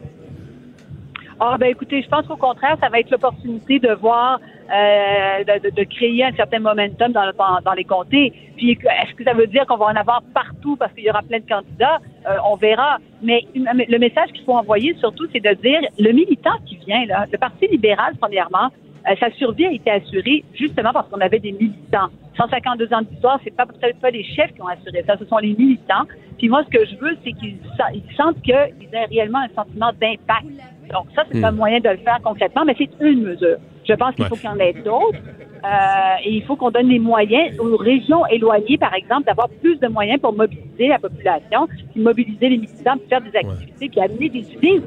Ah 1.42 1.56
ben 1.58 1.68
écoutez, 1.68 2.02
je 2.02 2.10
pense 2.10 2.28
qu'au 2.28 2.36
contraire, 2.36 2.76
ça 2.82 2.90
va 2.90 3.00
être 3.00 3.10
l'opportunité 3.12 3.80
de 3.80 3.94
voir, 3.94 4.40
euh, 4.70 5.44
de, 5.46 5.70
de- 5.70 5.84
créer 5.86 6.26
un 6.26 6.34
certain 6.34 6.60
momentum 6.60 7.14
dans, 7.14 7.26
le- 7.26 7.32
dans, 7.34 7.60
dans 7.64 7.74
les 7.74 7.86
comtés. 7.86 8.34
Puis 8.58 8.72
est-ce 8.72 9.14
que 9.16 9.24
ça 9.24 9.34
veut 9.34 9.48
dire 9.48 9.66
qu'on 9.66 9.78
va 9.78 9.86
en 9.86 9.96
avoir 9.96 10.22
partout 10.34 10.76
parce 10.76 10.92
qu'il 10.94 11.06
y 11.06 11.10
aura 11.10 11.22
plein 11.22 11.40
de 11.40 11.48
candidats? 11.48 12.00
Euh, 12.28 12.36
On 12.46 12.56
verra. 12.56 12.98
Mais 13.22 13.46
le 13.56 13.98
message 14.00 14.30
qu'il 14.34 14.44
faut 14.44 14.54
envoyer 14.54 14.94
surtout, 15.00 15.28
c'est 15.32 15.40
de 15.40 15.54
dire 15.62 15.80
le 15.98 16.12
militant 16.12 16.58
qui 16.66 16.76
vient 16.86 17.06
là, 17.06 17.26
le 17.32 17.38
Parti 17.38 17.68
libéral 17.68 18.16
premièrement, 18.20 18.68
euh, 19.10 19.16
sa 19.20 19.32
survie 19.32 19.66
a 19.66 19.72
été 19.72 19.90
assurée 19.92 20.44
justement 20.54 20.92
parce 20.92 21.08
qu'on 21.10 21.22
avait 21.22 21.40
des 21.40 21.54
militants. 21.54 22.10
152 22.36 22.94
ans 22.94 23.02
d'histoire, 23.02 23.40
c'est 23.44 23.56
pas 23.56 23.66
peut-être 23.66 24.00
pas 24.00 24.10
les 24.12 24.24
chefs 24.24 24.54
qui 24.54 24.62
ont 24.62 24.68
assuré 24.68 25.04
ça, 25.08 25.16
ce 25.18 25.26
sont 25.26 25.38
les 25.38 25.56
militants. 25.56 26.04
Puis 26.38 26.48
moi, 26.50 26.64
ce 26.66 26.70
que 26.78 26.86
je 26.86 26.96
veux, 26.98 27.18
c'est 27.24 27.32
qu'ils 27.34 27.58
sentent 28.18 28.42
qu'ils 28.42 28.54
aient 28.94 29.06
réellement 29.10 29.40
un 29.40 29.50
sentiment 29.56 29.92
d'impact. 30.00 30.46
Donc 30.94 31.06
ça, 31.16 31.24
c'est 31.32 31.40
Hmm. 31.40 31.46
un 31.46 31.52
moyen 31.52 31.80
de 31.80 31.90
le 31.90 31.98
faire 31.98 32.20
concrètement, 32.24 32.66
mais 32.66 32.76
c'est 32.78 32.90
une 33.00 33.24
mesure. 33.24 33.58
Je 33.88 33.94
pense 33.94 34.14
qu'il 34.16 34.24
Ouais. 34.24 34.30
faut 34.30 34.36
qu'il 34.36 34.50
y 34.50 34.54
en 34.54 34.60
ait 34.60 34.74
d'autres. 34.74 35.20
Euh, 35.66 35.70
et 36.24 36.32
il 36.32 36.44
faut 36.44 36.56
qu'on 36.56 36.72
donne 36.72 36.88
les 36.88 37.00
moyens 37.00 37.52
aux 37.60 37.76
régions 37.76 38.26
éloignées, 38.28 38.78
par 38.78 38.94
exemple, 38.94 39.26
d'avoir 39.26 39.50
plus 39.62 39.78
de 39.80 39.88
moyens 39.88 40.20
pour 40.22 40.32
mobiliser 40.34 40.88
la 40.88 41.00
population, 41.00 41.68
puis 41.94 42.02
mobiliser 42.02 42.50
les 42.50 42.58
militants, 42.58 42.96
puis 42.98 43.08
faire 43.10 43.22
des 43.22 43.36
activités, 43.36 43.90
puis 43.90 44.00
amener 44.00 44.30
des 44.30 44.40
idées. 44.54 44.82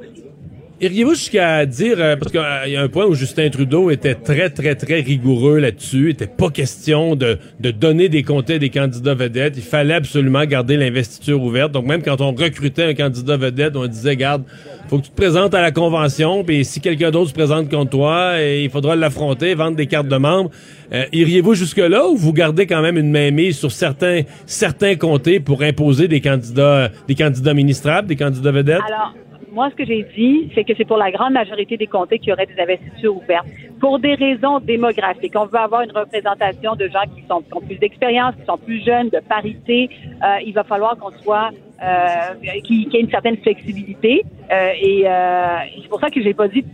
Iriez-vous 0.83 1.15
jusqu'à 1.15 1.65
dire, 1.65 1.95
euh, 2.01 2.17
parce 2.17 2.33
qu'il 2.33 2.73
y 2.73 2.77
a 2.77 2.83
un 2.83 2.89
point 2.89 3.07
où 3.07 3.15
Justin 3.15 3.49
Trudeau 3.51 3.89
était 3.91 4.17
très, 4.17 4.51
très, 4.51 4.75
très 4.75 5.01
rigoureux 5.01 5.61
là-dessus, 5.61 6.07
il 6.07 6.11
était 6.11 6.27
pas 6.27 6.51
question 6.51 7.15
de, 7.15 7.39
donner 7.61 8.09
des 8.09 8.25
comtés 8.25 8.55
à 8.55 8.59
des 8.59 8.69
candidats 8.69 9.15
vedettes, 9.15 9.55
il 9.57 9.63
fallait 9.63 9.95
absolument 9.95 10.45
garder 10.45 10.77
l'investiture 10.77 11.41
ouverte. 11.41 11.71
Donc 11.71 11.87
même 11.87 12.03
quand 12.03 12.21
on 12.21 12.33
recrutait 12.33 12.83
un 12.83 12.95
candidat 12.95 13.37
vedette, 13.37 13.77
on 13.77 13.87
disait, 13.87 14.17
garde, 14.17 14.43
faut 14.89 14.99
que 14.99 15.05
tu 15.05 15.11
te 15.11 15.15
présentes 15.15 15.55
à 15.55 15.63
la 15.63 15.71
convention, 15.71 16.43
puis 16.43 16.65
si 16.65 16.81
quelqu'un 16.81 17.13
d'autre 17.13 17.29
se 17.29 17.35
présente 17.35 17.71
contre 17.71 17.91
toi, 17.91 18.43
il 18.43 18.69
faudra 18.69 18.97
l'affronter, 18.97 19.55
vendre 19.55 19.77
des 19.77 19.87
cartes 19.87 20.09
de 20.09 20.17
membres. 20.17 20.51
Euh, 20.93 21.05
iriez-vous 21.13 21.55
jusque-là 21.55 22.09
ou 22.09 22.17
vous 22.17 22.33
gardez 22.33 22.67
quand 22.67 22.83
même 22.83 22.99
une 22.99 23.13
mainmise 23.13 23.57
sur 23.57 23.71
certains, 23.71 24.23
certains 24.47 24.97
comtés 24.97 25.39
pour 25.39 25.63
imposer 25.63 26.09
des 26.09 26.21
candidats, 26.21 26.91
des 27.07 27.15
candidats 27.15 27.55
ministrables, 27.55 28.09
des 28.09 28.17
candidats 28.17 28.51
vedettes? 28.51 28.81
Alors, 28.85 29.15
moi, 29.53 29.69
ce 29.71 29.77
que 29.77 29.85
j'ai 29.85 30.03
dit, 30.17 30.51
c'est 30.55 30.65
que 30.65 30.73
c'est 30.77 30.87
pour 30.87 30.97
la 30.97 31.11
grande 31.11 31.35
majorité 31.35 31.77
des 31.77 31.87
comtés 31.87 32.19
qu'il 32.19 32.31
y 32.31 32.33
aurait 32.33 32.47
des 32.47 32.59
investitures 32.59 33.15
ouvertes. 33.15 33.47
Pour 33.81 33.99
des 33.99 34.15
raisons 34.15 34.61
démographiques. 34.61 35.35
On 35.37 35.45
veut 35.45 35.59
avoir 35.59 35.83
une 35.83 35.93
représentation 35.93 36.75
de 36.75 36.89
gens 36.89 37.05
qui, 37.15 37.23
sont, 37.29 37.43
qui 37.43 37.55
ont 37.55 37.61
plus 37.61 37.77
d'expérience, 37.77 38.35
qui 38.37 38.47
sont 38.47 38.57
plus 38.57 38.83
jeunes, 38.83 39.11
de 39.11 39.21
parité. 39.21 39.91
Euh, 40.25 40.37
il 40.47 40.55
va 40.55 40.65
falloir 40.65 40.97
qu'on 40.97 41.11
soit, 41.23 41.51
euh, 41.83 42.35
qu'il 42.65 42.85
qu'il 42.85 42.95
y 42.95 42.97
ait 42.97 43.01
une 43.01 43.11
certaine 43.11 43.37
flexibilité. 43.37 44.25
Euh, 44.51 44.71
et 44.81 45.03
euh, 45.07 45.59
c'est 45.83 45.89
pour 45.89 46.01
ça 46.01 46.09
que 46.09 46.23
j'ai 46.23 46.33
pas 46.33 46.49
dit 46.49 46.65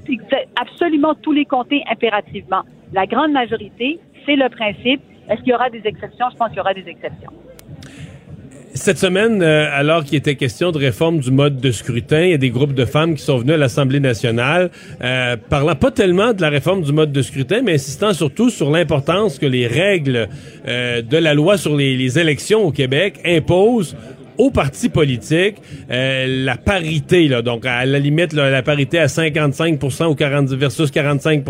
absolument 0.60 1.14
tous 1.16 1.32
les 1.32 1.46
comtés 1.46 1.82
impérativement. 1.90 2.62
La 2.92 3.06
grande 3.06 3.32
majorité, 3.32 3.98
c'est 4.24 4.36
le 4.36 4.48
principe. 4.48 5.02
Est-ce 5.28 5.40
qu'il 5.40 5.48
y 5.48 5.54
aura 5.54 5.68
des 5.68 5.82
exceptions? 5.84 6.26
Je 6.30 6.36
pense 6.36 6.48
qu'il 6.50 6.58
y 6.58 6.60
aura 6.60 6.74
des 6.74 6.88
exceptions. 6.88 7.32
Cette 8.78 8.98
semaine, 8.98 9.42
euh, 9.42 9.68
alors 9.72 10.04
qu'il 10.04 10.16
était 10.16 10.36
question 10.36 10.70
de 10.70 10.78
réforme 10.78 11.18
du 11.18 11.32
mode 11.32 11.60
de 11.60 11.72
scrutin, 11.72 12.22
il 12.22 12.30
y 12.30 12.34
a 12.34 12.38
des 12.38 12.50
groupes 12.50 12.74
de 12.74 12.84
femmes 12.84 13.16
qui 13.16 13.22
sont 13.24 13.36
venus 13.38 13.54
à 13.54 13.56
l'Assemblée 13.56 13.98
nationale, 13.98 14.70
euh, 15.02 15.36
parlant 15.50 15.74
pas 15.74 15.90
tellement 15.90 16.32
de 16.32 16.40
la 16.40 16.48
réforme 16.48 16.82
du 16.82 16.92
mode 16.92 17.10
de 17.10 17.20
scrutin, 17.20 17.60
mais 17.62 17.74
insistant 17.74 18.12
surtout 18.12 18.50
sur 18.50 18.70
l'importance 18.70 19.40
que 19.40 19.46
les 19.46 19.66
règles 19.66 20.28
euh, 20.68 21.02
de 21.02 21.16
la 21.16 21.34
loi 21.34 21.58
sur 21.58 21.76
les, 21.76 21.96
les 21.96 22.20
élections 22.20 22.60
au 22.60 22.70
Québec 22.70 23.14
imposent 23.26 23.96
aux 24.38 24.50
partis 24.50 24.88
politiques 24.88 25.56
euh, 25.90 26.44
la 26.44 26.56
parité, 26.56 27.26
là, 27.26 27.42
donc 27.42 27.66
à 27.66 27.84
la 27.84 27.98
limite 27.98 28.32
là, 28.32 28.48
la 28.48 28.62
parité 28.62 29.00
à 29.00 29.08
55 29.08 29.82
ou 30.08 30.14
40 30.14 30.48
versus 30.50 30.90
45 30.90 31.44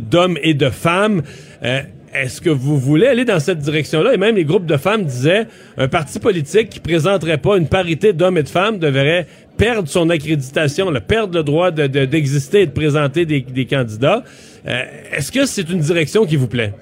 d'hommes 0.00 0.38
et 0.42 0.54
de 0.54 0.70
femmes. 0.70 1.22
Euh, 1.62 1.82
est-ce 2.14 2.40
que 2.40 2.50
vous 2.50 2.78
voulez 2.78 3.06
aller 3.06 3.24
dans 3.24 3.40
cette 3.40 3.58
direction-là? 3.58 4.14
Et 4.14 4.16
même 4.16 4.36
les 4.36 4.44
groupes 4.44 4.66
de 4.66 4.76
femmes 4.76 5.04
disaient 5.04 5.46
un 5.76 5.88
parti 5.88 6.18
politique 6.18 6.68
qui 6.70 6.80
présenterait 6.80 7.38
pas 7.38 7.56
une 7.56 7.68
parité 7.68 8.12
d'hommes 8.12 8.38
et 8.38 8.42
de 8.42 8.48
femmes 8.48 8.78
devrait 8.78 9.26
perdre 9.56 9.88
son 9.88 10.08
accréditation, 10.08 10.92
perdre 11.06 11.36
le 11.36 11.42
droit 11.42 11.70
de- 11.70 11.86
de- 11.86 12.04
d'exister 12.04 12.62
et 12.62 12.66
de 12.66 12.72
présenter 12.72 13.26
des, 13.26 13.66
candidats. 13.66 14.22
Euh, 14.66 14.82
Est-ce 15.12 15.32
que 15.32 15.44
c'est 15.46 15.68
une 15.68 15.80
direction 15.80 16.24
qui 16.24 16.36
vous 16.36 16.48
plaît? 16.48 16.72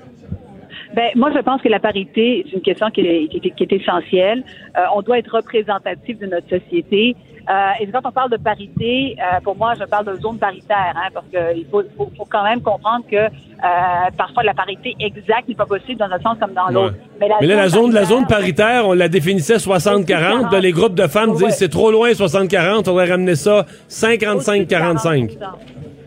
Ben, 0.94 1.10
moi, 1.14 1.30
je 1.34 1.40
pense 1.40 1.60
que 1.60 1.68
la 1.68 1.80
parité, 1.80 2.44
c'est 2.46 2.56
une 2.56 2.62
question 2.62 2.88
qui 2.90 3.00
est, 3.00 3.72
essentielle. 3.72 4.42
Euh, 4.76 4.82
on 4.94 5.02
doit 5.02 5.18
être 5.18 5.34
représentatif 5.34 6.18
de 6.18 6.26
notre 6.26 6.48
société. 6.48 7.14
Euh, 7.48 7.52
et 7.80 7.86
quand 7.88 8.00
on 8.04 8.12
parle 8.12 8.30
de 8.30 8.38
parité, 8.38 9.16
pour 9.44 9.56
moi, 9.56 9.74
je 9.78 9.84
parle 9.84 10.06
de 10.06 10.14
zone 10.20 10.38
paritaire, 10.38 10.94
hein, 10.96 11.08
parce 11.14 11.26
qu'il 11.28 11.66
faut 11.70 11.84
quand 12.28 12.44
même 12.44 12.60
comprendre 12.60 13.04
que 13.10 13.28
Euh, 13.64 14.10
parfois, 14.16 14.42
la 14.42 14.54
parité 14.54 14.94
exacte 15.00 15.48
n'est 15.48 15.54
pas 15.54 15.66
possible 15.66 15.98
dans 15.98 16.10
un 16.10 16.20
sens 16.20 16.36
comme 16.38 16.52
dans 16.52 16.68
l'autre. 16.68 16.96
Mais, 17.20 17.28
là, 17.28 17.36
la 17.40 17.68
zone, 17.68 17.92
la 17.92 18.04
zone 18.04 18.26
paritaire, 18.26 18.86
on 18.86 18.92
la 18.92 19.08
définissait 19.08 19.56
60-40. 19.56 20.54
Les 20.60 20.72
groupes 20.72 20.94
de 20.94 21.06
femmes 21.06 21.34
disent 21.34 21.56
c'est 21.56 21.70
trop 21.70 21.90
loin 21.90 22.10
60-40, 22.10 22.78
on 22.78 22.82
devrait 22.82 23.10
ramener 23.10 23.34
ça 23.34 23.64
55-45. 23.88 25.38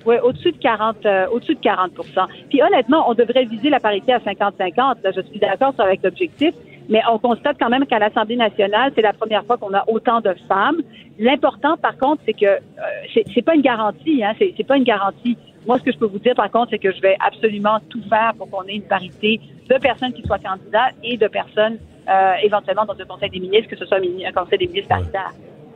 Oui, 0.05 0.15
au-dessus 0.23 0.51
de 0.51 0.57
40, 0.57 1.05
euh, 1.05 1.27
au-dessus 1.31 1.55
de 1.55 1.59
40 1.59 1.91
Puis 2.49 2.61
honnêtement, 2.63 3.09
on 3.09 3.13
devrait 3.13 3.45
viser 3.45 3.69
la 3.69 3.79
parité 3.79 4.13
à 4.13 4.19
50-50. 4.19 4.95
Je 5.15 5.21
suis 5.21 5.39
d'accord 5.39 5.73
avec 5.77 6.01
l'objectif, 6.03 6.53
mais 6.89 7.01
on 7.11 7.19
constate 7.19 7.57
quand 7.59 7.69
même 7.69 7.85
qu'à 7.85 7.99
l'Assemblée 7.99 8.35
nationale, 8.35 8.91
c'est 8.95 9.01
la 9.01 9.13
première 9.13 9.45
fois 9.45 9.57
qu'on 9.57 9.73
a 9.73 9.83
autant 9.87 10.21
de 10.21 10.33
femmes. 10.47 10.77
L'important, 11.19 11.77
par 11.77 11.97
contre, 11.97 12.21
c'est 12.25 12.33
que 12.33 12.45
euh, 12.45 12.59
c'est, 13.13 13.41
pas 13.43 13.55
une 13.55 13.61
garantie. 13.61 14.23
Hein, 14.23 14.33
c'est, 14.39 14.65
pas 14.65 14.77
une 14.77 14.83
garantie. 14.83 15.37
Moi, 15.67 15.77
ce 15.79 15.83
que 15.83 15.91
je 15.91 15.97
peux 15.97 16.05
vous 16.05 16.19
dire, 16.19 16.35
par 16.35 16.49
contre, 16.49 16.69
c'est 16.71 16.79
que 16.79 16.91
je 16.91 17.01
vais 17.01 17.15
absolument 17.19 17.79
tout 17.89 18.01
faire 18.09 18.33
pour 18.37 18.49
qu'on 18.49 18.63
ait 18.63 18.75
une 18.75 18.83
parité 18.83 19.39
de 19.69 19.77
personnes 19.77 20.13
qui 20.13 20.23
soient 20.23 20.39
candidats 20.39 20.89
et 21.03 21.17
de 21.17 21.27
personnes 21.27 21.77
euh, 22.09 22.33
éventuellement 22.43 22.85
dans 22.85 22.93
le 22.93 23.05
Conseil 23.05 23.29
des 23.29 23.39
ministres, 23.39 23.69
que 23.69 23.77
ce 23.77 23.85
soit 23.85 23.97
un 23.97 24.31
Conseil 24.31 24.57
des 24.57 24.67
ministres 24.67 24.89
paritaire. 24.89 25.31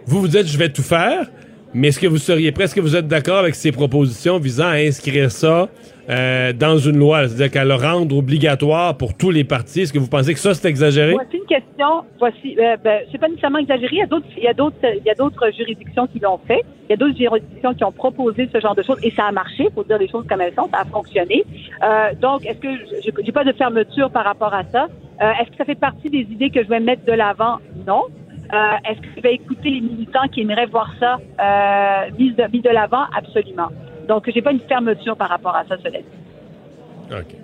Vous 0.06 0.22
vous 0.22 0.28
dites, 0.28 0.48
je 0.48 0.58
vais 0.58 0.70
tout 0.70 0.82
faire. 0.82 1.28
Mais 1.74 1.88
est-ce 1.88 2.00
que 2.00 2.08
vous 2.08 2.18
seriez 2.18 2.52
presque 2.52 2.78
vous 2.78 2.96
êtes 2.96 3.08
d'accord 3.08 3.40
avec 3.40 3.56
ces 3.56 3.72
propositions 3.72 4.38
visant 4.38 4.68
à 4.68 4.76
inscrire 4.76 5.32
ça 5.32 5.70
euh, 6.10 6.52
dans 6.52 6.78
une 6.78 6.98
loi, 6.98 7.28
c'est-à-dire 7.28 7.52
qu'à 7.52 7.66
le 7.66 7.76
rendre 7.76 8.18
obligatoire 8.18 8.98
pour 8.98 9.16
tous 9.16 9.32
les 9.32 9.44
partis? 9.44 9.82
Est-ce 9.82 9.94
que 9.94 10.00
vous 10.00 10.10
pensez 10.10 10.34
que 10.34 10.40
ça, 10.40 10.54
c'est 10.54 10.68
exagéré? 10.68 11.14
Voici 11.14 11.38
une 11.38 11.46
question. 11.46 12.04
Voici, 12.20 12.58
euh, 12.60 12.76
ben, 12.84 13.02
c'est 13.12 13.18
pas 13.18 13.30
nécessairement 13.30 13.60
exagéré. 13.60 13.96
Il 13.96 14.44
y 14.44 14.48
a 14.48 14.54
d'autres, 14.54 15.52
juridictions 15.56 16.08
qui 16.08 16.20
l'ont 16.20 16.40
fait. 16.46 16.62
Il 16.90 16.92
y 16.92 16.94
a 16.94 16.98
d'autres 16.98 17.18
juridictions 17.18 17.74
qui 17.74 17.84
ont 17.84 17.92
proposé 17.92 18.50
ce 18.54 18.60
genre 18.60 18.76
de 18.76 18.84
choses 18.84 19.00
et 19.04 19.12
ça 19.12 19.26
a 19.26 19.32
marché. 19.32 19.70
Faut 19.74 19.84
dire 19.84 19.98
les 19.98 20.10
choses 20.10 20.26
comme 20.28 20.42
elles 20.42 20.54
sont. 20.54 20.70
Ça 20.72 20.82
a 20.82 20.86
fonctionné. 20.86 21.44
Euh, 21.84 22.14
donc, 22.22 22.46
est-ce 22.46 22.60
que 22.60 22.70
j'ai 23.24 23.32
pas 23.32 23.46
de 23.46 23.54
fermeture 23.54 24.12
par 24.12 24.26
rapport 24.26 24.54
à 24.54 24.64
ça? 24.66 24.88
Euh, 25.22 25.32
est-ce 25.40 25.52
que 25.52 25.58
ça 25.58 25.66
fait 25.66 25.76
partie 25.76 26.10
des 26.10 26.28
idées 26.32 26.50
que 26.50 26.64
je 26.64 26.68
vais 26.68 26.80
mettre 26.80 27.06
de 27.06 27.14
l'avant? 27.14 27.60
Non. 27.88 28.04
Est-ce 28.88 29.00
que 29.00 29.08
je 29.18 29.22
vais 29.22 29.34
écouter 29.34 29.72
les 29.72 29.82
militants 29.82 30.28
qui 30.32 30.42
aimeraient 30.42 30.68
voir 30.68 30.94
ça 31.00 31.18
mis 32.20 32.34
de, 32.34 32.44
mis 32.52 32.62
de 32.62 32.70
l'avant? 32.70 33.06
Absolument. 33.18 33.70
Donc, 34.08 34.30
j'ai 34.34 34.42
pas 34.42 34.52
une 34.52 34.60
fermeture 34.62 35.16
par 35.16 35.30
rapport 35.30 35.56
à 35.56 35.64
ça, 35.68 35.76
cela 35.84 36.00
dit. 36.00 36.06
OK. 37.12 37.36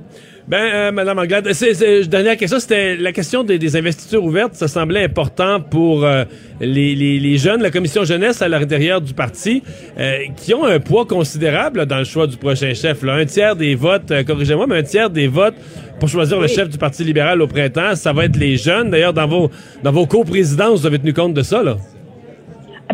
Ben, 0.50 0.58
euh, 0.58 0.92
Madame 0.92 1.20
Anglade, 1.20 1.54
c'est, 1.54 2.10
dernière 2.10 2.36
question, 2.36 2.58
c'était 2.58 2.98
la 2.98 3.12
question 3.12 3.44
des, 3.44 3.76
investitures 3.76 4.24
ouvertes. 4.24 4.56
Ça 4.56 4.68
semblait 4.68 5.04
important 5.04 5.62
pour 5.62 6.04
euh, 6.04 6.24
les, 6.60 6.96
les, 6.96 7.20
les, 7.20 7.38
jeunes, 7.38 7.62
la 7.62 7.70
commission 7.70 8.04
jeunesse 8.04 8.42
à 8.42 8.48
l'intérieur 8.48 9.00
du 9.00 9.14
parti, 9.14 9.62
euh, 10.00 10.22
qui 10.36 10.56
ont 10.56 10.66
un 10.66 10.80
poids 10.80 11.06
considérable 11.06 11.86
dans 11.86 12.00
le 12.00 12.04
choix 12.04 12.26
du 12.26 12.36
prochain 12.36 12.74
chef. 12.74 13.04
Là. 13.04 13.14
Un 13.14 13.26
tiers 13.26 13.56
des 13.56 13.76
votes, 13.76 14.12
corrigez-moi, 14.26 14.66
mais 14.68 14.80
un 14.80 14.84
tiers 14.84 15.12
des 15.12 15.28
votes 15.28 15.54
pour 16.00 16.10
choisir 16.10 16.40
le 16.40 16.48
chef 16.48 16.68
du 16.68 16.80
Parti 16.80 17.04
libéral 17.04 17.42
au 17.44 17.48
printemps, 17.48 17.94
ça 17.94 18.12
va 18.12 18.26
être 18.26 18.38
les 18.38 18.58
jeunes. 18.58 18.90
D'ailleurs, 18.90 19.14
dans 19.14 19.28
vos 19.28 19.52
dans 19.84 19.92
vos 19.92 20.08
coprésidences, 20.08 20.80
vous 20.80 20.88
avez 20.88 20.98
tenu 20.98 21.14
compte 21.14 21.36
de 21.36 21.44
ça, 21.44 21.62
là? 21.62 21.76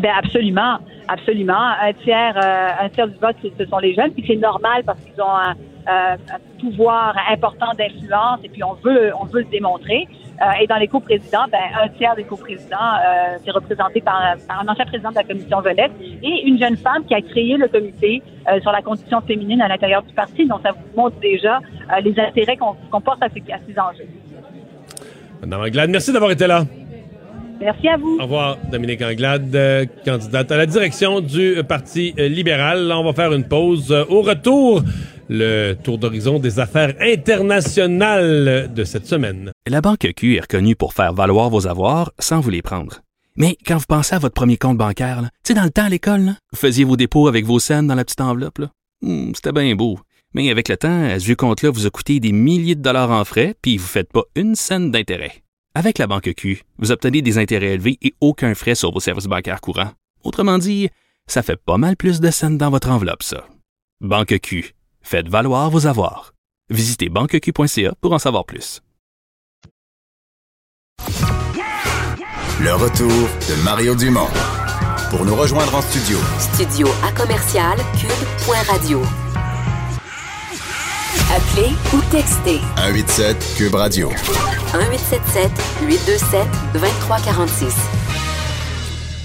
Ben 0.01 0.11
absolument, 0.21 0.79
absolument. 1.07 1.53
Un 1.81 1.93
tiers, 1.93 2.37
un 2.79 2.89
tiers 2.89 3.07
du 3.07 3.17
vote, 3.17 3.35
ce 3.41 3.65
sont 3.65 3.79
les 3.79 3.93
jeunes, 3.93 4.11
puis 4.11 4.23
c'est 4.27 4.35
normal 4.35 4.83
parce 4.85 4.99
qu'ils 5.01 5.21
ont 5.21 5.35
un 5.35 5.55
euh, 5.87 6.15
un 6.33 6.59
pouvoir 6.59 7.15
important 7.31 7.71
d'influence 7.77 8.39
et 8.43 8.49
puis 8.49 8.63
on 8.63 8.73
veut 8.73 9.11
on 9.21 9.25
veut 9.25 9.41
le 9.41 9.51
démontrer. 9.51 10.07
Euh, 10.41 10.61
et 10.61 10.65
dans 10.65 10.77
les 10.77 10.87
coprésidents, 10.87 11.45
ben, 11.51 11.59
un 11.79 11.87
tiers 11.89 12.15
des 12.15 12.23
coprésidents 12.23 12.75
euh, 12.75 13.37
c'est 13.43 13.51
représenté 13.51 14.01
par, 14.01 14.19
un 14.49 14.67
ancien 14.67 14.85
président 14.85 15.11
de 15.11 15.15
la 15.15 15.23
commission 15.23 15.61
Velette 15.61 15.91
et 16.23 16.47
une 16.47 16.59
jeune 16.59 16.75
femme 16.77 17.05
qui 17.05 17.13
a 17.13 17.21
créé 17.21 17.55
le 17.57 17.67
comité 17.67 18.23
euh, 18.51 18.59
sur 18.61 18.71
la 18.71 18.81
condition 18.81 19.21
féminine 19.21 19.61
à 19.61 19.67
l'intérieur 19.67 20.01
du 20.01 20.13
parti. 20.13 20.47
Donc 20.47 20.61
ça 20.63 20.71
vous 20.71 20.99
montre 20.99 21.19
déjà 21.19 21.59
les 22.03 22.19
intérêts 22.19 22.57
qu'on 22.57 23.01
porte 23.01 23.21
à 23.21 23.29
ces, 23.29 23.43
à 23.53 23.59
ces 23.67 23.79
enjeux. 23.79 24.09
Madame 25.41 25.61
Anglade, 25.61 25.89
merci 25.91 26.11
d'avoir 26.11 26.31
été 26.31 26.47
là. 26.47 26.63
Merci 27.65 27.87
à 27.87 27.97
vous. 27.97 28.17
Au 28.19 28.23
revoir, 28.23 28.57
Dominique 28.71 29.01
Anglade, 29.01 29.89
candidate 30.05 30.51
à 30.51 30.57
la 30.57 30.67
direction 30.67 31.19
du 31.19 31.55
Parti 31.67 32.13
libéral. 32.15 32.85
Là, 32.85 32.99
on 32.99 33.03
va 33.03 33.11
faire 33.13 33.33
une 33.33 33.47
pause. 33.47 33.91
Au 34.07 34.21
retour, 34.21 34.83
le 35.29 35.73
tour 35.73 35.97
d'horizon 35.97 36.37
des 36.37 36.59
affaires 36.59 36.93
internationales 37.01 38.71
de 38.71 38.83
cette 38.83 39.07
semaine. 39.07 39.49
La 39.67 39.81
Banque 39.81 40.07
Q 40.15 40.35
est 40.35 40.41
reconnue 40.41 40.75
pour 40.75 40.93
faire 40.93 41.11
valoir 41.13 41.49
vos 41.49 41.65
avoirs 41.65 42.11
sans 42.19 42.39
vous 42.39 42.51
les 42.51 42.61
prendre. 42.61 43.01
Mais 43.35 43.57
quand 43.65 43.77
vous 43.77 43.85
pensez 43.87 44.13
à 44.13 44.19
votre 44.19 44.35
premier 44.35 44.57
compte 44.57 44.77
bancaire, 44.77 45.21
tu 45.23 45.29
sais, 45.47 45.53
dans 45.55 45.63
le 45.63 45.71
temps 45.71 45.85
à 45.85 45.89
l'école, 45.89 46.35
vous 46.51 46.59
faisiez 46.59 46.83
vos 46.83 46.97
dépôts 46.97 47.27
avec 47.27 47.45
vos 47.45 47.57
scènes 47.57 47.87
dans 47.87 47.95
la 47.95 48.05
petite 48.05 48.21
enveloppe. 48.21 48.61
Hmm, 49.01 49.31
c'était 49.33 49.51
bien 49.51 49.73
beau. 49.73 49.97
Mais 50.35 50.51
avec 50.51 50.69
le 50.69 50.77
temps, 50.77 51.09
ce 51.17 51.25
vieux 51.25 51.35
compte-là 51.35 51.71
vous 51.71 51.87
a 51.87 51.89
coûté 51.89 52.19
des 52.19 52.31
milliers 52.31 52.75
de 52.75 52.81
dollars 52.83 53.09
en 53.09 53.25
frais, 53.25 53.55
puis 53.59 53.77
vous 53.77 53.85
ne 53.85 53.89
faites 53.89 54.11
pas 54.11 54.23
une 54.35 54.53
scène 54.53 54.91
d'intérêt. 54.91 55.44
Avec 55.75 55.97
la 55.99 56.07
Banque 56.07 56.33
Q, 56.35 56.63
vous 56.79 56.91
obtenez 56.91 57.21
des 57.21 57.37
intérêts 57.37 57.73
élevés 57.73 57.97
et 58.01 58.13
aucun 58.21 58.55
frais 58.55 58.75
sur 58.75 58.91
vos 58.91 59.01
services 59.01 59.27
bancaires 59.27 59.61
courants. 59.61 59.91
Autrement 60.23 60.57
dit, 60.57 60.89
ça 61.27 61.43
fait 61.43 61.57
pas 61.57 61.77
mal 61.77 61.97
plus 61.97 62.21
de 62.21 62.31
scènes 62.31 62.57
dans 62.57 62.71
votre 62.71 62.89
enveloppe, 62.89 63.23
ça. 63.23 63.45
Banque 64.01 64.39
Q, 64.41 64.73
Faites 65.05 65.29
valoir 65.29 65.69
vos 65.69 65.85
avoirs. 65.85 66.33
Visitez 66.71 67.09
banqueq.ca 67.09 67.93
pour 68.01 68.13
en 68.13 68.17
savoir 68.17 68.43
plus. 68.45 68.81
Le 72.59 72.73
retour 72.73 73.07
de 73.07 73.63
Mario 73.63 73.93
Dumont. 73.93 74.29
Pour 75.11 75.25
nous 75.25 75.35
rejoindre 75.35 75.75
en 75.75 75.81
studio. 75.81 76.17
Studio 76.39 76.87
à 77.03 77.11
commercial 77.11 77.77
cube.radio. 77.99 79.03
Appelez 81.31 81.73
ou 81.93 82.01
textez. 82.11 82.59
187 82.77 83.55
cube 83.57 83.75
radio. 83.75 84.09
1877 84.09 85.51
827 85.87 86.47
2346. 86.73 87.75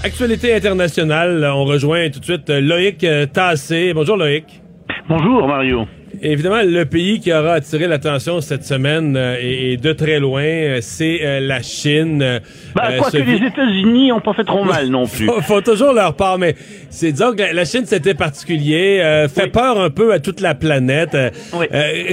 Actualité 0.03 0.55
internationale, 0.55 1.47
on 1.53 1.65
rejoint 1.65 2.09
tout 2.09 2.19
de 2.19 2.25
suite 2.25 2.49
Loïc 2.49 3.05
Tassé. 3.33 3.93
Bonjour 3.93 4.17
Loïc. 4.17 4.61
Bonjour 5.07 5.47
Mario. 5.47 5.85
Évidemment, 6.23 6.61
le 6.63 6.85
pays 6.85 7.19
qui 7.19 7.33
aura 7.33 7.53
attiré 7.53 7.87
l'attention 7.87 8.41
cette 8.41 8.63
semaine 8.63 9.15
euh, 9.17 9.37
et, 9.41 9.77
de 9.77 9.91
très 9.91 10.19
loin, 10.19 10.43
euh, 10.43 10.77
c'est 10.79 11.19
euh, 11.23 11.39
la 11.39 11.63
Chine. 11.63 12.39
Bah, 12.75 12.89
quoi 12.99 13.09
que 13.09 13.17
les 13.17 13.47
États-Unis 13.47 14.11
ont 14.11 14.21
pas 14.21 14.35
fait 14.35 14.43
trop 14.43 14.63
mal 14.63 14.89
non 14.89 15.07
plus. 15.07 15.25
faut, 15.25 15.41
faut 15.41 15.61
toujours 15.61 15.93
leur 15.93 16.13
part, 16.13 16.37
mais 16.37 16.55
c'est 16.91 17.11
dire 17.11 17.35
que 17.35 17.41
la, 17.55 17.65
Chine 17.65 17.85
c'était 17.87 18.13
particulier, 18.13 19.25
fait 19.33 19.47
peur 19.47 19.81
un 19.81 19.89
peu 19.89 20.13
à 20.13 20.19
toute 20.19 20.41
la 20.41 20.53
planète. 20.53 21.17
Oui. 21.53 21.65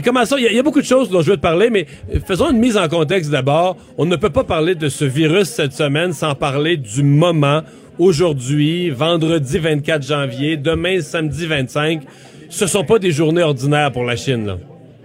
comment 0.03 0.25
ça 0.25 0.37
Il 0.39 0.55
y, 0.55 0.59
a 0.59 0.63
beaucoup 0.63 0.81
de 0.81 0.87
choses 0.87 1.11
dont 1.11 1.21
je 1.21 1.31
veux 1.31 1.37
te 1.37 1.43
parler, 1.43 1.69
mais 1.69 1.85
faisons 2.27 2.51
une 2.51 2.59
mise 2.59 2.79
en 2.79 2.89
contexte 2.89 3.31
d'abord. 3.31 3.77
On 3.99 4.07
ne 4.07 4.17
peut 4.17 4.31
pas 4.31 4.45
parler 4.45 4.75
de 4.75 4.89
ce 4.89 5.05
virus 5.05 5.49
cette 5.49 5.75
semaine 5.75 6.15
sans 6.15 6.35
parler 6.35 6.79
du 6.79 7.03
moment 7.03 7.63
aujourd'hui, 7.99 8.91
vendredi 8.91 9.59
24 9.59 10.07
janvier, 10.07 10.57
demain 10.57 11.01
samedi 11.01 11.47
25 11.47 12.03
ce 12.49 12.67
sont 12.67 12.85
pas 12.85 12.99
des 12.99 13.11
journées 13.11 13.43
ordinaires 13.43 13.93
pour 13.93 14.05
la 14.05 14.17
Chine. 14.17 14.47
Là. 14.47 14.57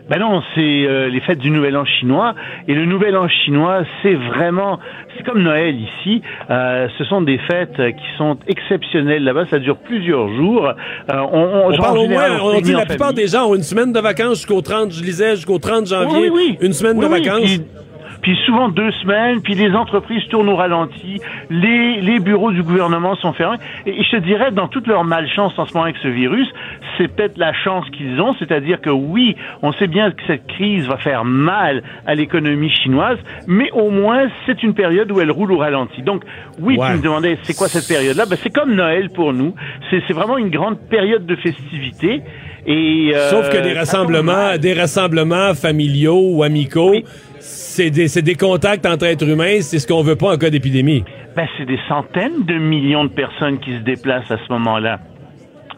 Ben 0.10 0.20
non, 0.20 0.42
c'est 0.54 0.62
euh, 0.62 1.08
les 1.08 1.22
fêtes 1.22 1.40
du 1.40 1.50
Nouvel 1.50 1.78
An 1.78 1.86
chinois. 1.86 2.36
Et 2.68 2.74
le 2.74 2.86
Nouvel 2.86 3.16
An 3.16 3.30
chinois, 3.30 3.84
c'est 4.02 4.16
vraiment, 4.16 4.80
c'est 5.16 5.24
comme 5.24 5.42
Noël 5.42 5.76
ici. 5.76 6.22
Euh, 6.50 6.88
ce 6.98 7.06
sont 7.06 7.22
des 7.22 7.38
fêtes 7.38 7.78
qui 7.78 8.18
sont 8.18 8.38
exceptionnelles 8.48 9.24
là-bas. 9.24 9.46
Ça 9.50 9.60
dure 9.60 9.78
plusieurs 9.78 10.28
jours. 10.36 10.68
Euh, 10.68 11.20
on, 11.32 11.72
on, 11.72 11.78
parle 11.78 12.00
au 12.00 12.08
moins, 12.08 12.38
on, 12.42 12.60
dit 12.60 12.74
la 12.74 12.86
plupart 12.86 13.14
des 13.14 13.28
gens 13.28 13.48
ont 13.48 13.56
une 13.56 13.64
semaine 13.64 13.94
de 13.94 14.00
vacances 14.00 14.38
jusqu'au 14.38 14.62
30, 14.62 14.92
je 14.92 15.04
lisais, 15.04 15.36
jusqu'au 15.38 15.58
30 15.58 15.88
janvier. 15.88 16.30
Oui, 16.30 16.32
oui. 16.32 16.58
Une 16.60 16.74
semaine 16.74 17.00
de 17.00 17.06
vacances 17.06 17.42
puis 17.44 17.62
souvent 18.46 18.70
deux 18.70 18.92
semaines, 18.92 19.42
puis 19.42 19.56
les 19.56 19.72
entreprises 19.72 20.24
tournent 20.30 20.50
au 20.50 20.56
ralenti, 20.56 21.20
les, 21.50 22.02
les 22.02 22.20
bureaux 22.20 22.52
du 22.52 22.64
gouvernement 22.64 23.16
sont 23.18 23.34
fermés. 23.34 23.58
Et 23.86 24.04
je 24.04 24.10
te 24.12 24.18
dirais, 24.18 24.52
dans 24.52 24.68
toute 24.68 24.88
leur 24.88 25.04
malchance 25.04 25.54
en 25.58 25.66
ce 25.66 25.74
moment 25.74 25.84
avec 25.86 25.98
ce 26.02 26.08
virus, 26.08 26.48
c'est 26.98 27.08
peut-être 27.08 27.38
la 27.38 27.54
chance 27.54 27.86
qu'ils 27.90 28.20
ont, 28.22 28.36
c'est-à-dire 28.40 28.80
que 28.82 28.90
oui, 28.90 29.36
on 29.62 29.74
sait 29.74 29.88
bien 29.88 30.12
que 30.12 30.22
cette 30.28 30.48
crise 30.48 30.88
va 30.88 30.98
faire 30.98 31.26
mal 31.26 31.84
à 32.06 32.16
l'économie 32.16 32.70
chinoise, 32.70 33.18
mais 33.48 33.70
au 33.72 33.90
moins 33.90 34.28
c'est 34.46 34.64
une 34.64 34.74
période 34.74 35.12
où 35.12 35.20
elle 35.20 35.32
roule 35.32 35.52
au 35.52 35.58
ralenti. 35.58 36.02
Donc 36.02 36.24
oui, 36.60 36.78
tu 36.78 36.98
me 36.98 37.02
demandais 37.02 37.38
c'est 37.44 37.56
quoi 37.56 37.68
cette 37.68 37.88
période-là? 37.88 38.26
Ben 38.26 38.38
c'est 38.42 38.54
comme 38.54 38.74
Noël 38.74 39.10
pour 39.10 39.34
nous. 39.34 39.54
C'est 39.90 40.14
vraiment 40.14 40.38
une 40.38 40.50
grande 40.50 40.80
période 40.90 41.26
de 41.26 41.36
festivité. 41.36 42.22
Et, 42.66 43.12
euh, 43.14 43.30
Sauf 43.30 43.50
que 43.50 43.58
des 43.58 43.74
rassemblements, 43.74 44.58
des 44.58 44.74
rassemblements 44.74 45.54
familiaux 45.54 46.22
ou 46.32 46.44
amicaux, 46.44 46.94
c'est 47.44 47.90
des, 47.90 48.08
des, 48.22 48.36
contacts 48.36 48.86
entre 48.86 49.06
êtres 49.06 49.28
humains, 49.28 49.60
c'est 49.62 49.80
ce 49.80 49.86
qu'on 49.86 50.02
veut 50.02 50.16
pas 50.16 50.34
en 50.34 50.38
cas 50.38 50.50
d'épidémie. 50.50 51.04
Ben, 51.36 51.48
c'est 51.58 51.66
des 51.66 51.80
centaines 51.90 52.46
de 52.46 52.54
millions 52.56 53.04
de 53.04 53.10
personnes 53.10 53.60
qui 53.60 53.74
se 53.74 53.80
déplacent 53.80 54.32
à 54.32 54.38
ce 54.38 54.54
moment-là. 54.54 55.00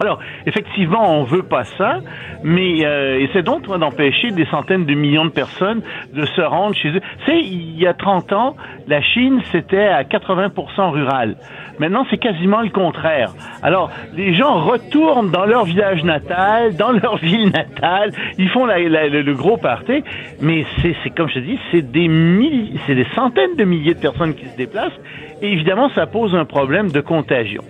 Alors, 0.01 0.19
effectivement, 0.45 1.19
on 1.19 1.23
veut 1.23 1.43
pas 1.43 1.63
ça, 1.77 1.99
mais 2.43 2.85
euh, 2.85 3.19
essaie 3.19 3.43
donc 3.43 3.63
toi, 3.63 3.77
d'empêcher 3.77 4.31
des 4.31 4.45
centaines 4.45 4.85
de 4.85 4.93
millions 4.93 5.26
de 5.26 5.31
personnes 5.31 5.81
de 6.13 6.26
se 6.26 6.41
rendre 6.41 6.76
chez 6.76 6.89
eux. 6.89 7.01
Tu 7.26 7.31
sais, 7.31 7.39
il 7.39 7.80
y 7.80 7.88
a 7.88 7.93
30 7.93 8.34
ans, 8.34 8.55
la 8.88 9.01
Chine, 9.01 9.41
c'était 9.51 9.88
à 9.88 10.03
80% 10.03 10.91
rural. 10.91 11.35
Maintenant, 11.80 12.05
c'est 12.09 12.17
quasiment 12.17 12.61
le 12.61 12.69
contraire. 12.69 13.34
Alors, 13.63 13.89
les 14.15 14.34
gens 14.34 14.55
retournent 14.61 15.31
dans 15.31 15.45
leur 15.45 15.65
village 15.65 16.03
natal, 16.03 16.76
dans 16.76 16.91
leur 17.03 17.17
ville 17.17 17.49
natale, 17.51 18.11
ils 18.38 18.49
font 18.49 18.65
la, 18.65 18.80
la- 18.80 19.07
le, 19.07 19.22
le 19.22 19.34
gros 19.34 19.57
party, 19.57 20.03
mais 20.41 20.65
c'est 20.81 20.95
c'est 21.03 21.09
comme 21.09 21.27
je 21.30 21.35
te 21.35 21.39
dis, 21.39 21.59
c'est 21.72 21.89
des 21.91 22.07
milliers, 22.07 22.80
c'est 22.85 22.95
des 22.95 23.07
centaines 23.15 23.55
de 23.57 23.63
milliers 23.63 23.93
de 23.93 23.99
personnes 23.99 24.34
qui 24.35 24.45
se 24.45 24.55
déplacent, 24.57 24.97
et 25.41 25.51
évidemment, 25.51 25.89
ça 25.95 26.05
pose 26.05 26.34
un 26.35 26.45
problème 26.45 26.91
de 26.91 27.01
contagion. 27.01 27.61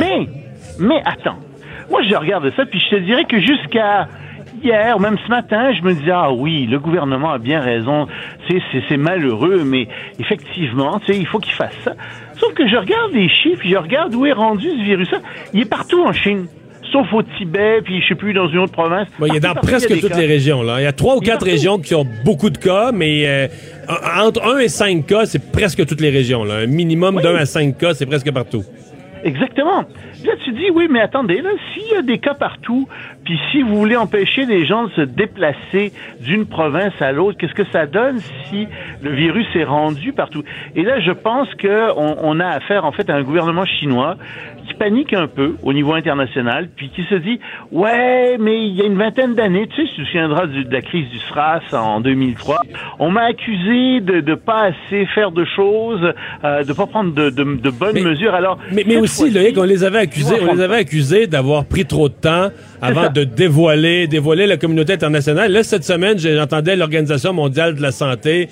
Mais, 0.00 0.26
mais 0.78 1.00
attends, 1.04 1.36
moi 1.90 2.00
je 2.08 2.14
regarde 2.14 2.50
ça, 2.56 2.64
puis 2.66 2.80
je 2.80 2.96
te 2.96 3.00
dirais 3.02 3.24
que 3.24 3.40
jusqu'à 3.40 4.08
hier, 4.62 4.98
même 4.98 5.16
ce 5.24 5.28
matin, 5.30 5.72
je 5.72 5.82
me 5.82 5.94
disais 5.94 6.10
ah 6.12 6.32
oui, 6.32 6.66
le 6.66 6.78
gouvernement 6.78 7.30
a 7.32 7.38
bien 7.38 7.60
raison, 7.60 8.06
c'est 8.88 8.96
malheureux, 8.96 9.62
mais 9.64 9.86
effectivement, 10.18 10.98
tu 11.00 11.12
sais, 11.12 11.18
il 11.18 11.26
faut 11.26 11.38
qu'il 11.38 11.52
fasse 11.54 11.76
ça. 11.84 11.92
Sauf 12.38 12.52
que 12.54 12.66
je 12.68 12.76
regarde 12.76 13.12
les 13.12 13.28
chiffres, 13.28 13.62
je 13.64 13.76
regarde 13.76 14.14
où 14.14 14.26
est 14.26 14.32
rendu 14.32 14.68
ce 14.68 14.82
virus-là. 14.84 15.18
Il 15.52 15.60
est 15.60 15.68
partout 15.70 16.02
en 16.04 16.12
Chine. 16.12 16.46
Sauf 16.92 17.12
au 17.12 17.22
Tibet, 17.22 17.82
puis 17.84 18.00
je 18.00 18.08
sais 18.08 18.14
plus, 18.14 18.32
dans 18.32 18.48
une 18.48 18.60
autre 18.60 18.72
province. 18.72 19.08
Bon, 19.18 19.26
il 19.26 19.36
est 19.36 19.40
dans 19.40 19.52
presque 19.54 19.88
toutes 20.00 20.08
cas. 20.10 20.16
les 20.18 20.24
régions. 20.26 20.62
Là. 20.62 20.80
Il 20.80 20.84
y 20.84 20.86
a 20.86 20.92
trois 20.92 21.16
ou 21.16 21.20
quatre 21.20 21.44
régions 21.44 21.78
qui 21.78 21.94
ont 21.94 22.06
beaucoup 22.24 22.48
de 22.48 22.56
cas, 22.56 22.92
mais 22.92 23.24
euh, 23.26 23.46
en- 23.88 24.26
entre 24.28 24.42
1 24.54 24.58
et 24.60 24.68
5 24.68 25.04
cas, 25.04 25.26
c'est 25.26 25.50
presque 25.52 25.84
toutes 25.84 26.00
les 26.00 26.08
régions. 26.08 26.44
Là. 26.44 26.54
Un 26.60 26.66
minimum 26.66 27.20
d'un 27.20 27.34
à 27.34 27.44
5 27.44 27.76
cas, 27.76 27.92
c'est 27.92 28.06
presque 28.06 28.32
partout. 28.32 28.62
Exactement. 29.24 29.84
Là, 30.24 30.32
tu 30.44 30.52
dis, 30.52 30.70
oui, 30.72 30.88
mais 30.90 31.00
attendez, 31.00 31.40
là, 31.40 31.50
s'il 31.72 31.92
y 31.92 31.96
a 31.96 32.02
des 32.02 32.18
cas 32.18 32.34
partout, 32.34 32.88
puis 33.24 33.38
si 33.50 33.62
vous 33.62 33.76
voulez 33.76 33.96
empêcher 33.96 34.46
les 34.46 34.66
gens 34.66 34.84
de 34.84 34.90
se 34.92 35.00
déplacer 35.02 35.92
d'une 36.20 36.46
province 36.46 37.00
à 37.00 37.12
l'autre, 37.12 37.38
qu'est-ce 37.38 37.54
que 37.54 37.68
ça 37.72 37.86
donne 37.86 38.18
si 38.44 38.66
le 39.02 39.10
virus 39.10 39.46
est 39.54 39.64
rendu 39.64 40.12
partout? 40.12 40.42
Et 40.74 40.82
là, 40.82 41.00
je 41.00 41.12
pense 41.12 41.52
que 41.54 41.92
on, 41.96 42.16
on 42.22 42.40
a 42.40 42.46
affaire, 42.46 42.84
en 42.84 42.92
fait, 42.92 43.08
à 43.10 43.16
un 43.16 43.22
gouvernement 43.22 43.66
chinois 43.66 44.16
qui 44.68 44.74
panique 44.74 45.12
un 45.14 45.26
peu 45.26 45.54
au 45.62 45.72
niveau 45.72 45.94
international, 45.94 46.68
puis 46.76 46.90
qui 46.94 47.02
se 47.04 47.14
dit, 47.16 47.40
ouais, 47.72 48.36
mais 48.38 48.66
il 48.66 48.74
y 48.74 48.82
a 48.82 48.84
une 48.84 48.96
vingtaine 48.98 49.34
d'années, 49.34 49.66
tu 49.74 49.82
sais, 49.82 49.88
tu 49.96 50.02
te 50.02 50.06
souviendras 50.06 50.46
du- 50.46 50.64
de 50.64 50.72
la 50.72 50.82
crise 50.82 51.08
du 51.08 51.18
SRAS 51.18 51.62
en 51.72 52.00
2003, 52.00 52.58
on 52.98 53.10
m'a 53.10 53.22
accusé 53.24 54.00
de 54.00 54.20
ne 54.20 54.34
pas 54.34 54.70
assez 54.70 55.06
faire 55.14 55.32
de 55.32 55.44
choses, 55.56 56.12
euh, 56.44 56.62
de 56.64 56.72
pas 56.72 56.86
prendre 56.86 57.12
de, 57.14 57.30
de- 57.30 57.56
de 57.56 57.70
bonnes 57.70 58.00
mesures. 58.02 58.34
Alors, 58.34 58.58
Mais, 58.72 58.84
mais 58.86 58.96
aussi, 58.98 59.30
Loïc, 59.30 59.56
on 59.58 59.62
les 59.64 59.82
avait 59.84 59.98
accusés, 59.98 60.36
on 60.42 60.54
les 60.54 60.60
avait 60.60 60.76
accusés 60.76 61.26
d'avoir 61.26 61.64
pris 61.64 61.84
trop 61.86 62.08
de 62.08 62.14
temps 62.14 62.48
avant 62.80 63.10
de 63.10 63.24
dévoiler, 63.24 64.06
dévoiler 64.06 64.46
la 64.46 64.56
communauté 64.56 64.92
internationale. 64.92 65.50
Là, 65.52 65.62
cette 65.62 65.84
semaine, 65.84 66.18
j'entendais 66.18 66.76
l'Organisation 66.76 67.32
mondiale 67.32 67.74
de 67.74 67.82
la 67.82 67.90
santé 67.92 68.48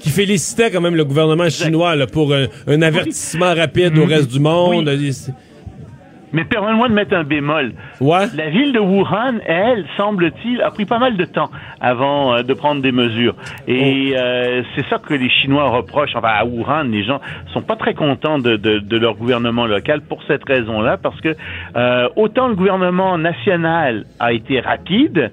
qui 0.00 0.08
félicitait 0.08 0.70
quand 0.70 0.80
même 0.80 0.96
le 0.96 1.04
gouvernement 1.04 1.48
chinois 1.50 1.94
là, 1.94 2.06
pour 2.06 2.32
un, 2.32 2.46
un 2.66 2.80
avertissement 2.82 3.54
rapide 3.54 3.98
au 3.98 4.04
Mhm. 4.06 4.08
reste 4.08 4.32
du 4.32 4.40
monde. 4.40 4.88
Mais 6.32 6.44
permets-moi 6.44 6.88
de 6.88 6.94
mettre 6.94 7.14
un 7.14 7.24
bémol. 7.24 7.72
Ouais. 8.00 8.26
La 8.36 8.50
ville 8.50 8.72
de 8.72 8.78
Wuhan, 8.78 9.38
elle, 9.46 9.84
semble-t-il, 9.96 10.62
a 10.62 10.70
pris 10.70 10.84
pas 10.84 10.98
mal 10.98 11.16
de 11.16 11.24
temps 11.24 11.50
avant 11.80 12.34
euh, 12.34 12.42
de 12.42 12.54
prendre 12.54 12.82
des 12.82 12.92
mesures. 12.92 13.34
Et 13.66 14.14
euh, 14.16 14.62
c'est 14.74 14.86
ça 14.88 14.98
que 14.98 15.14
les 15.14 15.28
Chinois 15.28 15.68
reprochent. 15.68 16.14
Enfin, 16.14 16.28
à 16.28 16.44
Wuhan, 16.44 16.84
les 16.84 17.04
gens 17.04 17.20
sont 17.52 17.62
pas 17.62 17.76
très 17.76 17.94
contents 17.94 18.38
de, 18.38 18.56
de, 18.56 18.78
de 18.78 18.96
leur 18.96 19.16
gouvernement 19.16 19.66
local 19.66 20.02
pour 20.02 20.22
cette 20.24 20.44
raison-là, 20.44 20.96
parce 20.96 21.20
que 21.20 21.34
euh, 21.76 22.08
autant 22.16 22.48
le 22.48 22.54
gouvernement 22.54 23.18
national 23.18 24.04
a 24.18 24.32
été 24.32 24.60
rapide, 24.60 25.30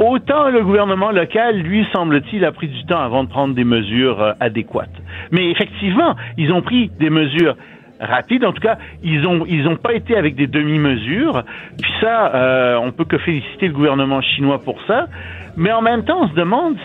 Autant 0.00 0.50
le 0.50 0.64
gouvernement 0.64 1.12
local, 1.12 1.56
lui, 1.60 1.86
semble-t-il, 1.92 2.44
a 2.44 2.50
pris 2.50 2.66
du 2.66 2.84
temps 2.86 2.98
avant 2.98 3.22
de 3.22 3.28
prendre 3.28 3.54
des 3.54 3.62
mesures 3.62 4.20
euh, 4.20 4.32
adéquates. 4.40 4.90
Mais 5.30 5.50
effectivement, 5.50 6.16
ils 6.36 6.52
ont 6.52 6.62
pris 6.62 6.90
des 6.98 7.10
mesures 7.10 7.54
rapides. 8.00 8.44
En 8.44 8.52
tout 8.52 8.60
cas, 8.60 8.78
ils 9.02 9.26
ont 9.26 9.44
ils 9.46 9.66
ont 9.68 9.76
pas 9.76 9.94
été 9.94 10.16
avec 10.16 10.34
des 10.34 10.46
demi-mesures. 10.46 11.42
Puis 11.80 11.92
ça, 12.00 12.34
euh, 12.34 12.76
on 12.76 12.92
peut 12.92 13.04
que 13.04 13.18
féliciter 13.18 13.68
le 13.68 13.74
gouvernement 13.74 14.20
chinois 14.20 14.60
pour 14.60 14.80
ça. 14.86 15.06
Mais 15.56 15.72
en 15.72 15.82
même 15.82 16.04
temps, 16.04 16.22
on 16.22 16.28
se 16.28 16.34
demande 16.34 16.76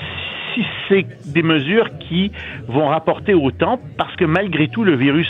si 0.54 0.66
c'est 0.88 1.34
des 1.34 1.44
mesures 1.44 1.90
qui 2.00 2.32
vont 2.68 2.88
rapporter 2.88 3.34
autant, 3.34 3.80
parce 3.98 4.16
que 4.16 4.26
malgré 4.26 4.68
tout, 4.68 4.84
le 4.84 4.96
virus 4.96 5.30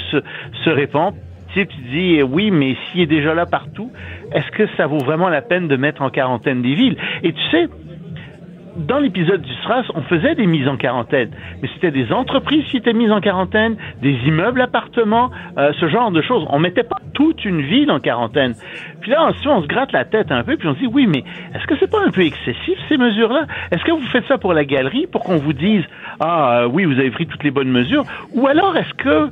se, 0.63 0.69
répand. 0.69 1.13
Tu 1.53 1.61
sais, 1.61 1.65
tu 1.65 1.81
dis, 1.89 2.19
euh, 2.19 2.23
oui, 2.23 2.51
mais 2.51 2.75
s'il 2.75 3.01
est 3.01 3.07
déjà 3.07 3.33
là 3.33 3.45
partout, 3.47 3.91
est-ce 4.33 4.51
que 4.51 4.67
ça 4.77 4.85
vaut 4.85 4.99
vraiment 4.99 5.29
la 5.29 5.41
peine 5.41 5.67
de 5.67 5.75
mettre 5.77 6.03
en 6.03 6.11
quarantaine 6.11 6.61
des 6.61 6.75
villes? 6.75 6.95
Et 7.23 7.33
tu 7.33 7.41
sais, 7.49 7.67
dans 8.75 8.99
l'épisode 8.99 9.41
du 9.41 9.53
SRAS, 9.63 9.83
on 9.95 10.01
faisait 10.03 10.35
des 10.35 10.45
mises 10.45 10.67
en 10.67 10.77
quarantaine, 10.77 11.31
mais 11.61 11.69
c'était 11.73 11.91
des 11.91 12.11
entreprises 12.11 12.65
qui 12.65 12.77
étaient 12.77 12.93
mises 12.93 13.11
en 13.11 13.21
quarantaine, 13.21 13.75
des 14.01 14.13
immeubles, 14.25 14.61
appartements, 14.61 15.31
euh, 15.57 15.71
ce 15.79 15.87
genre 15.87 16.11
de 16.11 16.21
choses. 16.21 16.45
On 16.49 16.59
mettait 16.59 16.83
pas 16.83 16.97
toute 17.13 17.45
une 17.45 17.61
ville 17.61 17.91
en 17.91 17.99
quarantaine. 17.99 18.55
Puis 19.01 19.11
là, 19.11 19.23
ensuite, 19.23 19.47
on 19.47 19.61
se 19.61 19.67
gratte 19.67 19.91
la 19.91 20.05
tête 20.05 20.31
un 20.31 20.43
peu, 20.43 20.57
puis 20.57 20.67
on 20.67 20.73
se 20.73 20.79
dit, 20.79 20.87
oui, 20.87 21.07
mais 21.07 21.23
est-ce 21.53 21.65
que 21.67 21.75
c'est 21.79 21.89
pas 21.89 22.03
un 22.05 22.11
peu 22.11 22.21
excessif, 22.21 22.77
ces 22.87 22.97
mesures-là? 22.97 23.45
Est-ce 23.71 23.83
que 23.83 23.91
vous 23.91 24.07
faites 24.07 24.25
ça 24.27 24.37
pour 24.37 24.53
la 24.53 24.65
galerie, 24.65 25.07
pour 25.07 25.23
qu'on 25.23 25.37
vous 25.37 25.53
dise, 25.53 25.83
ah, 26.19 26.61
euh, 26.61 26.67
oui, 26.67 26.85
vous 26.85 26.99
avez 26.99 27.11
pris 27.11 27.27
toutes 27.27 27.43
les 27.43 27.51
bonnes 27.51 27.71
mesures? 27.71 28.03
Ou 28.33 28.47
alors, 28.47 28.75
est-ce 28.77 28.93
que, 28.93 29.29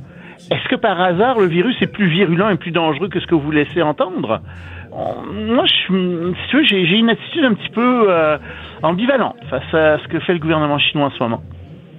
est-ce 0.50 0.68
que 0.68 0.76
par 0.76 1.00
hasard, 1.00 1.38
le 1.38 1.46
virus 1.46 1.80
est 1.82 1.92
plus 1.92 2.06
virulent 2.06 2.50
et 2.50 2.56
plus 2.56 2.70
dangereux 2.70 3.08
que 3.08 3.20
ce 3.20 3.26
que 3.26 3.34
vous 3.34 3.50
laissez 3.50 3.82
entendre? 3.82 4.40
On- 4.92 5.22
Moi, 5.54 5.64
je, 5.66 6.32
si 6.34 6.50
tu 6.50 6.56
veux, 6.56 6.64
j'ai 6.64 6.86
j'ai 6.86 6.96
une 6.96 7.10
attitude 7.10 7.44
un 7.44 7.54
petit 7.54 7.68
peu 7.70 8.06
euh, 8.10 8.38
ambivalente 8.82 9.36
face 9.50 9.74
à 9.74 9.98
ce 10.02 10.08
que 10.08 10.18
fait 10.20 10.32
le 10.34 10.38
gouvernement 10.38 10.78
chinois 10.78 11.06
en 11.06 11.10
ce 11.10 11.22
moment. 11.22 11.42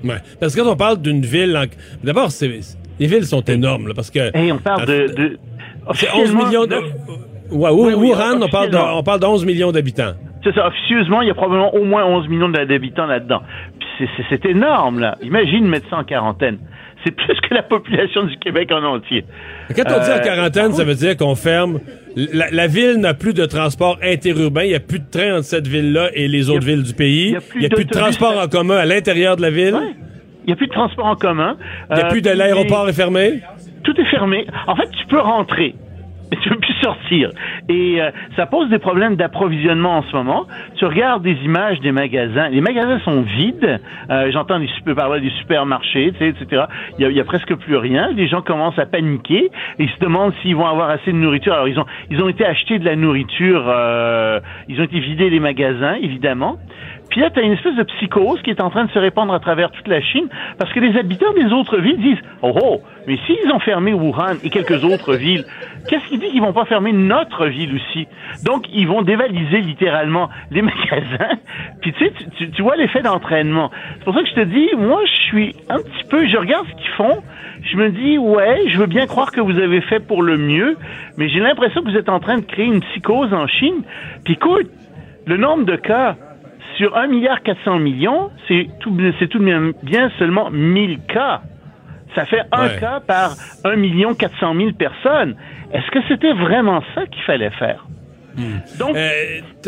Ouais. 0.04 0.16
Parce 0.40 0.56
que 0.56 0.62
quand 0.62 0.72
on 0.72 0.76
parle 0.76 1.02
d'une 1.02 1.22
ville, 1.22 1.56
en- 1.58 1.66
d'abord, 2.04 2.32
c'est- 2.32 2.78
les 3.00 3.08
villes 3.08 3.26
sont 3.26 3.42
énormes, 3.44 3.88
là, 3.90 3.94
parce 3.96 4.10
que. 4.12 4.36
Et 4.38 4.52
on 4.52 4.58
parle 4.58 4.86
de. 4.86 5.08
de 5.16 5.40
C'est 5.94 6.14
11 6.14 6.34
millions 6.36 6.66
de. 6.66 6.76
Ouais, 7.52 7.70
Oui, 7.72 7.94
oui, 7.96 8.10
Wuhan, 8.12 8.42
on 8.42 8.48
parle 8.48 8.70
de, 8.70 8.78
on 8.78 9.02
parle 9.04 9.20
de 9.22 9.26
11 9.26 9.46
millions 9.46 9.72
d'habitants. 9.72 10.14
C'est 10.44 10.54
ça, 10.54 10.68
officieusement, 10.68 11.22
il 11.22 11.28
y 11.28 11.32
a 11.32 11.34
probablement 11.34 11.74
au 11.76 11.84
moins 11.84 12.06
11 12.06 12.28
millions 12.30 12.48
d'habitants 12.50 13.08
là-dedans. 13.08 13.42
Puis 13.80 13.88
c'est- 13.98 14.10
c'est 14.18 14.26
c'est 14.30 14.46
énorme, 14.50 15.00
là. 15.00 15.18
Imagine 15.22 15.68
mettre 15.68 15.90
ça 15.90 15.98
en 15.98 16.04
quarantaine. 16.04 16.60
C'est 17.04 17.12
plus 17.16 17.40
que 17.48 17.54
la 17.56 17.64
population 17.64 18.24
du 18.26 18.38
Québec 18.38 18.70
en 18.74 18.84
entier. 18.84 19.24
Quand 19.76 19.84
on 19.88 20.00
dit 20.04 20.10
en 20.12 20.16
Euh, 20.16 20.20
quarantaine, 20.20 20.74
ça 20.74 20.84
veut 20.84 20.96
dire 20.96 21.16
qu'on 21.16 21.36
ferme. 21.36 21.80
La, 22.16 22.50
la 22.52 22.68
ville 22.68 22.98
n'a 22.98 23.14
plus 23.14 23.34
de 23.34 23.46
transport 23.46 23.98
interurbain. 24.04 24.64
Il 24.64 24.70
n'y 24.70 24.76
a 24.76 24.80
plus 24.82 25.00
de 25.00 25.10
train 25.10 25.36
entre 25.38 25.46
cette 25.46 25.68
ville-là 25.68 26.10
et 26.14 26.28
les 26.28 26.50
autres 26.50 26.66
villes 26.66 26.84
du 26.84 26.94
pays. 26.94 27.28
Il 27.28 27.32
n'y 27.32 27.38
a 27.38 27.42
plus, 27.42 27.62
de 27.64 27.70
d'autobus. 27.70 27.88
transport 27.92 28.38
en 28.44 28.48
commun 28.48 28.76
à 28.78 28.86
l'intérieur 28.86 29.38
de 29.38 29.42
la 29.42 29.50
ville. 29.52 29.78
Il 30.44 30.48
n'y 30.48 30.54
a 30.54 30.56
plus 30.58 30.68
de 30.68 30.74
transport 30.74 31.06
en 31.06 31.16
commun. 31.16 31.56
Il 31.90 31.96
n'y 31.96 32.02
a 32.02 32.06
Euh, 32.06 32.10
plus 32.10 32.22
de 32.22 32.30
l'aéroport 32.32 32.90
est 32.90 32.94
fermé? 32.94 33.40
Tout 33.84 33.94
est 34.00 34.10
fermé. 34.10 34.46
En 34.68 34.76
fait, 34.76 34.90
tu 34.92 35.06
peux 35.08 35.20
rentrer, 35.22 35.76
tu 36.42 36.50
peux 36.50 36.58
plus 36.58 36.74
sortir. 36.82 37.32
Et 37.68 38.02
euh, 38.02 38.12
ça 38.36 38.46
pose 38.46 38.70
des 38.70 38.80
problèmes 38.80 39.16
d'approvisionnement 39.16 39.98
en 39.98 40.04
ce 40.04 40.16
moment. 40.16 40.46
Tu 40.76 40.86
regardes 40.86 41.24
des 41.24 41.38
images 41.44 41.80
des 41.82 41.92
magasins. 41.92 42.50
Les 42.50 42.62
magasins 42.62 43.00
sont 43.00 43.22
vides. 43.22 43.80
Euh, 44.10 44.32
J'entends 44.32 44.60
des 44.60 44.68
super, 44.68 44.96
parler 44.96 45.22
des 45.22 45.30
supermarchés, 45.32 46.08
etc. 46.08 46.64
Il 46.98 47.10
y, 47.10 47.20
a, 47.20 47.22
a 47.22 47.26
presque 47.26 47.56
plus 47.56 47.78
rien. 47.78 48.12
Les 48.16 48.28
gens 48.28 48.42
commencent 48.42 48.80
à 48.80 48.86
paniquer. 48.86 49.50
Ils 49.80 49.90
se 49.90 50.00
demandent 50.00 50.34
s'ils 50.42 50.56
vont 50.56 50.68
avoir 50.68 50.90
assez 50.90 51.12
de 51.12 51.18
nourriture. 51.18 51.54
Alors, 51.54 51.68
ils 51.68 51.80
ont, 51.80 51.86
ils 52.10 52.22
ont 52.22 52.30
été 52.30 52.46
achetés 52.46 52.80
de 52.80 52.86
la 52.86 52.96
nourriture. 52.96 53.66
euh, 53.68 54.40
ils 54.68 54.80
ont 54.80 54.84
été 54.84 55.00
vidés 55.00 55.30
les 55.30 55.40
magasins, 55.40 55.96
évidemment. 56.02 56.58
Puis 57.10 57.22
là, 57.22 57.30
tu 57.30 57.40
as 57.40 57.44
une 57.44 57.54
espèce 57.54 57.76
de 57.76 57.84
psychose 57.84 58.42
qui 58.44 58.50
est 58.52 58.62
en 58.62 58.70
train 58.70 58.86
de 58.86 58.92
se 58.92 59.00
répandre 59.00 59.34
à 59.34 59.40
travers 59.40 59.72
toute 59.72 59.88
la 59.88 60.02
Chine 60.02 60.28
parce 60.58 60.72
que 60.74 60.80
les 60.80 60.98
habitants 60.98 61.34
des 61.34 61.52
autres 61.52 61.78
villes 61.80 62.00
disent 62.00 62.22
Oh, 62.42 62.54
oh, 62.62 62.82
mais 63.08 63.18
s'ils 63.26 63.52
ont 63.52 63.60
fermé 63.60 63.94
Wuhan 63.94 64.36
et 64.44 64.50
quelques 64.50 64.84
autres 64.84 65.16
villes, 65.16 65.44
qu'est-ce 65.88 66.06
qui 66.08 66.18
dit 66.20 66.30
qu'ils 66.30 66.42
vont 66.42 66.54
pas 66.54 66.66
fermer 66.66 66.92
notre 66.94 67.48
ville 67.48 67.76
aussi? 67.76 68.08
Donc, 68.46 68.66
ils 68.72 68.88
vont 68.88 69.02
dévaliser 69.02 69.62
littéralement 69.62 70.30
les 70.52 70.62
magasins. 70.64 71.38
Puis 71.82 71.94
tu 71.94 72.06
sais, 72.06 72.12
tu, 72.38 72.52
tu- 72.52 72.62
vois 72.62 72.76
l'effet 72.76 73.02
d'entraînement. 73.02 73.72
C'est 73.98 74.04
pour 74.06 74.14
ça 74.14 74.22
que 74.22 74.30
je 74.30 74.36
te 74.36 74.46
dis, 74.46 74.70
moi, 74.78 75.02
je 75.06 75.22
suis 75.24 75.56
un 75.70 75.78
petit 75.78 76.04
peu, 76.10 76.28
je 76.28 76.38
regarde 76.38 76.68
ce 76.68 76.76
qu'ils 76.76 76.92
font. 76.92 77.24
Je 77.64 77.76
me 77.78 77.90
dis, 77.90 78.18
ouais, 78.18 78.64
je 78.68 78.78
veux 78.78 78.86
bien 78.86 79.06
croire 79.08 79.32
que 79.32 79.42
vous 79.42 79.58
avez 79.60 79.82
fait 79.82 80.00
pour 80.00 80.22
le 80.22 80.38
mieux, 80.38 80.78
mais 81.18 81.28
j'ai 81.30 81.40
l'impression 81.40 81.82
que 81.82 81.90
vous 81.90 81.98
êtes 81.98 82.08
en 82.10 82.20
train 82.20 82.38
de 82.38 82.46
créer 82.46 82.66
une 82.66 82.82
psychose 82.82 83.34
en 83.34 83.48
Chine. 83.48 83.82
Puis 84.24 84.34
écoute, 84.36 84.70
le 85.26 85.36
nombre 85.38 85.66
de 85.66 85.76
cas 85.76 86.16
sur 86.80 86.96
1 86.96 87.08
milliard 87.08 87.44
400 87.44 87.78
millions, 87.80 88.32
c'est 88.48 88.70
tout, 88.80 88.96
c'est 89.20 89.28
tout 89.28 89.40
de 89.40 89.44
même 89.44 89.74
bien 89.84 90.10
seulement 90.18 90.50
1000 90.50 91.00
cas. 91.08 91.42
Ça 92.16 92.26
fait 92.26 92.42
un 92.54 92.68
Ouais. 92.68 92.80
cas 92.80 93.02
par 93.06 93.32
1 93.66 93.76
million 93.76 94.16
400 94.16 94.56
000 94.56 94.72
personnes. 94.72 95.36
Est-ce 95.74 95.92
que 95.92 96.00
c'était 96.08 96.32
vraiment 96.32 96.82
ça 96.96 97.06
qu'il 97.06 97.22
fallait 97.24 97.50
faire? 97.52 97.86
Donc, 98.78 98.96
Euh, 98.96 99.10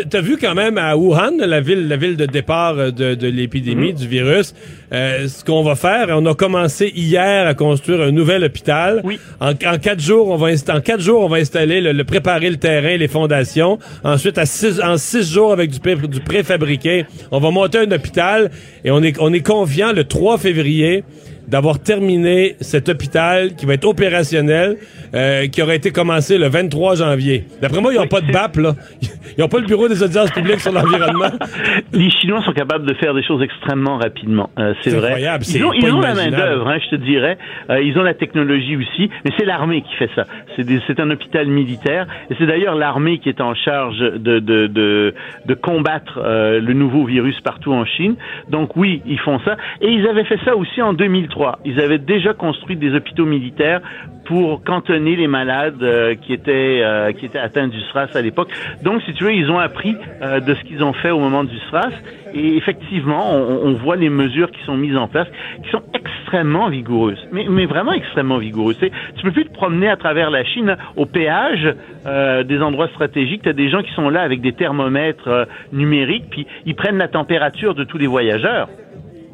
T'as 0.10 0.22
vu 0.22 0.38
quand 0.38 0.56
même 0.56 0.77
à 0.77 0.95
Wuhan, 0.95 1.31
la 1.39 1.60
ville, 1.60 1.88
la 1.89 1.98
ville 1.98 2.15
de 2.15 2.26
départ 2.26 2.77
euh, 2.77 2.91
de, 2.91 3.14
de 3.14 3.27
l'épidémie, 3.27 3.93
du 3.93 4.07
virus, 4.07 4.53
euh, 4.93 5.27
ce 5.27 5.43
qu'on 5.43 5.64
va 5.64 5.76
faire. 5.76 6.07
On 6.11 6.26
a 6.26 6.34
commencé 6.34 6.91
hier 6.95 7.45
à 7.45 7.53
construire 7.53 8.02
un 8.02 8.11
nouvel 8.11 8.43
hôpital. 8.45 9.03
En, 9.41 9.49
en 9.52 9.77
quatre 9.77 9.99
jours, 9.99 10.30
on 10.30 10.38
va 10.38 10.48
en 10.52 10.80
quatre 10.81 11.02
jours, 11.02 11.22
on 11.23 11.27
va 11.27 11.38
installer, 11.38 11.81
le, 11.81 11.91
le- 11.91 12.03
préparer 12.06 12.49
le 12.49 12.56
terrain, 12.57 12.95
les 12.95 13.07
fondations. 13.10 13.80
Ensuite, 14.03 14.38
à 14.38 14.45
six, 14.45 14.80
en 14.81 14.98
six 14.98 15.30
jours, 15.34 15.52
avec 15.52 15.72
du, 15.72 15.80
pré- 15.80 15.95
du 15.95 16.19
préfabriqué, 16.22 17.06
on 17.31 17.39
va 17.39 17.52
monter 17.52 17.80
un 17.80 17.91
hôpital 17.91 18.49
et 18.85 18.91
on 18.91 19.03
est, 19.03 19.18
on 19.19 19.34
est 19.34 19.45
confiant 19.45 19.91
le 19.91 20.06
3 20.06 20.38
février 20.38 21.03
d'avoir 21.47 21.80
terminé 21.80 22.55
cet 22.61 22.89
hôpital 22.89 23.55
qui 23.55 23.65
va 23.65 23.73
être 23.73 23.85
opérationnel, 23.85 24.77
euh, 25.13 25.47
qui 25.47 25.61
aurait 25.61 25.76
été 25.77 25.91
commencé 25.91 26.38
le 26.38 26.47
23 26.47 26.95
janvier. 26.95 27.45
D'après 27.61 27.81
moi, 27.81 27.93
ils 27.93 27.97
n'ont 27.99 28.07
pas 28.07 28.22
de 28.22 28.31
BAP, 28.31 28.57
là. 28.57 28.76
Ils 29.38 29.41
n'ont 29.41 29.47
pas 29.47 29.59
le 29.59 29.65
bureau 29.65 29.88
des 29.88 30.03
audiences 30.03 30.31
publiques 30.31 30.59
sur 30.59 30.72
l'environnement. 30.72 31.31
les 31.93 32.09
Chinois 32.11 32.41
sont 32.43 32.51
capables 32.51 32.85
de 32.85 32.93
faire 32.95 33.13
des 33.13 33.23
choses 33.23 33.41
extrêmement 33.41 33.97
rapidement. 33.97 34.49
Euh, 34.59 34.73
c'est 34.81 34.89
vrai. 34.91 35.07
incroyable, 35.07 35.45
Ils 35.47 35.63
ont, 35.63 35.73
ils 35.73 35.91
ont 35.91 35.99
la 36.01 36.07
main 36.07 36.13
imaginable. 36.13 36.43
d'œuvre, 36.43 36.68
hein, 36.68 36.77
je 36.84 36.89
te 36.89 37.01
dirais. 37.01 37.38
Euh, 37.69 37.81
ils 37.81 37.97
ont 37.97 38.03
la 38.03 38.13
technologie 38.13 38.76
aussi, 38.76 39.09
mais 39.23 39.31
c'est 39.38 39.45
l'armée 39.45 39.81
qui 39.81 39.95
fait 39.95 40.09
ça. 40.15 40.26
C'est 40.57 40.99
un 40.99 41.09
hôpital 41.09 41.47
militaire, 41.47 42.07
et 42.30 42.35
c'est 42.38 42.45
d'ailleurs 42.45 42.76
l'armée 42.76 43.19
qui 43.19 43.30
est 43.30 43.41
en 43.41 43.55
charge 43.55 43.97
de 43.99 44.39
de 44.39 44.68
de, 44.68 45.13
de 45.45 45.53
combattre 45.53 46.19
euh, 46.23 46.59
le 46.59 46.73
nouveau 46.73 47.05
virus 47.05 47.39
partout 47.41 47.73
en 47.73 47.85
Chine. 47.85 48.15
Donc 48.49 48.76
oui, 48.76 49.01
ils 49.05 49.19
font 49.19 49.39
ça, 49.45 49.57
et 49.81 49.88
ils 49.88 50.07
avaient 50.07 50.26
fait 50.26 50.39
ça 50.45 50.55
aussi 50.55 50.81
en 50.81 50.93
2003. 51.32 51.60
Ils 51.66 51.80
avaient 51.80 51.98
déjà 51.98 52.34
construit 52.34 52.76
des 52.76 52.94
hôpitaux 52.94 53.26
militaires 53.26 53.82
pour 54.26 54.64
cantonner 54.64 55.16
les 55.16 55.28
malades 55.28 55.82
euh, 55.82 56.16
qui 56.16 56.34
étaient 56.34 56.82
euh, 56.84 57.12
qui 57.12 57.26
étaient 57.26 57.40
atteints 57.40 57.68
du 57.68 57.80
SRAS 57.91 58.10
à 58.14 58.22
l'époque. 58.22 58.49
Donc, 58.84 59.02
si 59.03 59.14
tu 59.14 59.24
veux, 59.24 59.34
ils 59.34 59.49
ont 59.49 59.60
appris 59.60 59.95
euh, 60.22 60.40
de 60.40 60.53
ce 60.53 60.62
qu'ils 60.62 60.84
ont 60.84 60.94
fait 60.94 61.12
au 61.12 61.20
moment 61.20 61.44
du 61.44 61.58
SRAS. 61.70 61.91
Et 62.34 62.56
effectivement, 62.56 63.34
on, 63.34 63.68
on 63.68 63.74
voit 63.74 63.98
les 63.98 64.10
mesures 64.10 64.52
qui 64.52 64.64
sont 64.64 64.78
mises 64.78 64.95
en 64.95 65.08
place, 65.08 65.28
qui 65.64 65.70
sont 65.70 65.82
extrêmement 65.94 66.70
vigoureuses, 66.70 67.28
mais, 67.34 67.45
mais 67.49 67.66
vraiment 67.66 67.91
extrêmement 67.91 68.38
vigoureuses. 68.38 68.78
Tu 68.80 69.24
peux 69.24 69.32
plus 69.32 69.45
te 69.45 69.53
promener 69.53 69.90
à 69.90 69.98
travers 69.98 70.30
la 70.30 70.45
Chine 70.45 70.78
au 70.95 71.06
péage 71.06 71.76
euh, 72.06 72.44
des 72.44 72.62
endroits 72.62 72.88
stratégiques. 72.88 73.41
Tu 73.44 73.49
as 73.49 73.53
des 73.53 73.70
gens 73.70 73.84
qui 73.84 73.91
sont 73.91 74.10
là 74.10 74.22
avec 74.22 74.40
des 74.40 74.53
thermomètres 74.53 75.28
euh, 75.28 75.45
numériques, 75.74 76.30
puis 76.30 76.48
ils 76.66 76.76
prennent 76.76 76.98
la 76.98 77.10
température 77.10 77.76
de 77.76 77.84
tous 77.84 77.98
les 77.98 78.08
voyageurs. 78.08 78.70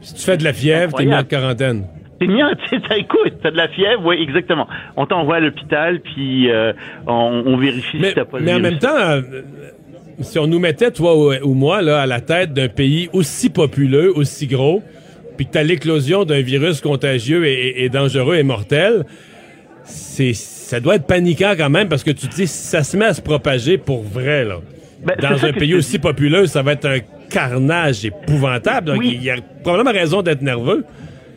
Si 0.01 0.13
tu 0.13 0.21
fais 0.21 0.37
de 0.37 0.43
la 0.43 0.53
fièvre, 0.53 0.93
t'es 0.95 1.05
mis 1.05 1.13
en 1.13 1.23
quarantaine. 1.23 1.85
T'es 2.19 2.27
mis 2.27 2.41
en, 2.43 2.49
tu 2.69 2.75
écoute, 2.97 3.33
t'as 3.43 3.51
de 3.51 3.57
la 3.57 3.67
fièvre, 3.67 4.01
oui, 4.05 4.17
exactement. 4.21 4.67
On 4.95 5.05
t'envoie 5.05 5.35
à 5.35 5.39
l'hôpital, 5.39 5.99
puis 6.01 6.49
euh, 6.49 6.73
on, 7.05 7.43
on 7.45 7.57
vérifie 7.57 7.97
si 8.03 8.13
t'as 8.15 8.25
pas 8.25 8.39
le 8.39 8.45
Mais 8.45 8.53
en 8.53 8.59
même 8.59 8.79
temps, 8.79 8.95
euh, 8.97 9.21
si 10.21 10.39
on 10.39 10.47
nous 10.47 10.59
mettait, 10.59 10.91
toi 10.91 11.15
ou, 11.43 11.53
moi, 11.53 11.81
là, 11.81 12.01
à 12.01 12.05
la 12.07 12.21
tête 12.21 12.53
d'un 12.53 12.69
pays 12.69 13.09
aussi 13.13 13.49
populeux, 13.49 14.11
aussi 14.15 14.47
gros, 14.47 14.81
puis 15.35 15.45
que 15.45 15.51
t'as 15.51 15.63
l'éclosion 15.63 16.25
d'un 16.25 16.41
virus 16.41 16.81
contagieux 16.81 17.45
et, 17.45 17.53
et- 17.53 17.83
et 17.85 17.89
dangereux 17.89 18.35
et 18.35 18.43
mortel, 18.43 19.05
c'est 19.83 20.33
ça 20.33 20.79
doit 20.79 20.95
être 20.95 21.05
paniquant 21.07 21.53
quand 21.57 21.69
même 21.69 21.87
parce 21.87 22.03
que 22.03 22.11
tu 22.11 22.27
te 22.27 22.35
dis 22.35 22.47
si 22.47 22.67
ça 22.67 22.83
se 22.83 22.97
met 22.97 23.05
à 23.05 23.13
se 23.13 23.21
propager 23.21 23.77
pour 23.77 24.03
vrai 24.03 24.43
là. 24.43 24.57
Ben, 25.05 25.15
dans 25.21 25.45
un 25.45 25.53
pays 25.53 25.75
aussi 25.75 25.99
populeux, 25.99 26.47
ça 26.47 26.61
va 26.63 26.73
être 26.73 26.85
un 26.87 26.97
carnage 27.31 28.05
épouvantable. 28.05 28.87
Donc, 28.87 28.97
Oui. 28.99 29.11
il 29.15 29.23
y 29.23 29.29
a 29.31 29.35
probablement 29.63 29.91
raison 29.91 30.21
d'être 30.21 30.41
nerveux. 30.41 30.85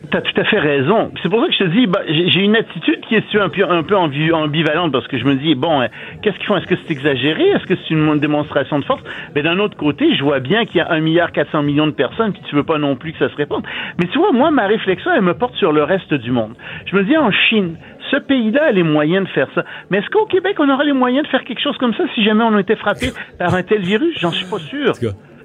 T'as 0.09 0.19
tout 0.19 0.41
à 0.41 0.43
fait 0.43 0.59
raison. 0.59 1.09
C'est 1.23 1.29
pour 1.29 1.39
ça 1.39 1.47
que 1.47 1.53
je 1.53 1.59
te 1.59 1.69
dis, 1.69 1.87
bah, 1.87 2.01
j'ai 2.05 2.41
une 2.41 2.57
attitude 2.57 2.99
qui 3.07 3.15
est 3.15 3.23
un 3.39 3.47
peu, 3.47 3.63
un 3.63 3.81
peu 3.81 3.95
ambi- 3.95 4.33
ambivalente 4.33 4.91
parce 4.91 5.07
que 5.07 5.17
je 5.17 5.23
me 5.23 5.35
dis, 5.35 5.55
bon, 5.55 5.79
hein, 5.79 5.87
qu'est-ce 6.21 6.35
qu'ils 6.35 6.47
font? 6.47 6.57
Est-ce 6.57 6.65
que 6.65 6.75
c'est 6.75 6.91
exagéré? 6.91 7.43
Est-ce 7.51 7.65
que 7.65 7.75
c'est 7.75 7.93
une 7.93 8.19
démonstration 8.19 8.79
de 8.79 8.83
force? 8.83 9.01
Mais 9.35 9.41
d'un 9.41 9.57
autre 9.59 9.77
côté, 9.77 10.13
je 10.17 10.21
vois 10.21 10.41
bien 10.41 10.65
qu'il 10.65 10.79
y 10.79 10.81
a 10.81 10.91
1 10.91 10.99
milliard 10.99 11.31
400 11.31 11.63
millions 11.63 11.87
de 11.87 11.91
personnes, 11.93 12.33
puis 12.33 12.41
tu 12.49 12.57
veux 12.57 12.63
pas 12.65 12.77
non 12.77 12.97
plus 12.97 13.13
que 13.13 13.19
ça 13.19 13.29
se 13.29 13.35
répande. 13.37 13.63
Mais 13.99 14.07
tu 14.11 14.17
vois, 14.17 14.33
moi, 14.33 14.51
ma 14.51 14.67
réflexion, 14.67 15.11
elle 15.15 15.21
me 15.21 15.33
porte 15.33 15.55
sur 15.55 15.71
le 15.71 15.83
reste 15.83 16.13
du 16.13 16.31
monde. 16.31 16.55
Je 16.87 16.95
me 16.97 17.03
dis, 17.05 17.15
en 17.15 17.31
Chine, 17.31 17.77
ce 18.09 18.17
pays-là 18.17 18.65
a 18.65 18.71
les 18.73 18.83
moyens 18.83 19.25
de 19.25 19.31
faire 19.31 19.47
ça. 19.55 19.63
Mais 19.91 19.99
est-ce 19.99 20.09
qu'au 20.09 20.25
Québec, 20.25 20.57
on 20.59 20.67
aura 20.69 20.83
les 20.83 20.91
moyens 20.91 21.23
de 21.23 21.29
faire 21.29 21.45
quelque 21.45 21.61
chose 21.61 21.77
comme 21.77 21.93
ça 21.93 22.03
si 22.15 22.23
jamais 22.25 22.43
on 22.43 22.57
était 22.59 22.75
frappé 22.75 23.11
par 23.39 23.55
un 23.55 23.63
tel 23.63 23.81
virus? 23.83 24.19
J'en 24.19 24.31
suis 24.31 24.45
pas 24.49 24.59
sûr. 24.59 24.91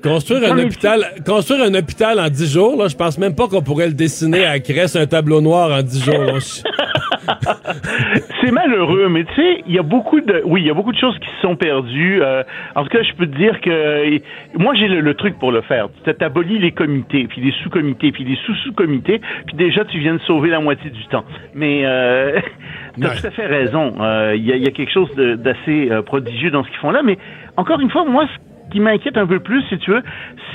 Construire 0.06 0.52
un 0.52 0.58
hôpital, 0.58 1.04
construire 1.24 1.64
un 1.64 1.74
hôpital 1.74 2.20
en 2.20 2.28
10 2.28 2.52
jours, 2.52 2.76
là, 2.76 2.88
je 2.88 2.96
pense 2.96 3.18
même 3.18 3.34
pas 3.34 3.48
qu'on 3.48 3.62
pourrait 3.62 3.88
le 3.88 3.94
dessiner 3.94 4.46
à 4.46 4.60
Cresse 4.60 4.94
un 4.94 5.06
tableau 5.06 5.40
noir 5.40 5.70
en 5.70 5.82
10 5.82 6.04
jours. 6.04 6.24
là. 6.24 6.38
c'est 8.40 8.50
malheureux, 8.50 9.08
mais 9.08 9.24
tu 9.24 9.34
sais, 9.34 9.62
il 9.66 9.74
y 9.74 9.78
a 9.78 9.82
beaucoup 9.82 10.20
de, 10.20 10.42
oui, 10.44 10.62
il 10.62 10.66
y 10.66 10.70
a 10.70 10.74
beaucoup 10.74 10.92
de 10.92 10.98
choses 10.98 11.18
qui 11.18 11.28
se 11.28 11.40
sont 11.42 11.56
perdues. 11.56 12.22
Euh, 12.22 12.42
en 12.74 12.84
tout 12.84 12.90
cas, 12.90 13.02
je 13.02 13.12
peux 13.14 13.26
te 13.26 13.36
dire 13.36 13.60
que 13.60 14.20
moi, 14.56 14.74
j'ai 14.74 14.88
le, 14.88 15.00
le 15.00 15.14
truc 15.14 15.38
pour 15.38 15.52
le 15.52 15.62
faire. 15.62 15.88
Tu 16.04 16.24
abolis 16.24 16.58
les 16.58 16.72
comités, 16.72 17.26
puis 17.28 17.40
les 17.40 17.52
sous-comités, 17.62 18.12
puis 18.12 18.24
les 18.24 18.36
sous-sous-comités, 18.46 19.20
puis 19.46 19.56
déjà, 19.56 19.84
tu 19.84 19.98
viens 19.98 20.14
de 20.14 20.20
sauver 20.20 20.50
la 20.50 20.60
moitié 20.60 20.90
du 20.90 21.04
temps. 21.06 21.24
Mais 21.54 21.82
euh, 21.84 22.38
tu 23.00 23.06
as 23.06 23.10
tout 23.10 23.26
à 23.26 23.30
fait 23.30 23.46
raison. 23.46 23.94
Euh, 24.00 24.34
Il 24.36 24.44
y, 24.44 24.52
a, 24.52 24.56
y 24.56 24.66
a 24.66 24.70
quelque 24.70 24.92
chose 24.92 25.10
d'assez 25.16 25.90
euh, 25.90 26.02
prodigieux 26.02 26.50
dans 26.50 26.62
ce 26.64 26.68
qu'ils 26.68 26.78
font 26.78 26.90
là, 26.90 27.02
mais 27.02 27.18
encore 27.56 27.80
une 27.80 27.90
fois, 27.90 28.04
moi, 28.04 28.26
ce 28.26 28.45
qui 28.70 28.80
m'inquiète 28.80 29.16
un 29.16 29.26
peu 29.26 29.40
plus, 29.40 29.62
si 29.68 29.78
tu 29.78 29.90
veux, 29.90 30.02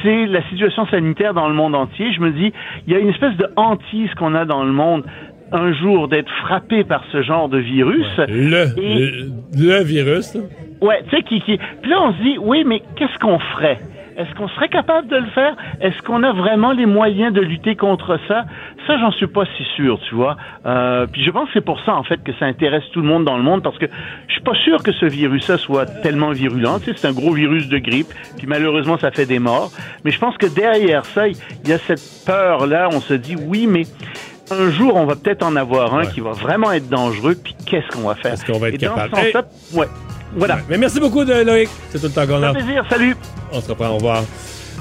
c'est 0.01 0.25
la 0.25 0.41
situation 0.49 0.85
sanitaire 0.87 1.33
dans 1.33 1.47
le 1.47 1.53
monde 1.53 1.75
entier. 1.75 2.11
Je 2.13 2.21
me 2.21 2.31
dis, 2.31 2.51
il 2.87 2.93
y 2.93 2.95
a 2.95 2.99
une 2.99 3.09
espèce 3.09 3.35
de 3.37 3.47
hantise 3.55 4.13
qu'on 4.15 4.35
a 4.35 4.45
dans 4.45 4.63
le 4.63 4.71
monde 4.71 5.03
un 5.51 5.73
jour 5.73 6.07
d'être 6.07 6.31
frappé 6.43 6.83
par 6.83 7.03
ce 7.11 7.21
genre 7.21 7.49
de 7.49 7.57
virus. 7.57 8.07
Le, 8.17 8.65
le, 8.77 9.31
le 9.57 9.83
virus. 9.83 10.37
Ouais, 10.81 11.03
tu 11.09 11.15
sais, 11.15 11.23
qui, 11.23 11.41
qui... 11.41 11.57
Puis 11.81 11.91
là, 11.91 12.01
on 12.01 12.13
se 12.13 12.21
dit, 12.23 12.37
oui, 12.39 12.63
mais 12.65 12.81
qu'est-ce 12.95 13.17
qu'on 13.19 13.37
ferait? 13.37 13.79
Est-ce 14.17 14.33
qu'on 14.35 14.47
serait 14.49 14.69
capable 14.69 15.07
de 15.07 15.15
le 15.15 15.27
faire? 15.27 15.55
Est-ce 15.79 16.01
qu'on 16.01 16.21
a 16.23 16.31
vraiment 16.33 16.71
les 16.71 16.85
moyens 16.85 17.33
de 17.33 17.41
lutter 17.41 17.75
contre 17.75 18.19
ça? 18.27 18.45
Ça, 18.87 18.97
j'en 18.99 19.11
suis 19.11 19.27
pas 19.27 19.43
si 19.57 19.63
sûr, 19.75 19.99
tu 20.09 20.15
vois. 20.15 20.37
Euh, 20.65 21.07
puis 21.11 21.23
je 21.23 21.31
pense 21.31 21.47
que 21.47 21.53
c'est 21.53 21.65
pour 21.65 21.79
ça, 21.85 21.93
en 21.95 22.03
fait, 22.03 22.21
que 22.23 22.31
ça 22.39 22.45
intéresse 22.45 22.83
tout 22.93 23.01
le 23.01 23.07
monde 23.07 23.25
dans 23.25 23.37
le 23.37 23.43
monde, 23.43 23.63
parce 23.63 23.77
que 23.77 23.85
je 24.27 24.33
suis 24.33 24.41
pas 24.41 24.55
sûr 24.63 24.83
que 24.83 24.91
ce 24.91 25.05
virus-là 25.05 25.57
soit 25.57 25.85
tellement 25.85 26.31
virulent. 26.31 26.79
Tu 26.79 26.85
sais, 26.85 26.93
c'est 26.97 27.07
un 27.07 27.13
gros 27.13 27.33
virus 27.33 27.69
de 27.69 27.77
grippe, 27.77 28.13
puis 28.37 28.47
malheureusement, 28.47 28.97
ça 28.97 29.11
fait 29.11 29.25
des 29.25 29.39
morts. 29.39 29.71
Mais 30.03 30.11
je 30.11 30.19
pense 30.19 30.37
que 30.37 30.47
derrière 30.47 31.05
ça, 31.05 31.27
il 31.27 31.35
y 31.67 31.73
a 31.73 31.77
cette 31.77 32.01
peur-là. 32.25 32.89
On 32.91 32.99
se 33.01 33.13
dit, 33.13 33.35
oui, 33.47 33.67
mais 33.67 33.83
un 34.51 34.69
jour, 34.69 34.95
on 34.97 35.05
va 35.05 35.15
peut-être 35.15 35.43
en 35.45 35.55
avoir 35.55 35.95
un 35.95 36.05
qui 36.05 36.19
va 36.19 36.31
vraiment 36.31 36.71
être 36.73 36.89
dangereux, 36.89 37.35
puis 37.41 37.55
qu'est-ce 37.65 37.87
qu'on 37.95 38.07
va 38.07 38.15
faire? 38.15 38.33
Est-ce 38.33 38.45
qu'on 38.45 38.59
va 38.59 38.69
être 38.69 38.75
Et 38.83 38.85
dans 38.85 38.95
capable? 38.95 39.15
ce 39.15 39.31
sens-là, 39.31 39.43
ouais. 39.79 39.87
Voilà. 40.35 40.59
Mais 40.69 40.77
merci 40.77 40.99
beaucoup, 40.99 41.23
de 41.25 41.33
Loïc. 41.43 41.69
C'est 41.89 41.99
tout 41.99 42.07
le 42.07 42.11
temps 42.11 42.27
qu'on 42.27 42.41
a. 42.43 42.53
fait 42.53 42.59
plaisir. 42.63 42.85
Salut. 42.89 43.15
On 43.51 43.61
se 43.61 43.69
reprend, 43.69 43.89
au 43.89 43.95
revoir. 43.95 44.23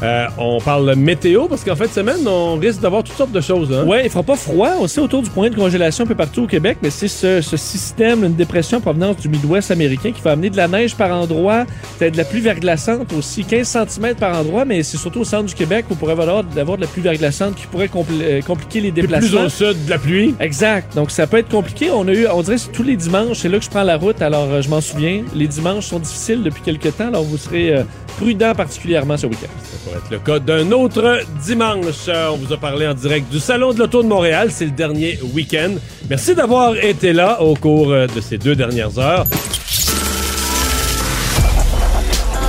Euh, 0.02 0.26
on 0.38 0.60
parle 0.60 0.94
météo 0.96 1.46
parce 1.46 1.62
qu'en 1.62 1.76
fin 1.76 1.84
de 1.86 1.90
semaine, 1.90 2.26
on 2.26 2.56
risque 2.56 2.80
d'avoir 2.80 3.02
toutes 3.04 3.16
sortes 3.16 3.32
de 3.32 3.40
choses. 3.40 3.70
Hein? 3.72 3.84
Ouais, 3.84 4.04
il 4.04 4.10
fera 4.10 4.22
pas 4.22 4.36
froid 4.36 4.70
aussi 4.80 4.98
autour 4.98 5.22
du 5.22 5.28
point 5.30 5.50
de 5.50 5.54
congélation 5.54 6.04
un 6.04 6.06
peu 6.06 6.14
partout 6.14 6.44
au 6.44 6.46
Québec, 6.46 6.78
mais 6.82 6.88
c'est 6.90 7.08
ce, 7.08 7.40
ce 7.42 7.56
système, 7.56 8.24
une 8.24 8.34
dépression 8.34 8.78
en 8.78 8.80
provenance 8.80 9.16
du 9.18 9.28
Midwest 9.28 9.70
américain 9.70 10.12
qui 10.12 10.22
va 10.22 10.32
amener 10.32 10.48
de 10.48 10.56
la 10.56 10.68
neige 10.68 10.94
par 10.96 11.10
endroit, 11.12 11.66
peut-être 11.98 12.12
de 12.14 12.18
la 12.18 12.24
pluie 12.24 12.40
verglaçante 12.40 13.12
aussi, 13.12 13.44
15 13.44 13.68
cm 13.88 14.14
par 14.14 14.38
endroit, 14.38 14.64
mais 14.64 14.82
c'est 14.82 14.96
surtout 14.96 15.20
au 15.20 15.24
centre 15.24 15.44
du 15.44 15.54
Québec 15.54 15.84
où 15.90 15.92
on 15.92 15.96
pourrait 15.96 16.12
avoir, 16.12 16.44
avoir 16.56 16.76
de 16.76 16.82
la 16.82 16.86
pluie 16.88 17.02
verglaçante 17.02 17.54
qui 17.56 17.66
pourrait 17.66 17.88
compl- 17.88 18.06
euh, 18.22 18.40
compliquer 18.40 18.80
les 18.80 18.92
Plus 18.92 19.02
déplacements. 19.02 19.42
au 19.44 19.48
sud, 19.50 19.84
de 19.84 19.90
la 19.90 19.98
pluie. 19.98 20.34
Exact. 20.40 20.94
Donc 20.94 21.10
ça 21.10 21.26
peut 21.26 21.36
être 21.38 21.50
compliqué. 21.50 21.90
On 21.90 22.08
a 22.08 22.12
eu, 22.12 22.26
on 22.26 22.40
dirait 22.42 22.56
que 22.56 22.72
tous 22.72 22.82
les 22.82 22.96
dimanches, 22.96 23.38
c'est 23.40 23.48
là 23.48 23.58
que 23.58 23.64
je 23.64 23.70
prends 23.70 23.82
la 23.82 23.96
route. 23.98 24.22
Alors 24.22 24.48
euh, 24.50 24.62
je 24.62 24.68
m'en 24.70 24.80
souviens. 24.80 25.22
Les 25.34 25.46
dimanches 25.46 25.86
sont 25.86 25.98
difficiles 25.98 26.42
depuis 26.42 26.62
quelques 26.62 26.96
temps. 26.96 27.08
Alors 27.08 27.24
vous 27.24 27.36
serez 27.36 27.76
euh, 27.76 27.82
prudent 28.18 28.54
particulièrement 28.54 29.16
ce 29.16 29.26
week-end. 29.26 29.48
Ça 29.90 29.96
pourrait 29.98 29.98
être 29.98 30.10
le 30.10 30.18
cas 30.18 30.38
d'un 30.38 30.72
autre 30.72 31.20
dimanche. 31.44 32.06
Euh, 32.08 32.30
On 32.32 32.36
vous 32.36 32.52
a 32.52 32.56
parlé 32.56 32.86
en 32.86 32.94
direct 32.94 33.30
du 33.30 33.40
Salon 33.40 33.72
de 33.72 33.78
l'Auto 33.78 34.02
de 34.02 34.08
Montréal. 34.08 34.50
C'est 34.52 34.66
le 34.66 34.70
dernier 34.70 35.18
week-end. 35.34 35.74
Merci 36.08 36.34
d'avoir 36.34 36.76
été 36.76 37.12
là 37.12 37.40
au 37.42 37.54
cours 37.54 37.90
euh, 37.90 38.06
de 38.06 38.20
ces 38.20 38.38
deux 38.38 38.54
dernières 38.54 38.98
heures. 38.98 39.26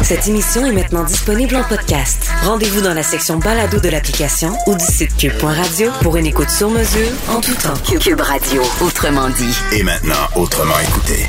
Cette 0.03 0.27
émission 0.27 0.65
est 0.65 0.71
maintenant 0.73 1.03
disponible 1.03 1.55
en 1.55 1.63
podcast. 1.63 2.29
Rendez-vous 2.43 2.81
dans 2.81 2.93
la 2.93 3.03
section 3.03 3.37
balado 3.37 3.79
de 3.79 3.89
l'application 3.89 4.53
ou 4.67 4.75
du 4.75 4.85
site 4.85 5.15
cube.radio 5.15 5.89
pour 6.01 6.17
une 6.17 6.25
écoute 6.25 6.49
sur 6.49 6.69
mesure 6.69 7.07
en 7.29 7.39
tout 7.39 7.53
temps. 7.55 7.97
Cube 7.99 8.19
Radio, 8.19 8.61
autrement 8.81 9.29
dit. 9.29 9.55
Et 9.77 9.83
maintenant, 9.83 10.27
autrement 10.35 10.79
écouté. 10.79 11.27